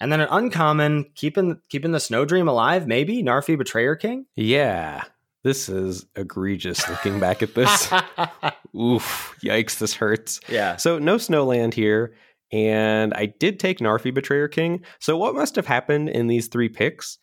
and 0.00 0.12
then 0.12 0.20
an 0.20 0.28
uncommon 0.30 1.06
keeping 1.14 1.60
keeping 1.68 1.92
the 1.92 2.00
Snow 2.00 2.24
Dream 2.24 2.48
alive, 2.48 2.86
maybe 2.86 3.22
Narfi 3.22 3.56
Betrayer 3.56 3.96
King. 3.96 4.26
Yeah, 4.36 5.04
this 5.44 5.68
is 5.68 6.06
egregious 6.16 6.88
looking 6.88 7.20
back 7.20 7.42
at 7.42 7.54
this. 7.54 7.92
Oof, 8.76 9.36
yikes, 9.44 9.78
this 9.78 9.94
hurts. 9.94 10.40
Yeah. 10.48 10.76
So 10.76 10.98
no 10.98 11.16
Snowland 11.16 11.74
here. 11.74 12.14
And 12.50 13.12
I 13.14 13.26
did 13.26 13.60
take 13.60 13.78
Narfi 13.78 14.12
Betrayer 14.12 14.48
King. 14.48 14.82
So 15.00 15.16
what 15.16 15.34
must 15.34 15.56
have 15.56 15.66
happened 15.66 16.08
in 16.08 16.26
these 16.26 16.48
three 16.48 16.68
picks 16.68 17.18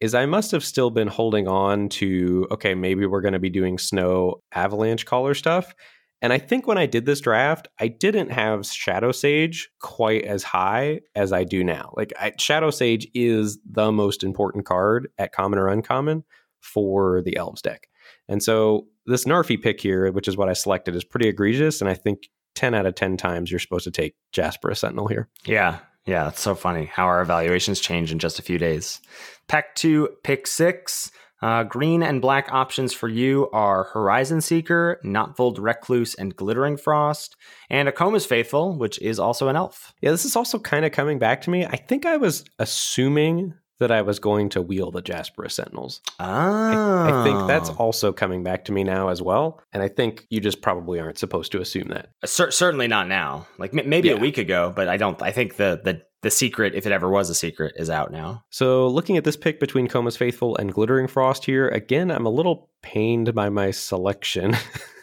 is 0.00 0.14
I 0.14 0.26
must 0.26 0.50
have 0.52 0.64
still 0.64 0.90
been 0.90 1.08
holding 1.08 1.46
on 1.46 1.90
to, 1.90 2.48
okay, 2.50 2.74
maybe 2.74 3.04
we're 3.04 3.20
going 3.20 3.34
to 3.34 3.38
be 3.38 3.50
doing 3.50 3.78
snow 3.78 4.42
avalanche 4.52 5.04
caller 5.04 5.34
stuff. 5.34 5.74
And 6.22 6.32
I 6.32 6.38
think 6.38 6.66
when 6.66 6.78
I 6.78 6.86
did 6.86 7.06
this 7.06 7.20
draft, 7.20 7.68
I 7.78 7.88
didn't 7.88 8.30
have 8.30 8.66
Shadow 8.66 9.12
Sage 9.12 9.70
quite 9.80 10.24
as 10.24 10.42
high 10.42 11.00
as 11.14 11.32
I 11.32 11.44
do 11.44 11.64
now. 11.64 11.92
Like 11.96 12.12
I, 12.18 12.32
Shadowsage 12.32 13.06
is 13.14 13.58
the 13.70 13.90
most 13.90 14.22
important 14.22 14.66
card 14.66 15.08
at 15.18 15.32
common 15.32 15.58
or 15.58 15.68
uncommon 15.68 16.24
for 16.60 17.22
the 17.22 17.36
elves 17.36 17.62
deck. 17.62 17.88
And 18.28 18.42
so 18.42 18.86
this 19.06 19.24
Narfi 19.24 19.60
pick 19.60 19.80
here, 19.80 20.10
which 20.12 20.28
is 20.28 20.36
what 20.36 20.48
I 20.48 20.52
selected, 20.52 20.94
is 20.94 21.04
pretty 21.04 21.28
egregious. 21.28 21.80
And 21.80 21.90
I 21.90 21.94
think 21.94 22.28
10 22.54 22.74
out 22.74 22.86
of 22.86 22.94
10 22.94 23.16
times 23.16 23.50
you're 23.50 23.60
supposed 23.60 23.84
to 23.84 23.90
take 23.90 24.14
Jasper 24.32 24.74
Sentinel 24.74 25.08
here. 25.08 25.28
Yeah. 25.44 25.78
Yeah. 26.06 26.28
It's 26.28 26.40
so 26.40 26.54
funny 26.54 26.86
how 26.86 27.06
our 27.06 27.20
evaluations 27.20 27.80
change 27.80 28.12
in 28.12 28.18
just 28.18 28.38
a 28.38 28.42
few 28.42 28.58
days. 28.58 29.00
Pack 29.48 29.74
two, 29.74 30.08
pick 30.22 30.46
six. 30.46 31.10
Uh, 31.42 31.62
green 31.62 32.02
and 32.02 32.20
black 32.20 32.52
options 32.52 32.92
for 32.92 33.08
you 33.08 33.48
are 33.50 33.84
Horizon 33.84 34.42
Seeker, 34.42 35.00
Gnottvold 35.02 35.58
Recluse, 35.58 36.14
and 36.14 36.36
Glittering 36.36 36.76
Frost, 36.76 37.34
and 37.70 37.88
a 37.88 37.92
Koma's 37.92 38.26
Faithful, 38.26 38.76
which 38.76 39.00
is 39.00 39.18
also 39.18 39.48
an 39.48 39.56
elf. 39.56 39.94
Yeah, 40.02 40.10
this 40.10 40.26
is 40.26 40.36
also 40.36 40.58
kind 40.58 40.84
of 40.84 40.92
coming 40.92 41.18
back 41.18 41.40
to 41.42 41.50
me. 41.50 41.64
I 41.64 41.76
think 41.76 42.04
I 42.04 42.18
was 42.18 42.44
assuming 42.58 43.54
that 43.80 43.90
I 43.90 44.02
was 44.02 44.18
going 44.20 44.50
to 44.50 44.62
wheel 44.62 44.90
the 44.90 45.02
Jaspera 45.02 45.50
Sentinels. 45.50 46.00
Oh. 46.20 46.24
I, 46.24 47.20
I, 47.20 47.24
think 47.24 47.48
that's 47.48 47.70
also 47.70 48.12
coming 48.12 48.44
back 48.44 48.66
to 48.66 48.72
me 48.72 48.84
now 48.84 49.08
as 49.08 49.20
well. 49.20 49.60
And 49.72 49.82
I 49.82 49.88
think 49.88 50.26
you 50.30 50.38
just 50.40 50.62
probably 50.62 51.00
aren't 51.00 51.18
supposed 51.18 51.50
to 51.52 51.60
assume 51.60 51.88
that. 51.88 52.10
Uh, 52.22 52.26
C- 52.26 52.50
certainly 52.50 52.86
not 52.86 53.08
now. 53.08 53.46
Like 53.58 53.76
m- 53.76 53.88
maybe 53.88 54.08
Yeah. 54.08 54.14
a 54.14 54.18
week 54.20 54.38
ago, 54.38 54.72
but 54.74 54.86
I 54.86 54.96
don't. 54.96 55.20
I 55.20 55.32
think 55.32 55.56
the 55.56 55.80
the 55.82 56.02
the 56.22 56.30
secret, 56.30 56.74
if 56.74 56.84
it 56.84 56.92
ever 56.92 57.08
was 57.08 57.30
a 57.30 57.34
secret, 57.34 57.72
is 57.76 57.88
out 57.88 58.12
now. 58.12 58.44
So, 58.50 58.88
looking 58.88 59.16
at 59.16 59.24
this 59.24 59.38
pick 59.38 59.58
between 59.58 59.88
Koma's 59.88 60.18
Faithful 60.18 60.54
and 60.56 60.70
Glittering 60.70 61.06
Frost 61.08 61.46
here, 61.46 61.68
again, 61.68 62.10
I'm 62.10 62.26
a 62.26 62.30
little 62.30 62.68
pained 62.82 63.34
by 63.34 63.48
my 63.48 63.70
selection. 63.70 64.54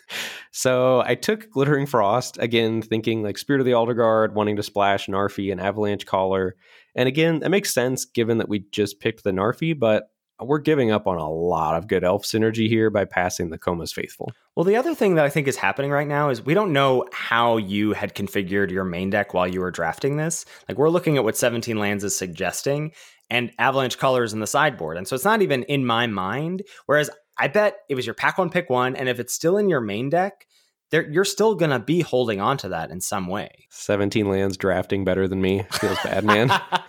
so, 0.52 1.02
I 1.04 1.16
took 1.16 1.50
Glittering 1.50 1.88
Frost, 1.88 2.38
again, 2.40 2.84
thinking 2.84 3.24
like 3.24 3.40
Spirit 3.40 3.62
of 3.62 3.66
the 3.66 3.72
Aldergard, 3.72 4.34
wanting 4.34 4.58
to 4.58 4.64
splash 4.64 5.08
Narfi 5.08 5.52
and 5.52 5.60
Avalanche 5.60 6.06
Caller. 6.06 6.56
And 6.98 7.08
again, 7.08 7.40
that 7.40 7.50
makes 7.50 7.74
sense 7.74 8.04
given 8.04 8.40
that 8.40 8.50
we 8.50 8.66
just 8.72 9.00
picked 9.00 9.24
the 9.24 9.32
Narfi, 9.32 9.78
but 9.78 10.10
we're 10.40 10.60
giving 10.60 10.92
up 10.92 11.08
on 11.08 11.18
a 11.18 11.30
lot 11.30 11.76
of 11.76 11.88
good 11.88 12.04
elf 12.04 12.24
synergy 12.24 12.68
here 12.68 12.90
by 12.90 13.06
passing 13.06 13.50
the 13.50 13.58
Coma's 13.58 13.92
Faithful. 13.92 14.32
Well, 14.56 14.66
the 14.66 14.76
other 14.76 14.94
thing 14.94 15.16
that 15.16 15.26
I 15.26 15.30
think 15.30 15.48
is 15.48 15.56
happening 15.56 15.92
right 15.92 16.08
now 16.08 16.30
is 16.30 16.46
we 16.46 16.54
don't 16.54 16.74
know 16.74 17.06
how 17.12 17.58
you 17.58 17.94
had 17.94 18.14
configured 18.14 18.72
your 18.72 18.84
main 18.84 19.10
deck 19.10 19.34
while 19.34 19.48
you 19.48 19.62
were 19.62 19.72
drafting 19.72 20.18
this. 20.18 20.46
Like 20.68 20.78
we're 20.78 20.90
looking 20.90 21.18
at 21.18 21.24
what 21.24 21.38
17 21.38 21.78
lands 21.78 22.04
is 22.04 22.16
suggesting, 22.16 22.92
and 23.30 23.52
Avalanche 23.58 23.98
Caller's 23.98 24.34
in 24.34 24.40
the 24.40 24.48
sideboard, 24.48 24.98
and 24.98 25.08
so 25.08 25.16
it's 25.16 25.26
not 25.26 25.42
even 25.42 25.64
in 25.64 25.86
my 25.86 26.08
mind. 26.08 26.64
Whereas 26.86 27.10
I 27.38 27.48
bet 27.48 27.78
it 27.90 27.96
was 27.96 28.06
your 28.06 28.16
pack 28.16 28.38
one, 28.38 28.50
pick 28.50 28.70
one, 28.70 28.96
and 28.96 29.10
if 29.10 29.20
it's 29.20 29.34
still 29.34 29.58
in 29.58 29.70
your 29.70 29.82
main 29.82 30.10
deck, 30.10 30.46
there 30.92 31.10
you're 31.10 31.26
still 31.26 31.56
gonna 31.56 31.80
be 31.80 32.02
holding 32.02 32.40
on 32.40 32.58
to 32.58 32.70
that 32.70 32.92
in 32.92 33.02
some 33.02 33.28
way. 33.28 33.66
17 33.72 34.30
lands 34.30 34.56
drafting 34.56 35.04
better 35.04 35.28
than 35.28 35.42
me. 35.42 35.66
Feels 35.72 35.98
bad, 36.04 36.24
man. 36.24 36.52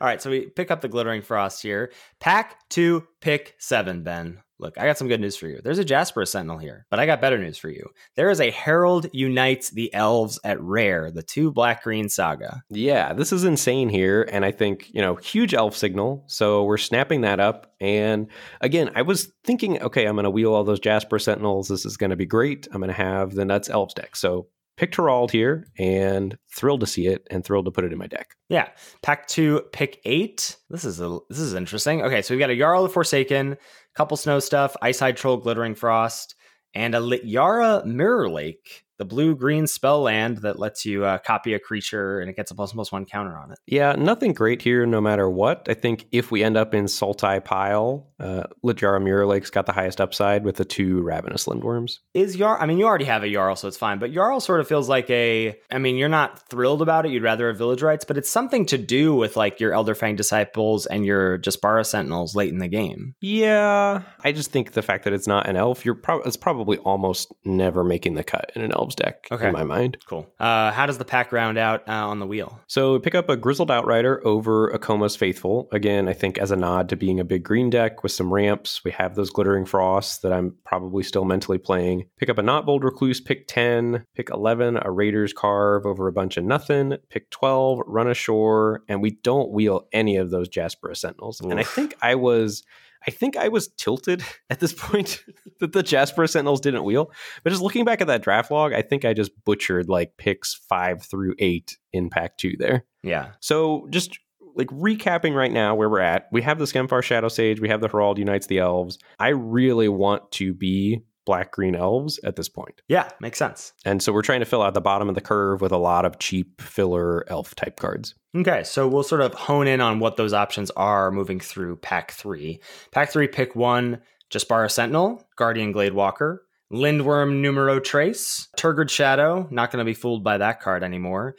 All 0.00 0.06
right, 0.06 0.20
so 0.20 0.30
we 0.30 0.46
pick 0.46 0.70
up 0.70 0.80
the 0.80 0.88
glittering 0.88 1.22
frost 1.22 1.62
here. 1.62 1.92
Pack 2.20 2.68
two, 2.68 3.06
pick 3.20 3.54
seven, 3.58 4.02
Ben. 4.02 4.40
Look, 4.58 4.78
I 4.78 4.86
got 4.86 4.96
some 4.96 5.08
good 5.08 5.20
news 5.20 5.36
for 5.36 5.48
you. 5.48 5.60
There's 5.62 5.78
a 5.78 5.84
Jasper 5.84 6.24
Sentinel 6.24 6.56
here, 6.56 6.86
but 6.88 6.98
I 6.98 7.04
got 7.04 7.20
better 7.20 7.36
news 7.36 7.58
for 7.58 7.68
you. 7.68 7.90
There 8.14 8.30
is 8.30 8.40
a 8.40 8.50
Harald 8.50 9.06
Unites 9.12 9.68
the 9.68 9.92
Elves 9.92 10.40
at 10.44 10.58
Rare, 10.62 11.10
the 11.10 11.22
two 11.22 11.52
black 11.52 11.82
green 11.84 12.08
saga. 12.08 12.62
Yeah, 12.70 13.12
this 13.12 13.32
is 13.32 13.44
insane 13.44 13.90
here. 13.90 14.26
And 14.32 14.46
I 14.46 14.52
think, 14.52 14.88
you 14.94 15.02
know, 15.02 15.16
huge 15.16 15.52
elf 15.52 15.76
signal. 15.76 16.24
So 16.26 16.64
we're 16.64 16.78
snapping 16.78 17.20
that 17.20 17.38
up. 17.38 17.74
And 17.80 18.28
again, 18.62 18.92
I 18.94 19.02
was 19.02 19.30
thinking, 19.44 19.82
okay, 19.82 20.06
I'm 20.06 20.16
going 20.16 20.24
to 20.24 20.30
wheel 20.30 20.54
all 20.54 20.64
those 20.64 20.80
Jasper 20.80 21.18
Sentinels. 21.18 21.68
This 21.68 21.84
is 21.84 21.98
going 21.98 22.10
to 22.10 22.16
be 22.16 22.26
great. 22.26 22.66
I'm 22.72 22.80
going 22.80 22.88
to 22.88 22.94
have 22.94 23.34
the 23.34 23.44
Nuts 23.44 23.68
Elves 23.68 23.92
deck. 23.92 24.16
So 24.16 24.48
picked 24.76 24.96
Harald 24.96 25.30
here 25.30 25.66
and 25.78 26.36
thrilled 26.54 26.80
to 26.80 26.86
see 26.86 27.06
it 27.06 27.26
and 27.30 27.44
thrilled 27.44 27.64
to 27.64 27.70
put 27.70 27.84
it 27.84 27.92
in 27.92 27.98
my 27.98 28.06
deck. 28.06 28.34
Yeah, 28.48 28.68
pack 29.02 29.26
two, 29.26 29.62
pick 29.72 30.00
eight. 30.04 30.56
This 30.70 30.84
is 30.84 31.00
a 31.00 31.18
this 31.28 31.40
is 31.40 31.54
interesting. 31.54 32.02
Okay, 32.02 32.22
so 32.22 32.34
we've 32.34 32.40
got 32.40 32.50
a 32.50 32.56
Jarl 32.56 32.82
the 32.82 32.88
Forsaken, 32.88 33.56
couple 33.94 34.16
snow 34.16 34.38
stuff, 34.38 34.76
Ice 34.82 35.00
Hide 35.00 35.16
Troll, 35.16 35.38
Glittering 35.38 35.74
Frost, 35.74 36.34
and 36.74 36.94
a 36.94 36.98
Littjara 36.98 37.84
Mirrorlake, 37.84 38.85
the 38.98 39.04
blue 39.04 39.34
green 39.34 39.66
spell 39.66 40.02
land 40.02 40.38
that 40.38 40.58
lets 40.58 40.84
you 40.84 41.04
uh, 41.04 41.18
copy 41.18 41.54
a 41.54 41.58
creature 41.58 42.20
and 42.20 42.30
it 42.30 42.36
gets 42.36 42.50
a 42.50 42.54
plus 42.54 42.72
plus 42.72 42.92
one 42.92 43.04
counter 43.04 43.36
on 43.36 43.52
it. 43.52 43.58
Yeah, 43.66 43.92
nothing 43.92 44.32
great 44.32 44.62
here 44.62 44.86
no 44.86 45.00
matter 45.00 45.28
what. 45.28 45.66
I 45.68 45.74
think 45.74 46.06
if 46.12 46.30
we 46.30 46.42
end 46.42 46.56
up 46.56 46.74
in 46.74 46.84
Sultai 46.84 47.44
Pile, 47.44 48.08
uh, 48.18 48.44
Littjara 48.64 49.00
Mirrorlake's 49.00 49.50
got 49.50 49.66
the 49.66 49.72
highest 49.72 50.00
upside 50.00 50.44
with 50.44 50.56
the 50.56 50.64
two 50.64 51.02
Ravenous 51.02 51.46
Lindworms. 51.46 51.98
Is 52.14 52.36
Jarl, 52.36 52.56
I 52.60 52.66
mean, 52.66 52.78
you 52.78 52.86
already 52.86 53.04
have 53.04 53.22
a 53.22 53.32
Jarl, 53.32 53.56
so 53.56 53.68
it's 53.68 53.76
fine. 53.76 53.98
But 53.98 54.12
Jarl 54.12 54.40
sort 54.40 54.60
of 54.60 54.68
feels 54.68 54.88
like 54.88 55.10
a. 55.10 55.56
I 55.70 55.78
mean, 55.78 55.96
you're 55.96 56.08
not 56.08 56.48
thrilled 56.48 56.82
about 56.82 57.04
it. 57.06 57.12
You'd 57.12 57.22
rather 57.22 57.48
have 57.48 57.58
Village 57.58 57.82
Rites, 57.82 58.04
but 58.04 58.16
it's 58.16 58.30
something 58.30 58.66
to 58.66 58.78
do 58.78 59.14
with 59.14 59.36
like 59.36 59.60
your 59.60 59.72
Elderfang 59.72 60.16
disciples 60.16 60.86
and 60.86 61.04
your 61.04 61.38
Jaspera 61.38 61.84
Sentinels 61.84 62.34
late 62.34 62.52
in 62.52 62.58
the 62.58 62.68
game. 62.68 63.14
Yeah, 63.20 64.02
I 64.24 64.32
just 64.32 64.50
think 64.50 64.72
the 64.72 64.82
fact 64.82 65.04
that 65.04 65.12
it's 65.12 65.26
not 65.26 65.48
an 65.48 65.56
elf, 65.56 65.84
you're 65.84 65.94
pro- 65.94 66.22
it's 66.22 66.36
probably 66.36 66.78
almost 66.78 67.34
never 67.44 67.84
making 67.84 68.14
the 68.14 68.24
cut 68.24 68.50
in 68.54 68.62
an 68.62 68.72
elves 68.86 68.94
deck 68.94 69.26
Okay. 69.32 69.48
in 69.48 69.52
my 69.52 69.64
mind. 69.64 69.98
Cool. 70.06 70.26
Uh, 70.38 70.70
how 70.70 70.86
does 70.86 70.98
the 70.98 71.04
pack 71.04 71.32
round 71.32 71.58
out 71.58 71.86
uh, 71.88 71.92
on 71.92 72.20
the 72.20 72.26
wheel? 72.26 72.60
So 72.68 72.98
pick 73.00 73.14
up 73.16 73.28
a 73.28 73.36
Grizzled 73.36 73.70
Outrider 73.70 74.24
over 74.24 74.68
a 74.68 74.78
Koma's 74.78 75.16
Faithful. 75.16 75.68
Again, 75.72 76.08
I 76.08 76.12
think 76.12 76.38
as 76.38 76.50
a 76.52 76.56
nod 76.56 76.88
to 76.90 76.96
being 76.96 77.18
a 77.18 77.24
big 77.24 77.42
green 77.42 77.68
deck 77.68 78.02
with 78.04 78.12
some 78.12 78.32
ramps. 78.32 78.84
We 78.84 78.92
have 78.92 79.16
those 79.16 79.30
Glittering 79.30 79.64
Frosts 79.66 80.18
that 80.18 80.32
I'm 80.32 80.54
probably 80.64 81.02
still 81.02 81.24
mentally 81.24 81.58
playing. 81.58 82.06
Pick 82.18 82.28
up 82.30 82.38
a 82.38 82.42
Gnottvold 82.42 82.84
Recluse, 82.84 83.20
pick 83.20 83.48
10. 83.48 84.04
Pick 84.14 84.30
11, 84.30 84.78
a 84.80 84.90
Raiders' 84.90 85.34
Karve 85.34 85.84
over 85.84 86.06
a 86.06 86.12
bunch 86.12 86.36
of 86.36 86.44
nothing. 86.44 86.96
Pick 87.10 87.28
12, 87.30 87.80
Run 87.86 88.08
Ashore. 88.08 88.82
And 88.88 89.02
we 89.02 89.10
don't 89.22 89.50
wheel 89.50 89.88
any 89.92 90.16
of 90.16 90.30
those 90.30 90.48
Jasper 90.48 90.94
Sentinels. 90.94 91.40
And 91.40 91.58
I 91.58 91.64
think 91.64 91.96
I 92.00 92.14
was... 92.14 92.62
I 93.06 93.10
think 93.10 93.36
I 93.36 93.48
was 93.48 93.68
tilted 93.76 94.22
at 94.50 94.60
this 94.60 94.72
point 94.72 95.24
that 95.60 95.72
the 95.72 95.82
Jasper 95.82 96.26
Sentinels 96.26 96.60
didn't 96.60 96.84
wheel. 96.84 97.10
But 97.44 97.50
just 97.50 97.62
looking 97.62 97.84
back 97.84 98.00
at 98.00 98.06
that 98.06 98.22
draft 98.22 98.50
log, 98.50 98.72
I 98.72 98.82
think 98.82 99.04
I 99.04 99.14
just 99.14 99.32
butchered 99.44 99.88
like 99.88 100.16
picks 100.16 100.54
five 100.54 101.02
through 101.02 101.34
eight 101.38 101.78
in 101.92 102.10
pack 102.10 102.36
two 102.36 102.54
there. 102.58 102.84
Yeah. 103.02 103.32
So 103.40 103.86
just 103.90 104.18
like 104.56 104.68
recapping 104.68 105.34
right 105.34 105.52
now 105.52 105.74
where 105.74 105.88
we're 105.88 106.00
at, 106.00 106.26
we 106.32 106.42
have 106.42 106.58
the 106.58 106.64
Skemfar 106.64 107.02
Shadow 107.02 107.28
Sage, 107.28 107.60
we 107.60 107.68
have 107.68 107.80
the 107.80 107.88
Harald 107.88 108.18
Unites 108.18 108.46
the 108.46 108.58
Elves. 108.58 108.98
I 109.18 109.28
really 109.28 109.88
want 109.88 110.30
to 110.32 110.54
be 110.54 111.02
black 111.26 111.52
green 111.52 111.74
elves 111.74 112.18
at 112.24 112.36
this 112.36 112.48
point. 112.48 112.80
Yeah, 112.88 113.10
makes 113.20 113.38
sense. 113.38 113.74
And 113.84 114.02
so 114.02 114.12
we're 114.12 114.22
trying 114.22 114.40
to 114.40 114.46
fill 114.46 114.62
out 114.62 114.72
the 114.72 114.80
bottom 114.80 115.10
of 115.10 115.14
the 115.14 115.20
curve 115.20 115.60
with 115.60 115.72
a 115.72 115.76
lot 115.76 116.06
of 116.06 116.18
cheap 116.18 116.62
filler 116.62 117.30
elf 117.30 117.54
type 117.54 117.78
cards. 117.78 118.14
Okay, 118.34 118.62
so 118.64 118.88
we'll 118.88 119.02
sort 119.02 119.20
of 119.20 119.34
hone 119.34 119.66
in 119.66 119.82
on 119.82 119.98
what 119.98 120.16
those 120.16 120.32
options 120.32 120.70
are 120.70 121.10
moving 121.10 121.40
through 121.40 121.76
pack 121.76 122.12
three. 122.12 122.60
Pack 122.92 123.10
three, 123.10 123.28
pick 123.28 123.54
one 123.54 124.00
Jaspera 124.30 124.70
Sentinel, 124.70 125.22
Guardian 125.36 125.72
Glade 125.72 125.92
Walker, 125.92 126.46
Lindworm 126.72 127.40
Numero 127.40 127.78
Trace, 127.78 128.48
Turgid 128.56 128.90
Shadow, 128.90 129.46
not 129.50 129.70
going 129.70 129.78
to 129.78 129.88
be 129.88 129.94
fooled 129.94 130.24
by 130.24 130.38
that 130.38 130.60
card 130.60 130.82
anymore. 130.82 131.36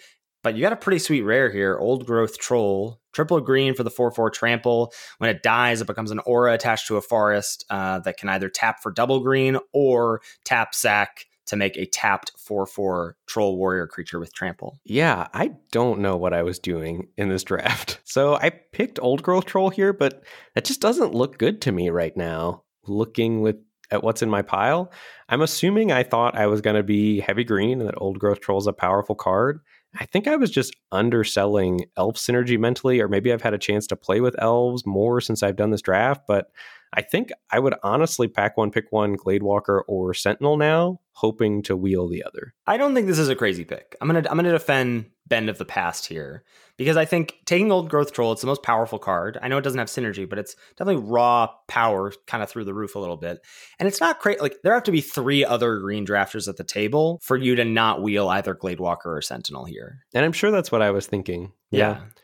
But 0.48 0.56
you 0.56 0.62
got 0.62 0.72
a 0.72 0.78
pretty 0.78 1.00
sweet 1.00 1.24
rare 1.24 1.52
here 1.52 1.78
Old 1.78 2.06
Growth 2.06 2.38
Troll, 2.40 3.02
triple 3.12 3.42
green 3.42 3.74
for 3.74 3.84
the 3.84 3.90
4 3.90 4.12
4 4.12 4.30
trample. 4.30 4.94
When 5.18 5.30
it 5.30 5.44
dies, 5.44 5.82
it 5.82 5.88
becomes 5.88 6.10
an 6.10 6.20
aura 6.20 6.54
attached 6.54 6.88
to 6.88 6.96
a 6.96 7.02
forest 7.02 7.66
uh, 7.70 8.00
that 8.00 8.16
can 8.16 8.30
either 8.30 8.48
tap 8.48 8.82
for 8.82 8.90
double 8.94 9.20
green 9.20 9.58
or 9.74 10.22
tap 10.46 10.74
sack 10.74 11.26
to 11.48 11.58
make 11.58 11.76
a 11.76 11.86
tapped 11.86 12.32
4 12.40 12.66
4 12.66 13.18
troll 13.26 13.58
warrior 13.58 13.88
creature 13.88 14.22
with 14.22 14.34
trample. 14.34 14.80
Yeah, 14.86 15.28
I 15.34 15.52
don't 15.74 16.00
know 16.00 16.16
what 16.16 16.34
I 16.34 16.44
was 16.44 16.60
doing 16.60 17.10
in 17.18 17.28
this 17.28 17.44
draft. 17.44 18.00
So 18.08 18.36
I 18.36 18.52
picked 18.52 19.00
Old 19.02 19.22
Growth 19.22 19.46
Troll 19.46 19.70
here, 19.70 19.92
but 19.92 20.24
that 20.56 20.64
just 20.64 20.80
doesn't 20.80 21.14
look 21.14 21.38
good 21.38 21.62
to 21.64 21.74
me 21.74 21.90
right 21.90 22.16
now. 22.16 22.64
Looking 22.88 23.42
with 23.42 23.58
at 23.92 24.04
what's 24.04 24.22
in 24.22 24.30
my 24.30 24.42
pile, 24.42 24.92
I'm 25.30 25.42
assuming 25.42 25.92
I 25.92 26.04
thought 26.04 26.38
I 26.38 26.48
was 26.48 26.62
going 26.62 26.76
to 26.76 26.84
be 26.84 27.20
heavy 27.20 27.44
green 27.44 27.80
and 27.80 27.90
that 27.90 27.98
Old 27.98 28.20
Growth 28.20 28.40
Troll 28.40 28.60
is 28.60 28.68
a 28.68 28.74
powerful 28.74 29.16
card. 29.16 29.60
I 29.96 30.06
think 30.06 30.28
I 30.28 30.36
was 30.36 30.52
just 30.52 30.76
underselling 30.92 31.86
elf 31.96 32.16
synergy 32.16 32.60
mentally, 32.60 33.00
or 33.00 33.08
maybe 33.08 33.32
I've 33.32 33.42
had 33.42 33.54
a 33.54 33.60
chance 33.60 33.88
to 33.88 33.96
play 33.96 34.22
with 34.22 34.36
elves 34.40 34.86
more 34.86 35.22
since 35.22 35.44
I've 35.44 35.56
done 35.56 35.72
this 35.72 35.82
draft. 35.82 36.24
But 36.28 36.52
I 36.94 37.02
think 37.02 37.32
I 37.52 37.60
would 37.60 37.76
honestly 37.84 38.28
pack 38.28 38.58
one, 38.58 38.72
pick 38.72 38.92
one, 38.92 39.14
Glade 39.14 39.44
Walker 39.44 39.84
or 39.88 40.14
Sentinel 40.14 40.58
now, 40.58 41.00
hoping 41.14 41.62
to 41.64 41.76
wheel 41.76 42.08
the 42.08 42.24
other. 42.24 42.54
I 42.66 42.78
don't 42.78 42.94
think 42.94 43.08
this 43.08 43.20
is 43.20 43.30
a 43.30 43.36
crazy 43.36 43.66
pick. 43.66 43.96
I'm 44.02 44.08
gonna 44.08 44.26
I'm 44.30 44.38
gonna 44.38 44.52
defend 44.52 45.08
Ben 45.28 45.50
of 45.50 45.58
the 45.58 45.66
Past 45.66 46.06
here 46.06 46.44
because 46.78 46.96
I 46.96 47.06
think 47.06 47.40
taking 47.46 47.72
Old 47.72 47.90
Growth 47.90 48.14
Troll, 48.14 48.32
it's 48.32 48.42
the 48.42 48.48
most 48.48 48.64
powerful 48.64 49.00
card. 49.00 49.38
I 49.42 49.48
know 49.48 49.58
it 49.58 49.64
doesn't 49.64 49.80
have 49.80 49.88
synergy, 49.88 50.30
but 50.30 50.40
it's 50.40 50.56
definitely 50.78 51.04
raw 51.04 51.50
power, 51.68 52.14
kind 52.28 52.44
of 52.44 52.50
through 52.50 52.66
the 52.66 52.74
roof 52.74 52.96
a 52.96 53.00
little 53.00 53.18
bit. 53.18 53.40
And 53.80 53.88
it's 53.88 54.00
not 54.00 54.20
great. 54.20 54.42
Like 54.42 54.62
there 54.64 54.74
have 54.74 54.84
to 54.84 54.92
be 54.92 55.02
three 55.02 55.44
other 55.44 55.80
green 55.80 56.06
drafters 56.06 56.48
at 56.48 56.58
the 56.58 56.64
table 56.64 57.20
for 57.24 57.36
you 57.36 57.56
to 57.56 57.66
not 57.66 58.02
wheel 58.02 58.30
either 58.30 58.54
Glade 58.54 58.80
Walker 58.80 59.16
or 59.16 59.22
Sentinel 59.22 59.66
here. 59.66 60.06
And 60.14 60.24
I'm 60.24 60.34
sure 60.34 60.52
that's 60.52 60.72
what 60.72 60.82
I 60.82 60.92
was 60.92 61.08
thinking. 61.08 61.52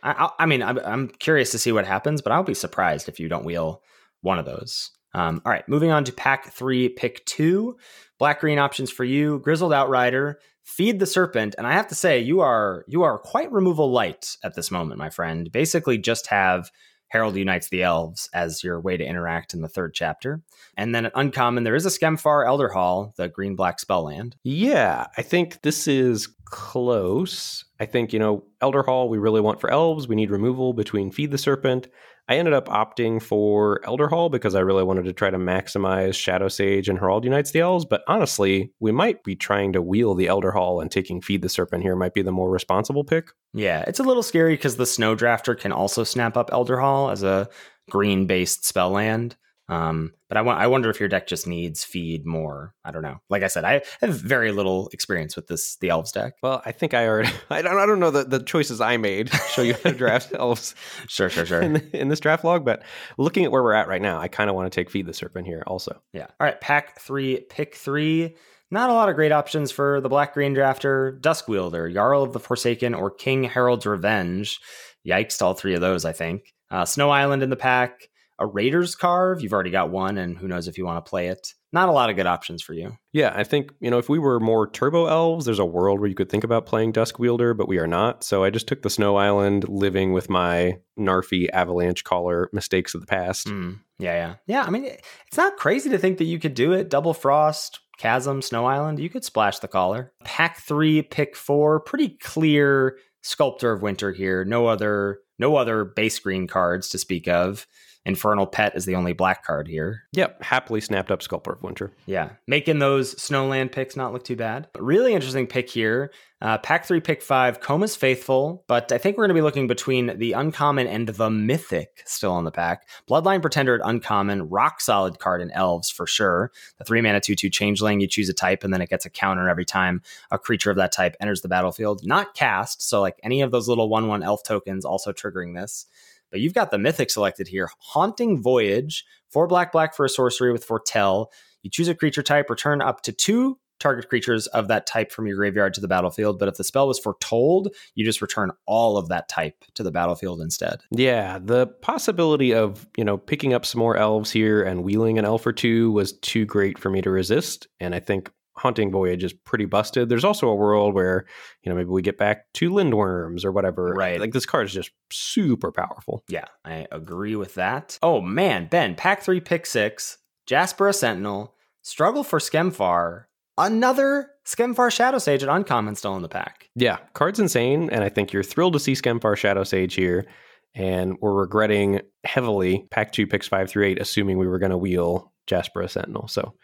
I, 0.03 0.11
I, 0.13 0.29
I 0.39 0.45
mean, 0.45 0.61
I'm, 0.61 0.77
I'm 0.79 1.07
curious 1.09 1.51
to 1.51 1.59
see 1.59 1.71
what 1.71 1.85
happens, 1.85 2.21
but 2.21 2.31
I'll 2.31 2.43
be 2.43 2.53
surprised 2.53 3.09
if 3.09 3.19
you 3.19 3.27
don't 3.27 3.45
wheel 3.45 3.81
one 4.23 4.39
of 4.39 4.45
those. 4.45 4.89
Um, 5.13 5.41
all 5.45 5.51
right, 5.51 5.67
moving 5.69 5.91
on 5.91 6.03
to 6.05 6.11
pack 6.11 6.51
three, 6.51 6.89
pick 6.89 7.23
two. 7.25 7.77
Black 8.17 8.39
green 8.39 8.57
options 8.57 8.89
for 8.89 9.03
you. 9.03 9.39
Grizzled 9.39 9.73
Outrider, 9.73 10.39
Feed 10.63 10.99
the 10.99 11.05
Serpent, 11.05 11.53
and 11.57 11.67
I 11.67 11.73
have 11.73 11.87
to 11.89 11.95
say, 11.95 12.19
you 12.19 12.39
are 12.39 12.83
you 12.87 13.03
are 13.03 13.19
quite 13.19 13.51
removal 13.51 13.91
light 13.91 14.37
at 14.43 14.55
this 14.55 14.71
moment, 14.71 14.97
my 14.97 15.09
friend. 15.09 15.51
Basically, 15.51 15.97
just 15.97 16.27
have 16.27 16.71
Harald 17.09 17.35
Unites 17.35 17.69
the 17.69 17.83
Elves 17.83 18.27
as 18.33 18.63
your 18.63 18.81
way 18.81 18.97
to 18.97 19.05
interact 19.05 19.53
in 19.53 19.61
the 19.61 19.69
third 19.69 19.93
chapter. 19.93 20.41
And 20.75 20.95
then 20.95 21.05
at 21.05 21.11
Uncommon, 21.13 21.63
there 21.63 21.75
is 21.75 21.85
a 21.85 21.89
Skemfar 21.89 22.47
Elder 22.47 22.69
Hall, 22.69 23.13
the 23.17 23.29
green 23.29 23.55
black 23.55 23.79
spell 23.79 24.05
land. 24.05 24.35
Yeah, 24.43 25.05
I 25.15 25.21
think 25.21 25.61
this 25.61 25.87
is 25.87 26.27
close. 26.45 27.65
I 27.79 27.85
think, 27.85 28.13
you 28.13 28.19
know, 28.19 28.45
Elder 28.61 28.81
Hall 28.81 29.09
we 29.09 29.19
really 29.19 29.41
want 29.41 29.61
for 29.61 29.69
elves. 29.69 30.07
We 30.07 30.15
need 30.15 30.31
removal 30.31 30.73
between 30.73 31.11
Feed 31.11 31.29
the 31.29 31.37
Serpent. 31.37 31.87
I 32.29 32.37
ended 32.37 32.53
up 32.53 32.69
opting 32.69 33.21
for 33.21 33.81
Elder 33.85 34.07
Hall 34.07 34.29
because 34.29 34.55
I 34.55 34.61
really 34.61 34.83
wanted 34.83 35.03
to 35.05 35.13
try 35.13 35.29
to 35.29 35.37
maximize 35.37 36.15
Shadow 36.15 36.47
Sage 36.47 36.87
and 36.87 36.97
Harald 36.97 37.25
Unites 37.25 37.51
the 37.51 37.59
Elves. 37.59 37.85
But 37.85 38.01
honestly, 38.07 38.71
we 38.79 38.93
might 38.93 39.23
be 39.23 39.35
trying 39.35 39.73
to 39.73 39.81
wheel 39.81 40.15
the 40.15 40.27
Elder 40.27 40.51
Hall 40.51 40.79
and 40.79 40.89
taking 40.89 41.21
Feed 41.21 41.41
the 41.41 41.49
Serpent 41.49 41.83
here 41.83 41.97
might 41.97 42.13
be 42.13 42.21
the 42.21 42.31
more 42.31 42.49
responsible 42.49 43.03
pick. 43.03 43.31
Yeah, 43.53 43.83
it's 43.87 43.99
a 43.99 44.03
little 44.03 44.23
scary 44.23 44.53
because 44.53 44.77
the 44.77 44.85
Snow 44.85 45.15
Drafter 45.15 45.59
can 45.59 45.73
also 45.73 46.05
snap 46.05 46.37
up 46.37 46.49
Elder 46.53 46.79
Hall 46.79 47.09
as 47.09 47.23
a 47.23 47.49
green 47.89 48.25
based 48.25 48.65
spell 48.65 48.91
land. 48.91 49.35
Um, 49.69 50.11
but 50.27 50.37
I, 50.37 50.41
w- 50.41 50.57
I 50.57 50.67
wonder 50.67 50.89
if 50.89 50.99
your 50.99 51.07
deck 51.07 51.25
just 51.25 51.47
needs 51.47 51.83
feed 51.83 52.25
more. 52.25 52.73
I 52.83 52.91
don't 52.91 53.01
know. 53.01 53.21
Like 53.29 53.43
I 53.43 53.47
said, 53.47 53.63
I 53.63 53.81
have 54.01 54.13
very 54.13 54.51
little 54.51 54.89
experience 54.91 55.35
with 55.35 55.47
this 55.47 55.77
the 55.77 55.89
elves 55.89 56.11
deck. 56.11 56.33
Well, 56.43 56.61
I 56.65 56.71
think 56.71 56.93
I 56.93 57.07
already. 57.07 57.31
I 57.49 57.61
don't. 57.61 57.77
I 57.77 57.85
don't 57.85 57.99
know 57.99 58.11
the, 58.11 58.25
the 58.25 58.43
choices 58.43 58.81
I 58.81 58.97
made. 58.97 59.29
Show 59.51 59.61
you 59.61 59.73
how 59.73 59.91
to 59.91 59.93
draft 59.93 60.33
elves. 60.37 60.75
Sure, 61.07 61.29
sure, 61.29 61.45
sure. 61.45 61.61
In, 61.61 61.77
in, 61.93 62.09
this 62.09 62.19
draft 62.19 62.43
log, 62.43 62.65
but 62.65 62.83
looking 63.17 63.45
at 63.45 63.51
where 63.51 63.63
we're 63.63 63.73
at 63.73 63.87
right 63.87 64.01
now, 64.01 64.19
I 64.19 64.27
kind 64.27 64.49
of 64.49 64.55
want 64.55 64.71
to 64.71 64.75
take 64.75 64.89
feed 64.89 65.05
the 65.05 65.13
serpent 65.13 65.47
here 65.47 65.63
also. 65.65 66.01
Yeah. 66.11 66.27
All 66.39 66.47
right. 66.47 66.59
Pack 66.59 66.99
three, 66.99 67.39
pick 67.49 67.75
three. 67.75 68.35
Not 68.69 68.89
a 68.89 68.93
lot 68.93 69.07
of 69.07 69.15
great 69.15 69.31
options 69.31 69.71
for 69.71 70.01
the 70.01 70.09
black 70.09 70.33
green 70.33 70.55
drafter. 70.55 71.21
Dusk 71.21 71.47
Wielder, 71.47 71.89
Jarl 71.89 72.23
of 72.23 72.33
the 72.33 72.39
Forsaken, 72.39 72.95
or 72.95 73.11
King 73.11 73.43
Harald's 73.43 73.85
Revenge. 73.85 74.59
Yikes 75.07 75.37
to 75.37 75.45
all 75.45 75.53
three 75.53 75.75
of 75.75 75.81
those. 75.81 76.05
I 76.05 76.11
think. 76.11 76.53
Uh, 76.69 76.85
Snow 76.85 77.11
Island 77.11 77.43
in 77.43 77.49
the 77.49 77.55
pack 77.55 78.09
a 78.43 78.47
Raiders' 78.47 78.95
Karve. 78.95 79.41
You've 79.41 79.53
already 79.53 79.71
got 79.71 79.89
one, 79.89 80.17
and 80.17 80.37
who 80.37 80.47
knows 80.47 80.67
if 80.67 80.77
you 80.77 80.85
want 80.85 81.03
to 81.03 81.09
play 81.09 81.27
it. 81.27 81.53
Not 81.71 81.89
a 81.89 81.91
lot 81.91 82.11
of 82.11 82.15
good 82.15 82.27
options 82.27 82.61
for 82.61 82.73
you. 82.73 82.97
Yeah, 83.13 83.33
I 83.33 83.43
think, 83.43 83.73
you 83.79 83.89
know, 83.89 83.97
if 83.97 84.07
we 84.07 84.19
were 84.19 84.39
more 84.39 84.69
turbo 84.69 85.07
elves, 85.07 85.45
there's 85.45 85.57
a 85.57 85.65
world 85.65 85.99
where 85.99 86.09
you 86.09 86.13
could 86.13 86.29
think 86.29 86.43
about 86.43 86.67
playing 86.67 86.91
Dusk 86.91 87.17
Wielder, 87.17 87.55
but 87.55 87.67
we 87.67 87.79
are 87.79 87.87
not. 87.87 88.23
So 88.23 88.43
I 88.43 88.51
just 88.51 88.67
took 88.67 88.83
the 88.83 88.91
Snow 88.91 89.15
Island 89.15 89.67
living 89.67 90.13
with 90.13 90.29
my 90.29 90.77
Narfi 90.99 91.49
Avalanche 91.51 92.03
Caller 92.03 92.47
mistakes 92.53 92.93
of 92.93 93.01
the 93.01 93.07
past. 93.07 93.47
Mm, 93.47 93.79
yeah, 93.97 94.13
yeah. 94.13 94.35
Yeah, 94.45 94.63
I 94.63 94.69
mean, 94.69 94.85
it's 94.85 95.37
not 95.37 95.57
crazy 95.57 95.89
to 95.89 95.97
think 95.97 96.19
that 96.19 96.25
you 96.25 96.37
could 96.37 96.53
do 96.53 96.73
it. 96.73 96.89
Double 96.89 97.15
Frost, 97.15 97.79
Chasm, 97.97 98.43
Snow 98.43 98.65
Island, 98.65 98.99
you 98.99 99.09
could 99.09 99.25
splash 99.25 99.57
the 99.57 99.67
Caller. 99.67 100.13
Pack 100.23 100.59
three, 100.59 101.01
pick 101.01 101.35
four, 101.35 101.79
pretty 101.79 102.09
clear 102.21 102.99
Sculptor 103.23 103.71
of 103.71 103.81
Winter 103.81 104.11
here. 104.11 104.45
No 104.45 104.67
other, 104.67 105.21
no 105.39 105.55
other 105.55 105.85
base 105.85 106.19
green 106.19 106.45
cards 106.45 106.89
to 106.89 106.99
speak 106.99 107.27
of. 107.27 107.65
Infernal 108.05 108.47
Pet 108.47 108.75
is 108.75 108.85
the 108.85 108.95
only 108.95 109.13
black 109.13 109.45
card 109.45 109.67
here. 109.67 110.03
Yep, 110.11 110.43
happily 110.43 110.81
snapped 110.81 111.09
up 111.09 111.21
Sculptor 111.21 111.53
of 111.53 111.63
Winter. 111.63 111.91
Yeah, 112.05 112.31
making 112.47 112.79
those 112.79 113.15
Snowland 113.15 113.71
picks 113.71 113.95
not 113.95 114.11
look 114.11 114.25
too 114.25 114.35
bad. 114.35 114.67
But 114.73 114.83
really 114.83 115.13
interesting 115.13 115.47
pick 115.47 115.69
here. 115.69 116.11
Uh, 116.41 116.57
pack 116.57 116.85
three, 116.85 116.99
pick 116.99 117.21
five, 117.21 117.61
Koma's 117.61 117.95
Faithful, 117.95 118.65
but 118.67 118.91
I 118.91 118.97
think 118.97 119.15
we're 119.15 119.23
going 119.23 119.29
to 119.29 119.41
be 119.41 119.41
looking 119.41 119.67
between 119.67 120.17
the 120.17 120.33
uncommon 120.33 120.87
and 120.87 121.07
the 121.07 121.29
mythic 121.29 122.03
still 122.05 122.33
on 122.33 122.43
the 122.43 122.51
pack. 122.51 122.89
Bloodline 123.09 123.41
Pretender 123.41 123.75
at 123.75 123.87
uncommon, 123.87 124.49
rock 124.49 124.81
solid 124.81 125.19
card 125.19 125.41
in 125.41 125.51
Elves 125.51 125.89
for 125.89 126.05
sure. 126.05 126.51
The 126.79 126.83
three 126.83 126.99
mana 126.99 127.21
2 127.21 127.35
2 127.35 127.49
changeling, 127.49 128.01
you 128.01 128.07
choose 128.07 128.27
a 128.27 128.33
type 128.33 128.65
and 128.65 128.73
then 128.73 128.81
it 128.81 128.89
gets 128.89 129.05
a 129.05 129.09
counter 129.09 129.47
every 129.47 129.63
time 129.63 130.01
a 130.31 130.37
creature 130.37 130.69
of 130.69 130.75
that 130.75 130.91
type 130.91 131.15
enters 131.21 131.41
the 131.41 131.47
battlefield. 131.47 132.05
Not 132.05 132.33
cast, 132.33 132.81
so 132.81 132.99
like 132.99 133.17
any 133.23 133.41
of 133.41 133.51
those 133.51 133.69
little 133.69 133.87
1 133.87 134.09
1 134.09 134.23
elf 134.23 134.43
tokens 134.43 134.83
also 134.83 135.13
triggering 135.13 135.55
this. 135.55 135.85
But 136.33 136.41
you've 136.41 136.55
got 136.55 136.71
the 136.71 136.79
mythic 136.79 137.11
selected 137.11 137.47
here 137.47 137.69
Haunting 137.77 138.41
Voyage, 138.41 139.05
four 139.29 139.47
black, 139.47 139.71
black 139.71 139.95
for 139.95 140.03
a 140.03 140.09
sorcery 140.09 140.51
with 140.51 140.65
Foretell. 140.65 141.31
You 141.61 141.69
choose 141.69 141.87
a 141.87 141.95
creature 141.95 142.23
type, 142.23 142.49
return 142.49 142.81
up 142.81 143.01
to 143.03 143.13
two 143.13 143.59
target 143.79 144.09
creatures 144.09 144.47
of 144.47 144.67
that 144.69 144.87
type 144.87 145.11
from 145.11 145.27
your 145.27 145.35
graveyard 145.35 145.73
to 145.75 145.81
the 145.81 145.87
battlefield. 145.87 146.39
But 146.39 146.47
if 146.47 146.55
the 146.55 146.63
spell 146.63 146.87
was 146.87 146.97
foretold, 146.97 147.75
you 147.93 148.03
just 148.03 148.21
return 148.21 148.49
all 148.65 148.97
of 148.97 149.09
that 149.09 149.29
type 149.29 149.63
to 149.75 149.83
the 149.83 149.91
battlefield 149.91 150.41
instead. 150.41 150.79
Yeah, 150.89 151.37
the 151.39 151.67
possibility 151.67 152.53
of, 152.53 152.87
you 152.97 153.03
know, 153.03 153.17
picking 153.17 153.53
up 153.53 153.65
some 153.65 153.79
more 153.79 153.95
elves 153.95 154.31
here 154.31 154.63
and 154.63 154.83
wheeling 154.83 155.19
an 155.19 155.25
elf 155.25 155.45
or 155.45 155.53
two 155.53 155.91
was 155.91 156.13
too 156.13 156.45
great 156.45 156.79
for 156.79 156.89
me 156.89 157.01
to 157.01 157.11
resist. 157.11 157.67
And 157.79 157.93
I 157.93 157.99
think 157.99 158.31
Haunting 158.55 158.91
Voyage 158.91 159.23
is 159.23 159.33
pretty 159.33 159.65
busted. 159.65 160.09
There's 160.09 160.23
also 160.23 160.47
a 160.47 160.55
world 160.55 160.93
where, 160.93 161.25
you 161.63 161.69
know, 161.69 161.75
maybe 161.75 161.89
we 161.89 162.01
get 162.01 162.17
back 162.17 162.51
to 162.53 162.69
Lindworms 162.69 163.43
or 163.43 163.51
whatever. 163.51 163.93
Right. 163.93 164.19
Like 164.19 164.31
this 164.31 164.45
card 164.45 164.67
is 164.67 164.73
just 164.73 164.91
super 165.11 165.71
powerful. 165.71 166.23
Yeah, 166.27 166.45
I 166.63 166.85
agree 166.91 167.35
with 167.35 167.55
that. 167.55 167.97
Oh 168.03 168.21
man, 168.21 168.67
Ben, 168.67 168.95
pack 168.95 169.21
three, 169.21 169.39
pick 169.39 169.65
six, 169.65 170.17
Jaspera 170.47 170.93
Sentinel, 170.93 171.55
struggle 171.81 172.23
for 172.23 172.39
Skemfar, 172.39 173.25
another 173.57 174.29
Skemfar 174.45 174.89
Shadowsage 174.89 175.41
at 175.41 175.49
uncommon 175.49 175.95
still 175.95 176.15
in 176.15 176.21
the 176.21 176.29
pack. 176.29 176.69
Yeah, 176.75 176.97
card's 177.13 177.39
insane, 177.39 177.89
and 177.89 178.03
I 178.03 178.09
think 178.09 178.33
you're 178.33 178.43
thrilled 178.43 178.73
to 178.73 178.79
see 178.79 178.93
Skemfar 178.93 179.35
Shadowsage 179.35 179.93
here. 179.93 180.27
And 180.75 181.17
we're 181.21 181.33
regretting 181.33 182.01
heavily 182.23 182.87
pack 182.89 183.11
two, 183.11 183.27
picks 183.27 183.47
five 183.47 183.69
through 183.69 183.85
eight, 183.85 184.01
assuming 184.01 184.39
we 184.39 184.47
were 184.47 184.57
going 184.57 184.71
to 184.71 184.77
wheel 184.77 185.31
Jaspera 185.47 185.87
Sentinel. 185.87 186.27
So 186.27 186.55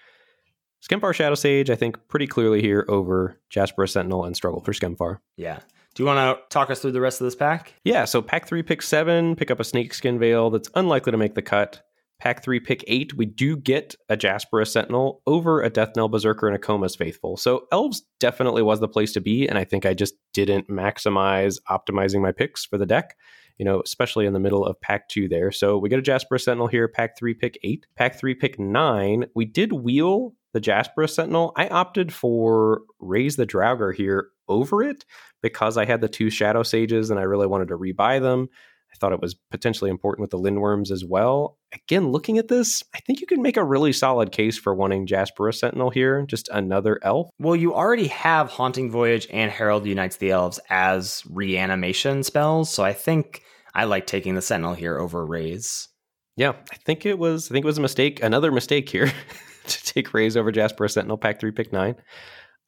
Skemfar 0.82 1.14
Shadowsage, 1.14 1.70
I 1.70 1.76
think, 1.76 1.98
pretty 2.08 2.28
clearly 2.28 2.62
here 2.62 2.86
over 2.88 3.38
Jaspera 3.52 3.90
Sentinel 3.90 4.24
and 4.24 4.36
Struggle 4.36 4.62
for 4.62 4.74
Skemfar. 4.74 5.20
Yeah. 5.36 5.60
Do 5.96 6.04
you 6.04 6.08
want 6.08 6.38
to 6.38 6.44
talk 6.50 6.70
us 6.70 6.80
through 6.80 6.94
the 6.94 7.02
rest 7.02 7.20
of 7.20 7.26
this 7.26 7.36
pack? 7.36 7.74
Yeah, 7.84 8.06
so 8.06 8.22
pack 8.22 8.48
three, 8.48 8.64
pick 8.64 8.82
seven, 8.82 9.36
pick 9.36 9.52
up 9.52 9.60
a 9.60 9.64
Snakeskin 9.64 10.20
Veil 10.20 10.50
that's 10.50 10.70
unlikely 10.76 11.12
to 11.12 11.18
make 11.18 11.36
the 11.36 11.42
cut. 11.42 11.82
Pack 12.20 12.44
three, 12.44 12.60
pick 12.60 12.84
eight, 12.88 13.14
we 13.16 13.26
do 13.26 13.58
get 13.58 13.96
a 14.10 14.18
Jaspera 14.18 14.68
Sentinel 14.68 15.22
over 15.26 15.62
a 15.62 15.70
Deathknell 15.70 16.12
Berserker 16.12 16.48
and 16.48 16.56
a 16.56 16.60
Koma's 16.60 16.96
Faithful. 16.96 17.38
So 17.38 17.66
Elves 17.72 18.04
definitely 18.20 18.62
was 18.62 18.80
the 18.80 18.90
place 18.90 19.14
to 19.14 19.22
be, 19.22 19.48
and 19.48 19.58
I 19.58 19.64
think 19.64 19.86
I 19.86 19.94
just 19.94 20.16
didn't 20.34 20.70
maximize 20.70 21.58
optimizing 21.70 22.22
my 22.22 22.34
picks 22.34 22.66
for 22.66 22.78
the 22.78 22.86
deck 22.86 23.16
you 23.60 23.66
know, 23.66 23.82
especially 23.86 24.26
in 24.26 24.34
the 24.34 24.40
middle 24.40 24.66
of 24.66 24.80
pack 24.82 25.10
two 25.10 25.28
there. 25.28 25.52
So 25.52 25.78
we 25.78 25.90
get 25.90 26.00
a 26.00 26.02
Jaspera 26.02 26.42
Sentinel 26.42 26.68
here, 26.68 26.88
pack 26.88 27.18
three, 27.18 27.34
pick 27.34 27.60
eight. 27.64 27.86
Pack 27.96 28.18
three, 28.18 28.34
pick 28.34 28.58
nine. 28.58 29.26
We 29.36 29.46
did 29.46 29.74
wheel 29.74 30.34
the 30.54 30.62
Jaspera 30.62 31.10
Sentinel. 31.10 31.52
I 31.56 31.68
opted 31.68 32.12
for 32.12 32.82
Raise 33.00 33.36
the 33.36 33.46
Draugr 33.46 33.94
here 33.94 34.30
over 34.48 34.82
it 34.82 35.06
because 35.44 35.78
I 35.78 35.86
had 35.86 36.02
the 36.02 36.10
two 36.10 36.28
Shadowsages 36.28 37.12
and 37.12 37.20
I 37.20 37.24
really 37.24 37.48
wanted 37.48 37.68
to 37.68 37.78
rebuy 37.78 38.22
them. 38.22 38.50
I 38.92 38.96
thought 38.98 39.14
it 39.14 39.22
was 39.22 39.36
potentially 39.52 39.90
important 39.90 40.22
with 40.22 40.32
the 40.32 40.40
Lindworms 40.40 40.92
as 40.92 41.06
well. 41.06 41.58
Again, 41.74 42.12
looking 42.12 42.38
at 42.38 42.48
this, 42.48 42.84
I 42.96 43.00
think 43.00 43.22
you 43.22 43.28
can 43.28 43.42
make 43.42 43.58
a 43.58 43.64
really 43.64 43.94
solid 43.94 44.32
case 44.32 44.58
for 44.58 44.74
wanting 44.74 45.08
Jaspera 45.08 45.54
Sentinel 45.54 45.90
here, 45.90 46.26
just 46.26 46.50
another 46.50 47.00
elf. 47.04 47.30
Well, 47.40 47.56
you 47.56 47.74
already 47.74 48.08
have 48.08 48.50
Haunting 48.50 48.90
Voyage 48.90 49.28
and 49.32 49.52
Harald 49.52 49.86
Unites 49.86 50.18
the 50.18 50.32
Elves 50.32 50.60
as 50.70 51.24
reanimation 51.30 52.24
spells, 52.24 52.70
so 52.70 52.84
I 52.84 52.94
think 52.94 53.44
I 53.74 53.84
like 53.84 54.08
taking 54.08 54.36
the 54.36 54.42
Sentinel 54.42 54.74
here 54.74 54.98
over 54.98 55.26
Raise. 55.26 55.88
Yeah, 56.36 56.54
I 56.72 56.76
think 56.78 57.06
it 57.06 57.20
was 57.20 57.52
I 57.52 57.54
think 57.54 57.66
it 57.66 57.68
was 57.68 57.78
a 57.78 57.82
mistake, 57.82 58.24
another 58.24 58.52
mistake 58.52 58.90
here 58.90 59.12
to 59.68 59.84
take 59.84 60.14
Raise 60.14 60.36
over 60.36 60.52
Jaspera 60.52 60.90
Sentinel, 60.90 61.18
pack 61.18 61.40
three, 61.40 61.52
pick 61.52 61.72
nine. 61.72 61.96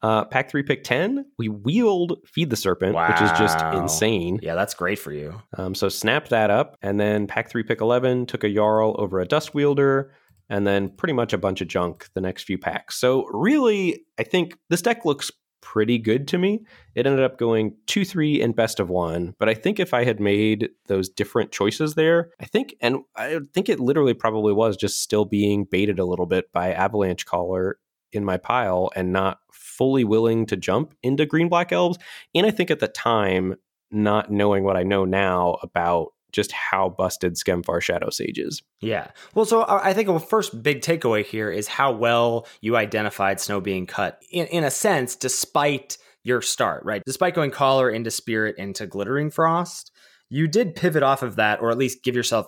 Uh, 0.02 0.24
pack 0.24 0.50
three, 0.50 0.64
pick 0.64 0.82
10, 0.82 1.24
we 1.38 1.48
wheeled 1.48 2.18
Feed 2.26 2.50
the 2.50 2.56
Serpent, 2.56 2.94
wow. 2.94 3.08
which 3.08 3.22
is 3.22 3.30
just 3.38 3.60
insane. 3.74 4.40
Yeah, 4.42 4.56
that's 4.56 4.74
great 4.74 4.98
for 4.98 5.12
you. 5.12 5.40
Um, 5.56 5.74
so 5.76 5.88
snap 5.88 6.28
that 6.28 6.50
up. 6.50 6.76
And 6.82 6.98
then 6.98 7.28
pack 7.28 7.48
three, 7.48 7.62
pick 7.62 7.80
11, 7.80 8.26
took 8.26 8.42
a 8.42 8.52
Jarl 8.52 8.96
over 8.98 9.20
a 9.20 9.26
Dust 9.26 9.54
Wielder, 9.54 10.12
and 10.48 10.66
then 10.66 10.90
pretty 10.90 11.12
much 11.12 11.32
a 11.32 11.38
bunch 11.38 11.60
of 11.60 11.68
junk 11.68 12.08
the 12.14 12.20
next 12.20 12.42
few 12.42 12.58
packs. 12.58 12.96
So 12.98 13.26
really, 13.26 14.04
I 14.18 14.24
think 14.24 14.58
this 14.68 14.82
deck 14.82 15.04
looks 15.04 15.30
pretty 15.62 15.96
good 15.96 16.28
to 16.28 16.36
me. 16.36 16.64
It 16.94 17.06
ended 17.06 17.24
up 17.24 17.38
going 17.38 17.74
2 17.86 18.04
3 18.04 18.42
and 18.42 18.54
best 18.54 18.80
of 18.80 18.90
one. 18.90 19.34
But 19.38 19.48
I 19.48 19.54
think 19.54 19.80
if 19.80 19.94
I 19.94 20.04
had 20.04 20.20
made 20.20 20.68
those 20.88 21.08
different 21.08 21.52
choices 21.52 21.94
there, 21.94 22.30
I 22.40 22.44
think, 22.44 22.74
and 22.80 22.98
I 23.16 23.38
think 23.54 23.68
it 23.68 23.80
literally 23.80 24.12
probably 24.12 24.52
was 24.52 24.76
just 24.76 25.00
still 25.00 25.24
being 25.24 25.64
baited 25.64 25.98
a 25.98 26.04
little 26.04 26.26
bit 26.26 26.52
by 26.52 26.72
Avalanche 26.72 27.24
Caller 27.24 27.78
in 28.12 28.24
my 28.24 28.36
pile 28.36 28.90
and 28.94 29.12
not 29.12 29.38
fully 29.52 30.04
willing 30.04 30.46
to 30.46 30.56
jump 30.56 30.94
into 31.02 31.26
green 31.26 31.48
black 31.48 31.72
elves. 31.72 31.98
And 32.34 32.46
I 32.46 32.50
think 32.50 32.70
at 32.70 32.80
the 32.80 32.88
time, 32.88 33.56
not 33.90 34.30
knowing 34.30 34.64
what 34.64 34.76
I 34.76 34.82
know 34.82 35.04
now 35.04 35.58
about 35.62 36.08
just 36.32 36.50
how 36.50 36.88
busted 36.88 37.34
Skemfar 37.34 37.80
Shadowsage 37.80 38.38
is. 38.38 38.62
Yeah. 38.80 39.08
Well, 39.34 39.44
so 39.44 39.62
uh, 39.62 39.80
I 39.82 39.92
think 39.92 40.08
a 40.08 40.18
first 40.18 40.62
big 40.62 40.80
takeaway 40.80 41.24
here 41.24 41.50
is 41.50 41.68
how 41.68 41.92
well 41.92 42.46
you 42.62 42.76
identified 42.76 43.38
Snow 43.38 43.60
being 43.60 43.86
cut. 43.86 44.22
In, 44.30 44.46
in 44.46 44.64
a 44.64 44.70
sense, 44.70 45.14
despite 45.14 45.98
your 46.24 46.40
start, 46.40 46.84
right? 46.84 47.02
Despite 47.04 47.34
going 47.34 47.50
Caller 47.50 47.90
into 47.90 48.10
Spirit 48.10 48.56
into 48.56 48.86
Glittering 48.86 49.30
Frost, 49.30 49.92
you 50.30 50.48
did 50.48 50.74
pivot 50.74 51.02
off 51.02 51.22
of 51.22 51.36
that, 51.36 51.60
or 51.60 51.70
at 51.70 51.76
least 51.76 52.02
give 52.02 52.16
yourself 52.16 52.46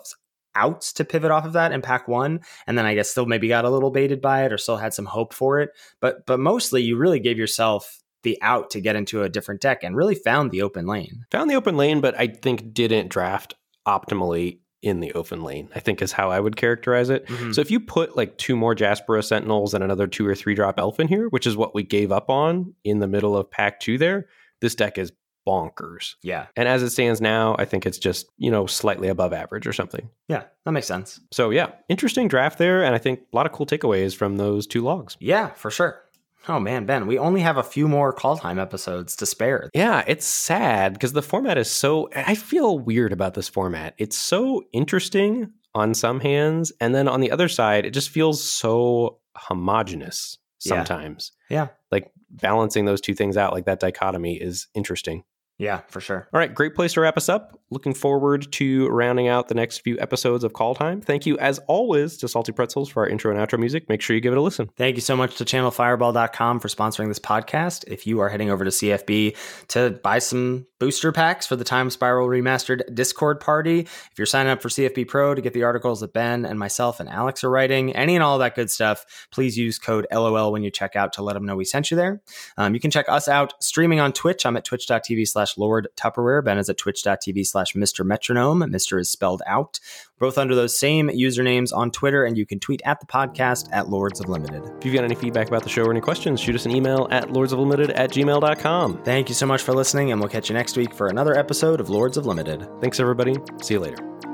outs 0.57 0.93
to 0.93 1.05
pivot 1.05 1.31
off 1.31 1.45
of 1.45 1.53
that 1.53 1.73
in 1.73 1.83
pack 1.83 2.09
one 2.09 2.41
and 2.67 2.77
then 2.77 2.87
i 2.87 2.95
guess 2.95 3.11
still 3.11 3.27
maybe 3.27 3.49
got 3.49 3.65
a 3.65 3.71
little 3.71 3.91
baited 3.91 4.21
by 4.21 4.45
it 4.45 4.53
or 4.53 4.59
still 4.59 4.77
had 4.77 4.95
some 4.95 5.07
hope 5.07 5.33
for 5.33 5.61
it 5.61 5.71
but 6.01 6.27
but 6.27 6.39
mostly 6.41 6.83
you 6.83 6.97
really 6.97 7.21
gave 7.21 7.39
yourself 7.39 8.01
the 8.23 8.39
out 8.41 8.71
to 8.71 8.81
get 8.81 8.97
into 8.97 9.23
a 9.23 9.29
different 9.29 9.61
deck 9.61 9.83
and 9.83 9.97
really 9.97 10.15
found 10.15 10.51
the 10.51 10.63
open 10.63 10.87
lane 10.87 11.25
found 11.31 11.51
the 11.51 11.57
open 11.57 11.77
lane 11.77 12.01
but 12.01 12.19
i 12.19 12.27
think 12.27 12.73
didn't 12.73 13.09
draft 13.09 13.55
optimally 13.87 14.59
in 14.85 15.01
the 15.01 15.13
open 15.15 15.43
lane, 15.43 15.71
I 15.75 15.81
think 15.81 16.03
is 16.03 16.13
how 16.13 16.31
I 16.31 16.39
would 16.39 16.57
characterize 16.57 17.09
it. 17.09 17.27
Mm-hmm. 17.27 17.53
So 17.53 17.63
if 17.63 17.71
you 17.71 17.81
put 17.81 18.19
like 18.19 18.37
two 18.37 18.55
more 18.55 18.75
Jaspera 18.75 19.25
Sentinels 19.25 19.73
and 19.73 19.83
another 19.83 20.07
two 20.07 20.27
or 20.27 20.35
three 20.35 20.55
drop 20.55 20.79
elf 20.79 21.01
in 21.01 21.09
here, 21.09 21.29
which 21.29 21.47
is 21.47 21.57
what 21.57 21.75
we 21.75 21.83
gave 21.83 22.13
up 22.13 22.29
on 22.29 22.75
in 22.85 22.99
the 22.99 23.09
middle 23.09 23.35
of 23.35 23.51
pack 23.51 23.81
two 23.81 23.97
there, 23.97 24.27
this 24.61 24.75
deck 24.75 24.99
is 24.99 25.11
bonkers. 25.47 26.15
Yeah. 26.23 26.47
And 26.57 26.69
as 26.69 26.83
it 26.83 26.91
stands 26.91 27.21
now, 27.21 27.55
I 27.59 27.65
think 27.65 27.87
it's 27.87 27.99
just, 27.99 28.27
you 28.39 28.51
know, 28.51 28.67
slightly 28.67 29.09
above 29.09 29.33
average 29.33 29.67
or 29.67 29.73
something. 29.73 30.09
Yeah. 30.29 30.45
That 30.65 30.73
makes 30.73 30.87
sense. 30.87 31.21
So, 31.33 31.51
yeah, 31.51 31.73
interesting 31.89 32.29
draft 32.29 32.59
there. 32.59 32.83
And 32.85 32.95
I 32.95 32.99
think 32.99 33.21
a 33.33 33.37
lot 33.37 33.47
of 33.47 33.53
cool 33.53 33.67
takeaways 33.67 34.15
from 34.17 34.37
those 34.37 34.67
two 34.67 34.83
logs. 34.83 35.17
Yeah, 35.21 35.51
for 35.51 35.71
sure. 35.71 36.01
Oh 36.47 36.61
man, 36.61 36.85
Ben, 36.85 37.07
we 37.07 37.19
only 37.19 37.41
have 37.41 37.57
a 37.57 37.63
few 37.63 37.89
more 37.89 38.15
Kaldheim 38.15 38.61
episodes 38.61 39.17
to 39.17 39.25
spare. 39.27 39.71
Yeah, 39.75 40.05
it's 40.07 40.27
sad 40.27 40.93
because 40.93 41.15
the 41.15 41.23
format 41.23 41.57
is 41.57 41.71
so. 41.71 42.11
I 42.15 42.35
feel 42.35 42.79
weird 42.79 43.15
about 43.15 43.33
this 43.33 43.49
format. 43.49 43.95
It's 43.97 44.17
so 44.19 44.63
interesting 44.73 45.53
on 45.75 45.95
some 45.95 46.21
hands, 46.21 46.71
and 46.83 46.95
then 46.95 47.09
on 47.09 47.21
the 47.23 47.31
other 47.31 47.49
side, 47.49 47.87
it 47.87 47.93
just 47.93 48.11
feels 48.11 48.45
so 48.45 49.21
homogenous 49.37 50.37
Yeah. 50.63 50.75
sometimes. 50.77 51.33
Yeah. 51.49 51.69
Like 51.91 52.11
balancing 52.31 52.85
those 52.85 53.01
two 53.01 53.15
things 53.15 53.37
out, 53.39 53.55
like 53.55 53.65
that 53.65 53.81
dichotomy 53.81 54.35
is 54.35 54.67
interesting. 54.75 55.25
Yeah, 55.57 55.83
for 55.89 56.01
sure. 56.01 56.27
All 56.33 56.39
right, 56.39 56.53
great 56.53 56.75
place 56.75 56.95
to 56.95 57.01
wrap 57.01 57.17
us 57.17 57.29
up. 57.29 57.59
Looking 57.71 57.95
forward 57.95 58.51
to 58.53 58.89
rounding 58.89 59.29
out 59.29 59.49
the 59.49 59.55
next 59.55 59.79
few 59.79 59.99
episodes 60.01 60.43
of 60.43 60.53
Kaldheim. 60.53 61.03
Thank 61.03 61.27
you, 61.27 61.39
as 61.39 61.59
always, 61.67 62.17
to 62.19 62.29
Salty 62.29 62.53
Pretzels 62.53 62.89
for 62.89 63.05
our 63.05 63.09
intro 63.09 63.35
and 63.35 63.41
outro 63.41 63.59
music. 63.59 63.89
Make 63.89 64.01
sure 64.01 64.15
you 64.15 64.21
give 64.21 64.33
it 64.33 64.39
a 64.39 64.43
listen. 64.43 64.71
Thank 64.77 64.97
you 64.97 65.01
so 65.01 65.17
much 65.17 65.37
to 65.37 65.45
channelfireball.com 65.45 66.61
for 66.61 66.69
sponsoring 66.69 67.09
this 67.09 67.19
podcast. 67.19 67.85
If 67.87 68.07
you 68.07 68.21
are 68.21 68.29
heading 68.29 68.51
over 68.51 68.65
to 68.65 68.71
CFB 68.71 69.37
to 69.69 69.91
buy 70.03 70.19
some 70.19 70.67
booster 70.79 71.13
packs 71.13 71.47
for 71.47 71.57
the 71.57 71.65
Time 71.65 71.89
Spiral 71.89 72.29
Remastered 72.29 72.95
Discord 72.95 73.41
party, 73.41 73.81
if 73.81 74.13
you're 74.19 74.27
signing 74.27 74.53
up 74.53 74.61
for 74.61 74.69
CFB 74.69 75.09
Pro 75.09 75.35
to 75.35 75.41
get 75.41 75.53
the 75.53 75.63
articles 75.63 76.01
that 76.01 76.13
Ben 76.13 76.45
and 76.45 76.59
myself 76.59 77.01
and 77.01 77.09
Alex 77.09 77.43
are 77.43 77.51
writing, 77.51 77.95
any 77.97 78.15
and 78.15 78.23
all 78.23 78.39
that 78.39 78.55
good 78.55 78.71
stuff, 78.71 79.27
please 79.31 79.57
use 79.57 79.79
code 79.79 80.07
LOL 80.13 80.53
when 80.53 80.63
you 80.63 80.71
check 80.71 80.95
out 80.95 81.13
to 81.15 81.23
let 81.23 81.33
them 81.33 81.47
know 81.47 81.57
we 81.57 81.65
sent 81.65 81.91
you 81.91 81.97
there. 81.97 82.21
Um, 82.57 82.75
you 82.75 82.81
can 82.81 82.91
check 82.91 83.09
us 83.09 83.27
out 83.29 83.55
streaming 83.63 84.01
on 84.01 84.13
Twitch. 84.13 84.45
I'm 84.47 84.57
at 84.57 84.65
twitch.tv 84.65 85.27
slash 85.27 85.44
Lord 85.57 85.89
Tupperware. 85.97 86.45
Ben 86.45 86.59
is 86.59 86.69
at 86.69 86.79
twitch.tv 86.79 87.47
slash 87.47 87.75
Mr. 87.75 88.05
Metronome. 88.05 88.61
Mr. 88.61 88.99
is 88.99 89.11
spelled 89.11 89.43
out. 89.47 89.79
Both 90.19 90.39
under 90.39 90.55
those 90.55 90.79
same 90.79 91.09
usernames 91.11 91.75
on 91.75 91.91
Twitter, 91.91 92.25
and 92.25 92.37
you 92.39 92.47
can 92.47 92.61
tweet 92.61 92.83
at 92.85 93.01
the 93.01 93.07
podcast 93.07 93.69
at 93.73 93.89
Lords 93.89 94.21
of 94.21 94.29
Limited. 94.29 94.63
If 94.79 94.85
you've 94.85 94.95
got 94.95 95.05
any 95.05 95.15
feedback 95.15 95.49
about 95.49 95.63
the 95.63 95.69
show 95.69 95.85
or 95.85 95.91
any 95.91 96.01
questions, 96.01 96.41
shoot 96.41 96.55
us 96.55 96.67
an 96.67 96.75
email 96.75 97.09
at 97.11 97.29
lordsoflimited 97.29 97.93
at 97.95 98.11
gmail.com. 98.11 99.03
Thank 99.03 99.29
you 99.29 99.35
so 99.35 99.47
much 99.47 99.63
for 99.63 99.73
listening, 99.73 100.13
and 100.13 100.21
we'll 100.21 100.31
catch 100.31 100.49
you 100.49 100.55
next 100.55 100.77
week 100.77 100.95
for 100.95 101.09
another 101.09 101.37
episode 101.37 101.81
of 101.81 101.91
Lords 101.91 102.17
of 102.17 102.27
Limited. 102.27 102.67
Thanks, 102.81 103.01
everybody. 103.01 103.37
See 103.63 103.75
you 103.75 103.81
later. 103.81 104.34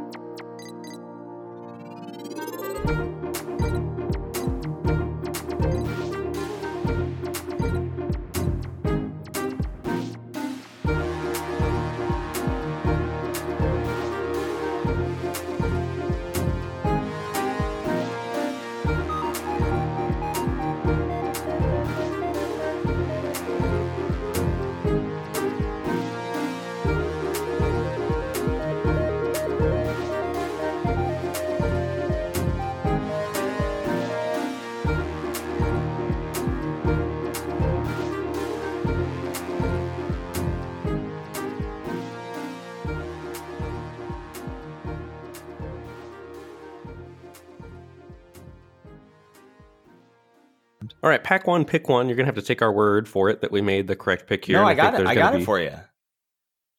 Pack 51.30 51.46
one, 51.46 51.64
pick 51.64 51.88
one. 51.88 52.08
You're 52.08 52.16
going 52.16 52.26
to 52.26 52.28
have 52.34 52.42
to 52.42 52.46
take 52.46 52.60
our 52.60 52.72
word 52.72 53.06
for 53.08 53.30
it 53.30 53.40
that 53.42 53.52
we 53.52 53.60
made 53.62 53.86
the 53.86 53.94
correct 53.94 54.26
pick 54.26 54.44
here. 54.44 54.56
no, 54.58 54.64
I 54.66 54.74
got 54.74 54.94
think 54.94 55.06
it. 55.06 55.10
I 55.10 55.14
got 55.14 55.32
be- 55.34 55.42
it 55.42 55.44
for 55.44 55.60
you. 55.60 55.70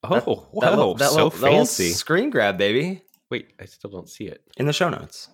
Oh, 0.03 0.09
That 0.15 0.25
whoa, 0.25 0.47
little- 0.53 0.95
that 0.95 1.09
so 1.11 1.15
little- 1.15 1.29
that 1.29 1.41
little 1.41 1.57
fancy. 1.59 1.89
screen 1.91 2.29
grab, 2.29 2.57
baby, 2.57 3.01
Wait, 3.29 3.53
I 3.61 3.65
still 3.65 3.89
don't 3.91 4.09
see 4.09 4.25
it. 4.25 4.43
in 4.57 4.65
the 4.65 4.73
show 4.73 4.89
notes, 4.89 5.29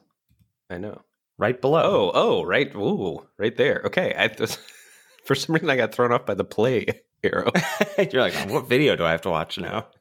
I 0.69 0.77
know. 0.77 1.01
right 1.39 1.59
below. 1.59 1.81
Oh, 1.83 2.11
oh, 2.13 2.43
right. 2.43 2.73
Ooh, 2.75 3.25
right 3.39 3.55
there. 3.57 3.81
Okay. 3.85 4.13
I 4.15 4.27
just, 4.27 4.59
for 5.25 5.33
some 5.33 5.55
reason, 5.55 5.69
I 5.71 5.77
got 5.77 5.93
thrown 5.95 6.11
off 6.11 6.27
by 6.27 6.35
the 6.35 6.43
play 6.43 6.85
arrow. 7.23 7.51
You're 7.97 8.21
like, 8.21 8.35
"Oh, 8.37 8.53
what 8.53 8.67
video 8.69 8.95
do 8.95 9.03
I 9.03 9.09
have 9.11 9.21
to 9.21 9.29
watch 9.31 9.57
now? 9.57 9.87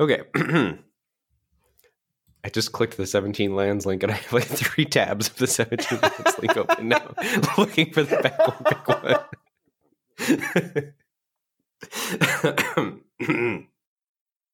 Okay. 0.00 0.22
I 2.44 2.50
just 2.50 2.72
clicked 2.72 2.98
the 2.98 3.06
17 3.06 3.56
lands 3.56 3.86
link 3.86 4.02
and 4.02 4.12
I 4.12 4.16
have 4.16 4.32
like 4.32 4.44
three 4.44 4.84
tabs 4.84 5.28
of 5.28 5.36
the 5.36 5.46
17 5.46 5.98
lands 6.00 6.38
link 6.38 6.56
open 6.56 6.88
now, 6.88 7.14
looking 7.58 7.90
for 7.90 8.02
the 8.02 8.16
back 8.18 8.38
one, 8.38 9.14
one. 13.20 13.66